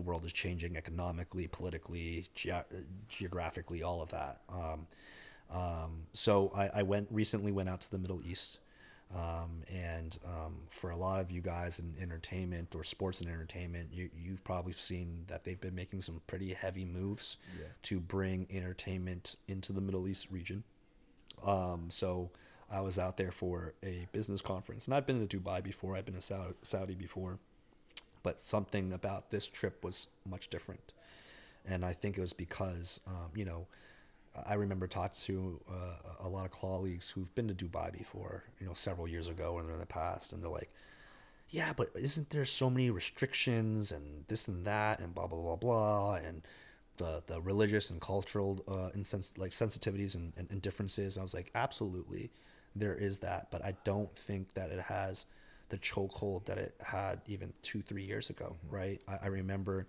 the 0.00 0.06
world 0.08 0.24
is 0.24 0.32
changing 0.32 0.76
economically, 0.76 1.46
politically, 1.46 2.24
ge- 2.34 2.66
geographically, 3.08 3.82
all 3.82 4.00
of 4.00 4.08
that. 4.08 4.40
Um, 4.48 4.86
um, 5.50 5.90
so 6.12 6.50
I, 6.54 6.80
I 6.80 6.82
went 6.82 7.08
recently 7.10 7.52
went 7.52 7.68
out 7.68 7.80
to 7.82 7.90
the 7.90 7.98
Middle 7.98 8.20
East. 8.26 8.58
Um, 9.12 9.64
and 9.68 10.16
um, 10.24 10.54
for 10.68 10.90
a 10.90 10.96
lot 10.96 11.18
of 11.18 11.32
you 11.32 11.40
guys 11.40 11.80
in 11.80 11.94
entertainment 12.00 12.76
or 12.76 12.84
sports 12.84 13.20
and 13.20 13.28
entertainment, 13.28 13.88
you, 13.92 14.08
you've 14.16 14.44
probably 14.44 14.72
seen 14.72 15.24
that 15.26 15.42
they've 15.42 15.60
been 15.60 15.74
making 15.74 16.00
some 16.02 16.20
pretty 16.28 16.54
heavy 16.54 16.84
moves 16.84 17.38
to 17.82 17.98
bring 17.98 18.46
entertainment 18.52 19.34
into 19.48 19.72
the 19.72 19.80
Middle 19.80 20.06
East 20.06 20.28
region. 20.30 20.62
Um, 21.44 21.86
so 21.88 22.30
I 22.70 22.80
was 22.82 23.00
out 23.00 23.16
there 23.16 23.32
for 23.32 23.74
a 23.82 24.06
business 24.12 24.40
conference, 24.40 24.86
and 24.86 24.94
I've 24.94 25.06
been 25.06 25.26
to 25.26 25.38
Dubai 25.38 25.60
before. 25.60 25.96
I've 25.96 26.04
been 26.04 26.20
to 26.20 26.54
Saudi 26.62 26.94
before, 26.94 27.40
but 28.22 28.38
something 28.38 28.92
about 28.92 29.30
this 29.30 29.46
trip 29.46 29.84
was 29.84 30.08
much 30.28 30.48
different, 30.48 30.92
and 31.66 31.84
I 31.84 31.92
think 31.92 32.18
it 32.18 32.20
was 32.20 32.32
because 32.32 33.00
um, 33.06 33.30
you 33.34 33.44
know 33.44 33.66
I 34.46 34.54
remember 34.54 34.86
talking 34.86 35.20
to 35.24 35.60
uh, 35.70 36.26
a 36.26 36.28
lot 36.28 36.44
of 36.44 36.52
colleagues 36.52 37.10
who've 37.10 37.34
been 37.34 37.48
to 37.48 37.54
Dubai 37.54 37.92
before, 37.92 38.44
you 38.60 38.66
know, 38.66 38.74
several 38.74 39.08
years 39.08 39.28
ago 39.28 39.54
or 39.54 39.70
in 39.70 39.78
the 39.78 39.86
past, 39.86 40.32
and 40.32 40.42
they're 40.42 40.50
like, 40.50 40.70
"Yeah, 41.48 41.72
but 41.76 41.90
isn't 41.94 42.30
there 42.30 42.44
so 42.44 42.70
many 42.70 42.90
restrictions 42.90 43.92
and 43.92 44.24
this 44.28 44.46
and 44.48 44.64
that 44.66 45.00
and 45.00 45.14
blah 45.14 45.26
blah 45.26 45.40
blah 45.40 45.56
blah 45.56 46.14
and 46.16 46.42
the 46.98 47.22
the 47.26 47.40
religious 47.40 47.90
and 47.90 48.00
cultural 48.00 48.62
uh, 48.68 48.90
insens- 48.94 49.36
like 49.36 49.50
sensitivities 49.52 50.14
and, 50.14 50.32
and, 50.36 50.50
and 50.50 50.62
differences?" 50.62 51.16
And 51.16 51.22
I 51.22 51.24
was 51.24 51.34
like, 51.34 51.50
"Absolutely, 51.54 52.30
there 52.76 52.94
is 52.94 53.18
that, 53.20 53.50
but 53.50 53.64
I 53.64 53.76
don't 53.84 54.14
think 54.16 54.54
that 54.54 54.70
it 54.70 54.80
has 54.82 55.26
the 55.70 55.78
chokehold 55.78 56.44
that 56.46 56.58
it 56.58 56.74
had 56.82 57.20
even 57.26 57.52
two 57.62 57.82
three 57.82 58.04
years 58.04 58.30
ago, 58.30 58.56
right? 58.68 59.00
I, 59.08 59.18
I 59.22 59.26
remember." 59.28 59.86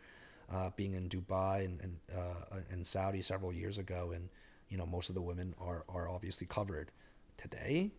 uh, 0.54 0.70
being 0.76 0.96
in 0.96 1.08
Dubai 1.08 1.64
and 1.64 1.80
and, 1.82 1.96
uh, 2.14 2.60
and 2.72 2.86
Saudi 2.86 3.22
several 3.22 3.54
years 3.54 3.78
ago, 3.78 4.12
and 4.14 4.28
you 4.68 4.78
know 4.78 4.86
most 4.86 5.08
of 5.08 5.16
the 5.16 5.22
women 5.22 5.56
are 5.62 5.86
are 5.88 6.10
obviously 6.10 6.46
covered. 6.46 6.92
Today, 7.38 7.92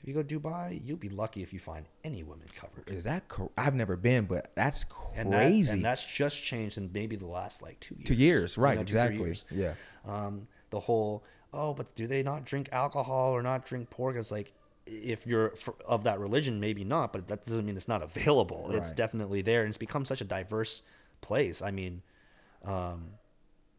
if 0.00 0.08
you 0.08 0.14
go 0.14 0.22
to 0.22 0.40
Dubai, 0.40 0.80
you'll 0.84 0.96
be 0.96 1.10
lucky 1.10 1.42
if 1.42 1.52
you 1.52 1.58
find 1.58 1.84
any 2.04 2.22
women 2.22 2.46
covered. 2.58 2.88
is 2.88 3.04
that 3.04 3.28
cor- 3.28 3.50
i've 3.58 3.74
never 3.74 3.94
been 3.96 4.24
but 4.24 4.52
that's 4.54 4.86
And, 5.16 5.30
that, 5.32 5.42
crazy 5.42 5.72
and 5.74 5.84
that's 5.84 6.02
just 6.04 6.42
changed 6.42 6.78
in 6.78 6.90
maybe 6.94 7.16
the 7.16 7.26
last 7.26 7.60
like 7.62 7.78
two 7.80 7.94
years. 7.96 8.06
two 8.08 8.14
years 8.14 8.56
you 8.56 8.62
right 8.62 8.76
know, 8.76 8.80
exactly 8.80 9.18
years. 9.18 9.44
yeah 9.50 9.74
Um, 10.06 10.48
the 10.70 10.80
whole 10.80 11.24
oh, 11.52 11.74
but 11.74 11.94
do 11.94 12.06
they 12.06 12.22
not 12.22 12.44
drink 12.46 12.68
alcohol 12.72 13.32
or 13.36 13.42
not 13.42 13.66
drink 13.66 13.90
pork? 13.90 14.16
It's 14.16 14.32
like 14.32 14.52
if 14.88 15.26
you're 15.26 15.54
of 15.86 16.04
that 16.04 16.18
religion, 16.18 16.60
maybe 16.60 16.84
not, 16.84 17.12
but 17.12 17.28
that 17.28 17.46
doesn't 17.46 17.66
mean 17.66 17.76
it's 17.76 17.88
not 17.88 18.02
available. 18.02 18.70
It's 18.72 18.90
definitely 18.92 19.42
there, 19.42 19.60
and 19.60 19.68
it's 19.68 19.78
become 19.78 20.04
such 20.04 20.20
a 20.20 20.24
diverse 20.24 20.82
place. 21.20 21.62
I 21.62 21.70
mean, 21.70 22.02
um, 22.64 23.12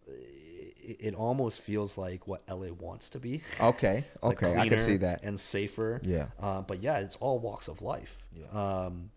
it, 0.08 0.98
it 1.00 1.16
almost 1.16 1.62
feels 1.62 1.98
like 1.98 2.28
what 2.28 2.44
LA 2.50 2.72
wants 2.72 3.10
to 3.12 3.20
be. 3.20 3.42
okay 3.62 4.06
Like 4.24 4.44
okay 4.44 4.58
i 4.58 4.68
can 4.68 4.80
see 4.80 4.98
that 4.98 5.22
and 5.24 5.40
safer. 5.40 6.02
Yeah. 6.04 6.28
Uh, 6.40 6.62
but 6.62 6.82
yeah, 6.82 7.00
it's 7.00 7.16
all 7.18 7.40
walks 7.40 7.68
of 7.68 7.82
life. 7.82 8.20
Yeah. 8.34 8.48
Um, 8.86 9.12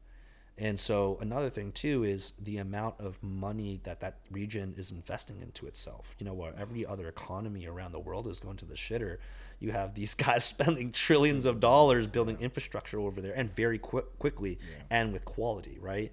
and 0.59 0.79
so 0.79 1.19
another 1.21 1.49
thing 1.49 1.73
too 1.73 2.05
is 2.05 2.35
the 2.41 2.59
amount 2.59 2.97
of 3.01 3.23
money 3.23 3.81
that 3.85 4.01
that 4.01 4.19
region 4.31 4.75
is 4.77 4.91
investing 4.93 5.41
into 5.41 5.67
itself. 5.67 6.15
You 6.19 6.27
know, 6.27 6.35
where 6.35 6.55
every 6.59 6.85
other 6.85 7.09
economy 7.09 7.67
around 7.67 7.93
the 7.93 7.99
world 8.01 8.27
is 8.29 8.39
going 8.39 8.59
to 8.59 8.67
the 8.67 8.75
shitter, 8.75 9.17
you 9.63 9.71
have 9.73 9.95
these 9.95 10.15
guys 10.27 10.45
spending 10.45 10.93
trillions 10.93 11.45
of 11.45 11.61
dollars 11.61 12.07
building 12.07 12.37
infrastructure 12.41 12.99
over 13.01 13.21
there, 13.21 13.33
and 13.35 13.55
very 13.55 13.79
quick, 13.79 14.07
quickly 14.19 14.59
and 14.91 15.13
with 15.13 15.25
quality, 15.25 15.79
right? 15.81 16.13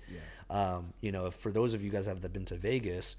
Um, 0.49 0.93
you 1.01 1.11
know, 1.11 1.29
for 1.31 1.51
those 1.51 1.73
of 1.73 1.83
you 1.83 1.89
guys 1.91 2.05
that 2.05 2.17
have 2.21 2.33
been 2.33 2.45
to 2.45 2.55
Vegas, 2.55 3.15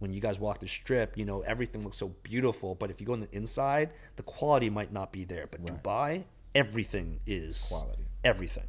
when 0.00 0.12
you 0.12 0.20
guys 0.20 0.38
walk 0.38 0.60
the 0.60 0.68
strip, 0.68 1.16
you 1.18 1.24
know 1.24 1.40
everything 1.42 1.82
looks 1.82 1.96
so 1.98 2.08
beautiful, 2.22 2.74
but 2.74 2.90
if 2.90 3.00
you 3.00 3.06
go 3.06 3.12
on 3.12 3.20
the 3.20 3.34
inside, 3.36 3.90
the 4.16 4.22
quality 4.22 4.70
might 4.70 4.92
not 4.92 5.12
be 5.12 5.24
there. 5.24 5.46
But 5.50 5.64
Dubai, 5.64 6.24
everything 6.54 7.20
is 7.26 7.66
Quality. 7.68 8.04
everything 8.24 8.64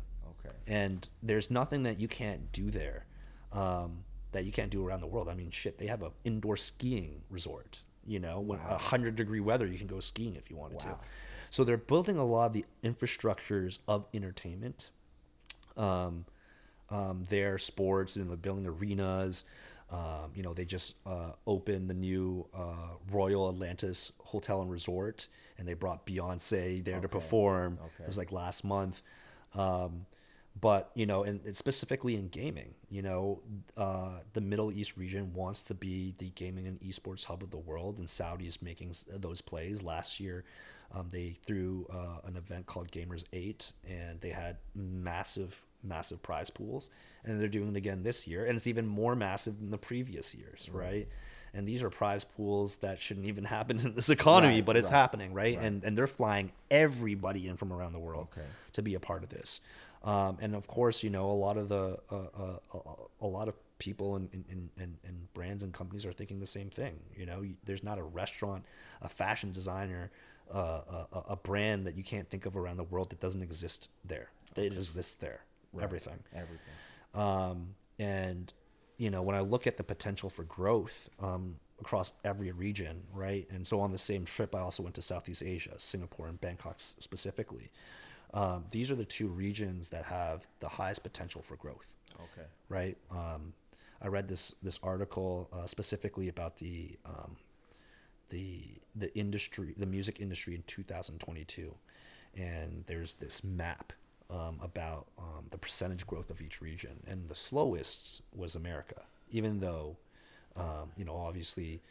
Okay. 0.46 0.56
and 0.68 1.08
there's 1.24 1.50
nothing 1.50 1.84
that 1.84 2.00
you 2.00 2.08
can't 2.08 2.52
do 2.52 2.70
there 2.70 3.06
um, 3.54 4.04
that 4.34 4.46
you 4.46 4.52
can't 4.52 4.70
do 4.72 4.86
around 4.86 5.02
the 5.02 5.08
world. 5.08 5.30
I 5.30 5.34
mean, 5.36 5.52
shit, 5.52 5.78
they 5.78 5.88
have 5.88 6.02
an 6.04 6.12
indoor 6.24 6.58
skiing 6.58 7.22
resort. 7.30 7.84
You 8.08 8.20
know, 8.20 8.40
when 8.40 8.60
a 8.60 8.78
hundred 8.78 9.16
degree 9.16 9.40
weather, 9.40 9.68
you 9.68 9.78
can 9.78 9.88
go 9.88 10.00
skiing 10.00 10.36
if 10.36 10.50
you 10.50 10.58
wanted 10.58 10.80
to. 10.80 10.96
So 11.50 11.64
they're 11.64 11.78
building 11.78 12.18
a 12.18 12.26
lot 12.26 12.48
of 12.48 12.54
the 12.54 12.66
infrastructures 12.84 13.80
of 13.88 14.06
entertainment. 14.14 14.90
Um, 15.78 16.26
um, 16.90 17.24
their 17.30 17.58
sports 17.58 18.16
and 18.16 18.30
they're 18.30 18.38
building 18.38 18.66
arenas. 18.68 19.46
Um, 19.92 20.32
you 20.36 20.44
know, 20.44 20.54
they 20.54 20.66
just 20.66 20.96
uh, 21.06 21.34
opened 21.46 21.90
the 21.90 21.94
new 21.94 22.48
uh, 22.54 22.96
Royal 23.12 23.50
Atlantis 23.50 24.12
Hotel 24.20 24.62
and 24.62 24.72
Resort, 24.72 25.28
and 25.58 25.68
they 25.68 25.74
brought 25.74 26.06
Beyonce 26.06 26.84
there 26.84 26.96
to 27.02 27.08
perform. 27.10 27.78
It 28.00 28.08
was 28.08 28.18
like 28.18 28.32
last 28.32 28.64
month. 28.64 29.02
Um, 29.54 30.06
but 30.60 30.92
you 30.96 31.06
know, 31.06 31.24
and 31.24 31.40
it's 31.46 31.60
specifically 31.60 32.16
in 32.16 32.28
gaming, 32.28 32.74
you 32.90 33.02
know, 33.02 33.42
uh, 33.78 34.20
the 34.34 34.42
Middle 34.42 34.72
East 34.72 34.98
region 34.98 35.34
wants 35.34 35.64
to 35.64 35.74
be 35.74 36.14
the 36.18 36.30
gaming 36.32 36.68
and 36.68 36.80
esports 36.82 37.24
hub 37.26 37.42
of 37.44 37.52
the 37.52 37.58
world, 37.58 37.98
and 38.00 38.10
Saudi's 38.10 38.62
making 38.62 38.94
those 39.10 39.40
plays. 39.42 39.82
Last 39.82 40.20
year, 40.20 40.44
um, 40.94 41.08
they 41.10 41.36
threw 41.46 41.88
uh, 41.90 42.20
an 42.26 42.36
event 42.36 42.66
called 42.66 42.92
Gamers 42.92 43.24
Eight, 43.32 43.72
and 43.90 44.20
they 44.20 44.30
had 44.30 44.58
massive, 44.76 45.60
massive 45.84 46.22
prize 46.22 46.50
pools, 46.50 46.90
and 47.24 47.40
they're 47.40 47.48
doing 47.48 47.70
it 47.70 47.78
again 47.78 48.04
this 48.04 48.28
year, 48.28 48.46
and 48.46 48.56
it's 48.58 48.68
even 48.68 48.86
more 48.86 49.16
massive 49.16 49.58
than 49.60 49.72
the 49.72 49.78
previous 49.78 50.36
years, 50.36 50.70
right? 50.72 51.08
And 51.54 51.68
these 51.68 51.84
are 51.84 51.90
prize 51.90 52.24
pools 52.24 52.78
that 52.78 53.02
shouldn't 53.02 53.26
even 53.26 53.44
happen 53.58 53.80
in 53.80 53.96
this 53.96 54.10
economy, 54.10 54.56
Right, 54.56 54.66
but 54.66 54.78
it's 54.78 54.92
right, 54.92 54.98
happening, 54.98 55.34
right? 55.34 55.58
And 55.60 55.84
and 55.86 55.98
they're 55.98 56.08
flying 56.08 56.52
everybody 56.70 57.48
in 57.48 57.56
from 57.58 57.72
around 57.74 57.94
the 57.94 58.00
world 58.00 58.28
Okay. 58.34 58.46
to 58.74 58.82
be 58.82 58.96
a 58.96 59.00
part 59.00 59.24
of 59.24 59.30
this. 59.30 59.60
Um, 60.04 60.38
and 60.42 60.56
of 60.56 60.68
course, 60.68 61.04
you 61.04 61.10
know, 61.10 61.30
a 61.30 61.34
lot 61.34 61.58
of 61.58 61.70
the 61.70 62.00
uh, 62.12 62.16
uh, 62.16 62.58
a, 62.74 63.26
a 63.26 63.28
lot 63.28 63.48
of 63.48 63.56
people 63.78 64.16
and, 64.16 64.30
and, 64.34 64.70
and, 64.78 64.98
and 65.04 65.34
brands 65.34 65.64
and 65.64 65.74
companies 65.74 66.06
are 66.06 66.14
thinking 66.14 66.40
the 66.40 66.46
same 66.46 66.70
thing. 66.70 67.00
You 67.16 67.26
know, 67.26 67.44
there's 67.66 67.84
not 67.84 67.98
a 67.98 68.04
restaurant, 68.04 68.64
a 69.02 69.10
fashion 69.10 69.52
designer, 69.52 70.12
uh, 70.54 71.06
a, 71.14 71.24
a- 71.30 71.36
brand 71.36 71.88
that 71.88 71.98
you 71.98 72.04
can't 72.04 72.30
think 72.30 72.46
of 72.46 72.56
around 72.56 72.78
the 72.78 72.84
world 72.84 73.10
that 73.10 73.20
doesn't 73.20 73.42
exist 73.42 73.90
there. 74.06 74.30
It 74.56 74.74
exists 74.74 75.16
there. 75.16 75.42
Everything. 75.82 76.20
Everything. 76.34 76.76
Um, 77.16 77.76
and 77.98 78.54
you 78.98 79.10
know, 79.10 79.24
when 79.24 79.36
I 79.36 79.40
look 79.40 79.66
at 79.66 79.78
the 79.78 79.84
potential 79.84 80.30
for 80.30 80.44
growth 80.44 81.10
um, 81.20 81.56
across 81.80 82.14
every 82.24 82.52
region, 82.52 83.02
right? 83.14 83.48
And 83.50 83.66
so 83.66 83.80
on 83.82 83.92
the 83.92 83.98
same 83.98 84.26
trip, 84.26 84.54
I 84.54 84.60
also 84.60 84.84
went 84.84 84.94
to 84.96 85.02
Southeast 85.02 85.42
Asia, 85.42 85.74
Singapore 85.78 86.28
and 86.28 86.40
Bangkok 86.40 86.76
specifically. 86.78 87.72
Um, 88.34 88.66
these 88.72 88.90
are 88.92 88.96
the 88.96 89.06
two 89.06 89.28
regions 89.28 89.90
that 89.90 90.06
have 90.06 90.48
the 90.60 90.70
highest 90.70 91.04
potential 91.04 91.42
for 91.42 91.58
growth 91.58 91.94
Okay. 92.16 92.48
right? 92.70 92.98
Um, 93.10 93.54
I 94.02 94.08
read 94.08 94.28
this 94.28 94.56
this 94.64 94.80
article 94.84 95.48
uh, 95.54 95.68
specifically 95.68 96.28
about 96.30 96.58
the 96.58 96.98
um, 97.06 97.36
the 98.30 98.64
the 98.96 99.16
industry, 99.18 99.74
the 99.78 99.86
music 99.86 100.20
industry 100.20 100.56
in 100.56 100.64
2022, 100.68 101.74
and 102.36 102.84
there's 102.88 103.14
this 103.16 103.44
map 103.44 103.94
um, 104.30 104.60
about 104.62 105.08
um, 105.20 105.46
the 105.50 105.58
percentage 105.58 106.06
growth 106.08 106.30
of 106.30 106.42
each 106.42 106.62
region, 106.62 107.04
and 107.08 107.28
the 107.30 107.36
slowest 107.36 108.24
was 108.36 108.56
America, 108.56 109.02
even 109.30 109.60
though 109.60 109.98
um, 110.56 110.92
you 110.98 111.06
know 111.06 111.16
obviously. 111.16 111.82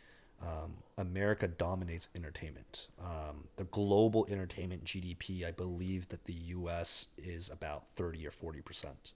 Um, 0.42 0.74
America 0.96 1.48
dominates 1.48 2.08
entertainment. 2.14 2.88
Um, 2.98 3.44
the 3.56 3.64
global 3.64 4.26
entertainment 4.30 4.84
GDP, 4.84 5.44
I 5.44 5.50
believe 5.50 6.08
that 6.08 6.24
the 6.24 6.32
U.S. 6.32 7.08
is 7.18 7.50
about 7.50 7.84
30 7.96 8.26
or 8.26 8.30
40 8.30 8.60
percent. 8.62 9.12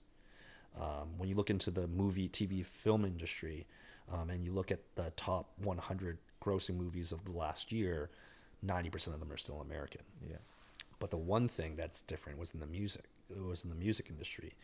Um, 0.78 1.16
when 1.16 1.28
you 1.28 1.34
look 1.34 1.50
into 1.50 1.70
the 1.70 1.86
movie, 1.86 2.28
TV, 2.28 2.64
film 2.64 3.04
industry, 3.04 3.66
um, 4.12 4.30
and 4.30 4.44
you 4.44 4.52
look 4.52 4.70
at 4.70 4.80
the 4.96 5.12
top 5.16 5.50
100 5.62 6.18
grossing 6.42 6.76
movies 6.76 7.12
of 7.12 7.24
the 7.24 7.32
last 7.32 7.72
year, 7.72 8.10
90% 8.66 9.08
of 9.08 9.20
them 9.20 9.32
are 9.32 9.36
still 9.36 9.60
American. 9.60 10.02
Yeah. 10.28 10.36
But 10.98 11.10
the 11.10 11.16
one 11.16 11.48
thing 11.48 11.76
that's 11.76 12.02
different 12.02 12.38
was 12.38 12.52
in 12.54 12.60
the 12.60 12.66
music. 12.66 13.04
It 13.30 13.42
was 13.42 13.64
in 13.64 13.70
the 13.70 13.76
music 13.76 14.10
industry. 14.10 14.54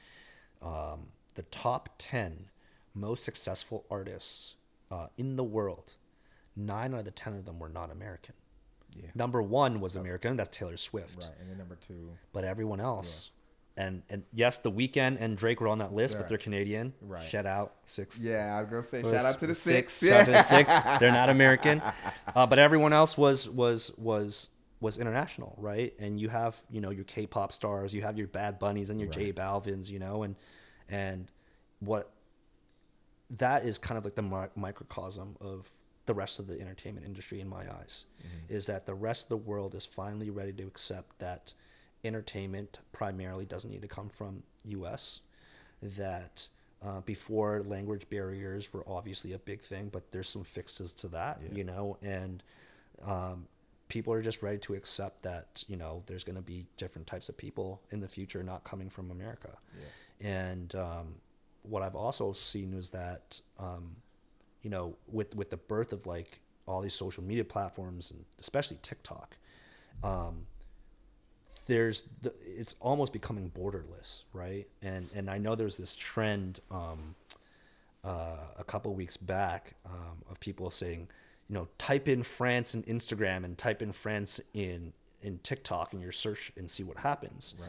Um, 0.62 1.06
the 1.34 1.42
top 1.44 1.90
10 1.98 2.50
most 2.94 3.22
successful 3.22 3.84
artists 3.90 4.56
uh, 4.90 5.06
in 5.16 5.36
the 5.36 5.44
world, 5.44 5.96
nine 6.56 6.92
out 6.94 7.00
of 7.00 7.04
the 7.04 7.10
10 7.10 7.34
of 7.34 7.44
them 7.44 7.58
were 7.58 7.68
not 7.68 7.90
American. 7.90 8.34
Yeah. 8.96 9.06
Number 9.14 9.40
one 9.40 9.80
was 9.80 9.96
American, 9.96 10.36
that's 10.36 10.56
Taylor 10.56 10.76
Swift 10.76 11.18
Right. 11.24 11.34
And 11.40 11.50
then 11.50 11.58
number 11.58 11.76
two. 11.76 12.10
but 12.32 12.44
everyone 12.44 12.80
else. 12.80 13.30
And 13.76 14.02
and 14.10 14.24
yes, 14.34 14.58
the 14.58 14.70
Weeknd 14.70 15.16
and 15.20 15.38
Drake 15.38 15.60
were 15.60 15.68
on 15.68 15.78
that 15.78 15.94
list, 15.94 16.14
Right. 16.14 16.22
but 16.22 16.28
they're 16.28 16.38
Canadian. 16.38 16.92
Right. 17.00 17.24
Shout 17.24 17.46
out 17.46 17.76
six. 17.84 18.18
Yeah, 18.20 18.54
I 18.56 18.60
was 18.62 18.68
gonna 18.70 18.82
say 18.82 19.02
was 19.02 19.12
shout 19.14 19.24
out 19.24 19.38
to 19.38 19.46
the 19.46 19.54
six. 19.54 20.00
Shout 20.04 20.20
out 20.22 20.24
to 20.26 20.32
the 20.32 20.42
six. 20.42 20.72
They're 20.98 21.12
not 21.12 21.30
American, 21.30 21.80
uh, 22.34 22.46
but 22.46 22.58
everyone 22.58 22.92
else 22.92 23.16
was 23.16 23.48
was 23.48 23.92
was 23.96 24.50
was 24.80 24.98
international, 24.98 25.54
right? 25.56 25.94
And 26.00 26.20
you 26.20 26.28
have 26.28 26.60
you 26.68 26.80
know 26.80 26.90
your 26.90 27.04
K-pop 27.04 27.52
stars, 27.52 27.94
you 27.94 28.02
have 28.02 28.18
your 28.18 28.26
Bad 28.26 28.58
Bunnies 28.58 28.90
and 28.90 29.00
your 29.00 29.08
J 29.08 29.32
Balvin's, 29.32 29.88
you 29.90 30.00
know, 30.00 30.24
and 30.24 30.34
and 30.90 31.30
what 31.78 32.12
that 33.30 33.64
is 33.64 33.78
kind 33.78 33.96
of 33.96 34.04
like 34.04 34.16
the 34.16 34.22
mi- 34.22 34.48
microcosm 34.56 35.36
of 35.40 35.70
the 36.06 36.14
rest 36.14 36.38
of 36.38 36.46
the 36.46 36.60
entertainment 36.60 37.06
industry 37.06 37.40
in 37.40 37.48
my 37.48 37.70
eyes 37.80 38.06
is 38.48 38.66
that 38.66 38.86
the 38.86 38.94
rest 38.94 39.24
of 39.24 39.28
the 39.28 39.36
world 39.36 39.74
is 39.74 39.84
finally 39.84 40.30
ready 40.30 40.52
to 40.52 40.64
accept 40.66 41.18
that 41.18 41.54
entertainment 42.04 42.78
primarily 42.92 43.44
doesn't 43.44 43.70
need 43.70 43.82
to 43.82 43.88
come 43.88 44.08
from 44.08 44.42
us 44.84 45.20
that 45.82 46.48
uh, 46.82 47.00
before 47.02 47.62
language 47.62 48.08
barriers 48.08 48.72
were 48.72 48.84
obviously 48.86 49.32
a 49.32 49.38
big 49.38 49.60
thing 49.60 49.88
but 49.92 50.10
there's 50.12 50.28
some 50.28 50.44
fixes 50.44 50.92
to 50.92 51.08
that 51.08 51.40
you 51.52 51.64
know 51.64 51.96
and 52.02 52.42
um, 53.04 53.46
people 53.88 54.12
are 54.12 54.22
just 54.22 54.42
ready 54.42 54.58
to 54.58 54.74
accept 54.74 55.22
that 55.22 55.64
you 55.68 55.76
know 55.76 56.02
there's 56.06 56.24
going 56.24 56.36
to 56.36 56.42
be 56.42 56.64
different 56.76 57.06
types 57.06 57.28
of 57.28 57.36
people 57.36 57.80
in 57.90 58.00
the 58.00 58.08
future 58.08 58.42
not 58.42 58.64
coming 58.64 58.88
from 58.88 59.10
america. 59.10 59.50
And 60.22 60.74
um, 60.74 61.14
what 61.62 61.82
i've 61.82 61.94
also 61.94 62.32
seen 62.32 62.72
is 62.72 62.88
that 62.90 63.40
um, 63.58 63.96
you 64.62 64.70
know 64.70 64.96
with 65.10 65.34
with 65.34 65.50
the 65.50 65.56
birth 65.56 65.92
of 65.92 66.06
like 66.06 66.40
all 66.66 66.80
these 66.80 66.94
social 66.94 67.22
media 67.22 67.44
platforms 67.44 68.10
and 68.10 68.24
especially 68.38 68.78
tiktok 68.82 69.36
um, 70.02 70.46
there's 71.66 72.04
the, 72.22 72.32
it's 72.44 72.74
almost 72.80 73.12
becoming 73.12 73.50
borderless 73.50 74.22
right 74.32 74.66
and 74.82 75.08
and 75.14 75.30
i 75.30 75.38
know 75.38 75.54
there's 75.54 75.76
this 75.76 75.96
trend 75.96 76.60
um, 76.70 77.14
uh, 78.04 78.36
a 78.58 78.64
couple 78.64 78.94
weeks 78.94 79.16
back 79.16 79.74
um, 79.86 80.22
of 80.30 80.40
people 80.40 80.70
saying, 80.70 81.08
you 81.48 81.54
know, 81.54 81.68
type 81.78 82.08
in 82.08 82.22
France 82.22 82.74
in 82.74 82.82
Instagram 82.84 83.44
and 83.44 83.56
type 83.58 83.82
in 83.82 83.92
France 83.92 84.40
in 84.54 84.92
in 85.22 85.38
TikTok 85.42 85.92
in 85.92 86.00
your 86.00 86.12
search 86.12 86.50
and 86.56 86.70
see 86.70 86.82
what 86.82 86.96
happens. 86.96 87.54
Right. 87.60 87.68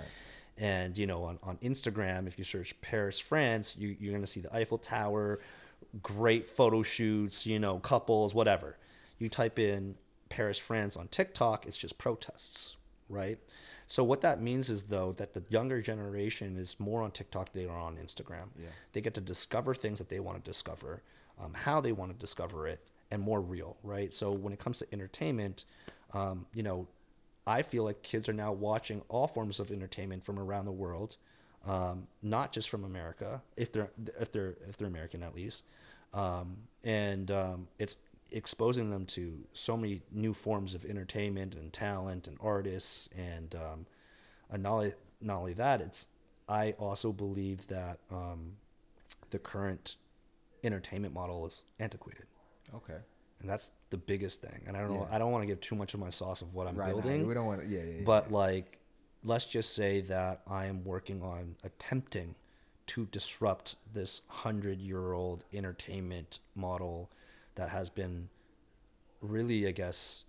And 0.57 0.97
you 0.97 1.05
know, 1.05 1.23
on, 1.23 1.39
on 1.43 1.57
Instagram, 1.57 2.27
if 2.27 2.37
you 2.37 2.45
search 2.45 2.79
Paris, 2.81 3.19
France, 3.19 3.75
you, 3.77 3.95
you're 3.99 4.11
going 4.11 4.23
to 4.23 4.27
see 4.27 4.39
the 4.39 4.55
Eiffel 4.55 4.77
Tower, 4.77 5.39
great 6.01 6.49
photo 6.49 6.83
shoots, 6.83 7.45
you 7.45 7.59
know, 7.59 7.79
couples, 7.79 8.33
whatever. 8.33 8.77
You 9.17 9.29
type 9.29 9.59
in 9.59 9.95
Paris, 10.29 10.57
France 10.57 10.95
on 10.95 11.07
TikTok, 11.09 11.65
it's 11.65 11.77
just 11.77 11.97
protests, 11.97 12.77
right? 13.09 13.37
So 13.87 14.03
what 14.03 14.21
that 14.21 14.41
means 14.41 14.69
is 14.69 14.83
though 14.83 15.11
that 15.13 15.33
the 15.33 15.43
younger 15.49 15.81
generation 15.81 16.55
is 16.57 16.79
more 16.79 17.01
on 17.03 17.11
TikTok 17.11 17.51
than 17.51 17.63
they 17.63 17.69
are 17.69 17.77
on 17.77 17.97
Instagram. 17.97 18.47
Yeah. 18.57 18.69
They 18.93 19.01
get 19.01 19.13
to 19.15 19.21
discover 19.21 19.73
things 19.73 19.99
that 19.99 20.09
they 20.09 20.19
want 20.19 20.43
to 20.43 20.49
discover, 20.49 21.03
um, 21.39 21.53
how 21.53 21.81
they 21.81 21.91
want 21.91 22.11
to 22.13 22.17
discover 22.17 22.67
it, 22.67 22.79
and 23.11 23.21
more 23.21 23.41
real, 23.41 23.75
right? 23.83 24.13
So 24.13 24.31
when 24.31 24.53
it 24.53 24.59
comes 24.59 24.79
to 24.79 24.87
entertainment, 24.93 25.65
um, 26.13 26.45
you 26.53 26.63
know, 26.63 26.87
I 27.45 27.63
feel 27.63 27.83
like 27.83 28.01
kids 28.01 28.29
are 28.29 28.33
now 28.33 28.53
watching 28.53 29.01
all 29.09 29.27
forms 29.27 29.59
of 29.59 29.71
entertainment 29.71 30.23
from 30.23 30.39
around 30.39 30.65
the 30.65 30.71
world, 30.71 31.17
um, 31.67 32.07
not 32.21 32.51
just 32.51 32.69
from 32.69 32.83
America, 32.83 33.41
if 33.57 33.71
they're 33.71 33.89
if 34.19 34.31
they're 34.31 34.55
if 34.67 34.77
they're 34.77 34.87
American 34.87 35.23
at 35.23 35.35
least, 35.35 35.63
um, 36.13 36.57
and 36.83 37.29
um, 37.31 37.67
it's 37.79 37.97
exposing 38.31 38.89
them 38.89 39.05
to 39.05 39.39
so 39.53 39.75
many 39.75 40.01
new 40.11 40.33
forms 40.33 40.73
of 40.73 40.85
entertainment 40.85 41.53
and 41.55 41.71
talent 41.73 42.27
and 42.27 42.37
artists 42.41 43.09
and 43.17 43.55
um, 43.55 43.85
and 44.49 44.63
not 44.63 44.71
only, 44.73 44.93
not 45.21 45.37
only 45.37 45.53
that, 45.53 45.81
it's 45.81 46.07
I 46.49 46.71
also 46.79 47.11
believe 47.11 47.67
that 47.67 47.99
um, 48.11 48.53
the 49.29 49.39
current 49.39 49.95
entertainment 50.63 51.13
model 51.13 51.45
is 51.45 51.63
antiquated 51.79 52.25
Okay. 52.75 52.97
and 53.41 53.49
that's 53.49 53.71
the 53.89 53.97
biggest 53.97 54.41
thing. 54.41 54.61
And 54.67 54.75
I 54.77 54.81
don't 54.81 54.93
know, 54.93 55.07
Yeah. 55.09 55.15
I 55.15 55.17
don't 55.17 55.31
want 55.31 55.41
to 55.43 55.47
give 55.47 55.59
too 55.59 55.75
much 55.75 55.93
of 55.93 55.99
my 55.99 56.09
sauce 56.09 56.41
of 56.41 56.53
what 56.53 56.67
I'm 56.67 56.75
Right. 56.75 56.91
building, 56.93 57.25
we 57.27 57.33
don't 57.33 57.45
want 57.45 57.61
to. 57.61 57.67
Yeah. 57.67 57.81
Yeah. 57.83 57.93
yeah. 57.97 58.03
but 58.05 58.31
like, 58.31 58.77
let's 59.23 59.45
just 59.45 59.73
say 59.73 60.01
that 60.01 60.41
I 60.47 60.65
am 60.65 60.83
working 60.83 61.21
on 61.21 61.55
attempting 61.63 62.35
to 62.87 63.05
disrupt 63.05 63.75
this 63.93 64.21
hundred 64.27 64.79
year 64.79 65.13
old 65.13 65.43
entertainment 65.53 66.39
model 66.55 67.09
that 67.55 67.69
has 67.69 67.89
been 67.89 68.29
really, 69.21 69.67
I 69.67 69.71
guess, 69.71 70.23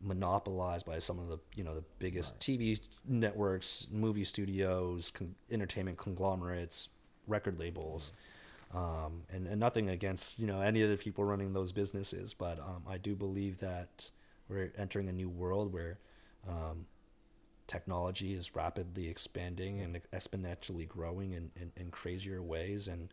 monopolized 0.00 0.86
by 0.86 1.00
some 1.00 1.18
of 1.18 1.28
the 1.28 1.38
you 1.56 1.64
know 1.64 1.74
the 1.74 1.84
biggest 1.98 2.38
TV 2.38 2.80
networks, 3.06 3.88
movie 3.90 4.24
studios, 4.24 5.10
con- 5.10 5.34
entertainment 5.50 5.98
conglomerates, 5.98 6.88
record 7.26 7.58
labels. 7.58 8.12
Um, 8.74 9.22
and, 9.32 9.46
and 9.46 9.58
nothing 9.58 9.88
against 9.88 10.38
you 10.38 10.46
know 10.46 10.60
any 10.60 10.82
of 10.82 10.90
the 10.90 10.96
people 10.96 11.24
running 11.24 11.52
those 11.52 11.72
businesses, 11.72 12.34
but 12.34 12.58
um, 12.58 12.82
I 12.88 12.98
do 12.98 13.16
believe 13.16 13.58
that 13.60 14.10
we're 14.48 14.72
entering 14.76 15.08
a 15.08 15.12
new 15.12 15.28
world 15.28 15.72
where 15.72 15.98
um, 16.46 16.86
technology 17.68 18.32
is 18.34 18.56
rapidly 18.56 19.08
expanding 19.08 19.80
and 19.80 20.00
exponentially 20.12 20.88
growing 20.88 21.32
in, 21.32 21.50
in, 21.54 21.70
in 21.76 21.90
crazier 21.92 22.42
ways, 22.42 22.88
and 22.88 23.08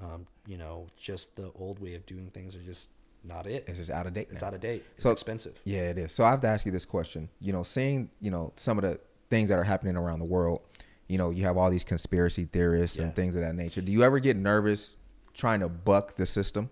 um, 0.00 0.26
you 0.46 0.56
know 0.56 0.86
just 0.96 1.34
the 1.34 1.50
old 1.56 1.80
way 1.80 1.94
of 1.96 2.06
doing 2.06 2.30
things 2.30 2.54
are 2.54 2.62
just 2.62 2.90
not 3.24 3.46
it. 3.48 3.64
It's 3.66 3.78
just 3.78 3.90
out 3.90 4.06
of 4.06 4.12
date. 4.12 4.28
It's 4.30 4.42
now. 4.42 4.48
out 4.48 4.54
of 4.54 4.60
date. 4.60 4.84
It's 4.94 5.02
So- 5.02 5.10
expensive. 5.10 5.60
Yeah, 5.64 5.90
it 5.90 5.98
is. 5.98 6.12
So 6.12 6.22
I 6.24 6.30
have 6.30 6.40
to 6.42 6.46
ask 6.46 6.64
you 6.66 6.70
this 6.72 6.84
question. 6.84 7.28
You 7.40 7.52
know, 7.52 7.64
seeing 7.64 8.10
you 8.20 8.30
know 8.30 8.52
some 8.56 8.78
of 8.78 8.82
the 8.82 9.00
things 9.30 9.48
that 9.48 9.58
are 9.58 9.64
happening 9.64 9.96
around 9.96 10.20
the 10.20 10.24
world. 10.26 10.60
You 11.08 11.18
know, 11.18 11.30
you 11.30 11.44
have 11.44 11.58
all 11.58 11.70
these 11.70 11.84
conspiracy 11.84 12.44
theorists 12.46 12.96
Yeah. 12.98 13.04
and 13.04 13.14
things 13.16 13.34
of 13.36 13.42
that 13.42 13.54
nature. 13.54 13.82
Do 13.82 13.92
you 13.92 14.04
ever 14.04 14.18
get 14.20 14.36
nervous 14.38 14.96
trying 15.34 15.60
to 15.60 15.68
buck 15.68 16.16
the 16.16 16.24
system? 16.24 16.70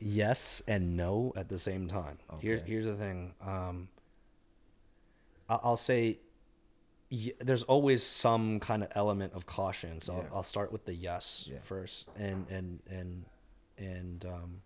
Yes 0.00 0.62
and 0.66 0.96
no 0.96 1.32
at 1.36 1.48
the 1.48 1.58
same 1.58 1.88
time. 1.88 2.18
Here's 2.40 2.60
Okay. 2.60 2.70
here's 2.70 2.84
the 2.84 2.94
thing. 2.96 3.34
Um, 3.40 3.88
I'll 5.48 5.76
say 5.76 6.18
y- 7.10 7.32
there's 7.40 7.62
always 7.62 8.02
some 8.02 8.60
kind 8.60 8.82
of 8.82 8.90
element 8.94 9.32
of 9.34 9.46
caution. 9.46 10.00
So 10.00 10.12
Yeah. 10.12 10.18
I'll, 10.30 10.36
I'll 10.36 10.42
start 10.42 10.72
with 10.72 10.84
the 10.84 10.94
yes 10.94 11.48
Yeah. 11.50 11.58
first, 11.60 12.06
and 12.16 12.46
and 12.50 12.80
and 12.90 13.24
and 13.78 14.24
um, 14.26 14.62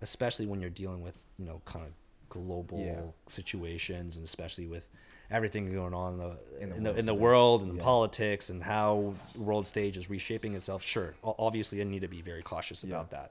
especially 0.00 0.46
when 0.46 0.60
you're 0.60 0.70
dealing 0.70 1.00
with 1.02 1.18
you 1.38 1.44
know 1.44 1.60
kind 1.64 1.86
of 1.86 1.92
global 2.28 3.14
situations, 3.26 4.16
and 4.16 4.24
especially 4.24 4.66
with 4.66 4.88
everything 5.30 5.70
going 5.72 5.94
on 5.94 6.14
in 6.14 6.18
the 6.18 6.38
In 6.60 6.68
the 6.70 6.74
in 6.76 6.82
the, 6.84 6.90
world 6.90 6.98
in 6.98 7.06
the 7.06 7.14
world 7.14 7.62
and 7.62 7.78
politics 7.78 8.50
and 8.50 8.62
how 8.62 9.14
the 9.34 9.40
world 9.40 9.66
stage 9.66 9.96
is 9.96 10.10
reshaping 10.10 10.54
itself. 10.54 10.82
Sure, 10.82 11.14
obviously, 11.22 11.80
I 11.80 11.84
need 11.84 12.00
to 12.02 12.08
be 12.08 12.20
very 12.22 12.42
cautious 12.42 12.82
about 12.84 13.10
that, 13.12 13.30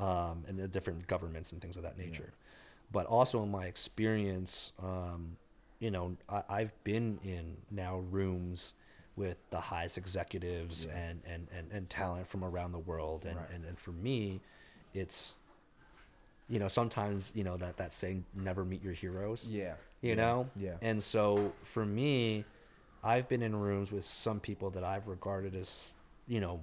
um, 0.00 0.44
and 0.48 0.58
the 0.58 0.66
different 0.68 1.06
governments 1.06 1.52
and 1.52 1.60
things 1.60 1.76
of 1.76 1.82
that 1.84 1.96
nature. 1.98 2.32
But 2.92 3.06
also, 3.06 3.42
in 3.42 3.50
my 3.50 3.66
experience, 3.66 4.72
um, 4.82 5.36
you 5.78 5.90
know, 5.90 6.16
I, 6.28 6.42
I've 6.48 6.84
been 6.84 7.18
in 7.24 7.56
now 7.70 7.98
rooms 8.10 8.74
with 9.16 9.36
the 9.50 9.60
highest 9.60 9.98
executives 9.98 10.86
Yeah. 10.88 10.96
and, 10.98 11.20
and, 11.26 11.48
and, 11.56 11.70
and 11.72 11.90
talent 11.90 12.26
from 12.26 12.42
around 12.42 12.72
the 12.72 12.78
world, 12.78 13.26
and, 13.26 13.36
Right. 13.36 13.50
and, 13.54 13.64
and 13.64 13.78
for 13.78 13.92
me, 13.92 14.40
it's 14.94 15.36
you 16.48 16.58
know 16.58 16.66
sometimes 16.66 17.30
you 17.34 17.44
know 17.44 17.56
that 17.56 17.76
that 17.76 17.94
saying 17.94 18.24
never 18.34 18.64
meet 18.64 18.82
your 18.82 18.92
heroes 18.92 19.46
Yeah. 19.48 19.74
you 20.00 20.10
Yeah. 20.10 20.14
know 20.16 20.50
Yeah. 20.56 20.74
and 20.82 21.00
so 21.00 21.52
for 21.62 21.86
me 21.86 22.44
i've 23.04 23.28
been 23.28 23.40
in 23.40 23.54
rooms 23.54 23.92
with 23.92 24.04
some 24.04 24.40
people 24.40 24.68
that 24.70 24.82
i've 24.82 25.06
regarded 25.06 25.54
as 25.54 25.94
you 26.26 26.40
know 26.40 26.60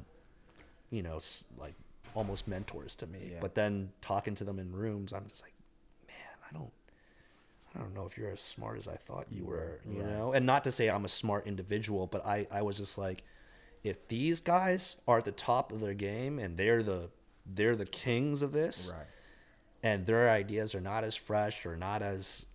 you 0.90 1.04
know 1.04 1.20
like 1.58 1.74
almost 2.18 2.48
mentors 2.48 2.95
to 2.95 3.06
me 3.07 3.30
Yeah. 3.34 3.38
but 3.41 3.53
then 3.56 3.91
talking 4.02 4.34
to 4.35 4.44
them 4.44 4.57
in 4.60 4.72
rooms 4.72 5.14
i'm 5.14 5.27
just 5.30 5.44
like 5.44 5.53
man 6.07 6.18
i 6.49 6.53
don't 6.57 6.72
i 7.76 7.80
don't 7.80 7.94
know 7.94 8.06
if 8.06 8.18
you're 8.18 8.31
as 8.31 8.41
smart 8.41 8.77
as 8.77 8.88
i 8.88 8.95
thought 8.95 9.27
you 9.31 9.45
were 9.45 9.80
you 9.88 10.02
know 10.03 10.34
and 10.34 10.45
not 10.45 10.64
to 10.64 10.72
say 10.72 10.89
i'm 10.89 11.06
a 11.06 11.10
smart 11.23 11.45
individual 11.45 12.07
but 12.07 12.26
i 12.26 12.48
i 12.52 12.61
was 12.61 12.76
just 12.76 12.98
like 12.98 13.23
if 13.84 14.07
these 14.07 14.39
guys 14.39 14.95
are 15.07 15.19
at 15.19 15.26
the 15.26 15.31
top 15.31 15.72
of 15.72 15.80
their 15.80 15.94
game 15.94 16.39
and 16.39 16.57
they're 16.57 16.81
the 16.81 17.10
they're 17.45 17.76
the 17.76 17.85
kings 17.85 18.41
of 18.41 18.52
this 18.52 18.91
Right. 18.91 19.06
and 19.84 20.06
their 20.07 20.30
ideas 20.31 20.73
are 20.76 20.81
not 20.81 21.03
as 21.03 21.15
fresh 21.15 21.65
or 21.68 21.77
not 21.77 22.02
as 22.02 22.45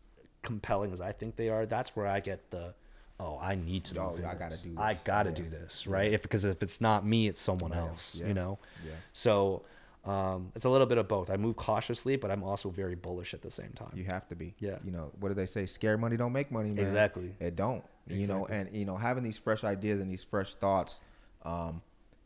compelling 0.42 0.92
as 0.92 1.00
I 1.00 1.12
think 1.12 1.36
they 1.36 1.48
are, 1.48 1.64
that's 1.66 1.94
where 1.94 2.06
I 2.08 2.18
get 2.18 2.50
the 2.50 2.74
oh, 3.22 3.38
I 3.40 3.54
need 3.54 3.84
to 3.84 4.00
Oh, 4.00 4.16
yeah, 4.20 4.30
I 4.30 4.34
gotta 4.34 4.60
do 4.62 4.74
I 4.76 4.94
this. 4.94 5.02
got 5.04 5.22
to 5.24 5.28
Yeah. 5.30 5.34
do 5.36 5.44
this, 5.48 5.86
right? 5.86 6.12
If 6.12 6.22
because 6.22 6.44
if 6.44 6.62
it's 6.62 6.80
not 6.80 7.06
me, 7.06 7.28
it's 7.28 7.40
someone 7.40 7.72
else, 7.72 8.16
yeah. 8.16 8.26
you 8.26 8.34
know. 8.34 8.58
Yeah. 8.84 8.92
So 9.12 9.62
um, 10.04 10.50
it's 10.56 10.64
a 10.64 10.68
little 10.68 10.86
bit 10.88 10.98
of 10.98 11.06
both. 11.06 11.30
I 11.30 11.36
move 11.36 11.54
cautiously, 11.56 12.16
but 12.16 12.30
I'm 12.32 12.42
also 12.42 12.70
very 12.70 12.96
bullish 12.96 13.34
at 13.34 13.42
the 13.42 13.50
same 13.50 13.70
time. 13.74 13.92
You 13.94 14.04
have 14.04 14.26
to 14.28 14.34
be. 14.34 14.54
Yeah. 14.58 14.78
You 14.84 14.90
know, 14.90 15.12
what 15.20 15.28
do 15.28 15.34
they 15.34 15.46
say? 15.46 15.66
Scare 15.66 15.96
money 15.96 16.16
don't 16.16 16.32
make 16.32 16.50
money, 16.50 16.70
man. 16.72 16.84
Exactly. 16.84 17.34
It 17.38 17.54
don't. 17.56 17.84
You 18.08 18.26
know, 18.26 18.46
and 18.46 18.68
you 18.74 18.84
know, 18.84 18.96
having 18.96 19.22
these 19.22 19.38
fresh 19.38 19.62
ideas 19.62 20.00
and 20.00 20.10
these 20.10 20.24
fresh 20.24 20.54
thoughts, 20.56 21.00
um, 21.44 21.80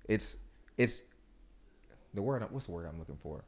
it's 0.08 0.38
it's 0.78 1.02
the 2.14 2.22
word. 2.22 2.42
What's 2.50 2.66
the 2.66 2.72
word 2.72 2.86
I'm 2.86 2.98
looking 2.98 3.18
for? 3.22 3.44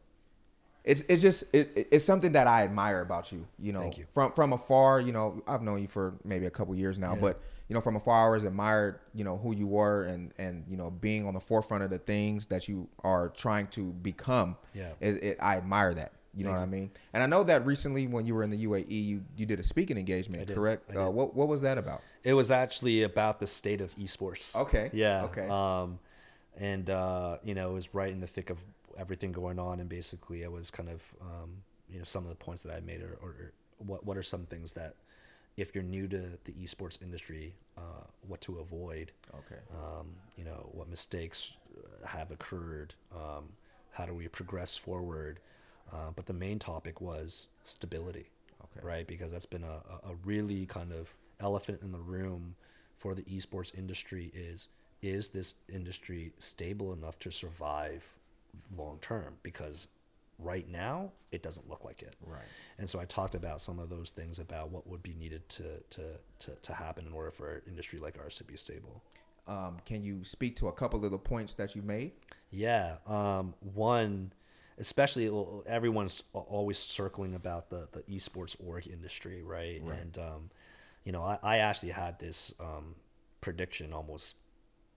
It's 0.89 1.03
it's 1.09 1.23
just 1.23 1.45
it, 1.53 1.71
it- 1.77 1.89
it's 1.93 2.05
something 2.05 2.33
that 2.33 2.47
I 2.47 2.63
admire 2.65 3.01
about 3.03 3.31
you. 3.31 3.47
You 3.59 3.73
know, 3.75 3.83
Thank 3.83 3.99
you. 3.99 4.07
from 4.15 4.33
from 4.33 4.53
afar. 4.53 5.01
You 5.01 5.13
know, 5.13 5.43
I've 5.47 5.63
known 5.63 5.81
you 5.83 5.89
for 5.89 6.15
maybe 6.25 6.47
a 6.47 6.51
couple 6.51 6.75
years 6.75 6.99
now, 6.99 7.15
Yeah. 7.15 7.21
but 7.21 7.41
you 7.69 7.75
know, 7.75 7.81
from 7.83 7.97
afar, 7.97 8.23
I 8.23 8.25
always 8.25 8.45
admired 8.45 8.99
you 9.15 9.23
know 9.25 9.37
who 9.37 9.55
you 9.55 9.67
were 9.67 10.05
and 10.05 10.33
and 10.39 10.65
you 10.69 10.77
know 10.77 10.91
being 10.91 11.27
on 11.27 11.35
the 11.35 11.41
forefront 11.41 11.85
of 11.85 11.91
the 11.91 11.99
things 11.99 12.47
that 12.49 12.69
you 12.69 12.89
are 13.05 13.29
trying 13.29 13.67
to 13.69 13.93
become. 13.93 14.57
Yeah. 14.75 14.93
is 15.01 15.17
it, 15.19 15.37
I 15.41 15.57
admire 15.59 15.93
that. 15.95 16.13
You 16.35 16.45
know 16.45 16.53
what 16.53 16.61
I 16.61 16.67
mean? 16.67 16.91
And 17.13 17.23
I 17.23 17.27
know 17.27 17.43
that 17.45 17.67
recently 17.67 18.07
when 18.07 18.25
you 18.25 18.35
were 18.35 18.45
in 18.45 18.51
the 18.51 18.65
UAE, 18.65 18.91
you, 18.91 19.25
you 19.37 19.45
did 19.45 19.59
a 19.59 19.65
speaking 19.65 19.99
engagement, 19.99 20.49
correct? 20.55 20.95
Uh, 20.97 21.11
what 21.11 21.35
what 21.35 21.49
was 21.49 21.63
that 21.63 21.79
about? 21.79 22.01
It 22.23 22.35
was 22.35 22.51
actually 22.53 23.03
about 23.03 23.41
the 23.41 23.47
state 23.47 23.81
of 23.81 23.93
esports. 23.97 24.55
Okay. 24.55 24.89
Yeah. 24.93 25.25
Okay. 25.25 25.49
Um, 25.49 25.99
and 26.57 26.89
uh, 26.91 27.39
you 27.43 27.55
know, 27.55 27.71
it 27.71 27.75
was 27.75 27.93
right 27.95 28.13
in 28.13 28.21
the 28.21 28.27
thick 28.27 28.51
of 28.51 28.59
everything 28.99 29.33
going 29.33 29.59
on, 29.59 29.81
and 29.81 29.89
basically, 29.89 30.45
I 30.45 30.49
was 30.49 30.71
kind 30.71 30.89
of, 30.89 31.03
um, 31.21 31.51
you 31.91 31.99
know, 31.99 32.05
some 32.05 32.25
of 32.25 32.31
the 32.31 32.37
points 32.37 32.63
that 32.63 32.75
I 32.75 32.81
made, 32.81 33.03
or, 33.03 33.19
or 33.23 33.53
what 33.79 34.05
what 34.05 34.17
are 34.17 34.23
some 34.23 34.45
things 34.47 34.73
that, 34.73 34.97
if 35.57 35.75
you're 35.75 35.85
new 35.85 36.09
to 36.09 36.23
the 36.45 36.53
esports 36.53 37.01
industry, 37.03 37.55
uh, 37.77 38.05
what 38.27 38.41
to 38.43 38.59
avoid. 38.59 39.13
Okay. 39.35 39.61
Um, 39.73 40.09
you 40.37 40.45
know, 40.45 40.69
what 40.73 40.89
mistakes 40.89 41.53
uh, 41.77 42.07
have 42.07 42.31
occurred. 42.31 42.95
Um, 43.15 43.45
how 43.93 44.07
do 44.07 44.15
we 44.15 44.29
progress 44.29 44.77
forward? 44.77 45.41
Uh, 45.93 46.11
but 46.15 46.27
the 46.27 46.33
main 46.35 46.59
topic 46.59 47.01
was 47.01 47.49
stability 47.65 48.31
Okay. 48.65 48.87
right? 48.87 49.07
Because 49.07 49.33
that's 49.33 49.47
been 49.47 49.65
a, 49.65 49.83
a 50.07 50.11
a 50.13 50.15
really 50.25 50.67
kind 50.67 50.93
of 50.93 51.13
elephant 51.41 51.81
in 51.83 51.93
the 51.93 51.99
room 51.99 52.55
for 52.97 53.15
the 53.15 53.23
esports 53.23 53.77
industry 53.77 54.31
is 54.35 54.69
is 55.03 55.29
this 55.29 55.55
industry 55.73 56.33
stable 56.39 56.93
enough 56.93 57.19
to 57.21 57.31
survive 57.31 58.05
long 58.77 58.99
term? 59.01 59.35
Because 59.43 59.89
right 60.39 60.69
now 60.69 61.11
it 61.33 61.43
doesn't 61.43 61.69
look 61.69 61.85
like 61.85 62.03
it. 62.03 62.15
Right. 62.25 62.43
And 62.79 62.89
so 62.89 63.01
I 63.01 63.05
talked 63.07 63.35
about 63.35 63.61
some 63.61 63.79
of 63.79 63.89
those 63.89 64.11
things 64.11 64.39
about 64.39 64.71
what 64.71 64.87
would 64.87 65.03
be 65.03 65.15
needed 65.15 65.49
to 65.51 65.81
to 65.91 66.03
to, 66.41 66.51
to 66.63 66.73
happen 66.73 67.07
in 67.07 67.13
order 67.13 67.31
for 67.31 67.55
an 67.55 67.63
industry 67.67 67.99
like 67.99 68.19
ours 68.19 68.37
to 68.37 68.45
be 68.45 68.57
stable. 68.57 69.03
Um, 69.47 69.79
can 69.87 70.03
you 70.05 70.25
speak 70.25 70.57
to 70.57 70.69
a 70.69 70.73
couple 70.73 71.05
of 71.05 71.11
the 71.11 71.19
points 71.19 71.55
that 71.55 71.75
you 71.75 71.83
made? 71.83 72.13
Yeah. 72.51 72.97
Um, 73.07 73.55
one, 73.75 74.31
especially 74.77 75.31
everyone's 75.67 76.23
always 76.35 76.79
circling 76.79 77.35
about 77.35 77.71
the, 77.71 77.89
the 77.93 78.03
esports 78.03 78.57
org 78.65 78.87
industry, 78.87 79.43
right? 79.43 79.81
Right. 79.83 79.99
And, 79.99 80.19
um, 80.19 80.51
you 81.05 81.13
know, 81.13 81.23
I, 81.23 81.39
I 81.43 81.57
actually 81.59 81.93
had 81.93 82.19
this 82.19 82.53
um, 82.61 82.95
prediction 83.41 83.95
almost 83.95 84.37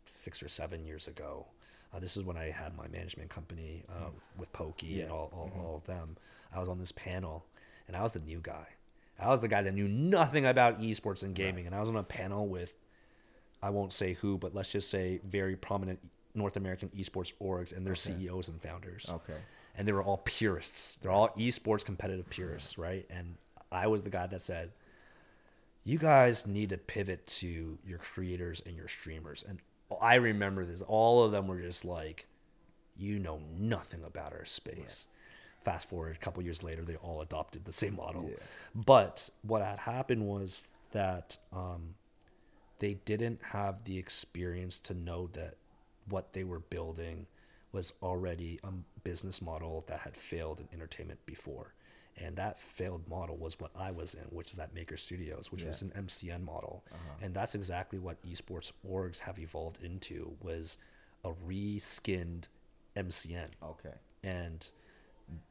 six 0.06 0.44
or 0.44 0.50
seven 0.50 0.84
years 0.86 1.08
ago. 1.08 1.46
Uh, 1.94 2.00
this 2.00 2.16
is 2.16 2.24
when 2.24 2.38
I 2.38 2.50
had 2.50 2.76
my 2.78 2.88
management 2.88 3.30
company 3.30 3.84
uh, 3.90 4.10
with 4.38 4.52
Poki. 4.54 4.98
Yeah. 4.98 5.04
and 5.04 5.12
all, 5.12 5.32
all, 5.34 5.52
all 5.64 5.76
of 5.76 5.86
them. 5.86 6.16
I 6.54 6.60
was 6.60 6.70
on 6.70 6.80
this 6.80 6.92
panel, 6.92 7.46
and 7.88 7.96
I 7.98 8.04
was 8.04 8.14
the 8.14 8.20
new 8.20 8.40
guy. 8.42 8.68
I 9.20 9.30
was 9.30 9.42
the 9.42 9.48
guy 9.48 9.62
that 9.62 9.74
knew 9.74 9.88
nothing 9.88 10.46
about 10.46 10.82
esports 10.82 11.24
and 11.24 11.36
gaming, 11.36 11.66
and 11.68 11.76
I 11.76 11.80
was 11.80 11.90
on 11.90 11.96
a 11.96 12.04
panel 12.04 12.48
with 12.48 12.74
I 13.62 13.70
won't 13.70 13.94
say 13.94 14.14
who, 14.14 14.38
but 14.38 14.56
let's 14.56 14.70
just 14.70 14.90
say 14.90 15.20
very 15.24 15.56
prominent 15.56 16.00
North 16.34 16.56
American 16.58 16.90
esports 16.90 17.34
orgs 17.42 17.76
and 17.76 17.86
their 17.86 17.96
CEOs 17.96 18.48
and 18.48 18.62
founders. 18.62 19.08
Okay. 19.10 19.38
And 19.78 19.88
they 19.88 19.92
were 19.92 20.04
all 20.04 20.18
purists. 20.18 20.98
They're 21.02 21.12
all 21.12 21.30
esports 21.38 21.86
competitive 21.86 22.30
purists, 22.30 22.78
right? 22.78 23.06
And 23.10 23.36
I 23.72 23.88
was 23.88 24.04
the 24.04 24.10
guy 24.10 24.28
that 24.28 24.42
said, 24.42 24.72
you 25.84 25.98
guys 25.98 26.46
need 26.48 26.70
to 26.70 26.78
pivot 26.78 27.26
to 27.28 27.78
your 27.86 27.98
creators 28.00 28.62
and 28.66 28.76
your 28.76 28.88
streamers. 28.88 29.44
And 29.48 29.60
I 30.00 30.16
remember 30.16 30.66
this. 30.66 30.82
All 30.82 31.24
of 31.24 31.32
them 31.32 31.48
were 31.48 31.60
just 31.60 31.86
like, 31.86 32.28
you 32.98 33.20
know 33.20 33.40
nothing 33.58 34.04
about 34.04 34.34
our 34.34 34.46
space. 34.46 35.08
Fast 35.64 35.90
forward 35.90 36.16
a 36.16 36.20
couple 36.20 36.44
years 36.44 36.64
later, 36.64 36.84
they 36.84 36.96
all 36.96 37.22
adopted 37.22 37.66
the 37.66 37.72
same 37.72 37.96
model. 37.96 38.28
Yeah. 38.30 38.38
But 38.74 39.30
what 39.44 39.64
had 39.64 39.80
happened 39.80 40.26
was 40.26 40.68
that 40.92 41.38
um, 41.54 41.96
they 42.80 42.96
didn't 43.06 43.40
have 43.44 43.84
the 43.86 43.98
experience 43.98 44.80
to 44.80 44.94
know 44.94 45.30
that 45.34 45.56
what 46.10 46.34
they 46.34 46.44
were 46.44 46.60
building 46.60 47.28
was 47.72 47.94
already 48.02 48.60
a 48.64 48.72
business 49.04 49.42
model 49.42 49.84
that 49.88 50.00
had 50.00 50.16
failed 50.16 50.60
in 50.60 50.68
entertainment 50.74 51.20
before. 51.26 51.74
And 52.18 52.36
that 52.36 52.60
failed 52.60 53.08
model 53.10 53.38
was 53.38 53.60
what 53.60 53.72
I 53.76 53.92
was 53.92 54.14
in, 54.14 54.24
which 54.30 54.52
is 54.54 54.60
at 54.60 54.74
Maker 54.74 54.98
Studios, 54.98 55.52
which 55.52 55.62
Yeah. 55.62 55.70
was 55.70 55.82
an 55.82 55.92
MCN 55.96 56.44
model. 56.44 56.84
Uh-huh. 56.92 57.14
And 57.22 57.34
that's 57.34 57.56
exactly 57.56 58.00
what 58.00 58.22
esports 58.24 58.72
orgs 58.88 59.20
have 59.20 59.40
evolved 59.40 59.84
into 59.84 60.36
was 60.42 60.78
a 61.24 61.32
reskinned 61.32 62.48
MCN. 62.96 63.48
Okay. 63.64 63.94
And 64.24 64.70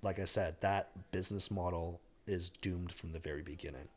like 0.02 0.18
I 0.18 0.24
said, 0.26 0.56
that 0.60 1.10
business 1.10 1.50
model 1.50 2.00
is 2.26 2.50
doomed 2.50 2.92
from 2.92 3.12
the 3.12 3.18
very 3.18 3.42
beginning. 3.42 3.88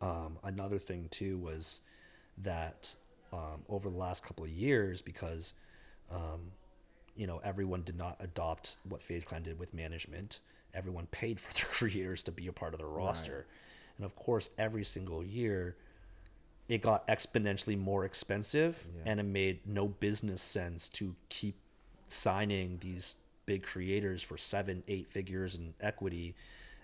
Um, 0.00 0.38
another 0.44 0.78
thing 0.78 1.08
too 1.10 1.38
was 1.38 1.80
that 2.38 2.94
um, 3.32 3.62
over 3.68 3.88
the 3.90 3.96
last 3.96 4.22
couple 4.24 4.44
of 4.44 4.50
years, 4.50 5.02
because 5.02 5.54
um, 6.10 6.52
you 7.16 7.26
know 7.26 7.38
everyone 7.44 7.82
did 7.82 7.96
not 7.96 8.16
adopt 8.20 8.76
what 8.88 9.02
FaZe 9.02 9.24
Clan 9.24 9.42
did 9.42 9.58
with 9.58 9.72
management, 9.74 10.40
everyone 10.74 11.06
paid 11.10 11.38
for 11.40 11.52
their 11.54 11.66
creators 11.72 12.22
to 12.24 12.32
be 12.32 12.46
a 12.46 12.52
part 12.52 12.74
of 12.74 12.78
their 12.78 12.88
roster, 12.88 13.46
and 13.96 14.04
of 14.04 14.14
course, 14.16 14.50
every 14.58 14.84
single 14.84 15.22
year, 15.24 15.76
it 16.68 16.82
got 16.82 17.06
exponentially 17.08 17.78
more 17.78 18.04
expensive, 18.04 18.86
Yeah. 18.96 19.10
and 19.12 19.20
it 19.20 19.24
made 19.24 19.66
no 19.66 19.88
business 19.88 20.40
sense 20.42 20.88
to 20.90 21.14
keep 21.28 21.56
signing 22.08 22.78
these 22.80 23.16
big 23.46 23.62
creators 23.62 24.22
for 24.22 24.36
seven, 24.38 24.82
eight 24.88 25.08
figures 25.08 25.56
in 25.56 25.74
equity, 25.80 26.34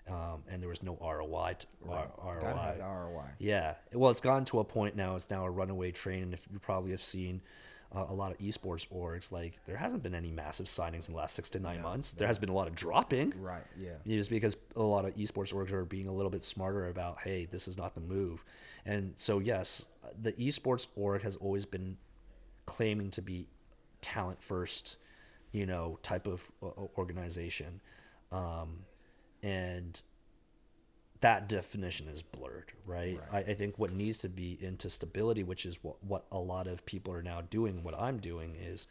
um, 0.09 0.43
and 0.49 0.61
there 0.61 0.69
was 0.69 0.83
no 0.83 0.97
ROI. 1.01 1.53
To, 1.59 1.67
Right. 1.81 2.09
R- 2.19 2.39
Gotta 2.41 2.59
have 2.59 2.77
ROI. 2.79 2.85
ROI. 2.85 3.25
Yeah. 3.39 3.75
Well, 3.93 4.11
it's 4.11 4.21
gotten 4.21 4.45
to 4.45 4.59
a 4.59 4.63
point 4.63 4.95
now. 4.95 5.15
It's 5.15 5.29
now 5.29 5.45
a 5.45 5.49
runaway 5.49 5.91
train, 5.91 6.23
and 6.23 6.33
if 6.33 6.45
you 6.51 6.59
probably 6.59 6.91
have 6.91 7.03
seen 7.03 7.41
uh, 7.95 8.05
a 8.09 8.13
lot 8.13 8.31
of 8.31 8.37
esports 8.39 8.87
orgs, 8.89 9.31
like 9.31 9.63
there 9.65 9.77
hasn't 9.77 10.03
been 10.03 10.13
any 10.13 10.31
massive 10.31 10.65
signings 10.65 11.07
in 11.07 11.13
the 11.13 11.19
last 11.19 11.35
six 11.35 11.49
to 11.51 11.59
nine 11.59 11.77
No, 11.77 11.83
months. 11.83 12.13
There 12.13 12.27
has 12.27 12.37
been 12.37 12.49
a 12.49 12.53
lot 12.53 12.67
of 12.67 12.75
dropping. 12.75 13.33
Right. 13.39 13.63
Yeah. 13.79 13.93
Just 14.05 14.29
because 14.29 14.57
a 14.75 14.83
lot 14.83 15.05
of 15.05 15.15
esports 15.15 15.53
orgs 15.53 15.71
are 15.71 15.85
being 15.85 16.07
a 16.07 16.13
little 16.13 16.29
bit 16.29 16.43
smarter 16.43 16.87
about, 16.89 17.19
hey, 17.19 17.47
this 17.49 17.67
is 17.67 17.77
not 17.77 17.95
the 17.95 18.01
move. 18.01 18.43
And 18.85 19.13
so, 19.15 19.39
yes, 19.39 19.85
the 20.21 20.33
esports 20.33 20.87
org 20.95 21.21
has 21.23 21.35
always 21.37 21.65
been 21.65 21.97
claiming 22.65 23.09
to 23.11 23.21
be 23.21 23.47
talent 24.01 24.41
first, 24.41 24.97
you 25.51 25.65
know, 25.65 25.97
type 26.03 26.27
of 26.27 26.43
uh, 26.61 26.67
organization. 26.97 27.79
Um, 28.31 28.79
and 29.41 30.01
that 31.21 31.49
definition 31.49 32.07
is 32.07 32.21
blurred, 32.21 32.71
right? 32.85 33.19
Right. 33.31 33.45
I, 33.47 33.51
I 33.51 33.53
think 33.55 33.77
what 33.79 33.91
needs 33.91 34.19
to 34.19 34.29
be 34.29 34.57
into 34.61 34.89
stability, 34.89 35.43
which 35.43 35.65
is 35.65 35.79
what, 35.83 36.03
what 36.03 36.25
a 36.31 36.39
lot 36.39 36.67
of 36.67 36.85
people 36.85 37.13
are 37.13 37.23
now 37.23 37.41
doing, 37.41 37.83
what 37.83 37.99
I'm 37.99 38.17
doing 38.17 38.55
is 38.55 38.87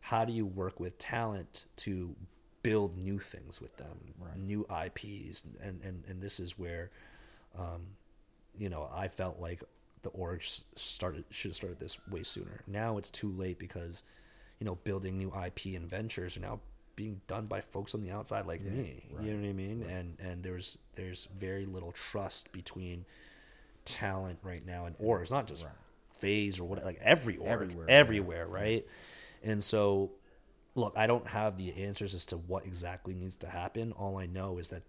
how 0.00 0.24
do 0.24 0.32
you 0.32 0.46
work 0.46 0.78
with 0.78 0.98
talent 0.98 1.66
to 1.76 2.14
build 2.62 2.96
new 2.96 3.18
things 3.18 3.60
with 3.60 3.76
them, 3.76 4.14
Right. 4.18 4.38
new 4.38 4.66
IPs, 4.70 5.44
and, 5.60 5.80
and, 5.82 6.04
and 6.08 6.22
this 6.22 6.38
is 6.40 6.58
where, 6.58 6.90
um, 7.58 7.82
you 8.56 8.68
know, 8.68 8.88
I 8.92 9.08
felt 9.08 9.40
like 9.40 9.62
the 10.02 10.10
org 10.10 10.42
started 10.76 11.24
should 11.30 11.50
have 11.50 11.56
started 11.56 11.80
this 11.80 11.98
way 12.08 12.22
sooner. 12.22 12.60
Now 12.66 12.98
it's 12.98 13.10
too 13.10 13.30
late 13.32 13.58
because, 13.58 14.02
you 14.60 14.66
know, 14.66 14.76
building 14.76 15.18
new 15.18 15.32
IP 15.34 15.74
and 15.74 15.88
ventures 15.88 16.36
are 16.36 16.40
now 16.40 16.60
being 16.96 17.20
done 17.26 17.46
by 17.46 17.60
folks 17.60 17.94
on 17.94 18.00
the 18.02 18.10
outside 18.10 18.46
like 18.46 18.60
Yeah, 18.64 18.70
me. 18.70 19.04
right, 19.12 19.24
You 19.24 19.34
know 19.34 19.42
what 19.42 19.48
I 19.48 19.52
mean? 19.52 19.82
And 19.88 20.16
and 20.20 20.42
there's 20.42 20.78
there's 20.94 21.28
very 21.38 21.66
little 21.66 21.92
trust 21.92 22.52
between 22.52 23.04
talent 23.84 24.38
right 24.42 24.64
now 24.64 24.86
and 24.86 24.96
orgs, 24.98 25.30
not 25.30 25.46
just 25.46 25.64
Right. 25.64 25.72
FaZe 26.18 26.60
or 26.60 26.64
what 26.64 26.84
like 26.84 27.00
every 27.02 27.36
org, 27.36 27.48
Everywhere, 27.50 27.90
everywhere, 27.90 28.46
yeah. 28.48 28.54
right? 28.54 28.86
And 29.42 29.62
so 29.62 30.12
look, 30.74 30.94
I 30.96 31.06
don't 31.06 31.26
have 31.26 31.56
the 31.56 31.72
answers 31.84 32.14
as 32.14 32.24
to 32.26 32.36
what 32.36 32.64
exactly 32.66 33.14
needs 33.14 33.36
to 33.38 33.48
happen. 33.48 33.92
All 33.92 34.16
I 34.18 34.26
know 34.26 34.58
is 34.58 34.68
that 34.68 34.82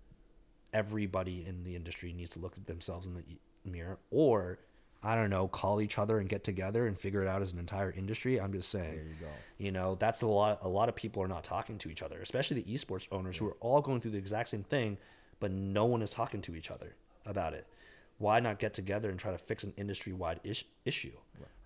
everybody 0.74 1.46
in 1.46 1.64
the 1.64 1.76
industry 1.76 2.14
needs 2.14 2.32
to 2.32 2.40
look 2.40 2.58
at 2.58 2.66
themselves 2.68 3.08
in 3.08 3.14
the 3.16 3.24
mirror 3.70 3.98
or 4.12 4.60
I 5.06 5.14
don't 5.14 5.30
know, 5.30 5.48
call 5.48 5.82
each 5.82 6.00
other 6.00 6.18
and 6.18 6.28
get 6.28 6.44
together 6.44 6.88
and 6.88 6.98
figure 6.98 7.22
it 7.22 7.28
out 7.28 7.44
as 7.44 7.54
an 7.54 7.60
entire 7.60 7.92
industry. 7.92 8.42
I'm 8.42 8.52
just 8.52 8.70
saying. 8.70 8.96
There 8.96 9.04
you 9.04 9.16
go. 9.22 9.28
You 9.60 9.72
know, 9.72 9.96
that's 10.00 10.24
a 10.24 10.28
lot 10.28 10.60
a 10.64 10.68
lot 10.68 10.90
of 10.90 10.96
people 10.96 11.22
are 11.22 11.28
not 11.28 11.44
talking 11.44 11.78
to 11.78 11.92
each 11.92 12.02
other, 12.02 12.20
especially 12.22 12.62
the 12.62 12.74
esports 12.74 13.08
owners 13.12 13.38
who 13.38 13.48
are 13.48 13.56
all 13.60 13.82
going 13.82 14.02
through 14.02 14.12
the 14.12 14.18
exact 14.18 14.50
same 14.50 14.64
thing, 14.64 14.98
but 15.40 15.52
no 15.52 15.86
one 15.86 16.02
is 16.02 16.10
talking 16.10 16.42
to 16.42 16.56
each 16.56 16.72
other 16.72 16.96
about 17.28 17.54
it. 17.54 17.68
Why 18.18 18.40
not 18.40 18.58
get 18.58 18.74
together 18.74 19.12
and 19.12 19.20
try 19.20 19.32
to 19.32 19.38
fix 19.38 19.64
an 19.64 19.74
industry-wide 19.78 20.40
ish, 20.44 20.66
issue, 20.86 21.12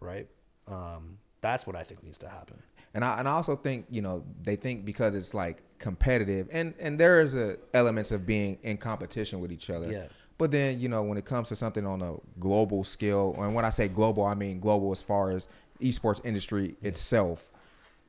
right? 0.01 0.27
Um, 0.67 1.17
that's 1.39 1.65
what 1.65 1.77
I 1.77 1.83
think 1.83 2.03
needs 2.03 2.17
to 2.19 2.27
happen. 2.27 2.61
And 2.93 3.05
I 3.05 3.19
and 3.19 3.27
I 3.27 3.31
also 3.31 3.55
think 3.55 3.85
you 3.89 4.01
know 4.01 4.23
they 4.41 4.57
think 4.57 4.83
because 4.83 5.15
it's 5.15 5.33
like 5.33 5.61
competitive 5.77 6.49
and 6.51 6.73
and 6.77 6.99
there 6.99 7.21
is 7.21 7.35
a 7.35 7.57
elements 7.73 8.11
of 8.11 8.25
being 8.25 8.57
in 8.63 8.77
competition 8.77 9.39
with 9.39 9.51
each 9.53 9.69
other. 9.69 9.89
Yeah. 9.89 10.07
But 10.39 10.51
then 10.51 10.79
you 10.79 10.87
know 10.87 11.03
when 11.03 11.17
it 11.17 11.25
comes 11.25 11.49
to 11.49 11.55
something 11.55 11.85
on 11.85 12.01
a 12.01 12.15
global 12.39 12.83
scale, 12.83 13.35
and 13.37 13.53
when 13.53 13.65
I 13.65 13.69
say 13.69 13.89
global, 13.89 14.23
I 14.25 14.33
mean 14.33 14.59
global 14.59 14.91
as 14.91 15.03
far 15.03 15.31
as 15.31 15.47
esports 15.81 16.25
industry 16.25 16.75
itself, 16.81 17.51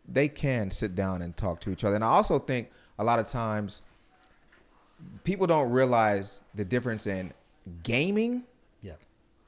they 0.09 0.29
can 0.29 0.71
sit 0.71 0.95
down 0.95 1.23
and 1.23 1.37
talk 1.37 1.61
to 1.63 1.71
each 1.71 1.83
other. 1.85 1.97
And 1.97 2.05
I 2.05 2.09
also 2.09 2.39
think 2.39 2.71
a 2.99 3.05
lot 3.05 3.19
of 3.19 3.27
times 3.27 3.83
people 5.25 5.49
don't 5.49 5.71
realize 5.71 6.43
the 6.55 6.65
difference 6.65 7.07
in 7.09 7.33
gaming 7.83 8.45
Yeah. 8.81 8.95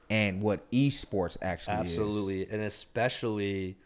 and 0.09 0.41
what 0.41 0.69
esports 0.71 1.37
actually 1.41 1.75
is. 1.77 1.97
Absolutely, 1.97 2.49
and 2.49 2.61
especially 2.63 3.77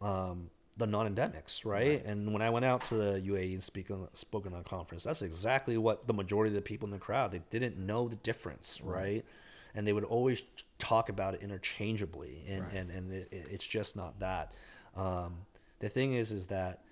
um, 0.00 0.50
the 0.78 0.86
non-endemics, 0.86 1.64
right? 1.64 2.04
And 2.04 2.32
when 2.32 2.42
I 2.42 2.50
went 2.50 2.64
out 2.64 2.82
to 2.84 2.94
the 2.96 3.20
UAE 3.20 3.54
and 3.54 3.62
speak 3.62 3.90
on, 3.90 4.08
spoken 4.12 4.52
on 4.52 4.60
a 4.60 4.64
conference, 4.64 5.04
that's 5.04 5.22
exactly 5.22 5.78
what 5.78 6.06
the 6.06 6.12
majority 6.12 6.50
of 6.50 6.54
the 6.54 6.60
people 6.60 6.86
in 6.86 6.92
the 6.92 6.98
crowd 6.98 7.32
they 7.32 7.40
didn't 7.50 7.78
know 7.78 8.08
the 8.08 8.16
difference, 8.16 8.80
right? 8.82 9.24
And 9.74 9.86
they 9.86 9.92
would 9.92 10.04
always 10.04 10.42
talk 10.78 11.08
about 11.08 11.34
it 11.34 11.42
interchangeably, 11.42 12.44
and 12.48 12.62
Right. 12.64 12.74
and 12.74 12.90
and 12.90 13.12
it, 13.12 13.28
it- 13.30 13.48
it's 13.50 13.66
just 13.66 13.96
not 13.96 14.18
that. 14.20 14.52
Um, 14.94 15.46
the 15.80 15.88
thing 15.88 16.14
is, 16.14 16.32
is 16.32 16.46
that 16.46 16.82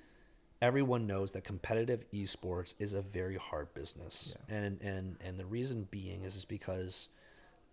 everyone 0.63 1.07
knows 1.07 1.31
that 1.33 1.45
competitive 1.45 2.05
esports 2.13 2.75
is 2.79 2.93
a 2.95 3.03
very 3.03 3.37
hard 3.37 3.73
business, 3.75 4.35
and 4.49 4.81
and 4.83 5.17
and 5.21 5.39
the 5.39 5.45
reason 5.47 5.89
being 5.91 6.25
is 6.25 6.37
is 6.37 6.45
because 6.45 7.09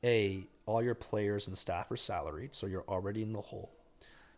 a 0.04 0.46
all 0.66 0.82
your 0.84 0.96
players 0.96 1.48
and 1.48 1.58
staff 1.58 1.90
are 1.92 1.98
salaried, 1.98 2.54
so 2.56 2.68
you're 2.68 2.86
already 2.88 3.22
in 3.24 3.34
the 3.34 3.42
hole. 3.42 3.72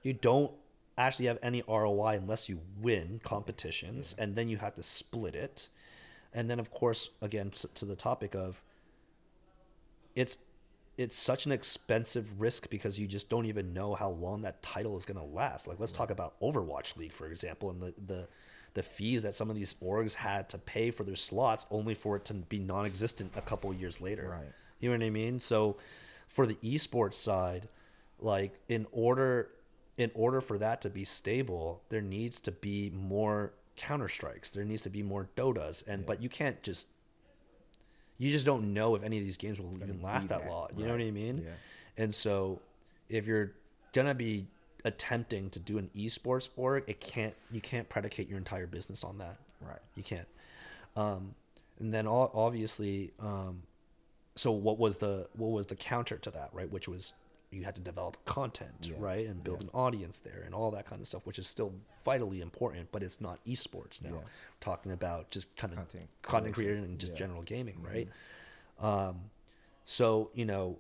You 0.02 0.14
don't 0.14 0.52
actually 0.98 1.26
have 1.26 1.40
any 1.42 1.64
ROI 1.68 2.18
unless 2.18 2.48
you 2.50 2.60
win 2.80 3.20
competitions, 3.24 4.16
and 4.18 4.36
then 4.36 4.50
you 4.50 4.58
have 4.58 4.76
to 4.76 4.84
split 4.84 5.36
it. 5.36 5.70
And 6.34 6.50
then, 6.50 6.60
of 6.60 6.72
course, 6.72 7.10
again 7.22 7.50
to, 7.52 7.68
to 7.68 7.86
the 7.86 7.96
topic 7.96 8.36
of 8.36 8.62
it's 10.16 10.38
it's 10.96 11.18
such 11.18 11.48
an 11.48 11.52
expensive 11.52 12.40
risk 12.40 12.70
because 12.70 13.00
you 13.00 13.08
just 13.08 13.28
don't 13.28 13.46
even 13.46 13.74
know 13.74 13.96
how 13.96 14.10
long 14.10 14.44
that 14.44 14.62
title 14.62 14.96
is 14.96 15.06
going 15.06 15.18
to 15.18 15.36
last. 15.36 15.68
Like 15.68 15.80
let's 15.80 15.92
talk 15.92 16.12
about 16.12 16.40
Overwatch 16.40 16.96
League 16.98 17.12
for 17.12 17.28
example, 17.28 17.70
and 17.70 17.82
the 17.82 17.94
the 18.06 18.28
the 18.76 18.84
fees 18.84 19.24
that 19.24 19.36
some 19.36 19.50
of 19.50 19.56
these 19.56 19.76
orgs 19.84 20.16
had 20.16 20.50
to 20.50 20.58
pay 20.58 20.90
for 20.92 21.04
their 21.04 21.16
slots 21.16 21.66
only 21.70 21.94
for 21.94 22.16
it 22.16 22.26
to 22.26 22.34
be 22.34 22.58
non-existent 22.58 23.32
a 23.36 23.42
couple 23.42 23.70
of 23.70 23.80
years 23.80 24.02
later. 24.02 24.30
Right. 24.30 24.52
You 24.80 24.90
know 24.90 24.98
what 24.98 25.06
I 25.06 25.12
mean? 25.12 25.40
So 25.40 25.78
for 26.28 26.48
the 26.48 26.56
esports 26.56 27.14
side, 27.14 27.70
like 28.20 28.60
in 28.70 28.88
order 28.92 29.50
in 29.98 30.12
order 30.14 30.42
for 30.42 30.58
that 30.58 30.82
to 30.82 30.90
be 30.90 31.06
stable, 31.06 31.82
there 31.90 32.02
needs 32.02 32.40
to 32.42 32.52
be 32.52 32.92
more 32.96 33.54
Counter-Strikes. 33.76 34.52
There 34.52 34.64
needs 34.64 34.82
to 34.84 34.90
be 34.90 35.04
more 35.04 35.30
Dotas. 35.36 35.84
And 35.88 36.06
but 36.06 36.22
you 36.22 36.30
can't 36.30 36.62
just 36.64 36.88
you 38.18 38.32
just 38.32 38.46
don't 38.46 38.74
know 38.74 38.96
if 38.96 39.04
any 39.04 39.18
of 39.18 39.24
these 39.24 39.38
games 39.38 39.60
will 39.60 39.74
even 39.82 40.02
last 40.02 40.30
that 40.30 40.44
that, 40.44 40.50
long. 40.50 40.70
You 40.78 40.86
know 40.86 40.92
what 40.92 41.02
I 41.02 41.12
mean? 41.12 41.44
Yeah. 41.46 42.04
And 42.04 42.14
so 42.14 42.60
if 43.10 43.28
you're 43.28 43.54
gonna 43.94 44.16
be 44.16 44.48
attempting 44.86 45.50
to 45.52 45.60
do 45.60 45.78
an 45.78 45.90
esports 45.96 46.50
org, 46.56 46.84
it 46.88 47.00
can't 47.00 47.36
you 47.52 47.62
can't 47.62 47.88
predicate 47.90 48.28
your 48.28 48.38
entire 48.38 48.68
business 48.68 49.04
on 49.04 49.18
that. 49.20 49.38
Right. 49.62 49.80
You 49.96 50.04
can't. 50.04 50.28
Um, 50.96 51.34
and 51.80 51.94
then 51.94 52.06
all, 52.06 52.32
obviously, 52.34 53.12
um, 53.20 53.64
so 54.36 54.52
what 54.52 54.78
was 54.78 54.98
the 54.98 55.28
what 55.34 55.52
was 55.52 55.66
the 55.66 55.76
counter 55.76 56.18
to 56.18 56.32
that, 56.32 56.50
right? 56.54 56.72
Which 56.72 56.88
was 56.88 57.14
you 57.54 57.64
had 57.64 57.76
to 57.76 57.82
develop 57.82 58.18
content, 58.26 58.88
Yeah. 58.90 58.96
right, 59.00 59.26
and 59.28 59.44
build 59.44 59.62
an 59.62 59.70
audience 59.74 60.20
there, 60.20 60.42
and 60.46 60.54
all 60.56 60.72
that 60.72 60.86
kind 60.86 61.02
of 61.02 61.08
stuff, 61.08 61.26
which 61.26 61.40
is 61.40 61.48
still 61.48 61.74
vitally 62.04 62.42
important, 62.42 62.92
but 62.92 63.04
it's 63.04 63.22
not 63.22 63.44
esports 63.46 64.02
now. 64.02 64.10
Yeah. 64.16 64.22
Talking 64.60 64.92
about 64.92 65.30
just 65.32 65.54
kind 65.56 65.74
of 65.74 65.80
Content 65.80 66.10
content, 66.22 66.56
creation. 66.56 66.84
and 66.84 67.00
just 67.00 67.12
Yeah. 67.14 67.18
general 67.20 67.44
gaming, 67.44 67.82
right? 67.82 68.10
Um, 68.80 69.30
so 69.86 70.32
you 70.34 70.46
know, 70.46 70.80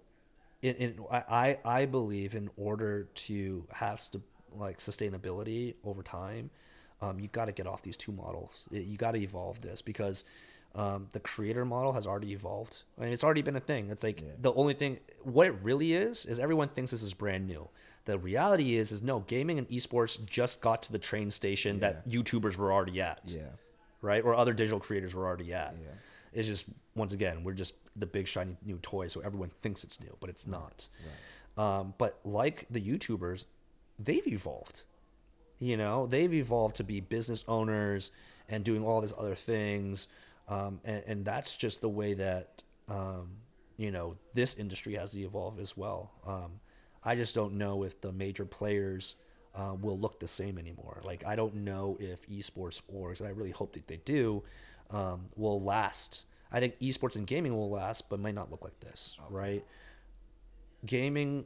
in, 0.62 0.76
in 0.76 1.00
I 1.12 1.24
I 1.66 1.80
I 1.82 1.86
believe 1.86 2.36
in 2.36 2.50
order 2.58 3.04
to 3.04 3.68
have 3.72 4.00
st- 4.00 4.24
like 4.56 4.78
sustainability 4.78 5.76
over 5.84 6.04
time, 6.04 6.50
um, 7.02 7.20
you 7.20 7.28
got 7.28 7.46
to 7.46 7.52
get 7.52 7.68
off 7.68 7.82
these 7.82 7.98
two 7.98 8.12
models. 8.12 8.68
You 8.72 8.98
got 8.98 9.12
to 9.12 9.20
evolve 9.20 9.62
this 9.62 9.82
because 9.82 10.24
um, 10.76 11.08
the 11.12 11.20
creator 11.20 11.66
model 11.66 11.92
has 11.94 12.08
already 12.08 12.32
evolved. 12.34 12.84
I 12.98 13.04
mean, 13.04 13.14
it's 13.14 13.24
already 13.24 13.42
been 13.44 13.56
a 13.56 13.60
thing. 13.60 13.90
It's 13.92 14.04
like 14.04 14.22
Yeah. 14.22 14.30
the 14.42 14.54
only 14.54 14.74
thing. 14.74 15.00
What 15.22 15.48
it 15.48 15.56
really 15.62 15.94
is 15.94 16.26
is 16.26 16.40
everyone 16.40 16.70
thinks 16.70 16.92
this 16.92 17.04
is 17.04 17.14
brand 17.14 17.46
new. 17.48 17.70
The 18.06 18.18
reality 18.18 18.76
is 18.76 18.92
is 18.92 19.02
no 19.02 19.20
gaming 19.22 19.60
and 19.60 19.68
esports 19.70 20.24
just 20.26 20.62
got 20.62 20.82
to 20.84 20.92
the 20.92 21.00
train 21.00 21.32
station 21.32 21.80
that 21.82 22.08
YouTubers 22.10 22.58
were 22.58 22.74
already 22.74 23.00
at 23.02 23.22
Yeah. 23.28 23.50
right? 24.02 24.24
Or 24.24 24.34
other 24.34 24.54
digital 24.54 24.80
creators 24.80 25.14
were 25.14 25.26
already 25.26 25.54
at. 25.54 25.76
Yeah. 25.82 25.90
It's 26.34 26.48
just 26.48 26.66
once 26.96 27.14
again, 27.14 27.44
we're 27.44 27.54
just 27.54 27.76
the 27.96 28.08
big 28.08 28.28
shiny 28.28 28.58
new 28.66 28.80
toy, 28.82 29.08
so 29.08 29.22
everyone 29.22 29.52
thinks 29.62 29.84
it's 29.84 30.00
new, 30.00 30.18
but 30.20 30.30
it's 30.30 30.48
not. 30.48 30.90
Um, 31.58 31.94
but 32.00 32.20
like 32.26 32.66
the 32.72 32.82
YouTubers, 32.82 33.46
they've 34.00 34.26
evolved. 34.28 34.82
You 35.60 35.78
know, 35.78 36.08
they've 36.08 36.34
evolved 36.34 36.76
to 36.78 36.84
be 36.84 37.00
business 37.00 37.46
owners 37.48 38.10
and 38.50 38.64
doing 38.66 38.84
all 38.84 39.00
these 39.02 39.14
other 39.18 39.36
things, 39.36 40.08
um, 40.48 40.80
and, 40.84 41.04
and 41.08 41.26
that's 41.26 41.56
just 41.56 41.82
the 41.82 41.90
way 41.90 42.14
that 42.14 42.64
um, 42.88 43.30
you 43.78 43.92
know 43.92 44.16
this 44.34 44.56
industry 44.56 44.96
has 44.96 45.12
to 45.12 45.22
evolve 45.22 45.60
as 45.60 45.76
well. 45.78 46.12
Um, 46.26 46.60
I 47.04 47.16
just 47.16 47.36
don't 47.36 47.56
know 47.56 47.84
if 47.84 48.00
the 48.02 48.12
major 48.12 48.46
players 48.46 49.16
uh, 49.56 49.76
will 49.80 50.00
look 50.00 50.20
the 50.20 50.28
same 50.28 50.58
anymore. 50.58 51.02
Like 51.04 51.26
I 51.26 51.36
don't 51.36 51.56
know 51.56 51.98
if 52.00 52.28
esports 52.28 52.82
orgs, 52.94 53.20
and 53.20 53.28
I 53.28 53.32
really 53.32 53.52
hope 53.52 53.74
that 53.74 53.88
they 53.88 53.98
do, 53.98 54.44
um, 54.90 55.26
will 55.36 55.60
last. 55.60 56.26
I 56.52 56.60
think 56.60 56.80
esports 56.80 57.16
and 57.16 57.26
gaming 57.26 57.56
will 57.56 57.72
last, 57.72 58.10
but 58.10 58.20
might 58.20 58.36
not 58.36 58.52
look 58.52 58.64
like 58.64 58.80
this, 58.80 59.18
right? 59.30 59.66
Gaming 60.86 61.46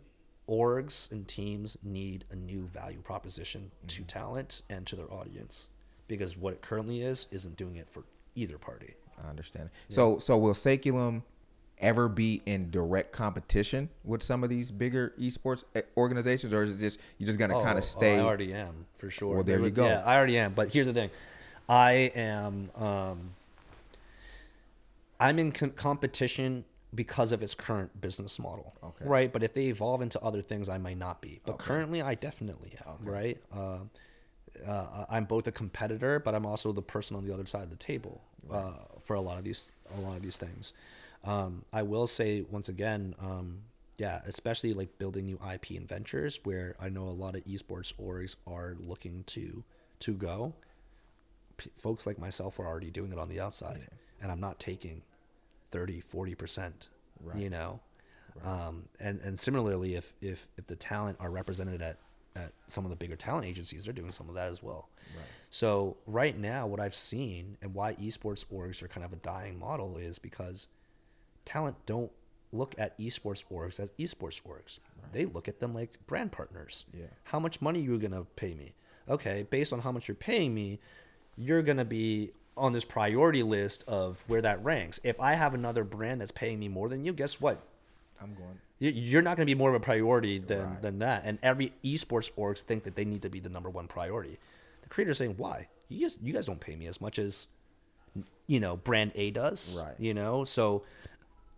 orgs 0.50 1.12
and 1.12 1.28
teams 1.28 1.78
need 1.84 2.26
a 2.32 2.36
new 2.36 2.68
value 2.68 3.02
proposition 3.02 3.72
to 3.88 4.04
talent 4.04 4.64
and 4.70 4.86
to 4.88 4.96
their 4.96 5.12
audience 5.12 5.70
because 6.08 6.38
what 6.38 6.54
it 6.54 6.62
currently 6.62 7.02
is 7.02 7.28
isn't 7.32 7.58
doing 7.58 7.76
it 7.76 7.90
for 7.90 8.04
either 8.38 8.58
party. 8.58 8.94
I 9.24 9.30
understand. 9.30 9.70
So 9.90 10.20
so 10.20 10.38
will 10.38 10.54
Saeculum 10.54 11.24
ever 11.80 12.08
be 12.08 12.42
in 12.46 12.72
direct 12.72 13.12
competition 13.12 13.90
with 14.04 14.24
some 14.24 14.44
of 14.44 14.50
these 14.50 14.72
bigger 14.72 15.14
esports 15.20 15.64
organizations, 15.96 16.54
or 16.54 16.64
is 16.64 16.72
it 16.72 16.80
just 16.80 17.00
you're 17.18 17.28
just 17.28 17.40
gonna 17.40 17.56
kind 17.56 17.76
Oh, 17.76 17.80
of 17.80 17.84
stay? 17.84 18.18
I 18.18 18.22
already 18.22 18.54
am 18.54 18.86
for 18.98 19.10
sure. 19.10 19.36
Well, 19.36 19.44
there 19.44 19.58
They 19.58 19.66
you 19.66 19.72
go. 19.72 19.86
Yeah, 19.86 20.04
I 20.06 20.16
already 20.16 20.38
am. 20.38 20.54
But 20.54 20.72
here's 20.72 20.86
the 20.88 20.94
thing, 20.94 21.10
I 21.68 22.12
am. 22.16 22.70
Um, 22.76 23.34
I'm 25.20 25.40
in 25.40 25.52
com- 25.52 25.72
competition 25.72 26.64
because 26.94 27.32
of 27.32 27.42
its 27.44 27.56
current 27.56 28.00
business 28.00 28.40
model. 28.40 28.74
Okay. 28.84 29.06
Right. 29.06 29.34
But 29.34 29.44
if 29.44 29.54
they 29.54 29.66
evolve 29.66 30.02
into 30.02 30.22
other 30.22 30.42
things, 30.42 30.70
I 30.70 30.78
might 30.78 30.98
not 30.98 31.22
be. 31.22 31.40
But 31.46 31.58
currently, 31.58 32.02
I 32.02 32.16
definitely 32.16 32.74
am. 32.86 33.04
Right. 33.06 33.42
Uh, 33.52 33.80
uh, 34.66 35.06
I'm 35.10 35.26
both 35.26 35.48
a 35.48 35.52
competitor, 35.52 36.20
but 36.20 36.36
I'm 36.36 36.46
also 36.46 36.72
the 36.72 36.82
person 36.82 37.16
on 37.16 37.26
the 37.26 37.34
other 37.34 37.46
side 37.46 37.64
of 37.64 37.70
the 37.70 37.76
table 37.76 38.22
uh, 38.52 38.74
for 39.04 39.16
a 39.16 39.22
lot 39.22 39.38
of 39.38 39.44
these 39.44 39.72
a 39.98 40.02
lot 40.02 40.16
of 40.16 40.22
these 40.22 40.38
things. 40.38 40.74
Um, 41.24 41.64
I 41.74 41.84
will 41.84 42.08
say 42.08 42.42
once 42.50 42.70
again, 42.70 43.16
um, 43.20 43.60
yeah, 43.98 44.22
especially 44.26 44.74
like 44.74 44.98
building 45.00 45.26
new 45.26 45.40
IP 45.52 45.72
and 45.72 45.88
ventures, 45.88 46.40
where 46.44 46.76
I 46.80 46.90
know 46.90 47.04
a 47.04 47.10
lot 47.10 47.36
of 47.36 47.44
esports 47.46 47.94
orgs 47.96 48.36
are 48.46 48.76
looking 48.80 49.24
to 49.28 49.64
to 50.02 50.14
go. 50.14 50.54
P- 51.58 51.72
folks 51.78 52.06
like 52.06 52.20
myself 52.20 52.60
are 52.60 52.68
already 52.68 52.92
doing 52.92 53.12
it 53.12 53.18
on 53.18 53.30
the 53.30 53.40
outside, 53.40 53.88
and 54.22 54.32
I'm 54.32 54.40
not 54.40 54.60
taking 54.60 55.02
30, 55.72 56.02
40 56.02 56.36
percent. 56.36 56.90
You 57.40 57.50
know, 57.50 57.80
um, 58.44 58.84
and 59.00 59.20
and 59.22 59.40
similarly, 59.40 59.96
if 59.96 60.14
if 60.22 60.48
if 60.58 60.68
the 60.68 60.76
talent 60.76 61.18
are 61.20 61.32
represented 61.32 61.82
at 61.82 61.98
at 62.38 62.52
some 62.68 62.86
of 62.86 62.90
the 62.90 62.96
bigger 62.96 63.16
talent 63.16 63.46
agencies, 63.46 63.84
they're 63.84 63.94
doing 63.94 64.12
some 64.12 64.30
of 64.30 64.36
that 64.36 64.48
as 64.48 64.62
well. 64.62 64.90
So 65.50 65.98
right 66.06 66.38
now, 66.38 66.68
what 66.68 66.80
I've 66.80 66.96
seen 66.96 67.58
and 67.62 67.74
why 67.74 67.94
esports 67.96 68.46
orgs 68.54 68.84
are 68.84 68.88
kind 68.88 69.06
of 69.06 69.14
a 69.14 69.18
dying 69.18 69.58
model 69.58 69.98
is 69.98 70.20
because 70.20 70.68
talent 71.46 71.76
don't 71.86 72.12
look 72.52 72.76
at 72.78 72.98
esports 73.00 73.44
orgs 73.52 73.80
as 73.80 73.92
esports 73.94 74.42
orgs. 74.44 74.80
They 75.14 75.26
look 75.26 75.48
at 75.48 75.60
them 75.60 75.74
like 75.74 75.98
brand 76.06 76.32
partners. 76.34 76.86
Yeah. 76.94 77.06
How 77.24 77.40
much 77.40 77.62
money 77.62 77.80
you 77.80 77.98
gonna 77.98 78.26
pay 78.36 78.54
me? 78.54 78.74
Okay, 79.10 79.48
based 79.50 79.72
on 79.72 79.80
how 79.80 79.92
much 79.92 80.08
you're 80.08 80.16
paying 80.16 80.54
me, 80.54 80.80
you're 81.38 81.62
gonna 81.62 81.86
be 81.86 82.32
on 82.58 82.74
this 82.74 82.84
priority 82.84 83.44
list 83.44 83.86
of 83.88 84.24
where 84.28 84.42
that 84.42 84.62
ranks. 84.64 85.00
If 85.04 85.20
I 85.22 85.36
have 85.36 85.54
another 85.54 85.84
brand 85.84 86.20
that's 86.20 86.32
paying 86.32 86.60
me 86.60 86.68
more 86.68 86.90
than 86.90 87.06
you, 87.06 87.14
guess 87.14 87.40
what? 87.40 87.64
I'm 88.22 88.34
going. 88.34 88.60
You- 88.80 88.92
You're 88.92 89.22
not 89.22 89.38
going 89.38 89.48
to 89.48 89.52
be 89.54 89.58
more 89.58 89.70
of 89.70 89.76
a 89.76 89.80
priority 89.80 90.38
than, 90.40 90.64
Right. 90.70 90.82
than 90.82 91.00
that. 91.00 91.24
And 91.26 91.40
every 91.42 91.74
esports 91.84 92.32
orgs 92.34 92.62
think 92.62 92.84
that 92.84 92.96
they 92.96 93.06
need 93.06 93.22
to 93.24 93.30
be 93.30 93.40
the 93.40 93.50
number 93.50 93.70
one 93.70 93.88
priority. 93.88 94.38
The 94.84 94.90
creator's 94.90 95.18
saying, 95.18 95.36
why? 95.38 95.68
You 95.90 96.02
guys, 96.02 96.20
you 96.22 96.34
guys 96.34 96.46
don't 96.46 96.60
pay 96.60 96.76
me 96.76 96.88
as 96.88 97.02
much 97.02 97.18
as, 97.18 97.48
you 98.46 98.60
know, 98.60 98.78
brand 98.78 99.12
A 99.16 99.32
does. 99.32 99.78
Right. 99.78 99.96
You 99.98 100.14
know, 100.14 100.44
so 100.44 100.84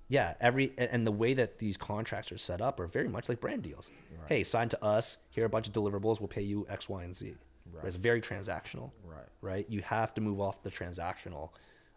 yeah, 0.08 0.34
every, 0.40 0.74
and 0.78 1.06
the 1.06 1.12
way 1.12 1.34
that 1.36 1.58
these 1.60 1.78
contracts 1.78 2.32
are 2.32 2.38
set 2.38 2.62
up 2.62 2.80
are 2.80 2.88
very 2.88 3.08
much 3.08 3.30
like 3.30 3.40
brand 3.40 3.64
deals. 3.64 3.91
Hey, 4.28 4.44
sign 4.44 4.70
to 4.70 4.84
us. 4.84 5.18
Here 5.32 5.44
are 5.44 5.48
a 5.48 5.50
bunch 5.50 5.68
of 5.68 5.74
deliverables. 5.74 6.20
We'll 6.20 6.28
pay 6.28 6.41
you 6.44 6.66
X, 6.70 6.88
Y, 6.88 7.04
and 7.04 7.16
Z. 7.16 7.36
Right. 7.72 7.86
It's 7.86 7.96
very 7.96 8.22
transactional. 8.22 8.91
Right. 9.04 9.26
Right. 9.41 9.66
You 9.70 9.82
have 9.82 10.14
to 10.16 10.22
move 10.22 10.40
off 10.40 10.62
the 10.64 10.72
transactional 10.72 11.50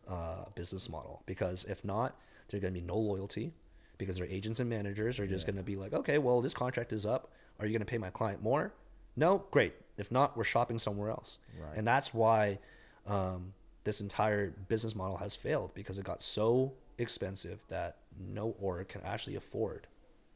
uh, 0.09 0.45
business 0.55 0.89
model 0.91 1.23
because 1.27 1.65
if 1.67 1.85
not, 1.85 2.17
there's 2.49 2.61
going 2.61 2.75
to 2.75 2.81
be 2.81 2.87
no 2.87 2.97
loyalty 2.97 3.53
because 4.03 4.17
their 4.19 4.27
agents 4.27 4.59
and 4.61 4.69
managers 4.69 5.19
are 5.21 5.27
just 5.27 5.47
going 5.47 5.57
to 5.57 5.63
be 5.63 5.77
like, 5.77 5.93
okay, 5.93 6.19
well, 6.19 6.41
this 6.41 6.55
contract 6.55 6.93
is 6.93 7.07
up. 7.07 7.31
Are 7.61 7.67
you 7.67 7.73
going 7.73 7.81
to 7.87 7.87
pay 7.91 7.99
my 7.99 8.11
client 8.11 8.43
more? 8.43 8.73
No, 9.17 9.45
great. 9.51 9.75
If 9.97 10.11
not, 10.11 10.37
we're 10.37 10.45
shopping 10.45 10.79
somewhere 10.79 11.11
else. 11.11 11.39
Right. 11.61 11.77
And 11.77 11.87
that's 11.87 12.13
why 12.13 12.59
um, 13.07 13.53
this 13.85 14.01
entire 14.01 14.51
business 14.69 14.95
model 14.97 15.19
has 15.19 15.37
failed 15.37 15.73
because 15.75 15.99
it 15.99 16.05
got 16.05 16.21
so 16.23 16.73
expensive 16.99 17.65
that 17.69 17.99
no 18.19 18.57
org 18.61 18.89
can 18.89 19.03
actually 19.03 19.37
afford 19.37 19.87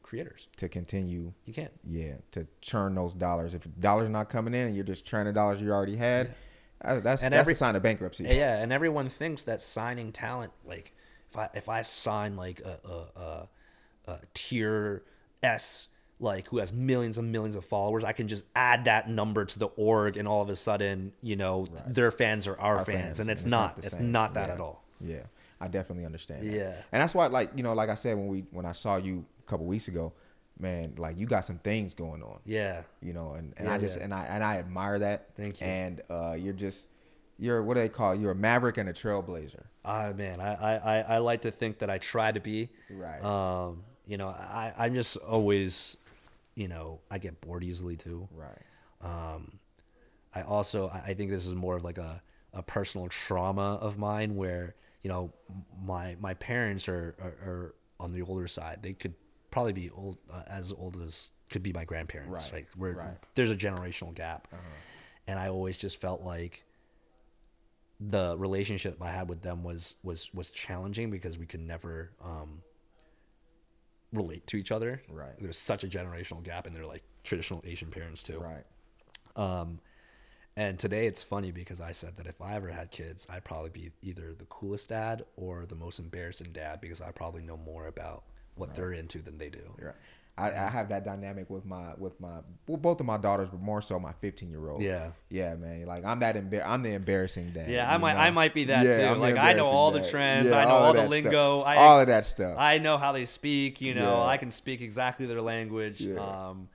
creators. 0.03 0.47
to 0.57 0.69
continue. 0.69 1.33
You 1.45 1.53
can't. 1.53 1.71
Yeah, 1.85 2.13
to 2.31 2.47
churn 2.61 2.93
those 2.93 3.13
dollars. 3.13 3.53
If 3.53 3.67
dollars 3.79 4.05
are 4.05 4.09
not 4.11 4.29
coming 4.29 4.53
in 4.53 4.67
and 4.67 4.75
you're 4.75 4.85
just 4.85 5.05
churning 5.05 5.33
dollars 5.33 5.61
you 5.61 5.71
already 5.71 5.97
had, 5.97 6.33
uh, 6.81 6.99
that's 7.01 7.23
And 7.23 7.33
that's 7.33 7.41
every- 7.41 7.53
a 7.53 7.57
sign 7.57 7.75
of 7.75 7.83
bankruptcy. 7.83 8.23
Yeah, 8.23 8.61
and 8.61 8.71
everyone 8.71 9.09
thinks 9.09 9.43
that 9.43 9.61
signing 9.61 10.11
talent, 10.13 10.53
like 10.65 10.93
if 11.29 11.35
I 11.37 11.49
if 11.55 11.67
I 11.67 11.81
sign 11.81 12.37
like 12.37 12.61
a 12.61 12.79
a, 12.85 13.19
a, 13.19 13.49
a 14.07 14.19
tier 14.33 15.03
S, 15.43 15.87
like 16.19 16.47
who 16.47 16.57
has 16.57 16.73
millions 16.73 17.17
and 17.17 17.31
millions 17.31 17.55
of 17.55 17.63
followers, 17.65 18.03
I 18.03 18.11
can 18.11 18.27
just 18.27 18.45
add 18.55 18.85
that 18.85 19.09
number 19.09 19.45
to 19.45 19.59
the 19.59 19.67
org, 19.67 20.17
and 20.17 20.27
all 20.27 20.41
of 20.41 20.49
a 20.49 20.55
sudden, 20.55 21.13
you 21.21 21.35
know, 21.35 21.67
their 21.85 22.11
fans 22.11 22.47
are 22.47 22.59
our, 22.59 22.77
Our 22.79 22.85
fans, 22.85 23.19
and 23.19 23.29
it's, 23.29 23.43
the 23.43 23.49
not. 23.49 23.75
It's 23.77 23.91
same. 23.91 24.11
not 24.11 24.33
that 24.33 24.47
Yeah. 24.49 24.53
at 24.55 24.59
all. 24.59 24.83
Yeah, 24.99 25.23
I 25.61 25.67
definitely 25.67 26.05
understand. 26.05 26.41
That. 26.41 26.51
Yeah. 26.55 26.81
and 26.91 27.01
that's 27.01 27.13
why, 27.13 27.27
like 27.27 27.51
you 27.55 27.61
know, 27.63 27.73
like 27.73 27.89
I 27.89 27.95
said 27.95 28.17
when 28.17 28.27
we 28.27 28.45
when 28.51 28.65
I 28.65 28.71
saw 28.71 28.95
you 28.97 29.23
a 29.45 29.49
couple 29.49 29.65
weeks 29.67 29.87
ago, 29.89 30.11
man, 30.59 30.95
like 30.97 31.19
you 31.19 31.27
got 31.27 31.45
some 31.45 31.59
things 31.59 31.93
going 31.93 32.23
on. 32.23 32.39
Yeah, 32.45 32.81
You 33.01 33.13
know, 33.13 33.33
and, 33.33 33.53
and 33.57 33.67
Yeah, 33.67 33.75
I 33.75 33.77
just 33.77 33.97
yeah. 33.97 34.03
and 34.05 34.13
I 34.13 34.23
and 34.25 34.43
I 34.43 34.57
admire 34.57 34.97
that. 34.99 35.27
Thank 35.35 35.61
you. 35.61 35.67
And 35.67 36.01
uh, 36.09 36.35
you're 36.39 36.53
just 36.53 36.87
you're 37.37 37.61
what 37.61 37.75
do 37.75 37.81
they 37.81 37.89
call 37.89 38.13
it? 38.13 38.19
you're 38.19 38.31
a 38.31 38.35
maverick 38.35 38.77
and 38.77 38.89
a 38.89 38.93
trailblazer. 38.93 39.65
Ah 39.85 40.11
man, 40.17 40.41
I 40.41 40.77
I 40.77 40.99
I 41.01 41.17
like 41.19 41.41
to 41.41 41.51
think 41.51 41.77
that 41.79 41.89
I 41.91 41.99
try 41.99 42.31
to 42.31 42.39
be. 42.39 42.69
Right. 42.89 43.23
Um, 43.23 43.83
you 44.07 44.17
know, 44.17 44.29
I 44.29 44.73
I'm 44.77 44.93
just 44.95 45.17
always, 45.17 45.97
you 46.55 46.67
know, 46.67 46.99
I 47.11 47.17
get 47.17 47.39
bored 47.41 47.63
easily 47.63 47.95
too. 47.95 48.27
Right. 48.35 48.57
Um, 49.01 49.59
I 50.33 50.41
also 50.41 50.89
I 50.89 51.13
think 51.13 51.29
this 51.31 51.45
is 51.45 51.55
more 51.55 51.75
of 51.75 51.83
like 51.83 51.97
a, 51.97 52.21
a 52.53 52.63
personal 52.63 53.07
trauma 53.09 53.75
of 53.81 53.97
mine 53.97 54.35
where 54.35 54.75
you 55.03 55.09
know 55.09 55.31
my 55.83 56.15
my 56.19 56.33
parents 56.35 56.87
are 56.87 57.15
are, 57.21 57.49
are 57.49 57.75
on 57.99 58.13
the 58.13 58.21
older 58.21 58.47
side. 58.47 58.79
They 58.81 58.93
could 58.93 59.13
probably 59.51 59.73
be 59.73 59.89
old 59.89 60.17
uh, 60.31 60.43
as 60.47 60.71
old 60.71 61.01
as 61.01 61.29
could 61.49 61.63
be 61.63 61.73
my 61.73 61.85
grandparents. 61.85 62.45
Right, 62.45 62.53
Like 62.53 62.67
we're 62.77 62.93
right. 62.93 63.17
there's 63.35 63.51
a 63.51 63.55
generational 63.55 64.13
gap, 64.13 64.47
and 65.27 65.39
I 65.39 65.49
always 65.49 65.77
just 65.77 65.99
felt 65.99 66.21
like 66.21 66.63
the 67.99 68.37
relationship 68.37 69.01
I 69.01 69.11
had 69.11 69.27
with 69.29 69.41
them 69.41 69.63
was 69.63 69.95
was 70.03 70.33
was 70.33 70.51
challenging 70.51 71.09
because 71.09 71.37
we 71.37 71.45
could 71.45 71.61
never 71.61 72.11
um, 72.23 72.61
relate 74.13 74.47
to 74.47 74.57
each 74.57 74.71
other. 74.71 75.01
Right. 75.09 75.33
There's 75.39 75.57
such 75.57 75.83
a 75.83 75.87
generational 75.87 76.43
gap, 76.43 76.65
and 76.65 76.75
they're 76.75 76.85
like 76.85 77.03
traditional 77.23 77.61
Asian 77.65 77.89
parents 77.89 78.23
too. 78.23 78.39
Right. 78.39 78.65
Um, 79.35 79.79
and 80.55 80.79
today 80.79 81.05
it's 81.05 81.21
funny 81.21 81.51
because 81.51 81.79
I 81.79 81.91
said 81.91 82.17
that 82.17 82.25
if 82.25 82.41
I 82.41 82.55
ever 82.55 82.69
had 82.69 82.89
kids, 82.89 83.27
I'd 83.29 83.43
probably 83.43 83.69
be 83.69 83.91
either 84.01 84.33
the 84.33 84.45
coolest 84.45 84.89
dad 84.89 85.23
or 85.35 85.65
the 85.67 85.75
most 85.75 85.99
embarrassing 85.99 86.51
dad 86.51 86.81
because 86.81 86.99
I 86.99 87.11
probably 87.11 87.43
know 87.43 87.57
more 87.57 87.85
about 87.85 88.23
what 88.55 88.73
they're 88.73 88.91
into 88.91 89.19
than 89.21 89.37
they 89.37 89.49
do. 89.49 89.61
Right. 89.79 89.93
I, 90.39 90.51
I 90.51 90.69
have 90.69 90.89
that 90.89 91.03
dynamic 91.03 91.49
with 91.49 91.65
my 91.65 91.93
with 91.97 92.19
my 92.21 92.39
well, 92.67 92.77
both 92.77 92.99
of 92.99 93.05
my 93.07 93.17
daughters, 93.17 93.49
but 93.49 93.59
more 93.59 93.81
so 93.81 93.99
my 93.99 94.13
15 94.21 94.49
year 94.49 94.69
old. 94.69 94.83
Yeah. 94.83 95.09
Yeah, 95.29 95.55
man. 95.55 95.85
Like 95.87 96.05
I'm 96.05 96.19
that 96.19 96.35
embar- 96.35 96.63
I'm 96.65 96.83
the 96.83 96.91
embarrassing 96.93 97.51
dad. 97.51 97.69
Yeah, 97.69 97.91
I 97.91 97.97
might- 97.97 98.13
know? 98.13 98.19
I 98.19 98.29
might 98.31 98.53
be 98.53 98.65
that 98.65 98.83
too. 98.83 99.05
I'm 99.05 99.19
Like, 99.19 99.35
I 99.37 99.53
know 99.53 99.65
all 99.65 99.89
the 99.91 99.99
dad. 99.99 100.09
trends, 100.09 100.51
I 100.51 100.65
know 100.65 100.69
all 100.71 100.89
of 100.91 100.95
the 100.95 101.07
lingo. 101.07 101.61
I- 101.61 101.77
all 101.77 101.99
of 102.01 102.07
that 102.07 102.25
stuff. 102.25 102.55
I 102.59 102.77
know 102.77 102.97
how 102.97 103.13
they 103.13 103.25
speak, 103.25 103.81
you 103.81 103.95
know, 103.95 104.17
Yeah. 104.17 104.25
I 104.25 104.37
can 104.37 104.51
speak 104.51 104.81
exactly 104.81 105.25
their 105.25 105.41
language. 105.41 106.01
Yeah. 106.01 106.19
Um, 106.19 106.69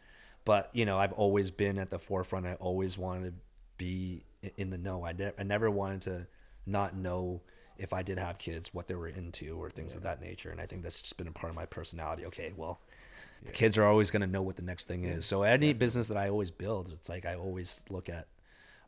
but 0.45 0.71
you 0.73 0.85
know, 0.85 0.99
I've 0.99 1.13
always 1.13 1.51
been 1.53 1.79
at 1.79 1.89
the 1.91 2.01
forefront. 2.01 2.47
I 2.47 2.55
always 2.55 2.99
wanted 2.99 3.27
to 3.31 3.35
be 3.79 4.25
in 4.57 4.71
the 4.71 4.79
know. 4.79 5.05
I, 5.05 5.13
de- 5.13 5.39
I 5.39 5.45
never 5.45 5.71
wanted 5.71 6.01
to 6.03 6.27
not 6.67 6.97
know 6.97 7.43
if 7.79 7.93
I 7.93 8.03
did 8.03 8.19
have 8.19 8.39
kids, 8.39 8.75
what 8.75 8.87
they 8.89 8.95
were 8.95 9.09
into 9.09 9.57
or 9.61 9.71
things 9.71 9.95
of 9.95 10.03
that 10.03 10.21
nature. 10.21 10.51
And 10.51 10.61
I 10.61 10.67
think 10.67 10.83
that's 10.83 11.01
just 11.01 11.17
been 11.17 11.27
a 11.29 11.33
part 11.33 11.51
of 11.51 11.57
my 11.57 11.65
personality. 11.67 12.27
Okay, 12.27 12.53
well, 12.57 12.81
the 13.45 13.53
kids 13.53 13.77
are 13.79 13.85
always 13.85 14.11
going 14.11 14.23
to 14.23 14.27
know 14.29 14.43
what 14.43 14.57
the 14.57 14.63
next 14.63 14.87
thing 14.89 15.05
is. 15.05 15.25
So 15.27 15.43
any 15.43 15.73
business 15.73 16.09
that 16.09 16.17
I 16.17 16.29
always 16.29 16.51
build, 16.51 16.91
it's 16.93 17.09
like 17.09 17.27
I 17.27 17.35
always 17.35 17.83
look 17.91 18.09
at 18.09 18.29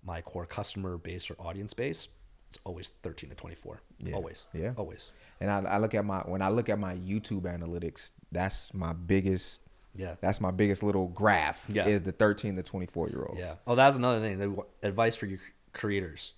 my 0.05 0.21
core 0.23 0.47
customer 0.47 0.97
base 0.99 1.31
or 1.31 1.35
audience 1.39 1.73
base. 1.75 2.09
it's 2.49 2.59
always 2.65 2.89
13 3.03 3.31
to 3.31 3.37
24. 3.37 3.81
Yeah. 3.99 4.15
Always. 4.15 4.47
Yeah. 4.53 4.73
Always. 4.77 5.11
And 5.41 5.51
I, 5.51 5.59
I 5.75 5.79
look 5.79 5.95
at 5.95 6.05
my 6.05 6.21
when 6.21 6.43
I 6.43 6.49
look 6.51 6.69
at 6.69 6.79
my 6.79 6.95
YouTube 6.95 7.43
analytics, 7.43 8.13
that's 8.31 8.73
my 8.75 8.93
biggest. 8.93 9.61
Yeah. 9.97 10.17
That's 10.21 10.41
my 10.41 10.51
biggest 10.51 10.83
little 10.83 11.09
graph. 11.09 11.67
Yeah. 11.69 11.87
Is 11.87 12.03
the 12.03 12.13
13 12.13 12.57
to 12.57 12.63
24 12.63 13.09
year 13.11 13.25
olds. 13.25 13.41
Yeah. 13.41 13.55
Oh, 13.67 13.75
that's 13.75 13.97
another 13.97 14.21
thing. 14.21 14.39
The 14.39 14.63
advice 14.87 15.17
for 15.17 15.27
your 15.27 15.39
creators. 15.73 16.35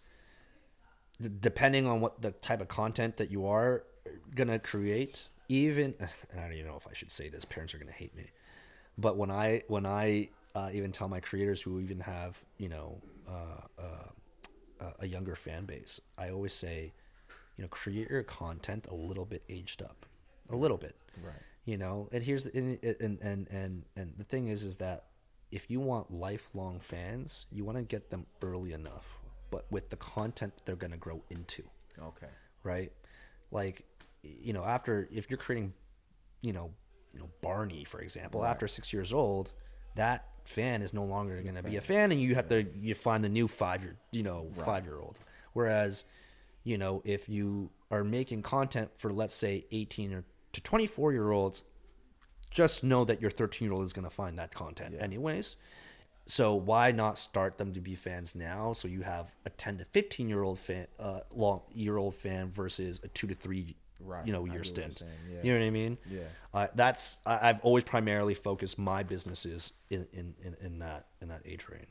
D- 1.20 1.28
depending 1.40 1.86
on 1.86 2.00
what 2.00 2.20
the 2.22 2.30
type 2.32 2.60
of 2.60 2.68
content 2.68 3.16
that 3.18 3.30
you 3.30 3.46
are 3.46 3.84
uh, 4.06 4.10
gonna 4.34 4.58
create, 4.58 5.28
even 5.48 5.94
and 6.00 6.40
I 6.40 6.42
don't 6.44 6.52
even 6.54 6.66
know 6.66 6.76
if 6.76 6.86
I 6.86 6.92
should 6.92 7.10
say 7.10 7.28
this. 7.28 7.44
Parents 7.44 7.74
are 7.74 7.78
gonna 7.78 7.92
hate 7.92 8.14
me, 8.16 8.30
but 8.98 9.16
when 9.16 9.30
I 9.30 9.62
when 9.68 9.86
I 9.86 10.30
uh, 10.54 10.70
even 10.72 10.92
tell 10.92 11.08
my 11.08 11.20
creators 11.20 11.60
who 11.60 11.80
even 11.80 12.00
have 12.00 12.42
you 12.58 12.68
know 12.68 13.00
uh, 13.28 13.60
uh, 14.80 14.90
a 15.00 15.06
younger 15.06 15.34
fan 15.34 15.64
base, 15.64 16.00
I 16.18 16.30
always 16.30 16.52
say, 16.52 16.92
you 17.56 17.62
know, 17.62 17.68
create 17.68 18.10
your 18.10 18.22
content 18.22 18.86
a 18.90 18.94
little 18.94 19.24
bit 19.24 19.42
aged 19.48 19.82
up, 19.82 20.06
a 20.50 20.56
little 20.56 20.76
bit. 20.76 20.96
Right. 21.22 21.34
You 21.64 21.76
know, 21.76 22.08
and 22.12 22.22
here's 22.22 22.44
the, 22.44 22.56
and, 22.56 22.78
and 23.00 23.18
and 23.20 23.48
and 23.50 23.84
and 23.96 24.14
the 24.16 24.24
thing 24.24 24.48
is, 24.48 24.62
is 24.62 24.76
that 24.76 25.06
if 25.50 25.70
you 25.70 25.80
want 25.80 26.12
lifelong 26.12 26.80
fans, 26.80 27.46
you 27.50 27.64
want 27.64 27.78
to 27.78 27.84
get 27.84 28.10
them 28.10 28.26
early 28.42 28.72
enough, 28.72 29.18
but 29.50 29.66
with 29.70 29.90
the 29.90 29.96
content 29.96 30.52
they're 30.64 30.76
gonna 30.76 30.96
grow 30.96 31.22
into 31.30 31.62
Okay. 32.02 32.26
right? 32.62 32.92
Like, 33.50 33.84
you 34.40 34.52
know, 34.52 34.64
after 34.64 35.08
if 35.12 35.30
you're 35.30 35.38
creating, 35.38 35.72
you 36.42 36.52
know, 36.52 36.70
you 37.12 37.20
know 37.20 37.28
Barney, 37.42 37.84
for 37.84 38.00
example, 38.00 38.44
after 38.44 38.68
six 38.68 38.92
years 38.92 39.12
old, 39.12 39.52
that 39.94 40.26
fan 40.44 40.82
is 40.82 40.94
no 40.94 41.04
longer 41.04 41.40
going 41.42 41.54
to 41.54 41.62
be 41.62 41.76
a 41.76 41.80
fan, 41.80 42.12
and 42.12 42.20
you 42.20 42.34
have 42.34 42.48
to 42.48 42.66
you 42.80 42.94
find 42.94 43.24
the 43.24 43.28
new 43.28 43.48
five 43.48 43.82
year, 43.82 43.96
you 44.12 44.22
know, 44.22 44.50
five 44.64 44.84
year 44.84 44.98
old. 44.98 45.18
Whereas, 45.52 46.04
you 46.64 46.78
know, 46.78 47.02
if 47.04 47.28
you 47.28 47.70
are 47.90 48.04
making 48.04 48.42
content 48.42 48.90
for 48.96 49.12
let's 49.12 49.34
say 49.34 49.64
18 49.72 50.12
or 50.12 50.24
to 50.52 50.60
24 50.60 51.12
year 51.12 51.30
olds, 51.30 51.64
just 52.50 52.84
know 52.84 53.04
that 53.04 53.20
your 53.20 53.30
13 53.30 53.66
year 53.66 53.74
old 53.74 53.84
is 53.84 53.92
going 53.92 54.04
to 54.04 54.10
find 54.10 54.38
that 54.38 54.54
content 54.54 54.94
anyways. 54.98 55.56
So 56.26 56.54
why 56.54 56.90
not 56.90 57.18
start 57.18 57.56
them 57.56 57.72
to 57.74 57.80
be 57.80 57.94
fans 57.94 58.34
now? 58.34 58.72
So 58.72 58.88
you 58.88 59.02
have 59.02 59.32
a 59.44 59.50
10 59.50 59.78
to 59.78 59.84
15 59.84 60.28
year 60.28 60.42
old 60.42 60.58
fan, 60.58 60.88
uh, 60.98 61.20
long 61.32 61.62
year 61.72 61.96
old 61.96 62.16
fan 62.16 62.50
versus 62.50 63.00
a 63.04 63.08
two 63.08 63.28
to 63.28 63.34
three, 63.34 63.76
Right. 64.00 64.26
you 64.26 64.32
know, 64.32 64.42
I 64.42 64.52
year 64.52 64.62
get 64.62 64.66
what 64.66 64.76
you're 64.78 64.90
stint. 64.92 65.02
yeah. 65.30 65.38
You 65.42 65.52
know 65.52 65.58
what 65.60 65.66
I 65.66 65.70
mean? 65.70 65.98
Yeah. 66.10 66.20
Uh, 66.54 66.66
that's 66.74 67.18
I, 67.26 67.48
I've 67.50 67.60
always 67.60 67.84
primarily 67.84 68.34
focused 68.34 68.78
my 68.78 69.02
businesses 69.02 69.72
in, 69.90 70.06
in, 70.12 70.34
in, 70.42 70.56
in 70.60 70.78
that 70.80 71.06
in 71.20 71.28
that 71.28 71.42
age 71.44 71.66
range. 71.70 71.88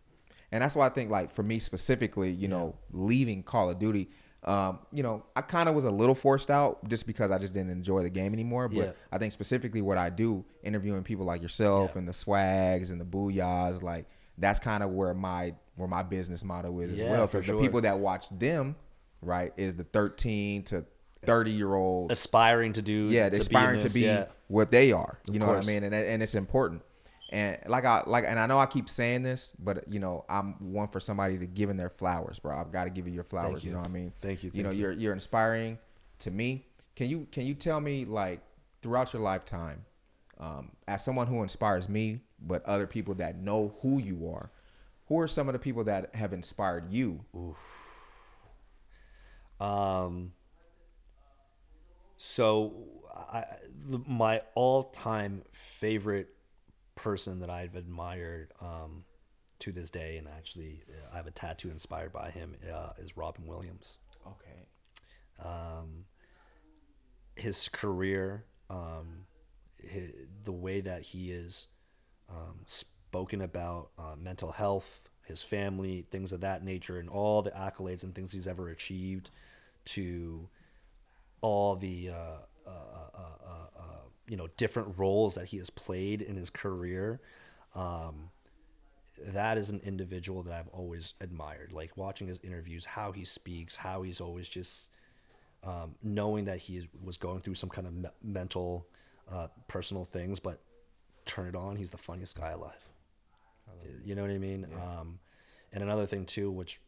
And 0.51 0.61
that's 0.63 0.75
why 0.75 0.85
I 0.85 0.89
think, 0.89 1.09
like, 1.11 1.31
for 1.31 1.43
me 1.43 1.59
specifically, 1.59 2.31
you 2.31 2.47
know, 2.47 2.75
leaving 2.91 3.43
Call 3.43 3.69
of 3.69 3.79
Duty, 3.79 4.09
um, 4.43 4.79
you 4.93 5.01
know, 5.03 5.25
I 5.35 5.41
kind 5.41 5.67
of 5.67 5.73
was 5.75 5.85
a 5.85 5.91
little 5.91 6.13
forced 6.15 6.51
out 6.51 6.87
just 6.87 7.07
because 7.07 7.31
I 7.31 7.39
just 7.39 7.53
didn't 7.53 7.71
enjoy 7.71 8.03
the 8.03 8.11
game 8.11 8.31
anymore. 8.31 8.69
But 8.69 8.77
Yeah. 8.77 8.91
I 9.11 9.17
think 9.17 9.33
specifically 9.33 9.81
what 9.81 9.97
I 9.97 10.09
do, 10.11 10.45
interviewing 10.63 11.03
people 11.03 11.25
like 11.25 11.41
yourself 11.41 11.91
Yeah. 11.93 11.99
and 11.99 12.07
the 12.07 12.13
Swaggs 12.13 12.91
and 12.91 13.01
the 13.01 13.05
booyahs, 13.05 13.81
like, 13.81 14.05
that's 14.37 14.59
kind 14.59 14.83
of 14.83 14.91
where 14.91 15.13
my 15.13 15.55
where 15.77 15.87
my 15.89 16.03
business 16.03 16.43
model 16.43 16.79
is 16.79 16.91
Yeah, 16.93 17.05
as 17.05 17.09
well. 17.11 17.27
Because 17.27 17.47
the 17.47 17.59
people 17.59 17.81
that 17.81 17.99
watch 17.99 18.29
them, 18.29 18.75
right, 19.21 19.51
is 19.57 19.75
the 19.75 19.83
13 19.83 20.63
to 20.65 20.85
30 21.25 21.51
year 21.51 21.73
old. 21.73 22.11
Aspiring 22.11 22.73
to 22.73 22.81
do 22.81 23.09
Yeah, 23.09 23.25
to 23.25 23.31
be 23.31 23.35
in 23.35 23.41
aspiring 23.41 23.81
to 23.81 23.93
be 23.93 24.01
yeah. 24.01 24.25
what 24.47 24.71
they 24.71 24.91
are. 24.91 25.19
You 25.29 25.39
know 25.39 25.47
what. 25.47 25.63
I 25.63 25.65
mean? 25.65 25.83
And 25.83 25.93
and 25.93 26.23
it's 26.23 26.35
important. 26.35 26.81
And 27.29 27.57
like 27.67 27.85
I 27.85 28.03
like, 28.05 28.23
and 28.27 28.39
I 28.39 28.45
know 28.45 28.59
I 28.59 28.65
keep 28.65 28.87
saying 28.87 29.23
this, 29.23 29.53
but 29.59 29.91
you 29.91 29.99
know, 29.99 30.25
I'm 30.29 30.53
one 30.73 30.87
for 30.87 30.99
somebody 30.99 31.37
to 31.39 31.45
giving 31.45 31.75
their 31.75 31.89
flowers, 31.89 32.39
bro. 32.39 32.57
I've 32.57 32.71
got 32.71 32.83
to 32.83 32.89
give 32.89 33.07
you 33.07 33.13
your 33.13 33.23
flowers. 33.23 33.63
You. 33.63 33.69
you. 33.69 33.73
know 33.73 33.81
what 33.81 33.89
I 33.89 33.91
mean? 33.91 34.13
Thank 34.21 34.43
you, 34.43 34.51
You 34.53 34.63
know, 34.63 34.69
thank 34.69 34.79
you. 34.79 34.85
you're 34.85 34.91
you're 34.93 35.13
inspiring 35.13 35.79
to 36.19 36.31
me. 36.31 36.65
Can 36.95 37.09
you 37.09 37.27
can 37.31 37.45
you 37.45 37.55
tell 37.55 37.81
me 37.81 38.05
like 38.05 38.41
throughout 38.81 39.11
your 39.11 39.21
lifetime, 39.21 39.83
um, 40.39 40.71
as 40.87 41.03
someone 41.03 41.27
who 41.27 41.41
inspires 41.41 41.89
me, 41.89 42.21
but 42.39 42.63
other 42.65 42.85
people 42.85 43.15
that 43.15 43.37
know 43.37 43.75
who 43.81 43.99
you 43.99 44.29
are, 44.31 44.51
who 45.07 45.19
are 45.19 45.27
some 45.27 45.49
of 45.49 45.53
the 45.53 45.59
people 45.59 45.83
that 45.85 46.13
have 46.15 46.31
inspired 46.31 46.91
you? 46.91 47.25
Um, 49.59 50.33
so 52.25 52.73
I, 53.13 53.45
my 54.07 54.41
all-time 54.55 55.43
favorite 55.51 56.29
person 56.95 57.39
that 57.41 57.49
I've 57.49 57.75
admired 57.75 58.51
um, 58.59 59.05
to 59.59 59.71
this 59.71 59.89
day, 59.89 60.17
and 60.17 60.27
actually 60.27 60.81
uh, 60.89 61.13
I 61.13 61.17
have 61.17 61.27
a 61.27 61.31
tattoo 61.31 61.69
inspired 61.69 62.11
by 62.11 62.31
him, 62.31 62.55
uh, 62.73 62.93
is 62.97 63.15
Robin 63.15 63.45
Williams. 63.45 63.97
Okay. 64.25 64.67
Um, 65.43 66.05
his 67.35 67.69
career, 67.69 68.45
um, 68.69 69.25
hi 69.91 70.11
the 70.43 70.51
way 70.51 70.81
that 70.81 71.01
he 71.03 71.31
is 71.31 71.67
um, 72.29 72.59
spoken 72.65 73.41
about 73.41 73.89
uh, 73.99 74.15
mental 74.17 74.51
health, 74.51 75.09
his 75.25 75.43
family, 75.43 76.05
things 76.09 76.31
of 76.31 76.41
that 76.41 76.63
nature, 76.63 76.97
and 76.97 77.09
all 77.09 77.41
the 77.41 77.51
accolades 77.51 78.03
and 78.03 78.15
things 78.15 78.31
he's 78.31 78.47
ever 78.47 78.69
achieved, 78.69 79.29
to 79.85 80.49
all 81.45 81.75
the 81.75 82.09
uh, 82.09 82.13
uh, 82.65 82.69
uh, 82.69 83.19
uh, 83.45 83.67
uh, 83.77 83.99
you 84.27 84.35
know 84.35 84.47
different 84.57 84.97
roles 84.97 85.35
that 85.35 85.45
he 85.45 85.57
has 85.57 85.69
played 85.69 86.23
in 86.23 86.35
his 86.35 86.49
career. 86.49 87.21
Um, 87.75 88.31
that 89.27 89.55
is 89.59 89.69
an 89.69 89.79
individual 89.83 90.41
that 90.41 90.53
I've 90.53 90.67
always 90.69 91.13
admired. 91.21 91.71
Like 91.71 91.95
watching 91.97 92.25
his 92.27 92.39
interviews, 92.39 92.83
how 92.83 93.11
he 93.11 93.23
speaks, 93.23 93.75
how 93.75 94.01
he's 94.01 94.19
always 94.19 94.47
just 94.47 94.89
um, 95.63 95.93
knowing 96.01 96.45
that 96.45 96.57
he 96.57 96.77
is, 96.77 96.87
was 97.03 97.15
going 97.15 97.41
through 97.41 97.55
some 97.55 97.69
kind 97.69 97.85
of 97.85 97.93
me- 97.93 98.09
mental, 98.23 98.87
uh, 99.31 99.47
personal 99.67 100.03
things, 100.03 100.39
but 100.39 100.59
turn 101.25 101.47
it 101.47 101.55
on, 101.55 101.75
he's 101.75 101.91
the 101.91 101.97
funniest 101.97 102.35
guy 102.39 102.51
alive. 102.51 102.89
You 104.03 104.15
know 104.15 104.23
what 104.23 104.31
I 104.31 104.37
mean? 104.39 104.65
Um, 104.99 105.19
and 105.73 105.83
another 105.83 106.07
thing 106.07 106.25
too, 106.25 106.49
which 106.51 106.79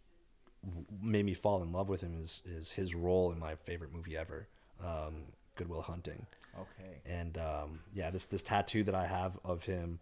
made 1.02 1.26
me 1.26 1.34
fall 1.34 1.62
in 1.62 1.72
love 1.72 1.90
with 1.90 2.02
him, 2.02 2.18
is 2.20 2.42
is 2.46 2.72
his 2.72 2.96
role 2.96 3.32
in 3.32 3.40
my 3.40 3.56
favorite 3.56 3.94
movie 3.94 4.18
ever, 4.18 4.48
um, 4.84 5.24
Good 5.56 5.70
Will 5.70 5.82
Hunting. 5.82 6.26
Okay. 6.56 7.02
And 7.06 7.38
um, 7.38 7.80
yeah, 7.94 8.10
this 8.10 8.26
this 8.26 8.44
tattoo 8.44 8.84
that 8.84 8.96
I 8.96 9.06
have 9.06 9.38
of 9.44 9.64
him 9.64 10.00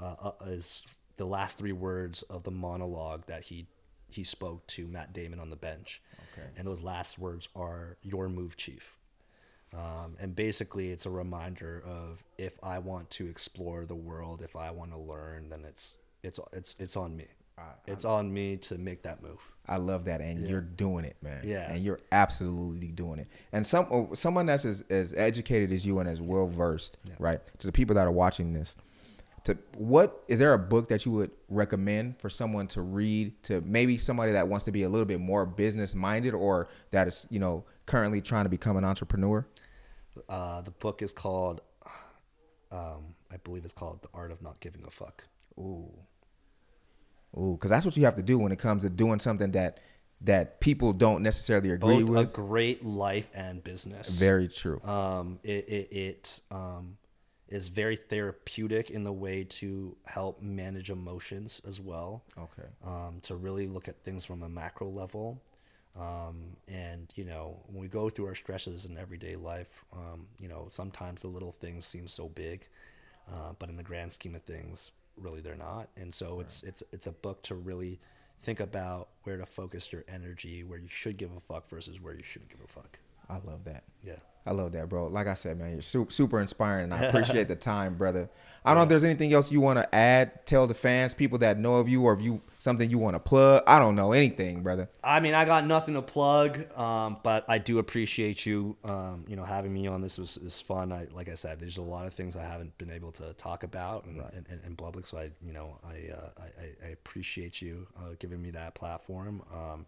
uh, 0.00 0.14
uh, 0.20 0.32
is 0.46 0.82
the 1.16 1.26
last 1.26 1.58
three 1.58 1.72
words 1.72 2.22
of 2.22 2.42
the 2.42 2.50
monologue 2.50 3.26
that 3.26 3.44
he 3.44 3.66
he 4.08 4.24
spoke 4.24 4.66
to 4.68 4.86
Matt 4.86 5.12
Damon 5.12 5.38
on 5.38 5.50
the 5.50 5.56
bench. 5.56 6.00
Okay. 6.32 6.46
And 6.56 6.66
those 6.66 6.82
last 6.82 7.18
words 7.18 7.48
are 7.54 7.96
"Your 8.02 8.28
move, 8.28 8.56
chief." 8.56 8.96
Um, 9.74 10.16
and 10.18 10.34
basically, 10.34 10.90
it's 10.92 11.04
a 11.04 11.10
reminder 11.10 11.82
of 11.84 12.24
if 12.38 12.54
I 12.62 12.78
want 12.78 13.10
to 13.10 13.26
explore 13.26 13.84
the 13.84 13.94
world, 13.94 14.42
if 14.42 14.56
I 14.56 14.70
want 14.70 14.92
to 14.92 14.98
learn, 14.98 15.50
then 15.50 15.64
it's 15.66 15.94
it's 16.22 16.40
it's 16.52 16.74
it's 16.78 16.96
on 16.96 17.16
me. 17.16 17.26
It's 17.86 18.04
on 18.04 18.32
me 18.32 18.56
to 18.56 18.78
make 18.78 19.02
that 19.02 19.22
move. 19.22 19.40
I 19.66 19.76
love 19.76 20.06
that, 20.06 20.20
and 20.20 20.48
you're 20.48 20.62
doing 20.62 21.04
it, 21.04 21.16
man. 21.22 21.42
Yeah. 21.44 21.70
and 21.70 21.84
you're 21.84 22.00
absolutely 22.10 22.88
doing 22.88 23.18
it. 23.18 23.28
And 23.52 23.66
some 23.66 23.86
oh, 23.90 24.10
someone 24.14 24.46
that's 24.46 24.64
as, 24.64 24.82
as 24.88 25.12
educated 25.14 25.72
as 25.72 25.84
you 25.84 25.98
and 25.98 26.08
as 26.08 26.22
well 26.22 26.46
versed, 26.46 26.96
right? 27.18 27.40
To 27.58 27.66
the 27.66 27.72
people 27.72 27.94
that 27.94 28.06
are 28.06 28.12
watching 28.12 28.52
this, 28.52 28.76
to 29.44 29.58
what 29.76 30.24
is 30.26 30.38
there 30.38 30.54
a 30.54 30.58
book 30.58 30.88
that 30.88 31.04
you 31.04 31.12
would 31.12 31.30
recommend 31.48 32.18
for 32.18 32.30
someone 32.30 32.66
to 32.68 32.80
read? 32.80 33.42
To 33.44 33.60
maybe 33.60 33.98
somebody 33.98 34.32
that 34.32 34.48
wants 34.48 34.64
to 34.66 34.72
be 34.72 34.84
a 34.84 34.88
little 34.88 35.06
bit 35.06 35.20
more 35.20 35.44
business 35.44 35.94
minded, 35.94 36.32
or 36.32 36.68
that 36.90 37.06
is 37.06 37.26
you 37.28 37.38
know 37.38 37.64
currently 37.84 38.22
trying 38.22 38.44
to 38.44 38.50
become 38.50 38.76
an 38.76 38.84
entrepreneur. 38.84 39.46
Uh, 40.28 40.62
the 40.62 40.72
book 40.72 41.00
is 41.00 41.12
called, 41.12 41.60
um, 42.72 43.14
I 43.30 43.36
believe 43.44 43.64
it's 43.64 43.74
called 43.74 44.02
"The 44.02 44.08
Art 44.14 44.32
of 44.32 44.40
Not 44.40 44.60
Giving 44.60 44.82
a 44.86 44.90
Fuck." 44.90 45.24
Ooh, 45.58 45.92
ooh, 47.36 47.52
because 47.52 47.70
that's 47.70 47.84
what 47.84 47.96
you 47.96 48.04
have 48.04 48.16
to 48.16 48.22
do 48.22 48.38
when 48.38 48.52
it 48.52 48.58
comes 48.58 48.82
to 48.82 48.90
doing 48.90 49.18
something 49.18 49.52
that 49.52 49.78
that 50.20 50.60
people 50.60 50.92
don't 50.92 51.22
necessarily 51.22 51.70
agree 51.70 52.02
Both 52.02 52.30
a 52.30 52.32
great 52.32 52.84
life 52.84 53.30
and 53.34 53.62
business. 53.62 54.18
Very 54.18 54.48
true. 54.48 54.80
um, 54.82 55.38
it 55.42 55.68
it, 55.68 55.92
it 55.92 56.40
um, 56.50 56.98
is 57.48 57.68
very 57.68 57.96
therapeutic 57.96 58.90
in 58.90 59.04
the 59.04 59.12
way 59.12 59.44
to 59.44 59.96
help 60.04 60.42
manage 60.42 60.90
emotions 60.90 61.62
as 61.66 61.80
well. 61.80 62.24
Okay. 62.36 62.68
Um, 62.84 63.20
to 63.22 63.36
really 63.36 63.66
look 63.66 63.88
at 63.88 64.02
things 64.04 64.24
from 64.24 64.42
a 64.42 64.48
macro 64.48 64.88
level. 64.88 65.40
Um, 65.98 66.56
and 66.68 67.12
you 67.16 67.24
know, 67.24 67.60
when 67.66 67.80
we 67.80 67.88
go 67.88 68.08
through 68.08 68.26
our 68.26 68.34
stresses 68.34 68.84
in 68.86 68.98
everyday 68.98 69.36
life, 69.36 69.84
um, 69.92 70.26
you 70.38 70.48
know, 70.48 70.66
sometimes 70.68 71.22
the 71.22 71.28
little 71.28 71.52
things 71.52 71.86
seem 71.86 72.06
so 72.06 72.28
big, 72.28 72.66
uh, 73.28 73.52
but 73.58 73.68
in 73.68 73.76
the 73.76 73.82
grand 73.82 74.12
scheme 74.12 74.34
of 74.34 74.42
things, 74.42 74.92
really 75.20 75.40
they're 75.40 75.56
not. 75.56 75.88
And 75.96 76.12
so 76.12 76.40
it's 76.40 76.62
it's 76.62 76.82
it's 76.92 77.06
a 77.06 77.12
book 77.12 77.42
to 77.44 77.54
really 77.54 78.00
think 78.42 78.60
about 78.60 79.08
where 79.24 79.36
to 79.36 79.46
focus 79.46 79.92
your 79.92 80.04
energy, 80.08 80.64
where 80.64 80.78
you 80.78 80.88
should 80.88 81.16
give 81.16 81.34
a 81.36 81.40
fuck 81.40 81.68
versus 81.68 82.00
where 82.00 82.14
you 82.14 82.22
shouldn't 82.22 82.50
give 82.50 82.60
a 82.62 82.68
fuck. 82.68 82.98
I 83.28 83.38
love 83.46 83.64
that. 83.64 83.84
Yeah. 84.02 84.16
I 84.48 84.52
love 84.52 84.72
that, 84.72 84.88
bro. 84.88 85.08
Like 85.08 85.26
I 85.26 85.34
said, 85.34 85.58
man, 85.58 85.72
you're 85.72 85.82
super, 85.82 86.10
super 86.10 86.40
inspiring, 86.40 86.84
and 86.84 86.94
I 86.94 87.02
appreciate 87.04 87.48
the 87.48 87.56
time, 87.56 87.96
brother. 87.96 88.30
I 88.64 88.70
don't 88.70 88.78
know 88.78 88.82
if 88.84 88.88
there's 88.88 89.04
anything 89.04 89.32
else 89.32 89.52
you 89.52 89.60
want 89.60 89.78
to 89.78 89.94
add. 89.94 90.46
Tell 90.46 90.66
the 90.66 90.74
fans, 90.74 91.14
people 91.14 91.38
that 91.38 91.58
know 91.58 91.76
of 91.76 91.88
you, 91.88 92.02
or 92.02 92.14
if 92.14 92.22
you 92.22 92.40
something 92.58 92.88
you 92.88 92.98
want 92.98 93.14
to 93.14 93.20
plug. 93.20 93.62
I 93.66 93.78
don't 93.78 93.94
know 93.94 94.12
anything, 94.12 94.62
brother. 94.62 94.88
I 95.04 95.20
mean, 95.20 95.34
I 95.34 95.44
got 95.44 95.66
nothing 95.66 95.94
to 95.94 96.02
plug, 96.02 96.70
um, 96.76 97.18
but 97.22 97.44
I 97.48 97.58
do 97.58 97.78
appreciate 97.78 98.46
you. 98.46 98.76
Um, 98.84 99.24
you 99.28 99.36
know, 99.36 99.44
having 99.44 99.72
me 99.72 99.86
on 99.86 100.00
this 100.00 100.18
was 100.18 100.38
is 100.38 100.60
fun. 100.60 100.92
I 100.92 101.06
like 101.12 101.28
I 101.28 101.34
said, 101.34 101.60
there's 101.60 101.78
a 101.78 101.82
lot 101.82 102.06
of 102.06 102.14
things 102.14 102.34
I 102.34 102.42
haven't 102.42 102.76
been 102.78 102.90
able 102.90 103.12
to 103.12 103.34
talk 103.34 103.62
about 103.64 104.06
in, 104.06 104.16
in, 104.16 104.46
in, 104.50 104.60
in 104.66 104.76
public, 104.76 105.06
so 105.06 105.18
I, 105.18 105.30
you 105.44 105.52
know, 105.52 105.78
I 105.84 106.12
uh, 106.12 106.30
I, 106.38 106.86
I 106.86 106.88
appreciate 106.90 107.60
you 107.60 107.86
uh, 107.98 108.14
giving 108.18 108.40
me 108.40 108.50
that 108.52 108.74
platform. 108.74 109.42
Um, 109.52 109.86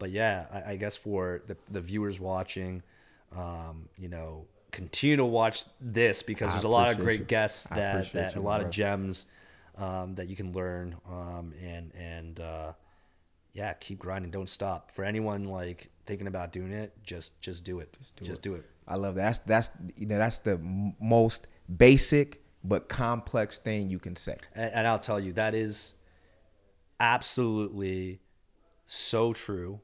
but 0.00 0.10
yeah, 0.10 0.46
I, 0.52 0.72
I, 0.72 0.76
guess 0.76 0.96
for 0.96 1.42
the 1.46 1.56
the 1.70 1.80
viewers 1.80 2.18
watching, 2.18 2.82
um, 3.36 3.88
you 3.96 4.08
know, 4.08 4.46
continue 4.70 5.16
to 5.16 5.24
watch 5.24 5.64
this 5.80 6.22
because 6.22 6.52
there's 6.52 6.64
a 6.64 6.68
lot 6.68 6.90
of 6.90 6.98
great 6.98 7.20
you. 7.20 7.26
guests 7.26 7.64
that 7.74 8.12
that 8.12 8.34
you, 8.34 8.40
a 8.40 8.42
lot 8.42 8.60
bro. 8.60 8.68
of 8.68 8.72
gems 8.72 9.26
um, 9.76 10.14
that 10.14 10.28
you 10.28 10.36
can 10.36 10.52
learn 10.52 10.96
um, 11.10 11.52
and 11.62 11.92
and 11.94 12.40
uh, 12.40 12.72
yeah, 13.52 13.72
keep 13.74 13.98
grinding, 13.98 14.30
don't 14.30 14.50
stop. 14.50 14.90
For 14.90 15.04
anyone 15.04 15.44
like 15.44 15.90
thinking 16.06 16.26
about 16.26 16.52
doing 16.52 16.72
it, 16.72 16.92
just 17.02 17.40
just 17.40 17.64
do 17.64 17.80
it. 17.80 17.94
Just 17.98 18.16
do, 18.16 18.24
just 18.24 18.40
it. 18.40 18.42
do 18.42 18.54
it. 18.54 18.64
I 18.86 18.96
love 18.96 19.14
that. 19.16 19.22
That's 19.22 19.38
that's 19.40 19.70
you 19.96 20.06
know 20.06 20.18
that's 20.18 20.40
the 20.40 20.52
m- 20.52 20.94
most 21.00 21.46
basic 21.76 22.42
but 22.62 22.88
complex 22.88 23.58
thing 23.58 23.90
you 23.90 23.98
can 23.98 24.16
say. 24.16 24.36
And, 24.54 24.72
and 24.72 24.86
I'll 24.86 24.98
tell 24.98 25.18
you 25.18 25.32
that 25.34 25.54
is 25.54 25.94
absolutely 26.98 28.20
so 28.86 29.32
true 29.32 29.80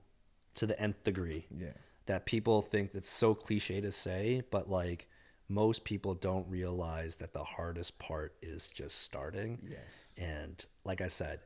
to 0.54 0.66
the 0.66 0.78
nth 0.80 1.02
degree. 1.04 1.46
Yeah. 1.56 1.68
That 2.06 2.24
people 2.24 2.62
think 2.62 2.90
it's 2.94 3.10
so 3.10 3.34
cliche 3.34 3.80
to 3.80 3.90
say, 3.92 4.42
but 4.50 4.70
like 4.70 5.08
most 5.48 5.84
people 5.84 6.14
don't 6.14 6.48
realize 6.48 7.16
that 7.16 7.32
the 7.32 7.44
hardest 7.44 7.98
part 7.98 8.34
is 8.42 8.68
just 8.68 9.02
starting. 9.02 9.58
Yes. 9.62 9.78
And 10.16 10.64
like 10.84 11.00
I 11.00 11.08
said, 11.08 11.40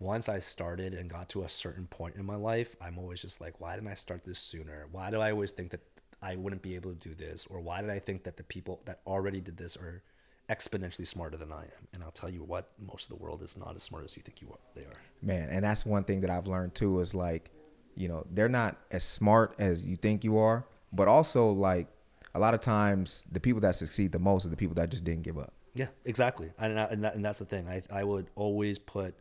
once 0.00 0.28
I 0.28 0.38
started 0.38 0.94
and 0.94 1.10
got 1.10 1.28
to 1.30 1.42
a 1.42 1.48
certain 1.48 1.86
point 1.86 2.16
in 2.16 2.24
my 2.24 2.36
life, 2.36 2.76
I'm 2.80 2.98
always 2.98 3.20
just 3.20 3.40
like, 3.40 3.60
why 3.60 3.74
didn't 3.74 3.90
I 3.90 3.94
start 3.94 4.24
this 4.24 4.38
sooner? 4.38 4.86
Why 4.92 5.10
do 5.10 5.20
I 5.20 5.30
always 5.30 5.50
think 5.50 5.70
that 5.72 5.80
I 6.22 6.36
wouldn't 6.36 6.62
be 6.62 6.74
able 6.74 6.90
to 6.92 7.08
do 7.08 7.14
this? 7.14 7.46
Or 7.50 7.60
why 7.60 7.80
did 7.80 7.90
I 7.90 7.98
think 7.98 8.24
that 8.24 8.36
the 8.36 8.44
people 8.44 8.80
that 8.84 9.00
already 9.06 9.40
did 9.40 9.56
this 9.56 9.76
are 9.76 10.02
exponentially 10.48 11.06
smarter 11.06 11.36
than 11.36 11.52
I 11.52 11.62
am? 11.62 11.88
And 11.92 12.02
I'll 12.02 12.10
tell 12.10 12.30
you 12.30 12.44
what, 12.44 12.70
most 12.78 13.10
of 13.10 13.16
the 13.16 13.22
world 13.22 13.42
is 13.42 13.56
not 13.56 13.74
as 13.74 13.82
smart 13.82 14.04
as 14.04 14.16
you 14.16 14.22
think 14.22 14.40
you 14.40 14.48
are. 14.50 14.58
They 14.74 14.82
are. 14.82 15.00
Man, 15.20 15.48
and 15.50 15.64
that's 15.64 15.84
one 15.84 16.04
thing 16.04 16.20
that 16.20 16.30
I've 16.30 16.46
learned 16.46 16.74
too 16.74 17.00
is 17.00 17.14
like, 17.14 17.50
you 17.98 18.08
know, 18.08 18.24
they're 18.30 18.48
not 18.48 18.76
as 18.90 19.02
smart 19.02 19.54
as 19.58 19.82
you 19.82 19.96
think 19.96 20.22
you 20.22 20.38
are, 20.38 20.64
but 20.92 21.08
also 21.08 21.50
like 21.50 21.88
a 22.34 22.38
lot 22.38 22.54
of 22.54 22.60
times 22.60 23.24
the 23.30 23.40
people 23.40 23.60
that 23.62 23.74
succeed 23.74 24.12
the 24.12 24.18
most 24.18 24.46
are 24.46 24.50
the 24.50 24.56
people 24.56 24.74
that 24.76 24.90
just 24.90 25.04
didn't 25.04 25.22
give 25.22 25.36
up. 25.36 25.52
Yeah, 25.74 25.88
exactly. 26.04 26.50
And, 26.58 26.78
and, 26.78 27.04
that, 27.04 27.14
and 27.14 27.24
that's 27.24 27.40
the 27.40 27.44
thing. 27.44 27.68
I, 27.68 27.82
I 27.90 28.04
would 28.04 28.28
always 28.36 28.78
put 28.78 29.14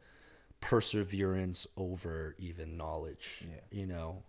perseverance 0.60 1.68
over 1.76 2.36
even 2.40 2.78
knowledge. 2.78 3.44
Yeah. 3.44 3.80
You 3.80 3.88
know, 3.88 4.24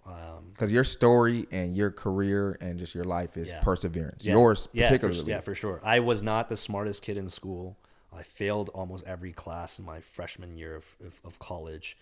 because 0.53 0.69
um, 0.71 0.75
your 0.75 0.85
story 0.85 1.47
and 1.51 1.77
your 1.77 1.91
career 1.91 2.57
and 2.61 2.79
just 2.79 2.95
your 2.95 3.05
life 3.05 3.37
is 3.37 3.51
yeah. 3.51 3.61
perseverance. 3.61 4.25
Yeah. 4.25 4.33
Yours 4.33 4.67
particularly. 4.67 5.19
Yeah 5.19 5.25
for, 5.25 5.31
yeah, 5.31 5.41
for 5.41 5.55
sure. 5.55 5.81
I 5.85 6.01
was 6.01 6.23
not 6.23 6.49
the 6.49 6.57
smartest 6.57 7.03
kid 7.03 7.17
in 7.17 7.29
school. 7.29 7.77
I 8.13 8.23
failed 8.23 8.71
almost 8.71 9.07
every 9.07 9.33
class 9.33 9.79
in 9.79 9.85
my 9.85 10.01
freshman 10.01 10.57
year 10.57 10.77
of, 10.77 10.97
of, 11.07 11.21
of 11.25 11.39
college. 11.39 11.97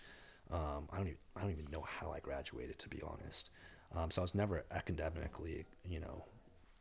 Um, 0.51 0.87
I 0.91 0.97
don't 0.97 1.07
even 1.07 1.19
I 1.35 1.41
don't 1.41 1.51
even 1.51 1.67
know 1.71 1.81
how 1.81 2.11
I 2.11 2.19
graduated 2.19 2.79
to 2.79 2.89
be 2.89 3.01
honest. 3.01 3.51
Um, 3.95 4.11
so 4.11 4.21
I 4.21 4.23
was 4.23 4.35
never 4.35 4.65
academically, 4.71 5.65
you 5.85 5.99
know, 5.99 6.25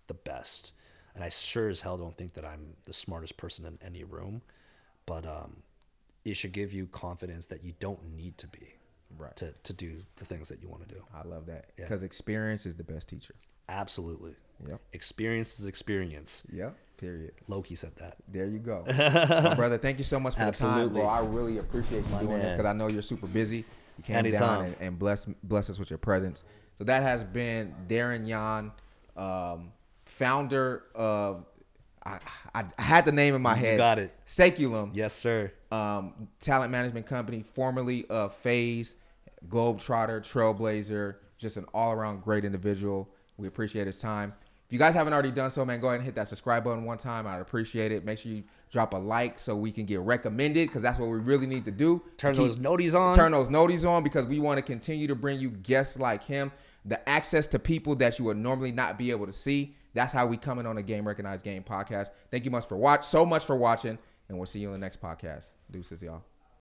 the 0.06 0.14
best. 0.14 0.72
And 1.14 1.24
I 1.24 1.28
sure 1.28 1.68
as 1.68 1.80
hell 1.80 1.97
don't 1.97 2.16
think 2.16 2.34
that 2.34 2.44
I'm 2.44 2.74
the 2.84 2.93
smartest 2.93 3.36
person 3.36 3.64
in 3.64 3.78
any 3.84 4.05
room, 4.05 4.43
but 5.06 5.24
um, 5.24 5.62
it 6.24 6.36
should 6.36 6.52
give 6.52 6.72
you 6.72 6.86
confidence 6.86 7.47
that 7.47 7.64
you 7.64 7.72
don't 7.80 8.14
need 8.14 8.36
to 8.38 8.47
be 8.48 8.74
right 9.18 9.34
to, 9.36 9.55
to 9.62 9.72
do 9.72 9.97
the 10.16 10.24
things 10.24 10.48
that 10.48 10.60
you 10.60 10.68
want 10.68 10.86
to 10.86 10.94
do. 10.94 11.02
I 11.14 11.26
love 11.26 11.47
that 11.47 11.70
because 11.76 12.02
yeah. 12.02 12.06
experience 12.06 12.66
is 12.66 12.76
the 12.76 12.84
best 12.84 13.09
teacher. 13.09 13.34
Absolutely. 13.68 14.34
Yep. 14.66 14.80
Experience 14.93 15.59
is 15.60 15.66
experience. 15.66 16.43
Yep. 16.52 16.76
Period. 16.97 17.32
Loki 17.47 17.74
said 17.74 17.94
that. 17.97 18.16
There 18.26 18.47
you 18.47 18.59
go, 18.59 18.84
my 18.88 19.55
brother. 19.55 19.76
Thank 19.76 19.98
you 19.98 20.05
so 20.05 20.18
much 20.18 20.34
for 20.34 20.40
Absolutely. 20.40 20.82
the 20.82 20.88
time, 20.88 20.94
bro. 20.94 21.06
I 21.06 21.20
really 21.20 21.59
appreciate 21.59 22.05
you 22.05 22.10
My 22.10 22.20
doing 22.20 22.30
man. 22.30 22.43
this 22.43 22.52
because 22.52 22.64
I 22.64 22.72
know 22.72 22.88
you're 22.88 23.02
super 23.02 23.26
busy. 23.26 23.59
You 23.98 24.05
came 24.05 24.16
Anytime. 24.16 24.40
down 24.40 24.64
and, 24.64 24.76
and 24.80 24.98
bless 24.98 25.26
bless 25.43 25.68
us 25.68 25.78
with 25.78 25.90
your 25.90 25.98
presence. 25.98 26.44
So 26.78 26.84
that 26.84 27.02
has 27.02 27.22
been 27.22 27.74
Darren 27.86 28.26
Yan. 28.26 28.72
Um, 29.16 29.72
founder 30.06 30.84
of 30.94 31.44
I, 32.06 32.20
I, 32.55 32.82
had 32.82 33.05
the 33.05 33.12
name 33.12 33.34
in 33.34 33.43
my 33.43 33.55
head. 33.55 33.72
You 33.72 33.78
got 33.78 33.98
it. 33.98 34.14
Saeculum. 34.26 34.90
Yes, 34.94 35.12
sir. 35.12 35.52
Um, 35.72 36.28
talent 36.40 36.70
management 36.70 37.06
company, 37.06 37.43
formerly 37.43 38.06
of 38.06 38.34
FaZe, 38.36 38.94
Globetrotter, 39.48 40.20
Trailblazer, 40.20 41.16
just 41.38 41.56
an 41.56 41.66
all 41.74 41.93
around 41.93 42.22
great 42.22 42.44
individual. 42.44 43.10
We 43.38 43.48
appreciate 43.48 43.86
his 43.86 43.98
time. 43.98 44.32
If 44.66 44.72
you 44.72 44.80
guys 44.80 44.94
haven't 44.94 45.12
already 45.12 45.30
done 45.30 45.50
so, 45.50 45.64
man, 45.64 45.78
go 45.78 45.88
ahead 45.88 46.00
and 46.00 46.04
hit 46.04 46.16
that 46.16 46.28
subscribe 46.28 46.64
button 46.64 46.84
one 46.84 46.98
time. 46.98 47.24
I'd 47.24 47.40
appreciate 47.40 47.92
it. 47.92 48.04
Make 48.04 48.18
sure 48.18 48.32
you 48.32 48.42
drop 48.72 48.94
a 48.94 48.96
like 48.96 49.38
so 49.38 49.54
we 49.54 49.70
can 49.70 49.86
get 49.86 50.00
recommended 50.00 50.68
because 50.68 50.82
that's 50.82 50.98
what 50.98 51.08
we 51.08 51.18
really 51.18 51.46
need 51.46 51.64
to 51.66 51.70
do. 51.70 52.02
Turn 52.16 52.34
to 52.34 52.40
those 52.40 52.56
noties 52.56 52.98
on. 52.98 53.14
Turn 53.14 53.30
those 53.30 53.48
noties 53.48 53.88
on 53.88 54.02
because 54.02 54.26
we 54.26 54.40
want 54.40 54.58
to 54.58 54.62
continue 54.62 55.06
to 55.06 55.14
bring 55.14 55.38
you 55.38 55.50
guests 55.50 56.00
like 56.00 56.24
him, 56.24 56.50
the 56.84 57.08
access 57.08 57.46
to 57.48 57.60
people 57.60 57.94
that 57.96 58.18
you 58.18 58.24
would 58.24 58.38
normally 58.38 58.72
not 58.72 58.98
be 58.98 59.12
able 59.12 59.26
to 59.26 59.32
see. 59.32 59.76
That's 59.94 60.12
how 60.12 60.26
we 60.26 60.36
coming 60.36 60.66
on 60.66 60.78
a 60.78 60.82
Game 60.82 61.06
Reconize 61.06 61.42
Game 61.42 61.62
podcast. 61.62 62.08
Thank 62.32 62.44
you 62.44 62.50
much 62.50 62.66
for 62.66 62.76
watch 62.76 63.06
so 63.06 63.24
much 63.24 63.44
for 63.44 63.54
watching, 63.54 63.96
and 64.28 64.36
we'll 64.36 64.46
see 64.46 64.58
you 64.58 64.66
in 64.66 64.72
the 64.72 64.78
next 64.78 65.00
podcast. 65.00 65.46
Deuces, 65.70 66.02
y'all. 66.02 66.24